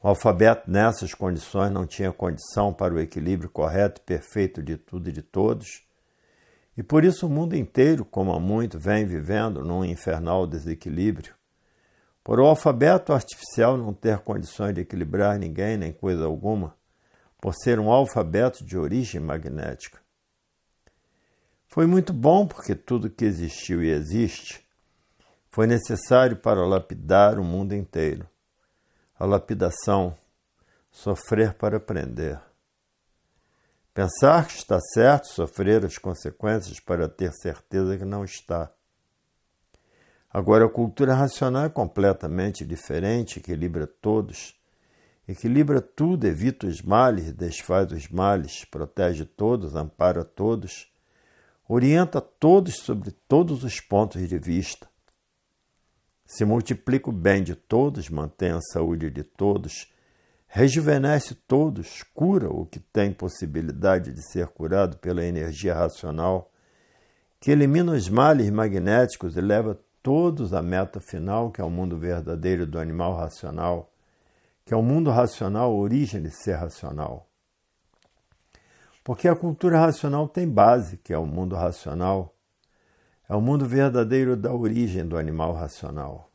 O 0.02 0.08
alfabeto 0.08 0.72
nessas 0.72 1.14
condições 1.14 1.72
não 1.72 1.86
tinha 1.86 2.14
condição 2.14 2.74
para 2.74 2.94
o 2.94 3.00
equilíbrio 3.00 3.50
correto 3.50 4.02
e 4.02 4.06
perfeito 4.06 4.64
de 4.64 4.78
tudo 4.78 5.10
e 5.10 5.12
de 5.12 5.22
todos 5.22 5.90
e 6.80 6.84
por 6.84 7.04
isso 7.04 7.28
o 7.28 7.30
mundo 7.30 7.58
inteiro, 7.58 8.06
como 8.06 8.32
há 8.32 8.40
muito, 8.40 8.80
vem 8.80 9.06
vivendo 9.06 9.66
num 9.66 9.84
infernal 9.84 10.48
desequilíbrio. 10.48 11.36
Por 12.30 12.40
o 12.40 12.46
alfabeto 12.46 13.12
artificial 13.12 13.76
não 13.76 13.92
ter 13.92 14.20
condições 14.20 14.76
de 14.76 14.82
equilibrar 14.82 15.40
ninguém 15.40 15.78
nem 15.78 15.92
coisa 15.92 16.26
alguma, 16.26 16.76
por 17.42 17.56
ser 17.56 17.80
um 17.80 17.90
alfabeto 17.90 18.64
de 18.64 18.78
origem 18.78 19.20
magnética. 19.20 20.00
Foi 21.66 21.88
muito 21.88 22.14
bom 22.14 22.46
porque 22.46 22.76
tudo 22.76 23.10
que 23.10 23.26
existiu 23.26 23.82
e 23.82 23.90
existe 23.90 24.64
foi 25.48 25.66
necessário 25.66 26.38
para 26.38 26.68
lapidar 26.68 27.40
o 27.40 27.44
mundo 27.44 27.74
inteiro. 27.74 28.30
A 29.18 29.26
lapidação, 29.26 30.16
sofrer 30.92 31.56
para 31.56 31.78
aprender. 31.78 32.40
Pensar 33.92 34.46
que 34.46 34.54
está 34.54 34.80
certo, 34.94 35.30
sofrer 35.30 35.84
as 35.84 35.98
consequências 35.98 36.80
para 36.80 37.10
ter 37.10 37.34
certeza 37.34 37.98
que 37.98 38.06
não 38.06 38.24
está. 38.24 38.72
Agora, 40.32 40.66
a 40.66 40.70
cultura 40.70 41.14
racional 41.14 41.66
é 41.66 41.70
completamente 41.70 42.66
diferente, 42.66 43.40
equilibra 43.40 43.88
todos, 43.88 44.56
equilibra 45.28 45.82
tudo, 45.82 46.26
evita 46.26 46.68
os 46.68 46.82
males, 46.82 47.34
desfaz 47.34 47.92
os 47.92 48.08
males, 48.10 48.64
protege 48.66 49.26
todos, 49.26 49.76
ampara 49.76 50.24
todos, 50.24 50.92
orienta 51.68 52.22
todos 52.22 52.76
sobre 52.76 53.12
todos 53.28 53.64
os 53.64 53.80
pontos 53.80 54.28
de 54.28 54.38
vista. 54.38 54.88
Se 56.26 56.46
multiplica 56.46 57.10
o 57.10 57.14
bem 57.14 57.42
de 57.42 57.56
todos, 57.56 58.08
mantém 58.10 58.52
a 58.52 58.62
saúde 58.62 59.10
de 59.10 59.24
todos 59.24 59.92
rejuvenesce 60.50 61.36
todos, 61.36 62.04
cura 62.14 62.50
o 62.50 62.66
que 62.66 62.80
tem 62.80 63.14
possibilidade 63.14 64.12
de 64.12 64.22
ser 64.24 64.48
curado 64.48 64.98
pela 64.98 65.24
energia 65.24 65.76
racional, 65.76 66.52
que 67.40 67.52
elimina 67.52 67.92
os 67.92 68.10
males 68.10 68.50
magnéticos 68.50 69.38
e 69.38 69.42
leva 69.42 69.80
todos 70.02 70.54
à 70.54 70.62
meta 70.62 71.00
final, 71.00 71.52
que 71.52 71.62
é 71.62 71.64
o 71.64 71.70
mundo 71.70 71.98
verdadeiro 71.98 72.66
do 72.66 72.80
animal 72.80 73.16
racional, 73.16 73.92
que 74.66 74.74
é 74.74 74.78
o 74.78 74.84
mundo 74.84 75.10
racional, 75.10 75.72
a 75.72 75.76
origem 75.76 76.22
de 76.22 76.30
ser 76.30 76.54
racional. 76.54 77.28
Porque 79.04 79.28
a 79.28 79.36
cultura 79.36 79.80
racional 79.80 80.28
tem 80.28 80.48
base, 80.48 80.98
que 80.98 81.14
é 81.14 81.18
o 81.18 81.26
mundo 81.26 81.56
racional, 81.56 82.36
é 83.28 83.36
o 83.36 83.42
mundo 83.42 83.66
verdadeiro 83.66 84.36
da 84.36 84.54
origem 84.54 85.08
do 85.08 85.18
animal 85.18 85.54
racional. 85.54 86.30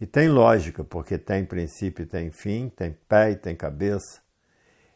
E 0.00 0.06
tem 0.06 0.28
lógica, 0.28 0.84
porque 0.84 1.18
tem 1.18 1.44
princípio 1.44 2.04
e 2.04 2.06
tem 2.06 2.30
fim, 2.30 2.68
tem 2.68 2.92
pé 3.08 3.32
e 3.32 3.36
tem 3.36 3.54
cabeça. 3.54 4.22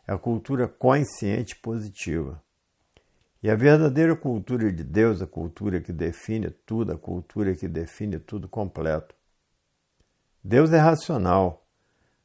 É 0.07 0.13
a 0.13 0.19
cultura 0.19 0.69
consciente 0.69 1.57
positiva. 1.57 2.44
E 3.45 3.51
a 3.51 3.55
verdadeira 3.55 4.17
cultura 4.17 4.73
de 4.73 4.83
Deus, 4.83 5.21
a 5.21 5.27
cultura 5.27 5.79
que 5.79 5.93
define 5.93 6.49
tudo, 6.49 6.93
a 6.93 6.97
cultura 6.97 7.55
que 7.55 7.69
define 7.69 8.19
tudo 8.19 8.49
completo. 8.49 9.15
Deus 10.43 10.73
é 10.73 10.79
racional, 10.79 11.63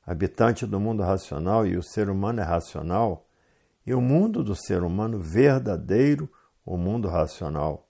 habitante 0.06 0.66
do 0.66 0.80
mundo 0.80 1.04
racional, 1.04 1.68
e 1.68 1.76
o 1.76 1.84
ser 1.84 2.10
humano 2.10 2.40
é 2.40 2.44
racional, 2.46 3.28
e 3.86 3.94
o 3.94 4.00
mundo 4.00 4.42
do 4.42 4.56
ser 4.56 4.82
humano 4.82 5.20
verdadeiro, 5.20 6.32
o 6.66 6.78
mundo 6.78 7.10
racional, 7.10 7.90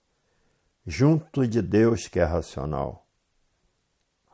junto 0.84 1.46
de 1.46 1.62
Deus 1.62 2.08
que 2.08 2.18
é 2.18 2.24
racional. 2.24 3.06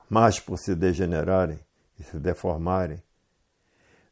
Mas 0.09 0.40
por 0.40 0.56
se 0.56 0.74
degenerarem 0.74 1.60
e 2.01 2.02
se 2.02 2.18
deformarem, 2.18 3.02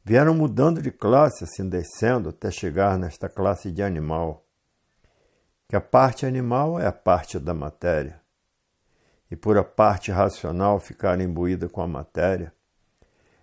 vieram 0.05 0.35
mudando 0.35 0.83
de 0.83 0.91
classe, 0.91 1.45
assim 1.45 1.67
descendo 1.67 2.29
até 2.29 2.51
chegar 2.51 2.99
nesta 2.99 3.31
classe 3.31 3.73
de 3.73 3.83
animal, 3.83 4.44
que 5.69 5.77
a 5.77 5.81
parte 5.81 6.27
animal 6.27 6.79
é 6.79 6.87
a 6.87 6.93
parte 6.93 7.39
da 7.39 7.55
matéria, 7.55 8.21
e 9.31 9.37
por 9.37 9.57
a 9.57 9.65
parte 9.65 10.11
racional 10.11 10.79
ficar 10.79 11.21
imbuída 11.21 11.69
com 11.69 11.83
a 11.83 11.87
matéria, 11.87 12.53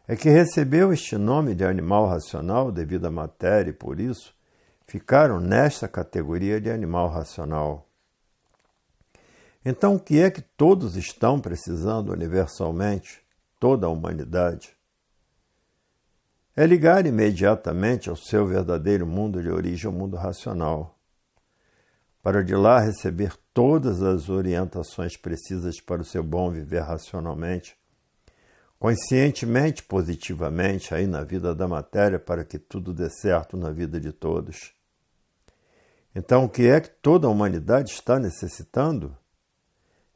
é 0.08 0.16
que 0.16 0.30
recebeu 0.30 0.92
este 0.92 1.18
nome 1.18 1.56
de 1.56 1.64
animal 1.64 2.08
racional 2.08 2.72
devido 2.72 3.06
à 3.06 3.12
matéria 3.12 3.72
e 3.72 3.74
por 3.74 4.00
isso 4.00 4.36
ficaram 4.86 5.40
nesta 5.40 5.88
categoria 5.88 6.60
de 6.60 6.70
animal 6.70 7.08
racional. 7.08 7.88
Então, 9.64 9.96
o 9.96 10.00
que 10.00 10.20
é 10.20 10.30
que 10.30 10.42
todos 10.42 10.96
estão 10.96 11.40
precisando 11.40 12.12
universalmente, 12.12 13.24
toda 13.60 13.88
a 13.88 13.90
humanidade? 13.90 14.76
é 16.56 16.66
ligar 16.66 17.06
imediatamente 17.06 18.10
ao 18.10 18.16
seu 18.16 18.46
verdadeiro 18.46 19.08
mundo 19.08 19.42
de 19.42 19.50
origem, 19.50 19.90
o 19.90 19.94
mundo 19.94 20.18
racional, 20.18 21.00
para 22.22 22.44
de 22.44 22.56
lá 22.56 22.80
receber 22.80 23.34
todas 23.54 24.02
as 24.02 24.30
orientações 24.30 25.18
precisas 25.18 25.80
para 25.82 26.02
o 26.02 26.06
seu 26.06 26.24
bom 26.24 26.52
viver 26.52 26.82
racionalmente, 26.82 27.76
conscientemente, 28.80 29.84
positivamente, 29.84 30.94
aí 30.94 31.08
na 31.08 31.24
vida 31.24 31.54
da 31.54 31.68
matéria, 31.68 32.20
para 32.20 32.44
que 32.44 32.60
tudo 32.60 32.94
dê 32.94 33.10
certo 33.10 33.58
na 33.58 33.72
vida 33.72 34.00
de 34.00 34.12
todos. 34.12 34.74
Então, 36.16 36.46
o 36.46 36.50
que 36.50 36.68
é 36.68 36.80
que 36.80 36.90
toda 36.90 37.28
a 37.28 37.30
humanidade 37.30 37.92
está 37.92 38.20
necessitando? 38.20 39.16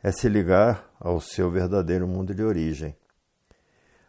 É 0.03 0.11
se 0.11 0.27
ligar 0.27 0.91
ao 0.99 1.19
seu 1.19 1.49
verdadeiro 1.49 2.07
mundo 2.07 2.33
de 2.35 2.43
origem 2.43 2.95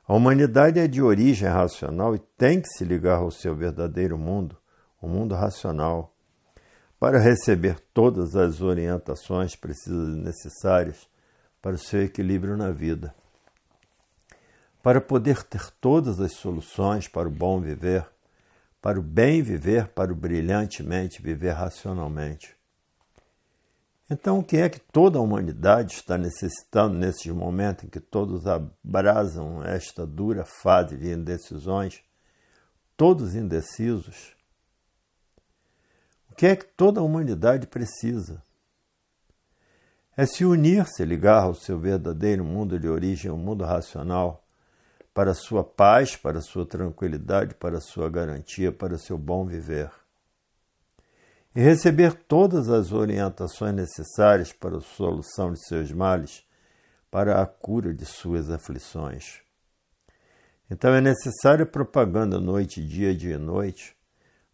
a 0.08 0.14
humanidade 0.14 0.78
é 0.78 0.86
de 0.86 1.02
origem 1.02 1.48
racional 1.48 2.14
e 2.14 2.20
tem 2.38 2.60
que 2.60 2.68
se 2.68 2.84
ligar 2.84 3.18
ao 3.18 3.30
seu 3.32 3.56
verdadeiro 3.56 4.16
mundo, 4.16 4.56
o 5.02 5.08
mundo 5.08 5.34
racional, 5.34 6.15
para 7.06 7.20
receber 7.20 7.78
todas 7.94 8.34
as 8.34 8.60
orientações 8.60 9.54
precisas 9.54 10.08
e 10.08 10.20
necessárias 10.20 11.08
para 11.62 11.76
o 11.76 11.78
seu 11.78 12.02
equilíbrio 12.02 12.56
na 12.56 12.72
vida. 12.72 13.14
Para 14.82 15.00
poder 15.00 15.44
ter 15.44 15.70
todas 15.80 16.18
as 16.18 16.32
soluções 16.32 17.06
para 17.06 17.28
o 17.28 17.30
bom 17.30 17.60
viver, 17.60 18.04
para 18.82 18.98
o 18.98 19.02
bem 19.04 19.40
viver, 19.40 19.86
para 19.86 20.12
o 20.12 20.16
brilhantemente 20.16 21.22
viver 21.22 21.52
racionalmente. 21.52 22.56
Então, 24.10 24.40
o 24.40 24.44
que 24.44 24.56
é 24.56 24.68
que 24.68 24.80
toda 24.80 25.16
a 25.16 25.22
humanidade 25.22 25.94
está 25.94 26.18
necessitando 26.18 26.98
nesses 26.98 27.30
momentos 27.32 27.84
em 27.84 27.88
que 27.88 28.00
todos 28.00 28.48
abrasam 28.48 29.62
esta 29.62 30.04
dura 30.04 30.44
fase 30.44 30.96
de 30.96 31.12
indecisões, 31.12 32.02
todos 32.96 33.36
indecisos? 33.36 34.35
Que 36.36 36.46
é 36.46 36.56
que 36.56 36.66
toda 36.66 37.00
a 37.00 37.02
humanidade 37.02 37.66
precisa? 37.66 38.42
É 40.16 40.26
se 40.26 40.44
unir, 40.44 40.86
se 40.86 41.04
ligar 41.04 41.42
ao 41.42 41.54
seu 41.54 41.78
verdadeiro 41.78 42.44
mundo 42.44 42.78
de 42.78 42.88
origem, 42.88 43.30
o 43.30 43.36
mundo 43.36 43.64
racional, 43.64 44.44
para 45.12 45.34
sua 45.34 45.64
paz, 45.64 46.16
para 46.16 46.40
sua 46.40 46.66
tranquilidade, 46.66 47.54
para 47.54 47.80
sua 47.80 48.10
garantia, 48.10 48.70
para 48.70 48.98
seu 48.98 49.16
bom 49.16 49.46
viver 49.46 49.90
e 51.56 51.60
receber 51.60 52.12
todas 52.12 52.68
as 52.68 52.92
orientações 52.92 53.74
necessárias 53.74 54.52
para 54.52 54.76
a 54.76 54.82
solução 54.82 55.54
de 55.54 55.66
seus 55.66 55.90
males, 55.90 56.44
para 57.10 57.40
a 57.40 57.46
cura 57.46 57.94
de 57.94 58.04
suas 58.04 58.50
aflições. 58.50 59.40
Então 60.70 60.92
é 60.92 61.00
necessária 61.00 61.64
propaganda 61.64 62.38
noite 62.38 62.86
dia, 62.86 63.14
dia 63.16 63.36
e 63.36 63.38
noite, 63.38 63.95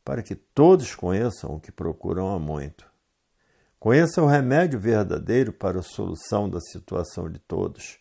para 0.04 0.22
que 0.22 0.34
todos 0.34 0.94
conheçam 0.94 1.54
o 1.54 1.60
que 1.60 1.72
procuram 1.72 2.34
há 2.34 2.38
muito. 2.38 2.86
Conheçam 3.78 4.24
o 4.24 4.28
remédio 4.28 4.78
verdadeiro 4.78 5.52
para 5.52 5.80
a 5.80 5.82
solução 5.82 6.48
da 6.48 6.60
situação 6.60 7.28
de 7.30 7.38
todos. 7.38 7.98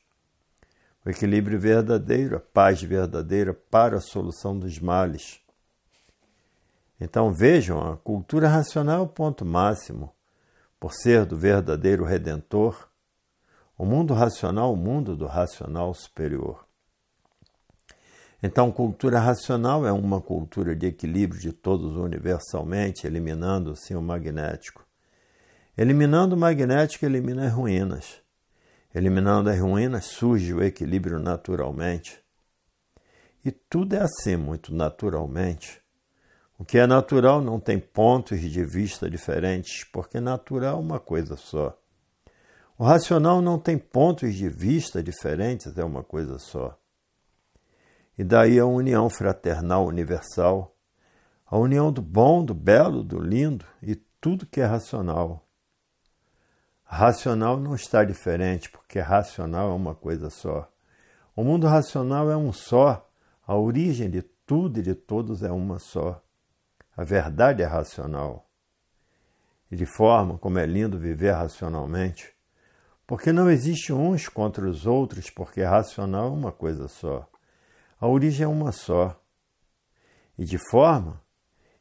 O 1.06 1.10
equilíbrio 1.10 1.60
verdadeiro, 1.60 2.38
a 2.38 2.40
paz 2.40 2.82
verdadeira 2.82 3.54
para 3.54 3.98
a 3.98 4.02
solução 4.02 4.58
dos 4.58 4.80
males 4.80 5.42
então 7.02 7.34
vejam, 7.34 7.82
a 7.82 7.98
cultura 7.98 8.48
racional 8.48 9.00
é 9.00 9.04
o 9.04 9.08
ponto 9.08 9.44
máximo, 9.44 10.14
por 10.80 10.94
ser 10.94 11.26
do 11.26 11.36
verdadeiro 11.36 12.06
redentor, 12.06 12.88
o 13.76 13.84
mundo 13.84 14.14
racional, 14.14 14.72
o 14.72 14.78
mundo 14.78 15.16
do 15.16 15.26
racional 15.26 15.92
superior. 15.96 16.64
Então, 18.44 18.72
cultura 18.72 19.20
racional 19.20 19.86
é 19.86 19.92
uma 19.92 20.20
cultura 20.20 20.76
de 20.76 20.88
equilíbrio 20.88 21.40
de 21.40 21.54
todos 21.54 21.96
universalmente, 21.96 23.06
eliminando 23.06 23.76
sim 23.76 23.94
o 23.94 24.02
magnético. 24.02 24.84
Eliminando 25.78 26.36
o 26.36 26.40
magnético, 26.40 27.06
elimina 27.06 27.46
as 27.46 27.54
ruínas. 27.54 28.20
Eliminando 28.96 29.50
as 29.50 29.60
ruínas, 29.60 30.06
surge 30.06 30.54
o 30.54 30.64
equilíbrio 30.64 31.20
naturalmente. 31.20 32.20
E 33.46 33.52
tudo 33.52 33.96
é 33.96 34.02
assim, 34.02 34.36
muito 34.36 34.74
naturalmente. 34.74 35.80
O 36.58 36.66
que 36.66 36.80
é 36.80 36.88
natural 36.88 37.42
não 37.42 37.60
tem 37.60 37.80
pontos 37.80 38.40
de 38.40 38.66
vista 38.66 39.10
diferentes, 39.10 39.84
porque 39.84 40.20
natural 40.20 40.78
é 40.78 40.80
uma 40.80 41.00
coisa 41.00 41.36
só. 41.36 41.78
O 42.78 42.84
racional 42.84 43.42
não 43.42 43.60
tem 43.60 43.78
pontos 43.78 44.34
de 44.34 44.50
vista 44.50 45.02
diferentes, 45.04 45.78
é 45.78 45.84
uma 45.84 46.04
coisa 46.04 46.40
só. 46.40 46.81
E 48.18 48.24
daí 48.24 48.60
a 48.60 48.66
união 48.66 49.10
fraternal 49.10 49.86
universal, 49.86 50.76
a 51.46 51.58
união 51.58 51.92
do 51.92 52.02
bom, 52.02 52.44
do 52.44 52.54
belo, 52.54 53.04
do 53.04 53.20
lindo 53.20 53.66
e 53.82 53.96
tudo 53.96 54.46
que 54.46 54.62
é 54.62 54.66
racional. 54.66 55.48
Racional 56.84 57.58
não 57.58 57.74
está 57.74 58.04
diferente, 58.04 58.70
porque 58.70 59.00
racional 59.00 59.72
é 59.72 59.74
uma 59.74 59.96
coisa 59.96 60.30
só. 60.30 60.70
O 61.34 61.44
mundo 61.44 61.66
racional 61.66 62.30
é 62.30 62.36
um 62.36 62.52
só, 62.52 63.10
a 63.48 63.56
origem 63.56 64.10
de 64.10 64.22
tudo 64.22 64.80
e 64.80 64.84
de 64.84 64.94
todos 64.94 65.42
é 65.42 65.52
uma 65.52 65.80
só. 65.80 66.22
A 66.96 67.06
verdade 67.06 67.64
é 67.64 67.66
racional. 67.66 68.50
E 69.72 69.76
de 69.78 69.86
forma 69.86 70.38
como 70.38 70.60
é 70.60 70.66
lindo 70.66 71.00
viver 71.00 71.32
racionalmente, 71.32 72.34
porque 73.08 73.32
não 73.32 73.50
existe 73.50 73.94
uns 73.94 74.28
contra 74.28 74.70
os 74.70 74.86
outros, 74.86 75.30
porque 75.30 75.64
racional 75.64 76.28
é 76.28 76.32
uma 76.32 76.52
coisa 76.52 76.90
só. 76.90 77.31
A 78.02 78.08
origem 78.08 78.46
é 78.46 78.48
uma 78.48 78.72
só. 78.72 79.16
E 80.36 80.44
de 80.44 80.58
forma 80.72 81.22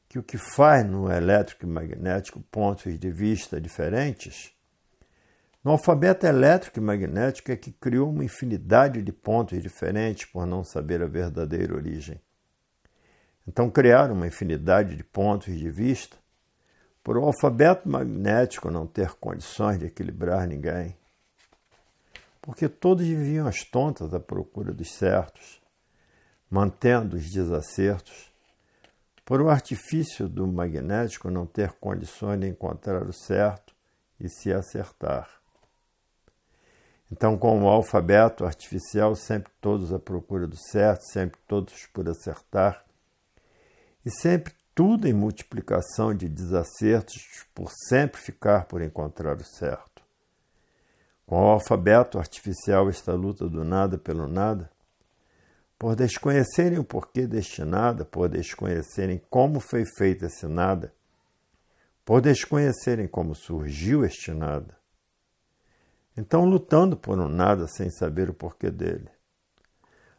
que 0.06 0.18
o 0.18 0.22
que 0.22 0.36
faz 0.36 0.84
no 0.84 1.10
elétrico 1.10 1.64
e 1.64 1.66
magnético 1.66 2.42
pontos 2.42 2.98
de 2.98 3.10
vista 3.10 3.58
diferentes, 3.58 4.52
no 5.64 5.70
alfabeto 5.70 6.26
elétrico 6.26 6.78
e 6.78 6.82
magnético 6.82 7.50
é 7.50 7.56
que 7.56 7.72
criou 7.72 8.10
uma 8.10 8.22
infinidade 8.22 9.00
de 9.00 9.12
pontos 9.12 9.62
diferentes 9.62 10.26
por 10.26 10.46
não 10.46 10.62
saber 10.62 11.02
a 11.02 11.06
verdadeira 11.06 11.74
origem. 11.74 12.20
Então 13.48 13.70
criaram 13.70 14.14
uma 14.14 14.26
infinidade 14.26 14.96
de 14.96 15.04
pontos 15.04 15.58
de 15.58 15.70
vista 15.70 16.18
por 17.02 17.16
o 17.16 17.24
alfabeto 17.24 17.88
magnético 17.88 18.70
não 18.70 18.86
ter 18.86 19.14
condições 19.14 19.78
de 19.78 19.86
equilibrar 19.86 20.46
ninguém. 20.46 20.94
Porque 22.42 22.68
todos 22.68 23.06
viviam 23.06 23.46
as 23.46 23.64
tontas 23.64 24.12
à 24.12 24.20
procura 24.20 24.70
dos 24.70 24.92
certos, 24.92 25.59
mantendo 26.50 27.16
os 27.16 27.30
desacertos, 27.30 28.30
por 29.24 29.40
o 29.40 29.48
artifício 29.48 30.28
do 30.28 30.46
magnético 30.46 31.30
não 31.30 31.46
ter 31.46 31.72
condições 31.74 32.40
de 32.40 32.48
encontrar 32.48 33.06
o 33.06 33.12
certo 33.12 33.72
e 34.18 34.28
se 34.28 34.52
acertar. 34.52 35.30
Então, 37.12 37.38
com 37.38 37.62
o 37.62 37.68
alfabeto 37.68 38.44
artificial, 38.44 39.14
sempre 39.14 39.52
todos 39.60 39.92
à 39.92 39.98
procura 39.98 40.46
do 40.46 40.56
certo, 40.56 41.02
sempre 41.12 41.40
todos 41.46 41.86
por 41.86 42.08
acertar, 42.08 42.84
e 44.04 44.10
sempre 44.10 44.52
tudo 44.74 45.06
em 45.06 45.12
multiplicação 45.12 46.14
de 46.14 46.28
desacertos 46.28 47.44
por 47.54 47.70
sempre 47.88 48.20
ficar 48.20 48.64
por 48.66 48.80
encontrar 48.80 49.36
o 49.36 49.44
certo. 49.44 50.02
Com 51.26 51.40
o 51.40 51.50
alfabeto 51.50 52.18
artificial, 52.18 52.88
esta 52.88 53.12
luta 53.12 53.48
do 53.48 53.64
nada 53.64 53.98
pelo 53.98 54.26
nada, 54.26 54.70
por 55.80 55.96
desconhecerem 55.96 56.78
o 56.78 56.84
porquê 56.84 57.26
deste 57.26 57.64
nada, 57.64 58.04
por 58.04 58.28
desconhecerem 58.28 59.18
como 59.30 59.58
foi 59.60 59.86
feito 59.86 60.26
esse 60.26 60.46
nada, 60.46 60.92
por 62.04 62.20
desconhecerem 62.20 63.08
como 63.08 63.34
surgiu 63.34 64.04
este 64.04 64.30
nada. 64.30 64.76
Então, 66.14 66.44
lutando 66.44 66.98
por 66.98 67.18
um 67.18 67.28
nada 67.28 67.66
sem 67.66 67.88
saber 67.88 68.28
o 68.28 68.34
porquê 68.34 68.70
dele. 68.70 69.08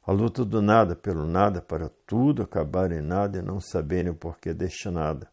A 0.04 0.12
luta 0.12 0.44
do 0.44 0.64
nada 0.64 0.96
pelo 0.96 1.28
nada 1.28 1.62
para 1.62 1.90
tudo 2.08 2.42
acabar 2.42 2.92
em 2.92 3.02
nada 3.02 3.38
e 3.38 3.44
não 3.44 3.62
saberem 3.62 4.10
o 4.10 4.16
porquê 4.16 4.56
deste 4.56 4.90
nada. 4.90 5.30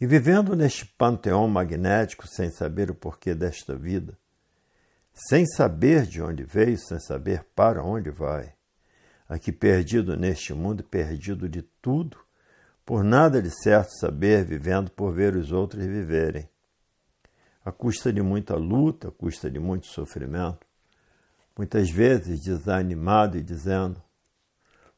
E 0.00 0.06
vivendo 0.06 0.56
neste 0.56 0.86
panteão 0.86 1.46
magnético 1.48 2.26
sem 2.26 2.50
saber 2.50 2.90
o 2.90 2.94
porquê 2.94 3.34
desta 3.34 3.76
vida, 3.76 4.18
sem 5.14 5.46
saber 5.46 6.06
de 6.06 6.20
onde 6.20 6.42
veio, 6.42 6.76
sem 6.76 6.98
saber 6.98 7.46
para 7.54 7.84
onde 7.84 8.10
vai, 8.10 8.52
aqui 9.28 9.52
perdido 9.52 10.16
neste 10.16 10.52
mundo, 10.52 10.82
perdido 10.82 11.48
de 11.48 11.62
tudo, 11.80 12.18
por 12.84 13.04
nada 13.04 13.40
de 13.40 13.50
certo 13.62 13.90
saber, 13.98 14.44
vivendo 14.44 14.90
por 14.90 15.14
ver 15.14 15.36
os 15.36 15.52
outros 15.52 15.86
viverem, 15.86 16.48
a 17.64 17.72
custa 17.72 18.12
de 18.12 18.20
muita 18.20 18.56
luta, 18.56 19.08
a 19.08 19.12
custa 19.12 19.48
de 19.50 19.58
muito 19.58 19.86
sofrimento, 19.86 20.66
muitas 21.56 21.88
vezes 21.88 22.40
desanimado 22.42 23.38
e 23.38 23.42
dizendo: 23.42 24.02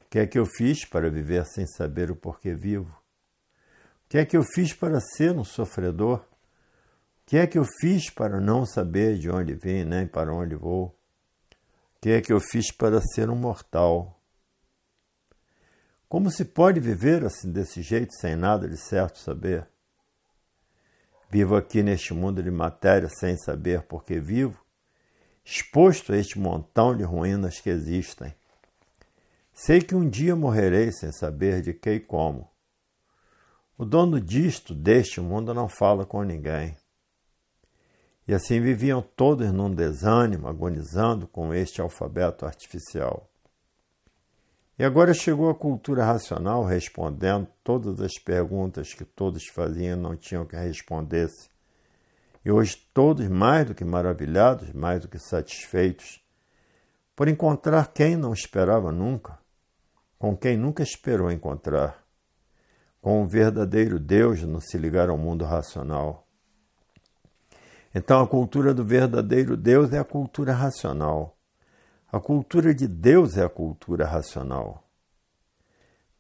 O 0.01 0.09
que 0.11 0.19
é 0.19 0.27
que 0.27 0.39
eu 0.39 0.47
fiz 0.47 0.85
para 0.85 1.11
viver 1.11 1.45
sem 1.45 1.67
saber 1.67 2.11
o 2.11 2.17
porquê 2.17 2.55
vivo? 2.55 2.91
O 4.05 4.09
que 4.09 4.19
é 4.19 4.25
que 4.25 4.37
eu 4.37 4.43
fiz 4.43 4.73
para 4.73 4.99
ser 5.01 5.37
um 5.37 5.45
sofredor? 5.45 6.25
Que 7.27 7.39
é 7.39 7.47
que 7.49 7.59
eu 7.59 7.65
fiz 7.65 8.09
para 8.09 8.41
não 8.41 8.65
saber 8.65 9.19
de 9.19 9.29
onde 9.29 9.53
vim 9.53 9.83
nem 9.83 10.07
para 10.07 10.33
onde 10.33 10.55
vou? 10.55 10.97
Que 12.01 12.11
é 12.11 12.21
que 12.21 12.33
eu 12.33 12.39
fiz 12.39 12.71
para 12.71 13.01
ser 13.01 13.29
um 13.29 13.35
mortal? 13.35 14.17
Como 16.09 16.31
se 16.31 16.45
pode 16.45 16.79
viver 16.79 17.25
assim 17.25 17.51
desse 17.51 17.83
jeito 17.83 18.15
sem 18.15 18.37
nada 18.37 18.69
de 18.69 18.77
certo 18.77 19.19
saber? 19.19 19.69
Vivo 21.29 21.57
aqui 21.57 21.83
neste 21.83 22.15
mundo 22.15 22.41
de 22.41 22.51
matéria 22.51 23.09
sem 23.09 23.37
saber 23.37 23.83
por 23.83 24.05
que 24.05 24.21
vivo, 24.21 24.65
exposto 25.45 26.13
a 26.13 26.17
este 26.17 26.39
montão 26.39 26.97
de 26.97 27.03
ruínas 27.03 27.59
que 27.59 27.69
existem. 27.69 28.33
Sei 29.53 29.81
que 29.81 29.97
um 29.97 30.09
dia 30.09 30.37
morrerei 30.37 30.93
sem 30.93 31.11
saber 31.11 31.61
de 31.61 31.75
que 31.75 31.91
e 31.91 32.01
como. 32.01 32.49
O 33.77 33.85
dono 33.85 34.21
disto, 34.21 34.73
deste 34.73 35.21
mundo, 35.21 35.53
não 35.53 35.69
fala 35.69 36.07
com 36.07 36.23
ninguém. 36.23 36.77
E 38.27 38.35
assim 38.35 38.61
viviam 38.61 39.01
todos 39.01 39.53
num 39.53 39.73
desânimo, 39.73 40.49
agonizando 40.49 41.29
com 41.29 41.55
este 41.55 41.81
alfabeto 41.81 42.45
artificial. 42.45 43.31
E 44.79 44.85
agora 44.85 45.15
chegou 45.15 45.49
a 45.49 45.55
cultura 45.55 46.05
racional 46.05 46.65
respondendo 46.65 47.47
todas 47.63 48.01
as 48.01 48.19
perguntas 48.19 48.93
que 48.93 49.05
todos 49.05 49.47
faziam 49.47 49.97
e 49.97 50.01
não 50.01 50.17
tinham 50.17 50.45
que 50.45 50.57
respondesse 50.57 51.49
e 52.47 52.51
hoje 52.53 52.77
todos 52.95 53.27
mais 53.27 53.67
do 53.67 53.75
que 53.75 53.85
maravilhados, 53.85 54.73
mais 54.73 55.01
do 55.01 55.09
que 55.09 55.19
satisfeitos, 55.19 56.25
por 57.17 57.27
encontrar 57.27 57.93
quem 57.93 58.15
não 58.15 58.33
esperava 58.33 58.93
nunca, 58.93 59.37
com 60.17 60.37
quem 60.37 60.57
nunca 60.57 60.81
esperou 60.81 61.29
encontrar. 61.29 62.05
Com 63.03 63.21
o 63.21 63.27
verdadeiro 63.27 63.99
Deus 63.99 64.45
não 64.45 64.61
se 64.61 64.79
ligar 64.79 65.09
ao 65.09 65.19
mundo 65.19 65.45
racional. 65.45 66.26
Então 67.99 68.21
a 68.21 68.29
cultura 68.29 68.75
do 68.75 68.85
verdadeiro 68.85 69.57
Deus 69.57 69.91
é 69.91 69.99
a 69.99 70.05
cultura 70.05 70.53
racional. 70.53 71.35
A 72.13 72.21
cultura 72.21 72.75
de 72.75 72.87
Deus 72.87 73.39
é 73.39 73.43
a 73.43 73.49
cultura 73.49 74.05
racional. 74.05 74.87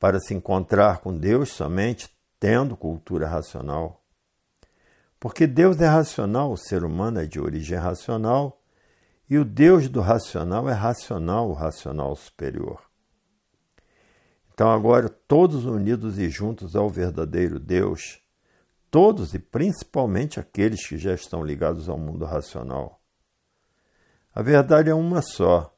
Para 0.00 0.18
se 0.18 0.32
encontrar 0.32 1.00
com 1.00 1.14
Deus 1.14 1.52
somente 1.52 2.08
tendo 2.40 2.78
cultura 2.78 3.28
racional. 3.28 4.02
Porque 5.20 5.46
Deus 5.46 5.78
é 5.78 5.86
racional, 5.86 6.50
o 6.50 6.56
ser 6.56 6.82
humano 6.82 7.20
é 7.20 7.26
de 7.26 7.38
origem 7.38 7.76
racional, 7.76 8.58
e 9.28 9.36
o 9.36 9.44
Deus 9.44 9.86
do 9.90 10.00
racional 10.00 10.70
é 10.70 10.72
racional, 10.72 11.50
o 11.50 11.52
racional 11.52 12.16
superior. 12.16 12.80
Então, 14.54 14.70
agora, 14.70 15.10
todos 15.10 15.66
unidos 15.66 16.18
e 16.18 16.30
juntos 16.30 16.74
ao 16.74 16.88
verdadeiro 16.88 17.60
Deus, 17.60 18.18
todos 18.96 19.34
e 19.34 19.38
principalmente 19.38 20.40
aqueles 20.40 20.88
que 20.88 20.96
já 20.96 21.12
estão 21.12 21.44
ligados 21.44 21.86
ao 21.86 21.98
mundo 21.98 22.24
racional. 22.24 22.98
A 24.34 24.40
verdade 24.40 24.88
é 24.88 24.94
uma 24.94 25.20
só. 25.20 25.70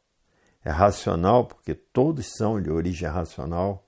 É 0.65 0.71
racional 0.71 1.45
porque 1.45 1.75
todos 1.75 2.37
são 2.37 2.63
de 2.63 2.71
origem 2.71 3.09
racional, 3.09 3.85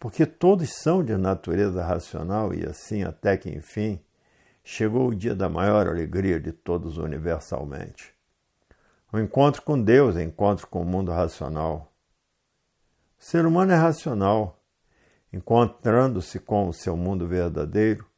porque 0.00 0.24
todos 0.24 0.70
são 0.70 1.04
de 1.04 1.14
natureza 1.18 1.84
racional 1.84 2.54
e 2.54 2.64
assim 2.64 3.02
até 3.02 3.36
que 3.36 3.50
enfim 3.50 4.00
chegou 4.64 5.08
o 5.08 5.14
dia 5.14 5.34
da 5.34 5.50
maior 5.50 5.86
alegria 5.86 6.40
de 6.40 6.50
todos 6.50 6.96
universalmente. 6.96 8.14
O 9.12 9.18
encontro 9.18 9.60
com 9.60 9.78
Deus, 9.78 10.16
o 10.16 10.20
encontro 10.20 10.66
com 10.66 10.80
o 10.80 10.86
mundo 10.86 11.12
racional. 11.12 11.92
O 13.20 13.22
ser 13.22 13.44
humano 13.44 13.72
é 13.72 13.76
racional, 13.76 14.58
encontrando-se 15.30 16.38
com 16.38 16.70
o 16.70 16.72
seu 16.72 16.96
mundo 16.96 17.28
verdadeiro. 17.28 18.10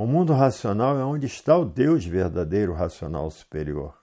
O 0.00 0.06
mundo 0.06 0.32
racional 0.32 0.98
é 0.98 1.04
onde 1.04 1.26
está 1.26 1.54
o 1.58 1.62
Deus 1.62 2.06
verdadeiro, 2.06 2.72
racional 2.72 3.30
superior. 3.30 4.02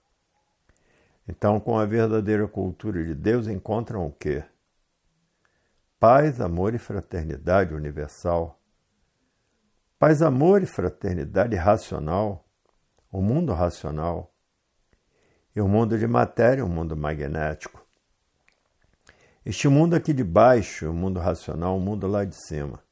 Então, 1.28 1.60
com 1.60 1.76
a 1.76 1.88
verdadeira 1.88 2.48
cultura 2.48 3.04
de 3.04 3.16
Deus, 3.16 3.48
encontram 3.48 4.06
o 4.06 4.12
quê? 4.12 4.44
Paz, 6.00 6.40
amor 6.40 6.76
e 6.76 6.78
fraternidade 6.78 7.74
universal 7.74 8.62
Paz, 9.98 10.22
amor 10.22 10.62
e 10.62 10.68
fraternidade 10.68 11.56
racional, 11.56 12.46
o 13.12 13.20
mundo 13.20 13.52
racional, 13.52 14.32
e 15.56 15.60
o 15.60 15.68
mundo 15.68 15.98
de 15.98 16.06
matéria, 16.06 16.64
o 16.64 16.70
mundo 16.70 16.96
magnético. 16.96 17.84
Este 19.44 19.68
mundo 19.68 19.96
aqui 19.96 20.14
de 20.14 20.24
baixo, 20.24 20.92
o 20.92 20.94
mundo 20.94 21.20
racional, 21.20 21.76
o 21.76 21.82
mundo 21.82 22.06
lá 22.06 22.24
de 22.24 22.36
cima. 22.36 22.84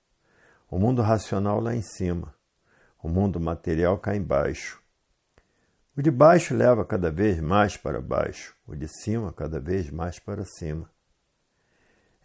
O 0.67 0.79
mundo 0.79 1.03
racional 1.03 1.59
lá 1.59 1.75
em 1.75 1.83
cima, 1.83 2.34
o 3.05 3.07
mundo 3.07 3.39
material 3.39 3.99
cá 3.99 4.15
embaixo. 4.15 4.81
O 5.95 6.01
de 6.01 6.09
baixo 6.09 6.55
leva 6.55 6.83
cada 6.83 7.11
vez 7.11 7.39
mais 7.39 7.77
para 7.77 8.01
baixo, 8.01 8.55
o 8.65 8.75
de 8.75 8.87
cima 8.87 9.31
cada 9.31 9.59
vez 9.59 9.91
mais 9.91 10.17
para 10.17 10.43
cima. 10.43 10.89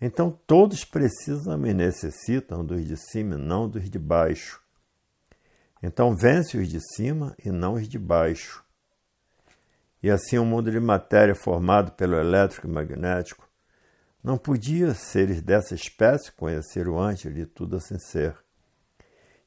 Então 0.00 0.30
todos 0.46 0.82
precisam 0.82 1.66
e 1.66 1.74
necessitam 1.74 2.64
dos 2.64 2.82
de 2.86 2.96
cima 2.96 3.34
e 3.34 3.38
não 3.38 3.68
dos 3.68 3.90
de 3.90 3.98
baixo. 3.98 4.58
Então 5.82 6.16
vence 6.16 6.56
os 6.56 6.66
de 6.66 6.80
cima 6.94 7.36
e 7.44 7.50
não 7.50 7.74
os 7.74 7.86
de 7.86 7.98
baixo. 7.98 8.64
E 10.02 10.08
assim 10.08 10.38
o 10.38 10.42
um 10.42 10.46
mundo 10.46 10.70
de 10.70 10.80
matéria 10.80 11.34
formado 11.34 11.92
pelo 11.92 12.16
elétrico 12.16 12.66
e 12.66 12.70
magnético 12.70 13.46
não 14.24 14.38
podia 14.38 14.94
seres 14.94 15.42
dessa 15.42 15.74
espécie 15.74 16.32
conhecer 16.32 16.88
o 16.88 16.98
antes 16.98 17.32
de 17.34 17.44
tudo 17.44 17.76
assim 17.76 17.98
ser. 17.98 18.34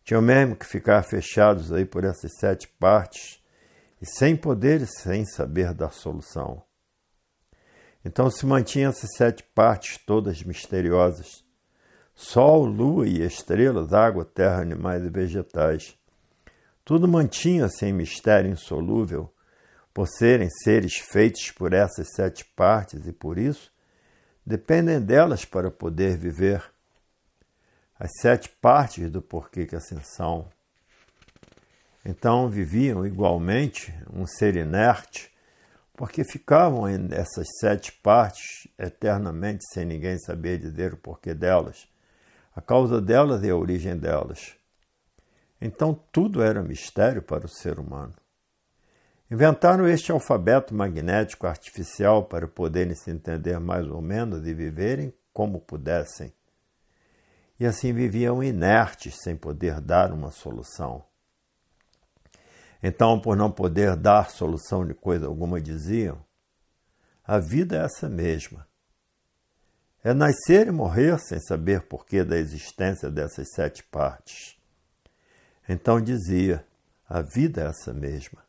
Tinham 0.03 0.21
mesmo 0.21 0.55
que 0.55 0.65
ficar 0.65 1.01
fechados 1.03 1.71
aí 1.71 1.85
por 1.85 2.03
essas 2.03 2.31
sete 2.39 2.67
partes 2.67 3.41
e 4.01 4.05
sem 4.05 4.35
poder 4.35 4.81
e 4.81 4.87
sem 4.87 5.25
saber 5.25 5.73
da 5.73 5.89
solução. 5.89 6.61
Então 8.03 8.29
se 8.29 8.45
mantinham 8.45 8.89
essas 8.91 9.11
sete 9.15 9.43
partes 9.55 9.97
todas 9.97 10.43
misteriosas: 10.43 11.43
Sol, 12.13 12.65
Lua 12.65 13.07
e 13.07 13.21
estrelas, 13.21 13.93
água, 13.93 14.25
terra, 14.25 14.61
animais 14.61 15.03
e 15.03 15.09
vegetais 15.09 15.97
tudo 16.85 17.07
mantinha-se 17.07 17.85
em 17.85 17.93
mistério 17.93 18.51
insolúvel, 18.51 19.33
por 19.93 20.07
serem 20.07 20.49
seres 20.49 20.95
feitos 20.95 21.51
por 21.51 21.71
essas 21.71 22.07
sete 22.13 22.43
partes 22.43 23.07
e 23.07 23.13
por 23.13 23.37
isso 23.37 23.71
dependem 24.45 24.99
delas 24.99 25.45
para 25.45 25.71
poder 25.71 26.17
viver. 26.17 26.72
As 27.99 28.09
sete 28.19 28.49
partes 28.49 29.09
do 29.09 29.21
porquê 29.21 29.65
que 29.65 29.75
assim 29.75 29.99
são. 30.01 30.47
Então 32.05 32.49
viviam 32.49 33.05
igualmente 33.05 33.93
um 34.11 34.25
ser 34.25 34.55
inerte, 34.55 35.31
porque 35.95 36.23
ficavam 36.23 36.87
essas 36.87 37.47
sete 37.59 37.91
partes 37.91 38.67
eternamente 38.77 39.63
sem 39.71 39.85
ninguém 39.85 40.17
saber 40.17 40.57
dizer 40.57 40.93
o 40.93 40.97
porquê 40.97 41.33
delas, 41.33 41.87
a 42.55 42.61
causa 42.61 42.99
delas 42.99 43.43
e 43.43 43.49
a 43.49 43.55
origem 43.55 43.95
delas. 43.95 44.55
Então 45.61 45.93
tudo 46.11 46.41
era 46.41 46.61
mistério 46.61 47.21
para 47.21 47.45
o 47.45 47.49
ser 47.49 47.79
humano. 47.79 48.13
Inventaram 49.31 49.87
este 49.87 50.11
alfabeto 50.11 50.75
magnético 50.75 51.47
artificial 51.47 52.25
para 52.25 52.47
poderem 52.47 52.93
se 52.93 53.09
entender 53.09 53.59
mais 53.59 53.87
ou 53.87 54.01
menos 54.01 54.45
e 54.45 54.53
viverem 54.53 55.13
como 55.31 55.61
pudessem. 55.61 56.33
E 57.63 57.65
assim 57.65 57.93
viviam 57.93 58.43
inertes, 58.43 59.15
sem 59.23 59.37
poder 59.37 59.79
dar 59.79 60.11
uma 60.11 60.31
solução. 60.31 61.01
Então, 62.83 63.17
por 63.17 63.37
não 63.37 63.49
poder 63.49 63.95
dar 63.95 64.29
solução 64.29 64.85
de 64.85 64.93
coisa 64.93 65.27
alguma, 65.27 65.61
diziam: 65.61 66.21
a 67.23 67.39
vida 67.39 67.77
é 67.77 67.85
essa 67.85 68.09
mesma. 68.09 68.67
É 70.03 70.13
nascer 70.13 70.67
e 70.67 70.71
morrer 70.71 71.17
sem 71.19 71.39
saber 71.39 71.83
porquê 71.83 72.21
da 72.25 72.35
existência 72.37 73.09
dessas 73.09 73.47
sete 73.55 73.81
partes. 73.81 74.57
Então 75.69 76.01
dizia: 76.01 76.67
a 77.07 77.21
vida 77.21 77.61
é 77.61 77.67
essa 77.67 77.93
mesma. 77.93 78.43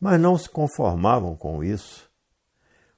Mas 0.00 0.18
não 0.18 0.38
se 0.38 0.48
conformavam 0.48 1.36
com 1.36 1.62
isso. 1.62 2.10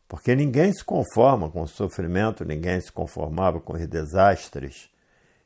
Porque 0.06 0.36
ninguém 0.36 0.72
se 0.72 0.84
conforma 0.84 1.50
com 1.50 1.62
o 1.62 1.66
sofrimento, 1.66 2.44
ninguém 2.44 2.80
se 2.80 2.92
conformava 2.92 3.60
com 3.60 3.72
os 3.72 3.84
desastres, 3.84 4.88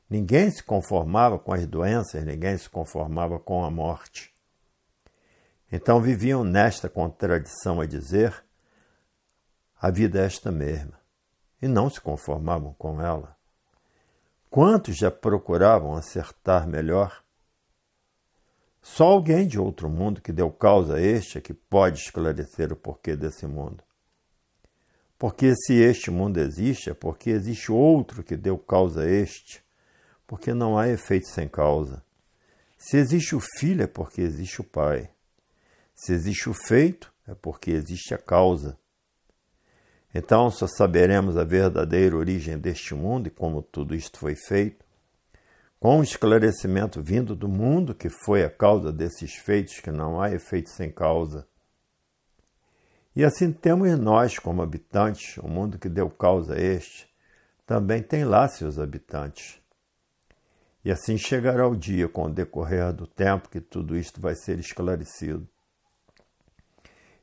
ninguém 0.08 0.50
se 0.50 0.62
conformava 0.62 1.38
com 1.38 1.52
as 1.52 1.66
doenças, 1.66 2.24
ninguém 2.24 2.56
se 2.56 2.68
conformava 2.68 3.38
com 3.38 3.64
a 3.64 3.70
morte. 3.70 4.32
Então 5.70 6.00
viviam 6.00 6.44
nesta 6.44 6.88
contradição 6.88 7.80
a 7.80 7.86
dizer: 7.86 8.44
a 9.80 9.90
vida 9.90 10.20
é 10.20 10.26
esta 10.26 10.52
mesma, 10.52 11.00
e 11.60 11.66
não 11.66 11.88
se 11.88 12.00
conformavam 12.00 12.74
com 12.74 13.00
ela. 13.00 13.36
Quantos 14.50 14.98
já 14.98 15.10
procuravam 15.10 15.96
acertar 15.96 16.68
melhor? 16.68 17.24
Só 18.82 19.04
alguém 19.04 19.46
de 19.46 19.58
outro 19.58 19.88
mundo 19.88 20.20
que 20.20 20.32
deu 20.32 20.50
causa 20.50 20.96
a 20.96 21.00
este 21.00 21.38
é 21.38 21.40
que 21.40 21.54
pode 21.54 22.00
esclarecer 22.00 22.72
o 22.72 22.76
porquê 22.76 23.16
desse 23.16 23.46
mundo. 23.46 23.82
Porque 25.16 25.54
se 25.54 25.74
este 25.74 26.10
mundo 26.10 26.38
existe, 26.38 26.90
é 26.90 26.94
porque 26.94 27.30
existe 27.30 27.70
outro 27.70 28.24
que 28.24 28.36
deu 28.36 28.58
causa 28.58 29.02
a 29.02 29.08
este, 29.08 29.61
porque 30.32 30.54
não 30.54 30.78
há 30.78 30.88
efeito 30.88 31.28
sem 31.28 31.46
causa. 31.46 32.02
Se 32.78 32.96
existe 32.96 33.36
o 33.36 33.40
filho, 33.58 33.82
é 33.82 33.86
porque 33.86 34.22
existe 34.22 34.62
o 34.62 34.64
pai. 34.64 35.10
Se 35.94 36.14
existe 36.14 36.48
o 36.48 36.54
feito, 36.54 37.12
é 37.28 37.34
porque 37.34 37.70
existe 37.70 38.14
a 38.14 38.18
causa. 38.18 38.78
Então 40.14 40.50
só 40.50 40.66
saberemos 40.66 41.36
a 41.36 41.44
verdadeira 41.44 42.16
origem 42.16 42.56
deste 42.56 42.94
mundo 42.94 43.26
e 43.26 43.30
como 43.30 43.60
tudo 43.60 43.94
isto 43.94 44.18
foi 44.18 44.34
feito, 44.34 44.82
com 45.78 46.00
o 46.00 46.02
esclarecimento 46.02 47.02
vindo 47.02 47.36
do 47.36 47.46
mundo 47.46 47.94
que 47.94 48.08
foi 48.08 48.42
a 48.42 48.48
causa 48.48 48.90
desses 48.90 49.34
feitos, 49.34 49.80
que 49.80 49.90
não 49.90 50.18
há 50.18 50.32
efeito 50.32 50.70
sem 50.70 50.90
causa. 50.90 51.46
E 53.14 53.22
assim 53.22 53.52
temos 53.52 53.98
nós, 53.98 54.38
como 54.38 54.62
habitantes, 54.62 55.36
o 55.36 55.46
mundo 55.46 55.78
que 55.78 55.90
deu 55.90 56.08
causa 56.08 56.54
a 56.54 56.58
este, 56.58 57.06
também 57.66 58.02
tem 58.02 58.24
lá 58.24 58.48
seus 58.48 58.78
habitantes. 58.78 59.61
E 60.84 60.90
assim 60.90 61.16
chegará 61.16 61.66
o 61.68 61.76
dia, 61.76 62.08
com 62.08 62.24
o 62.24 62.32
decorrer 62.32 62.92
do 62.92 63.06
tempo, 63.06 63.48
que 63.48 63.60
tudo 63.60 63.96
isto 63.96 64.20
vai 64.20 64.34
ser 64.34 64.58
esclarecido. 64.58 65.48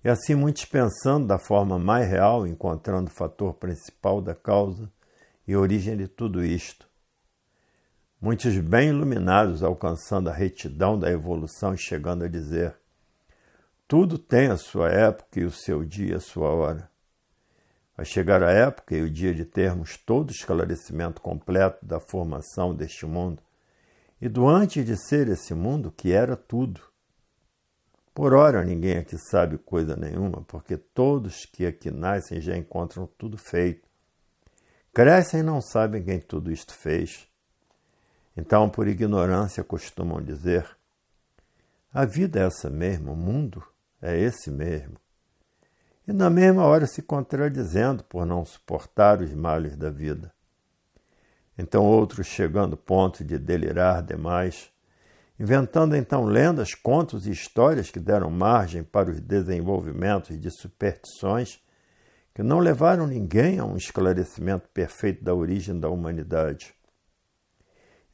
E 0.01 0.07
assim, 0.07 0.33
muitos 0.33 0.63
pensando 0.63 1.27
da 1.27 1.37
forma 1.37 1.77
mais 1.77 2.07
real, 2.07 2.47
encontrando 2.47 3.09
o 3.09 3.13
fator 3.13 3.53
principal 3.55 4.21
da 4.21 4.33
causa 4.33 4.89
e 5.45 5.57
origem 5.57 5.97
de 5.97 6.07
tudo 6.07 6.43
isto. 6.43 6.87
Muitos 8.21 8.57
bem 8.59 8.89
iluminados 8.89 9.61
alcançando 9.61 10.29
a 10.29 10.33
retidão 10.33 10.97
da 10.97 11.11
evolução 11.11 11.73
e 11.73 11.77
chegando 11.77 12.23
a 12.23 12.29
dizer: 12.29 12.77
tudo 13.89 14.17
tem 14.17 14.47
a 14.47 14.57
sua 14.57 14.89
época 14.89 15.41
e 15.41 15.43
o 15.43 15.51
seu 15.51 15.83
dia, 15.83 16.15
a 16.15 16.21
sua 16.21 16.49
hora. 16.49 16.89
Vai 17.97 18.05
chegar 18.05 18.41
a 18.41 18.51
época 18.51 18.95
e 18.95 19.01
o 19.01 19.09
dia 19.09 19.33
de 19.33 19.43
termos 19.43 19.97
todo 19.97 20.29
o 20.29 20.31
esclarecimento 20.31 21.21
completo 21.21 21.85
da 21.85 21.99
formação 21.99 22.73
deste 22.73 23.05
mundo 23.05 23.41
e 24.21 24.27
do 24.27 24.47
antes 24.47 24.85
de 24.85 24.97
ser 24.97 25.27
esse 25.27 25.53
mundo 25.53 25.91
que 25.91 26.11
era 26.11 26.35
tudo 26.35 26.81
por 28.19 28.33
ora, 28.33 28.65
ninguém 28.65 28.97
aqui 28.97 29.17
sabe 29.17 29.57
coisa 29.57 29.95
nenhuma, 29.95 30.41
porque 30.41 30.75
todos 30.75 31.45
que 31.45 31.65
aqui 31.65 31.89
nascem 31.89 32.41
já 32.41 32.57
encontram 32.57 33.07
tudo 33.17 33.37
feito. 33.37 33.87
Crescem 34.93 35.39
e 35.39 35.43
não 35.43 35.61
sabem 35.61 36.03
quem 36.03 36.19
tudo 36.19 36.51
isto 36.51 36.73
fez. 36.73 37.29
Então, 38.35 38.69
por 38.69 38.89
ignorância, 38.89 39.63
costumam 39.63 40.21
dizer: 40.21 40.69
a 41.93 42.03
vida 42.03 42.41
é 42.41 42.47
essa 42.47 42.69
mesma, 42.69 43.13
o 43.13 43.15
mundo 43.15 43.63
é 44.01 44.19
esse 44.19 44.51
mesmo. 44.51 44.97
E 46.05 46.11
na 46.11 46.29
mesma 46.29 46.65
hora 46.65 46.87
se 46.87 47.01
contradizendo 47.01 48.03
por 48.03 48.25
não 48.25 48.43
suportar 48.43 49.21
os 49.21 49.33
males 49.33 49.77
da 49.77 49.89
vida. 49.89 50.33
Então, 51.61 51.85
outros 51.85 52.25
chegando 52.25 52.73
ao 52.73 52.77
ponto 52.77 53.21
de 53.21 53.37
delirar 53.37 54.01
demais 54.01 54.71
inventando 55.37 55.95
então 55.95 56.23
lendas, 56.23 56.73
contos 56.73 57.27
e 57.27 57.31
histórias 57.31 57.91
que 57.91 57.99
deram 57.99 58.29
margem 58.29 58.81
para 58.81 59.11
os 59.11 59.19
desenvolvimentos 59.19 60.39
de 60.39 60.49
superstições 60.49 61.61
que 62.33 62.41
não 62.41 62.59
levaram 62.59 63.05
ninguém 63.05 63.59
a 63.59 63.65
um 63.65 63.75
esclarecimento 63.75 64.69
perfeito 64.69 65.21
da 65.21 65.33
origem 65.35 65.77
da 65.77 65.89
humanidade. 65.89 66.73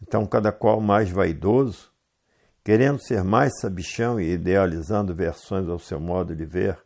Então, 0.02 0.26
cada 0.26 0.52
qual 0.52 0.82
mais 0.82 1.12
vaidoso, 1.12 1.92
querendo 2.64 3.00
ser 3.00 3.24
mais 3.24 3.60
sabichão 3.60 4.20
e 4.20 4.32
idealizando 4.32 5.14
versões 5.14 5.70
ao 5.70 5.78
seu 5.78 6.00
modo 6.00 6.36
de 6.36 6.46
ver, 6.46 6.78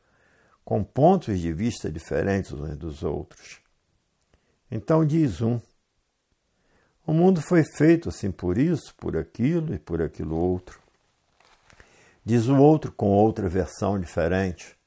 com 0.66 0.84
pontos 0.84 1.40
de 1.40 1.54
vista 1.54 1.90
diferentes 1.90 2.52
uns 2.52 2.78
dos 2.78 3.02
outros. 3.02 3.62
Então 4.70 5.06
diz 5.06 5.42
um: 5.42 5.60
o 7.10 7.14
mundo 7.14 7.42
foi 7.42 7.64
feito 7.64 8.08
assim 8.10 8.30
por 8.30 8.56
isso, 8.56 8.94
por 8.96 9.18
aquilo 9.18 9.74
e 9.74 9.80
por 9.80 10.00
aquilo 10.00 10.38
outro. 10.38 10.80
Diz 12.24 12.48
o 12.48 12.56
outro 12.56 12.92
com 12.92 13.08
outra 13.08 13.50
versão 13.50 14.00
diferente. 14.00 14.78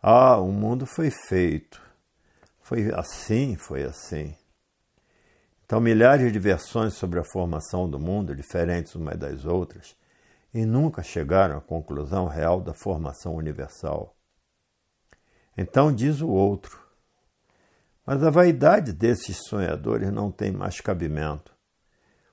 Ah, 0.00 0.38
o 0.38 0.52
mundo 0.52 0.86
foi 0.86 1.10
feito. 1.10 1.82
Foi 2.62 2.88
assim, 2.94 3.56
foi 3.56 3.82
assim. 3.82 4.36
Então, 5.66 5.80
milhares 5.80 6.32
de 6.32 6.38
versões 6.38 6.94
sobre 6.94 7.18
a 7.18 7.24
formação 7.24 7.90
do 7.90 7.98
mundo, 7.98 8.36
diferentes 8.36 8.94
umas 8.94 9.18
das 9.18 9.44
outras, 9.44 9.96
e 10.52 10.64
nunca 10.64 11.02
chegaram 11.02 11.56
à 11.56 11.60
conclusão 11.60 12.28
real 12.28 12.60
da 12.60 12.72
formação 12.72 13.34
universal. 13.34 14.14
Então, 15.58 15.92
diz 15.92 16.20
o 16.20 16.28
outro: 16.28 16.83
mas 18.06 18.22
a 18.22 18.30
vaidade 18.30 18.92
desses 18.92 19.38
sonhadores 19.48 20.12
não 20.12 20.30
tem 20.30 20.52
mais 20.52 20.80
cabimento, 20.80 21.54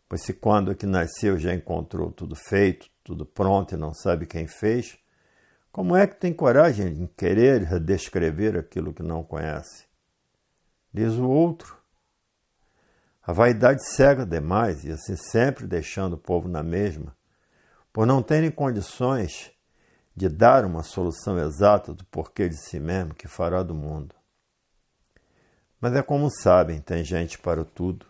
pois 0.09 0.23
se 0.23 0.33
quando 0.33 0.75
que 0.75 0.85
nasceu 0.85 1.37
já 1.37 1.53
encontrou 1.53 2.11
tudo 2.11 2.35
feito, 2.35 2.89
tudo 3.03 3.25
pronto 3.25 3.73
e 3.73 3.77
não 3.77 3.93
sabe 3.93 4.25
quem 4.25 4.47
fez, 4.47 4.97
como 5.71 5.95
é 5.95 6.05
que 6.05 6.19
tem 6.19 6.33
coragem 6.33 6.93
de 6.93 7.07
querer 7.07 7.79
descrever 7.79 8.57
aquilo 8.57 8.93
que 8.93 9.01
não 9.01 9.23
conhece? 9.23 9.85
Diz 10.93 11.13
o 11.13 11.29
outro. 11.29 11.77
A 13.23 13.31
vaidade 13.31 13.81
cega 13.95 14.25
demais 14.25 14.83
e 14.83 14.91
assim 14.91 15.15
sempre 15.15 15.65
deixando 15.65 16.13
o 16.13 16.17
povo 16.17 16.49
na 16.49 16.61
mesma, 16.61 17.15
por 17.93 18.05
não 18.05 18.21
terem 18.21 18.51
condições 18.51 19.51
de 20.13 20.27
dar 20.27 20.65
uma 20.65 20.83
solução 20.83 21.39
exata 21.39 21.93
do 21.93 22.03
porquê 22.05 22.49
de 22.49 22.57
si 22.57 22.79
mesmo 22.79 23.13
que 23.13 23.29
fará 23.29 23.63
do 23.63 23.73
mundo. 23.73 24.13
Mas 25.81 25.95
é 25.95 26.03
como 26.03 26.29
sabem, 26.29 26.79
tem 26.79 27.03
gente 27.03 27.39
para 27.39 27.65
tudo. 27.65 28.05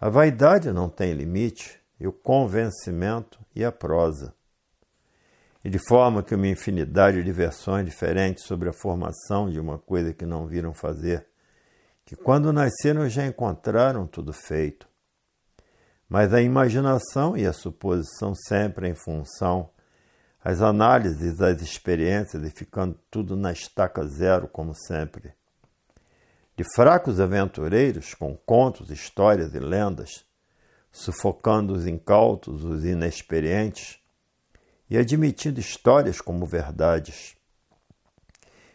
A 0.00 0.08
vaidade 0.08 0.72
não 0.72 0.88
tem 0.88 1.12
limite, 1.12 1.80
e 2.00 2.06
o 2.06 2.12
convencimento 2.12 3.38
e 3.54 3.64
a 3.64 3.70
prosa. 3.70 4.34
E 5.64 5.70
de 5.70 5.78
forma 5.78 6.22
que 6.22 6.34
uma 6.34 6.48
infinidade 6.48 7.22
de 7.22 7.32
versões 7.32 7.84
diferentes 7.84 8.44
sobre 8.44 8.68
a 8.68 8.72
formação 8.72 9.48
de 9.48 9.58
uma 9.58 9.78
coisa 9.78 10.12
que 10.12 10.26
não 10.26 10.46
viram 10.46 10.74
fazer, 10.74 11.26
que 12.04 12.16
quando 12.16 12.52
nasceram 12.52 13.08
já 13.08 13.24
encontraram 13.24 14.06
tudo 14.06 14.32
feito. 14.32 14.88
Mas 16.08 16.32
a 16.32 16.40
imaginação 16.40 17.36
e 17.36 17.46
a 17.46 17.52
suposição 17.52 18.34
sempre 18.34 18.88
em 18.88 18.94
função, 18.94 19.70
as 20.42 20.62
análises, 20.62 21.40
as 21.40 21.60
experiências 21.60 22.42
e 22.42 22.50
ficando 22.50 22.98
tudo 23.10 23.36
na 23.36 23.52
estaca 23.52 24.06
zero, 24.06 24.48
como 24.48 24.74
sempre 24.74 25.37
de 26.58 26.64
fracos 26.74 27.20
aventureiros 27.20 28.14
com 28.14 28.36
contos, 28.36 28.90
histórias 28.90 29.54
e 29.54 29.60
lendas, 29.60 30.24
sufocando 30.90 31.72
os 31.72 31.86
incautos, 31.86 32.64
os 32.64 32.84
inexperientes 32.84 34.00
e 34.90 34.98
admitindo 34.98 35.60
histórias 35.60 36.20
como 36.20 36.44
verdades. 36.44 37.36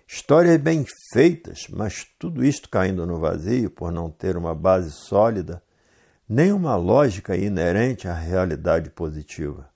Histórias 0.07 0.55
bem 0.61 0.85
feitas, 1.11 1.67
mas 1.69 2.07
tudo 2.17 2.45
isto 2.45 2.69
caindo 2.69 3.05
no 3.05 3.19
vazio 3.19 3.69
por 3.69 3.91
não 3.91 4.09
ter 4.09 4.37
uma 4.37 4.55
base 4.55 4.89
sólida, 4.89 5.61
nem 6.27 6.53
uma 6.53 6.77
lógica 6.77 7.35
inerente 7.35 8.07
à 8.07 8.13
realidade 8.13 8.91
positiva. 8.91 9.69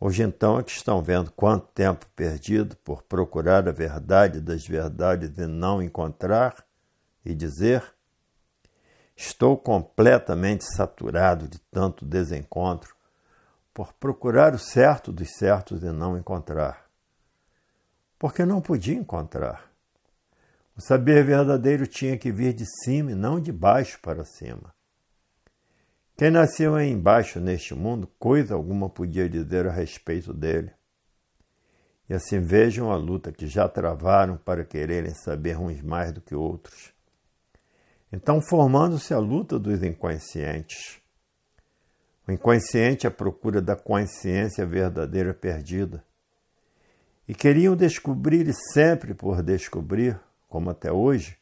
Hoje 0.00 0.22
então 0.22 0.60
é 0.60 0.62
que 0.62 0.70
estão 0.70 1.02
vendo 1.02 1.32
quanto 1.32 1.66
tempo 1.74 2.06
perdido 2.14 2.76
por 2.84 3.02
procurar 3.02 3.68
a 3.68 3.72
verdade 3.72 4.40
das 4.40 4.64
verdades 4.64 5.36
e 5.36 5.46
não 5.48 5.82
encontrar, 5.82 6.67
e 7.24 7.34
dizer: 7.34 7.82
Estou 9.16 9.56
completamente 9.56 10.64
saturado 10.64 11.48
de 11.48 11.58
tanto 11.70 12.04
desencontro 12.04 12.94
por 13.74 13.92
procurar 13.92 14.54
o 14.54 14.58
certo 14.58 15.12
dos 15.12 15.30
certos 15.36 15.82
e 15.82 15.90
não 15.92 16.16
encontrar. 16.16 16.88
Porque 18.18 18.44
não 18.44 18.60
podia 18.60 18.94
encontrar. 18.94 19.70
O 20.76 20.80
saber 20.80 21.24
verdadeiro 21.24 21.86
tinha 21.86 22.16
que 22.16 22.30
vir 22.30 22.52
de 22.52 22.64
cima 22.84 23.12
e 23.12 23.14
não 23.14 23.40
de 23.40 23.50
baixo 23.50 23.98
para 24.00 24.24
cima. 24.24 24.72
Quem 26.16 26.30
nasceu 26.30 26.80
embaixo 26.80 27.38
neste 27.38 27.74
mundo, 27.74 28.08
coisa 28.18 28.54
alguma 28.54 28.88
podia 28.88 29.28
dizer 29.28 29.66
a 29.68 29.70
respeito 29.70 30.32
dele. 30.34 30.72
e 32.08 32.14
assim 32.14 32.40
vejam 32.40 32.90
a 32.90 32.96
luta 32.96 33.30
que 33.30 33.46
já 33.46 33.68
travaram 33.68 34.36
para 34.36 34.64
quererem 34.64 35.14
saber 35.14 35.56
uns 35.58 35.80
mais 35.80 36.12
do 36.12 36.20
que 36.20 36.34
outros. 36.34 36.92
Então, 38.12 38.40
formando-se 38.40 39.12
a 39.12 39.18
luta 39.18 39.58
dos 39.58 39.82
inconscientes. 39.82 41.00
O 42.26 42.32
inconsciente 42.32 43.06
à 43.06 43.10
procura 43.10 43.60
da 43.60 43.76
consciência 43.76 44.64
verdadeira 44.66 45.34
perdida. 45.34 46.04
E 47.26 47.34
queriam 47.34 47.76
descobrir 47.76 48.48
e 48.48 48.54
sempre 48.72 49.12
por 49.12 49.42
descobrir, 49.42 50.18
como 50.48 50.70
até 50.70 50.90
hoje, 50.90 51.38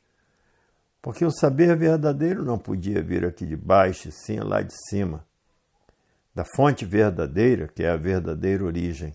porque 1.01 1.25
o 1.25 1.31
saber 1.31 1.77
verdadeiro 1.77 2.45
não 2.45 2.59
podia 2.59 3.01
vir 3.01 3.25
aqui 3.25 3.47
de 3.47 3.57
baixo, 3.57 4.11
sim 4.11 4.41
lá 4.41 4.61
de 4.61 4.75
cima, 4.89 5.25
da 6.35 6.45
fonte 6.57 6.85
verdadeira, 6.85 7.69
que 7.69 7.85
é 7.85 7.91
a 7.91 7.97
verdadeira 7.97 8.65
origem. 8.65 9.15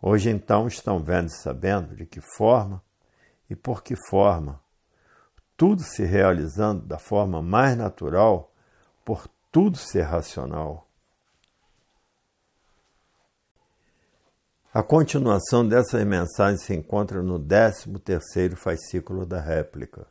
Hoje 0.00 0.30
então 0.30 0.66
estão 0.66 0.98
vendo 0.98 1.28
e 1.28 1.36
sabendo 1.36 1.94
de 1.94 2.06
que 2.06 2.22
forma 2.36 2.82
e 3.48 3.54
por 3.54 3.82
que 3.82 3.94
forma, 4.08 4.58
tudo 5.62 5.84
se 5.84 6.02
realizando 6.02 6.84
da 6.84 6.98
forma 6.98 7.40
mais 7.40 7.76
natural, 7.76 8.52
por 9.04 9.28
tudo 9.52 9.78
ser 9.78 10.02
racional. 10.02 10.88
A 14.74 14.82
continuação 14.82 15.64
dessas 15.64 16.04
mensagens 16.04 16.62
se 16.62 16.74
encontra 16.74 17.22
no 17.22 17.38
13º 17.38 18.56
fascículo 18.56 19.24
da 19.24 19.40
réplica. 19.40 20.04